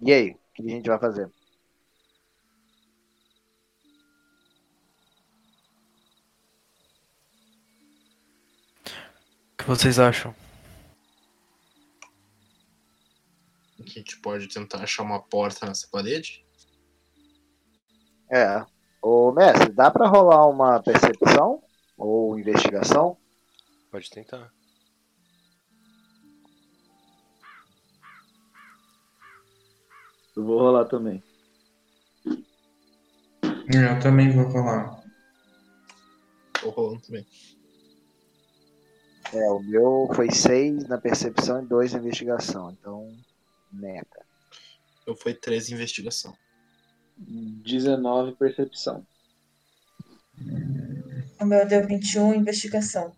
E 0.00 0.12
aí, 0.12 0.30
o 0.30 0.38
que 0.54 0.62
a 0.62 0.68
gente 0.68 0.86
vai 0.86 1.00
fazer? 1.00 1.32
Que 9.64 9.70
vocês 9.70 9.98
acham? 9.98 10.34
A 13.80 13.86
gente 13.86 14.20
pode 14.20 14.46
tentar 14.48 14.82
achar 14.82 15.02
uma 15.02 15.22
porta 15.22 15.64
nessa 15.64 15.88
parede? 15.90 16.44
É. 18.30 18.62
Ô, 19.00 19.32
mestre, 19.32 19.72
dá 19.72 19.90
pra 19.90 20.06
rolar 20.06 20.46
uma 20.48 20.82
percepção 20.82 21.62
ou 21.96 22.38
investigação? 22.38 23.16
Pode 23.90 24.10
tentar. 24.10 24.52
Eu 30.36 30.44
vou 30.44 30.58
rolar 30.58 30.84
também. 30.84 31.22
Eu 33.72 33.98
também 34.02 34.30
vou 34.30 34.44
rolar. 34.44 35.02
Tô 36.60 36.68
rolando 36.68 37.00
também. 37.00 37.26
É, 39.32 39.50
o 39.50 39.60
meu 39.60 40.08
foi 40.14 40.30
6 40.30 40.88
na 40.88 40.98
percepção 40.98 41.62
e 41.62 41.66
2 41.66 41.92
na 41.92 41.98
investigação. 41.98 42.70
Então, 42.70 43.12
neta. 43.72 44.24
Eu 45.06 45.16
fui 45.16 45.34
13 45.34 45.72
em 45.72 45.74
investigação. 45.76 46.36
19 47.16 48.32
percepção. 48.32 49.06
O 51.40 51.44
meu 51.44 51.66
deu 51.66 51.86
21 51.86 52.34
investigação. 52.34 53.14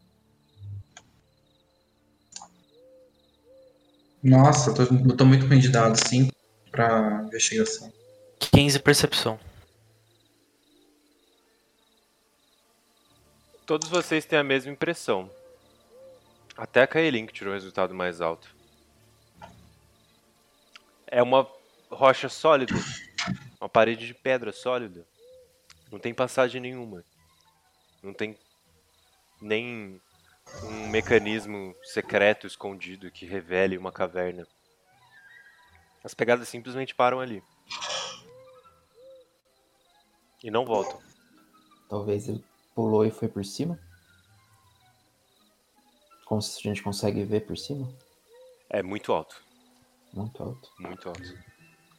Nossa, 4.22 4.70
eu 4.70 4.74
tô, 4.74 4.82
eu 4.82 5.16
tô 5.16 5.24
muito 5.24 5.46
bem 5.46 5.60
de 5.60 5.68
dados, 5.68 6.00
sim, 6.00 6.30
pra 6.70 7.22
investigação. 7.26 7.92
15 8.38 8.78
percepção. 8.80 9.38
Todos 13.64 13.88
vocês 13.88 14.24
têm 14.24 14.38
a 14.38 14.44
mesma 14.44 14.72
impressão. 14.72 15.30
Até 16.56 16.82
a 16.82 16.86
Kaelin 16.86 17.26
que 17.26 17.32
tirou 17.32 17.52
o 17.52 17.54
resultado 17.54 17.94
mais 17.94 18.20
alto. 18.20 18.54
É 21.06 21.22
uma 21.22 21.46
rocha 21.90 22.28
sólida. 22.28 22.74
Uma 23.60 23.70
parede 23.70 24.06
de 24.06 24.12
pedra 24.12 24.52
sólida. 24.52 25.06
Não 25.90 25.98
tem 25.98 26.12
passagem 26.12 26.60
nenhuma. 26.60 27.02
Não 28.02 28.12
tem 28.12 28.36
nem 29.40 30.00
um 30.62 30.88
mecanismo 30.88 31.74
secreto 31.82 32.46
escondido 32.46 33.10
que 33.10 33.24
revele 33.24 33.78
uma 33.78 33.90
caverna. 33.90 34.46
As 36.04 36.12
pegadas 36.14 36.48
simplesmente 36.48 36.94
param 36.94 37.18
ali. 37.18 37.42
E 40.44 40.50
não 40.50 40.64
voltam. 40.64 41.00
Talvez 41.88 42.28
ele 42.28 42.44
pulou 42.74 43.04
e 43.04 43.10
foi 43.10 43.26
por 43.26 43.44
cima? 43.44 43.80
Como 46.26 46.42
se 46.42 46.58
a 46.58 46.62
gente 46.62 46.82
consegue 46.82 47.24
ver 47.24 47.46
por 47.46 47.56
cima? 47.56 47.88
É 48.68 48.82
muito 48.82 49.12
alto. 49.12 49.40
Muito 50.12 50.42
alto. 50.42 50.68
Muito 50.78 51.08
alto. 51.08 51.22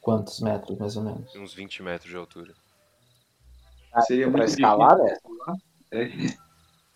Quantos 0.02 0.38
metros, 0.40 0.78
mais 0.78 0.96
ou 0.96 1.02
menos? 1.02 1.34
Uns 1.34 1.54
20 1.54 1.82
metros 1.82 2.10
de 2.10 2.16
altura. 2.16 2.54
Seria 4.06 4.28
Pra 4.30 4.38
muito 4.38 4.50
escalar, 4.50 4.96
né? 4.98 5.16
difícil. 5.90 6.38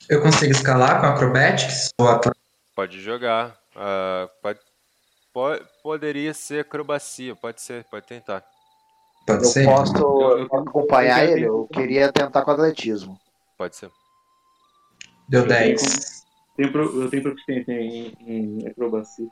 É. 0.09 0.15
Eu 0.15 0.21
consigo 0.23 0.53
escalar 0.53 1.01
com 1.01 1.07
acrobatics? 1.07 1.89
Pode 2.77 3.01
jogar. 3.01 3.59
ah, 3.75 4.29
pode, 4.43 4.61
po- 5.33 5.65
poderia 5.83 6.35
ser 6.35 6.61
acrobacia, 6.61 7.35
pode 7.35 7.63
ser, 7.63 7.85
pode 7.85 8.07
tentar. 8.07 8.45
Pode 9.27 9.45
Eu 9.45 9.49
ser? 9.49 9.65
posso, 9.65 9.97
Eu- 9.97 10.39
eu- 10.41 10.49
posso 10.49 10.69
acompanhar 10.69 11.21
eu 11.23 11.27
quero 11.29 11.39
ele? 11.39 11.49
Eu 11.49 11.69
queria 11.69 12.13
tentar 12.13 12.43
com 12.43 12.51
atletismo. 12.51 13.19
Pode 13.57 13.77
ser. 13.77 13.91
Deu 15.29 15.43
Eu 15.43 15.49
tenho 15.49 15.77
10. 15.79 15.81
Tenho 16.57 16.71
pro- 16.73 17.03
Eu 17.03 17.11
tenho 17.11 17.23
proficiência 17.23 17.73
em, 17.73 18.13
em 18.27 18.67
acrobacia. 18.67 19.27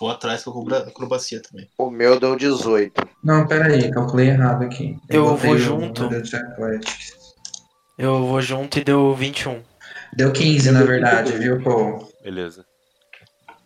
Vou 0.00 0.10
atrás 0.10 0.42
com 0.42 0.50
acroba- 0.50 0.88
acrobacia 0.88 1.40
também. 1.40 1.68
O 1.78 1.88
meu 1.90 2.18
deu 2.18 2.34
18. 2.36 3.08
Não, 3.22 3.46
peraí, 3.46 3.90
calculei 3.92 4.28
errado 4.28 4.64
aqui. 4.64 4.98
Eu 5.08 5.28
botei 5.30 5.50
vou 5.50 5.58
junto. 5.58 6.08
Eu 7.96 8.26
vou 8.26 8.40
junto 8.40 8.78
e 8.78 8.84
deu 8.84 9.14
21. 9.14 9.62
Deu 10.16 10.32
15, 10.32 10.70
na 10.72 10.82
verdade, 10.82 11.32
viu, 11.38 11.62
pô? 11.62 12.08
Beleza. 12.22 12.66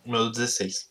O 0.05 0.11
meu 0.11 0.29
16. 0.29 0.89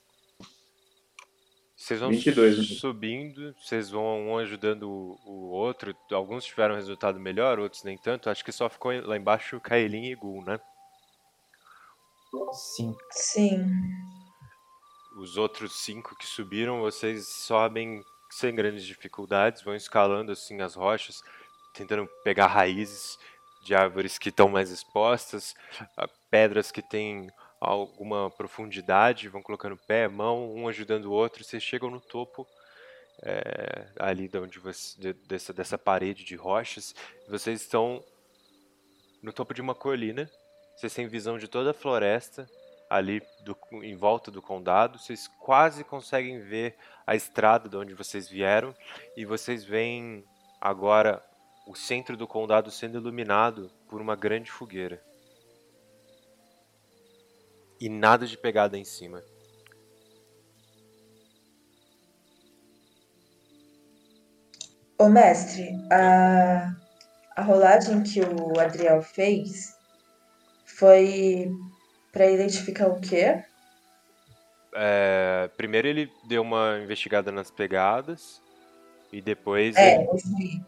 Vocês 1.76 2.00
vão 2.00 2.10
22 2.10 2.58
né? 2.58 2.64
subindo, 2.78 3.54
vocês 3.62 3.88
vão 3.90 4.28
um 4.28 4.38
ajudando 4.38 4.82
o, 4.90 5.16
o 5.24 5.48
outro. 5.50 5.94
Alguns 6.12 6.44
tiveram 6.44 6.74
resultado 6.74 7.18
melhor, 7.18 7.58
outros 7.58 7.82
nem 7.84 7.96
tanto. 7.96 8.28
Acho 8.28 8.44
que 8.44 8.52
só 8.52 8.68
ficou 8.68 8.92
lá 9.06 9.16
embaixo 9.16 9.60
Kaelin 9.60 10.04
e 10.06 10.14
Gul, 10.14 10.44
né? 10.44 10.58
Sim. 12.52 12.96
Sim. 13.10 13.66
Os 15.16 15.36
outros 15.36 15.80
cinco 15.80 16.16
que 16.16 16.26
subiram, 16.26 16.80
vocês 16.80 17.28
sobem 17.28 18.04
sem 18.30 18.54
grandes 18.54 18.84
dificuldades, 18.84 19.62
vão 19.62 19.74
escalando 19.74 20.30
assim 20.32 20.60
as 20.60 20.74
rochas, 20.74 21.22
tentando 21.74 22.06
pegar 22.22 22.46
raízes 22.46 23.18
de 23.64 23.74
árvores 23.74 24.18
que 24.18 24.28
estão 24.28 24.48
mais 24.48 24.70
expostas, 24.70 25.54
ah, 25.96 26.08
pedras 26.30 26.70
que 26.70 26.82
têm 26.82 27.28
alguma 27.60 28.30
profundidade, 28.30 29.28
vão 29.28 29.42
colocando 29.42 29.76
pé, 29.76 30.06
mão, 30.06 30.54
um 30.54 30.68
ajudando 30.68 31.06
o 31.06 31.12
outro. 31.12 31.42
Vocês 31.42 31.62
chegam 31.62 31.90
no 31.90 32.00
topo 32.00 32.46
é, 33.22 33.88
ali 33.98 34.28
de 34.28 34.38
onde 34.38 34.58
você, 34.60 35.00
de- 35.00 35.12
dessa, 35.26 35.52
dessa 35.52 35.76
parede 35.76 36.22
de 36.24 36.36
rochas. 36.36 36.94
Vocês 37.28 37.60
estão 37.62 38.04
no 39.22 39.32
topo 39.32 39.52
de 39.52 39.60
uma 39.60 39.74
colina. 39.74 40.30
Vocês 40.78 40.94
têm 40.94 41.08
visão 41.08 41.36
de 41.36 41.48
toda 41.48 41.72
a 41.72 41.74
floresta 41.74 42.48
ali 42.88 43.20
do- 43.40 43.58
em 43.82 43.96
volta 43.96 44.30
do 44.30 44.40
condado. 44.40 44.96
Vocês 44.96 45.26
quase 45.26 45.82
conseguem 45.82 46.38
ver 46.40 46.76
a 47.04 47.16
estrada 47.16 47.68
de 47.68 47.76
onde 47.76 47.94
vocês 47.94 48.28
vieram 48.28 48.72
e 49.16 49.24
vocês 49.24 49.64
veem 49.64 50.24
agora 50.60 51.20
o 51.66 51.74
centro 51.74 52.16
do 52.16 52.28
condado 52.28 52.70
sendo 52.70 52.96
iluminado 52.96 53.72
por 53.88 54.00
uma 54.00 54.14
grande 54.14 54.52
fogueira. 54.52 55.02
E 57.80 57.88
nada 57.88 58.24
de 58.24 58.38
pegada 58.38 58.78
em 58.78 58.84
cima. 58.84 59.20
Ô 64.96 65.08
mestre, 65.08 65.70
a, 65.90 66.72
a 67.34 67.42
rolagem 67.42 68.00
que 68.04 68.20
o 68.20 68.60
Adriel 68.60 69.02
fez 69.02 69.76
foi 70.78 71.50
pra 72.12 72.26
identificar 72.30 72.86
o 72.88 73.00
quê? 73.00 73.42
É, 74.74 75.50
primeiro 75.56 75.88
ele 75.88 76.12
deu 76.24 76.42
uma 76.42 76.78
investigada 76.78 77.32
nas 77.32 77.50
pegadas 77.50 78.40
e 79.12 79.20
depois 79.20 79.74
É, 79.76 79.96
ele, 79.96 80.08
aí. 80.38 80.60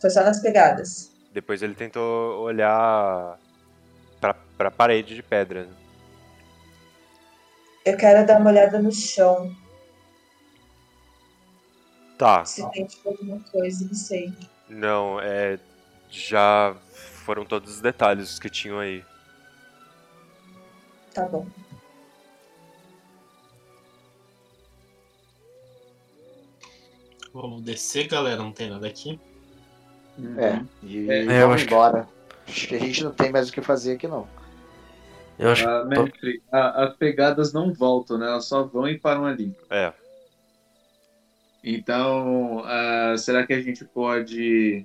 Foi 0.00 0.08
só 0.08 0.22
nas 0.24 0.40
pegadas. 0.40 1.12
depois 1.32 1.62
ele 1.62 1.74
tentou 1.74 2.40
olhar 2.40 3.38
pra, 4.20 4.32
pra 4.56 4.70
parede 4.70 5.14
de 5.14 5.22
pedra. 5.22 5.68
Eu 7.84 7.96
quero 7.96 8.26
dar 8.26 8.40
uma 8.40 8.50
olhada 8.50 8.78
no 8.78 8.92
chão, 8.92 9.54
Tá, 12.16 12.44
se 12.44 12.68
tem 12.70 12.84
tipo 12.86 13.08
alguma 13.08 13.40
coisa, 13.50 13.86
não 13.86 13.94
sei. 13.94 14.30
não, 14.68 15.18
é, 15.20 15.58
já 16.10 16.76
foram 17.30 17.44
todos 17.44 17.74
os 17.74 17.80
detalhes 17.80 18.40
que 18.40 18.50
tinham 18.50 18.80
aí. 18.80 19.04
Tá 21.14 21.28
bom. 21.28 21.46
Vamos 27.32 27.62
descer, 27.62 28.08
galera. 28.08 28.38
Não 28.42 28.50
tem 28.50 28.68
nada 28.68 28.88
aqui. 28.88 29.20
É, 30.36 30.60
e 30.82 31.08
É, 31.08 31.22
eu 31.22 31.26
vamos 31.42 31.54
acho 31.54 31.66
que- 31.66 31.72
embora. 31.72 32.08
Acho 32.48 32.66
que 32.68 32.74
a 32.74 32.78
gente 32.80 33.04
não 33.04 33.12
tem 33.12 33.30
mais 33.30 33.48
o 33.48 33.52
que 33.52 33.62
fazer 33.62 33.92
aqui, 33.94 34.08
não. 34.08 34.26
Eu 35.38 35.50
acho 35.52 35.68
Ah, 35.68 35.82
tô- 35.82 35.86
mestre, 35.86 36.42
a- 36.50 36.84
as 36.84 36.96
pegadas 36.96 37.52
não 37.52 37.72
voltam, 37.72 38.18
né? 38.18 38.26
Elas 38.26 38.46
só 38.46 38.64
vão 38.64 38.88
e 38.88 38.98
param 38.98 39.24
ali. 39.24 39.54
É, 39.70 39.92
Então, 41.62 42.62
ah, 42.64 43.14
será 43.18 43.46
que 43.46 43.52
a 43.52 43.60
gente 43.60 43.84
pode 43.84 44.84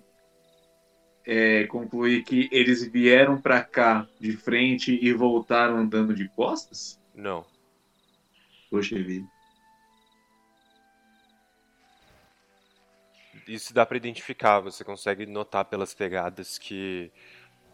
é, 1.26 1.66
concluir 1.66 2.24
que 2.24 2.48
eles 2.52 2.84
vieram 2.84 3.42
pra 3.42 3.64
cá 3.64 4.08
de 4.20 4.34
frente 4.34 4.98
e 5.02 5.14
voltaram 5.14 5.78
andando 5.78 6.14
de 6.14 6.30
costas? 6.30 7.00
não. 7.14 7.46
Poxa 8.70 8.96
vida. 8.96 9.26
Isso 13.48 13.74
dá 13.74 13.86
pra 13.86 13.96
identificar, 13.96 14.60
você 14.60 14.84
consegue 14.84 15.26
notar 15.26 15.66
pelas 15.66 15.94
pegadas 15.94 16.58
que 16.58 17.12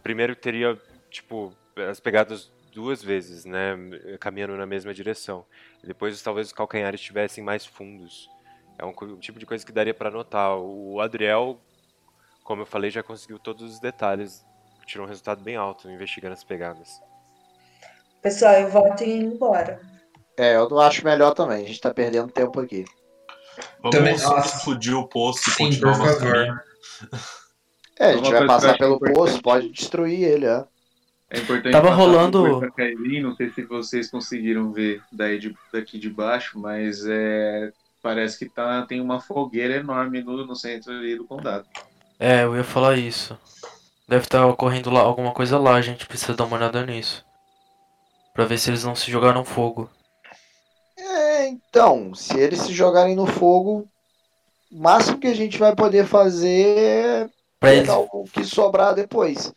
primeiro 0.04 0.36
teria, 0.36 0.80
tipo, 1.10 1.56
as 1.90 2.00
pegadas 2.00 2.52
duas 2.74 3.02
vezes, 3.02 3.46
né, 3.46 3.76
caminhando 4.20 4.58
na 4.58 4.66
mesma 4.66 4.94
direção. 4.94 5.46
Depois 5.84 6.22
talvez 6.22 6.48
os 6.48 6.54
calcanhares 6.54 7.00
estivessem 7.00 7.44
mais 7.44 7.66
fundos. 7.66 8.30
É 8.78 8.86
um, 8.86 8.94
um 9.02 9.20
tipo 9.20 9.40
de 9.40 9.46
coisa 9.46 9.66
que 9.66 9.72
daria 9.72 9.94
pra 9.94 10.12
notar. 10.12 10.58
O 10.58 11.00
Adriel, 11.00 11.60
como 12.44 12.62
eu 12.62 12.66
falei, 12.66 12.90
já 12.92 13.02
conseguiu 13.04 13.40
todos 13.40 13.74
os 13.74 13.80
detalhes, 13.80 14.46
tirou 14.86 15.06
um 15.06 15.10
resultado 15.10 15.44
bem 15.44 15.56
alto 15.56 15.90
investigando 15.90 16.34
as 16.34 16.44
pegadas. 16.44 17.00
Pessoal, 18.22 18.54
eu 18.54 18.70
voto 18.70 19.04
em 19.04 19.20
ir 19.22 19.24
embora. 19.24 19.80
É, 20.38 20.56
eu 20.56 20.70
não 20.70 20.80
acho 20.80 21.04
melhor 21.04 21.34
também. 21.34 21.64
A 21.64 21.68
gente 21.68 21.82
tá 21.82 21.94
perdendo 21.94 22.32
tempo 22.32 22.60
aqui. 22.60 22.86
Vamos 23.82 23.96
Também- 23.98 24.16
explodir 24.16 24.96
o 24.96 25.08
poço 25.08 25.50
e 25.50 25.54
Sim, 25.54 25.66
continuar 25.66 25.98
por 25.98 26.08
favor. 26.08 26.64
É, 28.00 28.06
a 28.06 28.08
Uma 28.08 28.14
gente 28.18 28.22
coisa 28.24 28.38
vai 28.40 28.48
passar 28.48 28.70
acho 28.72 28.78
pelo 28.80 28.96
importante- 28.96 29.16
poço, 29.18 29.42
pode 29.42 29.70
destruir 29.70 30.24
ele, 30.24 30.46
é. 30.46 30.66
É 31.30 31.40
importante 31.40 31.72
Tava 31.72 31.92
rolando- 31.92 32.72
Kailin, 32.76 33.22
não 33.22 33.36
sei 33.36 33.50
se 33.52 33.64
vocês 33.64 34.10
conseguiram 34.10 34.72
ver 34.72 35.02
daí 35.12 35.40
de, 35.40 35.56
daqui 35.72 35.98
de 36.00 36.10
baixo, 36.10 36.60
mas 36.60 37.06
é, 37.08 37.72
parece 38.02 38.38
que 38.40 38.50
tá, 38.50 38.82
tem 38.86 39.00
uma 39.00 39.20
fogueira 39.22 39.76
enorme 39.76 40.22
no, 40.24 40.46
no 40.46 40.56
centro 40.56 40.92
ali 40.92 41.16
do 41.16 41.26
condado. 41.26 41.68
É, 42.24 42.44
eu 42.44 42.56
ia 42.56 42.64
falar 42.64 42.96
isso. 42.98 43.36
Deve 44.08 44.26
estar 44.26 44.46
ocorrendo 44.46 44.92
lá 44.92 45.02
alguma 45.02 45.32
coisa 45.34 45.58
lá, 45.58 45.74
a 45.74 45.82
gente 45.82 46.06
precisa 46.06 46.36
dar 46.36 46.46
uma 46.46 46.56
olhada 46.56 46.86
nisso. 46.86 47.26
Pra 48.32 48.46
ver 48.46 48.60
se 48.60 48.70
eles 48.70 48.84
não 48.84 48.96
se 48.96 49.10
jogaram 49.10 49.44
fogo. 49.44 49.90
É, 50.96 51.48
então, 51.48 52.14
se 52.14 52.38
eles 52.38 52.60
se 52.62 52.74
jogarem 52.74 53.16
no 53.16 53.26
fogo, 53.26 53.88
o 54.72 54.80
máximo 54.80 55.18
que 55.18 55.26
a 55.26 55.34
gente 55.36 55.58
vai 55.58 55.76
poder 55.76 56.06
fazer 56.06 56.78
é 56.78 57.30
Pra 57.60 57.74
eles. 57.74 57.88
pegar 57.88 57.98
o 58.00 58.26
que 58.32 58.44
sobrar 58.44 58.94
depois. 58.94 59.52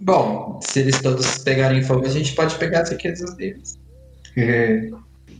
Bom, 0.00 0.58
se 0.60 0.80
eles 0.80 1.00
todos 1.00 1.38
pegarem 1.38 1.84
fogo, 1.84 2.04
a 2.04 2.08
gente 2.08 2.34
pode 2.34 2.56
pegar 2.58 2.80
as 2.80 2.90
riquezas 2.90 3.34
deles. 3.36 3.78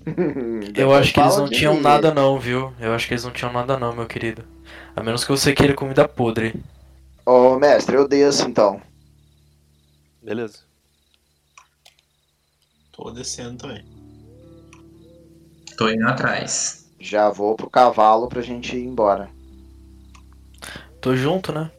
Eu 0.75 0.93
acho 0.95 1.13
que 1.13 1.21
eles 1.21 1.37
não 1.37 1.49
tinham 1.49 1.81
nada 1.81 2.13
não, 2.13 2.39
viu? 2.39 2.73
Eu 2.81 2.93
acho 2.95 3.07
que 3.07 3.15
eles 3.15 3.25
não 3.25 3.33
tinham 3.33 3.53
nada 3.53 3.79
não, 3.79 3.95
meu 3.95 4.07
querido. 4.07 4.45
A 4.97 5.03
menos 5.03 5.25
que 5.25 5.31
você 5.31 5.53
queira 5.53 5.75
comida 5.75 6.09
podre. 6.09 6.55
Ô, 7.25 7.59
mestre, 7.59 7.97
eu 7.97 8.09
desço 8.09 8.49
então. 8.49 8.81
Beleza. 10.23 10.59
Tô 12.93 13.11
descendo 13.11 13.59
também. 13.59 13.85
Tô 15.77 15.89
indo 15.89 16.07
atrás. 16.07 16.91
Já 16.99 17.31
vou 17.31 17.57
pro 17.57 17.71
cavalo 17.71 18.29
pra 18.29 18.43
gente 18.43 18.77
ir 18.77 18.85
embora. 18.85 19.31
Tô 21.01 21.17
junto, 21.17 21.53
né? 21.53 21.71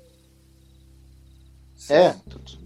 É, 1.89 2.15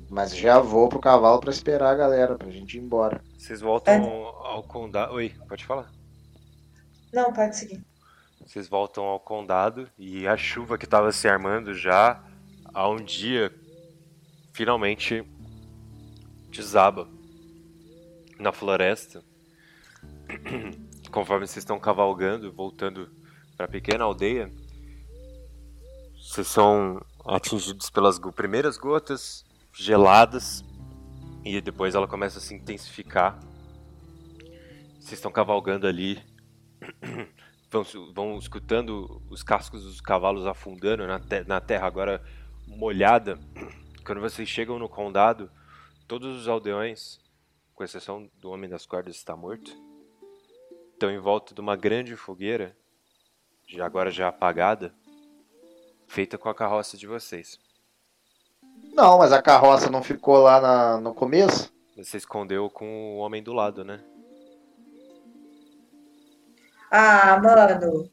mas 0.09 0.35
já 0.35 0.59
vou 0.59 0.87
pro 0.87 0.99
cavalo 0.99 1.41
pra 1.41 1.51
esperar 1.51 1.91
a 1.91 1.95
galera, 1.95 2.35
pra 2.35 2.49
gente 2.49 2.77
ir 2.77 2.81
embora. 2.81 3.21
Vocês 3.45 3.61
voltam 3.61 4.03
ao 4.03 4.63
condado. 4.63 5.13
Oi, 5.13 5.31
pode 5.47 5.63
falar. 5.63 5.91
Não, 7.13 7.31
pode 7.31 7.55
seguir. 7.55 7.85
Vocês 8.43 8.67
voltam 8.67 9.03
ao 9.03 9.19
condado 9.19 9.87
e 9.99 10.27
a 10.27 10.35
chuva 10.35 10.79
que 10.79 10.85
estava 10.85 11.11
se 11.11 11.27
armando 11.27 11.71
já 11.71 12.23
há 12.73 12.89
um 12.89 12.95
dia 12.95 13.53
finalmente 14.51 15.23
desaba 16.49 17.07
na 18.39 18.51
floresta. 18.51 19.23
Conforme 21.11 21.45
vocês 21.45 21.57
estão 21.57 21.79
cavalgando, 21.79 22.51
voltando 22.51 23.11
para 23.55 23.67
a 23.67 23.69
pequena 23.69 24.05
aldeia, 24.05 24.51
vocês 26.17 26.47
são 26.47 26.99
atingidos 27.23 27.91
pelas 27.91 28.17
primeiras 28.35 28.75
gotas 28.75 29.45
geladas 29.71 30.63
e 31.45 31.61
depois 31.61 31.93
ela 31.93 32.07
começa 32.07 32.39
a 32.39 32.41
se 32.41 32.55
intensificar. 32.55 33.39
Vocês 34.99 35.13
estão 35.13 35.31
cavalgando 35.31 35.85
ali 35.85 36.19
vão, 37.71 37.83
vão 38.13 38.37
escutando 38.39 39.21
os 39.29 39.43
cascos 39.43 39.83
dos 39.83 40.01
cavalos 40.01 40.47
afundando 40.47 41.05
na, 41.05 41.19
te- 41.19 41.43
na 41.43 41.61
terra 41.61 41.85
agora 41.85 42.23
molhada. 42.67 43.39
Quando 44.03 44.21
vocês 44.21 44.49
chegam 44.49 44.79
no 44.79 44.89
condado, 44.89 45.51
todos 46.07 46.39
os 46.39 46.47
aldeões, 46.47 47.19
com 47.73 47.83
exceção 47.83 48.29
do 48.39 48.49
Homem 48.49 48.69
das 48.69 48.85
Cordas 48.85 49.15
está 49.15 49.35
morto, 49.35 49.71
estão 50.93 51.11
em 51.11 51.19
volta 51.19 51.53
de 51.53 51.61
uma 51.61 51.75
grande 51.75 52.15
fogueira, 52.15 52.75
já 53.67 53.85
agora 53.85 54.09
já 54.09 54.27
apagada, 54.27 54.95
feita 56.07 56.37
com 56.37 56.49
a 56.49 56.55
carroça 56.55 56.97
de 56.97 57.05
vocês. 57.07 57.59
Não, 58.95 59.17
mas 59.17 59.31
a 59.31 59.41
carroça 59.41 59.89
não 59.89 60.01
ficou 60.01 60.37
lá 60.39 60.61
na- 60.61 60.97
no 61.01 61.13
começo? 61.13 61.71
Você 61.97 62.17
escondeu 62.17 62.69
com 62.69 63.15
o 63.15 63.17
homem 63.17 63.43
do 63.43 63.53
lado, 63.53 63.83
né? 63.83 64.01
Ah, 66.91 67.39
mano. 67.41 68.09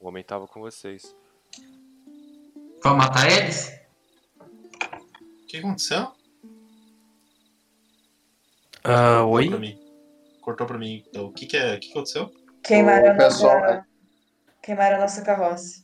O 0.00 0.08
homem 0.08 0.22
tava 0.22 0.46
com 0.46 0.60
vocês. 0.60 1.14
Vamos 2.82 3.04
matar 3.04 3.30
eles? 3.30 3.72
O 4.40 5.46
que 5.46 5.56
aconteceu? 5.58 6.12
Ah, 8.84 9.20
Cortou 9.22 9.32
oi? 9.34 9.48
Pra 9.48 9.58
mim. 9.58 9.78
Cortou 10.40 10.66
pra 10.66 10.78
mim. 10.78 11.04
Então, 11.08 11.26
o 11.26 11.32
que 11.32 11.46
que, 11.46 11.56
é, 11.56 11.74
o 11.76 11.80
que 11.80 11.86
que 11.86 11.92
aconteceu? 11.92 12.32
Queimaram 12.64 13.10
a 13.10 13.14
O 13.14 13.16
pessoal- 13.16 13.60
nossa... 13.60 13.86
Queimaram 14.62 14.96
a 14.96 15.00
nossa 15.00 15.22
carroça. 15.22 15.82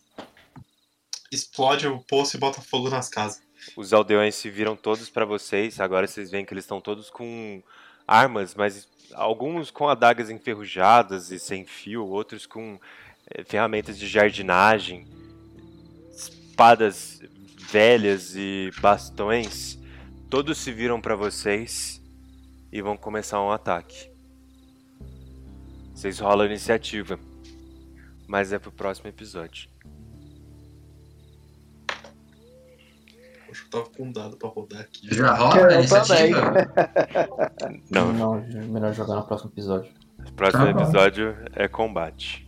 Explode 1.30 1.86
o 1.88 2.00
poço 2.04 2.36
e 2.36 2.40
bota 2.40 2.60
fogo 2.60 2.88
nas 2.88 3.08
casas. 3.08 3.42
Os 3.76 3.92
aldeões 3.92 4.34
se 4.34 4.50
viram 4.50 4.76
todos 4.76 5.08
pra 5.10 5.24
vocês. 5.24 5.80
Agora 5.80 6.06
vocês 6.06 6.30
veem 6.30 6.44
que 6.44 6.52
eles 6.52 6.64
estão 6.64 6.80
todos 6.80 7.10
com 7.10 7.62
armas, 8.06 8.54
mas 8.54 8.88
alguns 9.14 9.70
com 9.70 9.88
adagas 9.88 10.30
enferrujadas 10.30 11.30
e 11.30 11.38
sem 11.38 11.64
fio, 11.64 12.06
outros 12.06 12.46
com 12.46 12.78
eh, 13.30 13.44
ferramentas 13.44 13.98
de 13.98 14.06
jardinagem, 14.06 15.06
espadas 16.10 17.20
velhas 17.70 18.34
e 18.34 18.70
bastões. 18.80 19.78
Todos 20.30 20.58
se 20.58 20.72
viram 20.72 21.00
pra 21.00 21.14
vocês 21.14 22.02
e 22.72 22.82
vão 22.82 22.96
começar 22.96 23.42
um 23.42 23.50
ataque. 23.50 24.10
Vocês 25.94 26.18
rolam 26.18 26.46
a 26.46 26.50
iniciativa, 26.50 27.18
mas 28.26 28.52
é 28.52 28.58
pro 28.58 28.70
próximo 28.70 29.08
episódio. 29.08 29.68
Poxa, 33.48 33.64
eu 33.64 33.70
tava 33.70 33.84
com 33.96 34.02
um 34.04 34.12
dado 34.12 34.36
pra 34.36 34.48
rodar 34.50 34.82
aqui. 34.82 35.08
Já 35.10 35.32
rola 35.34 35.56
Eu 35.56 35.68
a 35.68 35.74
iniciativa? 35.74 36.52
Não, 37.90 38.12
Não, 38.12 38.46
melhor 38.68 38.92
jogar 38.92 39.14
no 39.14 39.26
próximo 39.26 39.50
episódio. 39.50 39.90
Próximo 40.36 40.64
Tá 40.64 40.70
episódio 40.70 41.34
é 41.54 41.66
combate. 41.66 42.46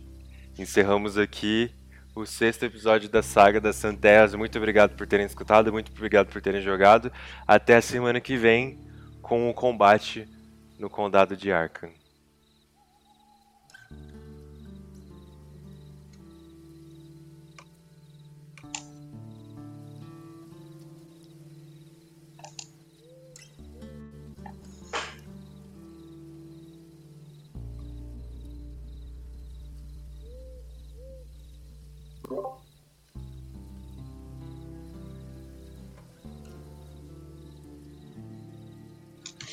Encerramos 0.59 1.17
aqui 1.17 1.71
o 2.15 2.23
sexto 2.23 2.65
episódio 2.65 3.09
da 3.09 3.23
saga 3.23 3.59
das 3.59 3.77
Santerras. 3.77 4.35
Muito 4.35 4.55
obrigado 4.59 4.95
por 4.95 5.07
terem 5.07 5.25
escutado, 5.25 5.71
muito 5.71 5.91
obrigado 5.91 6.27
por 6.27 6.39
terem 6.39 6.61
jogado. 6.61 7.11
Até 7.47 7.77
a 7.77 7.81
semana 7.81 8.21
que 8.21 8.37
vem 8.37 8.77
com 9.23 9.49
o 9.49 9.55
combate 9.55 10.29
no 10.77 10.87
Condado 10.87 11.35
de 11.35 11.51
Arkham. 11.51 11.89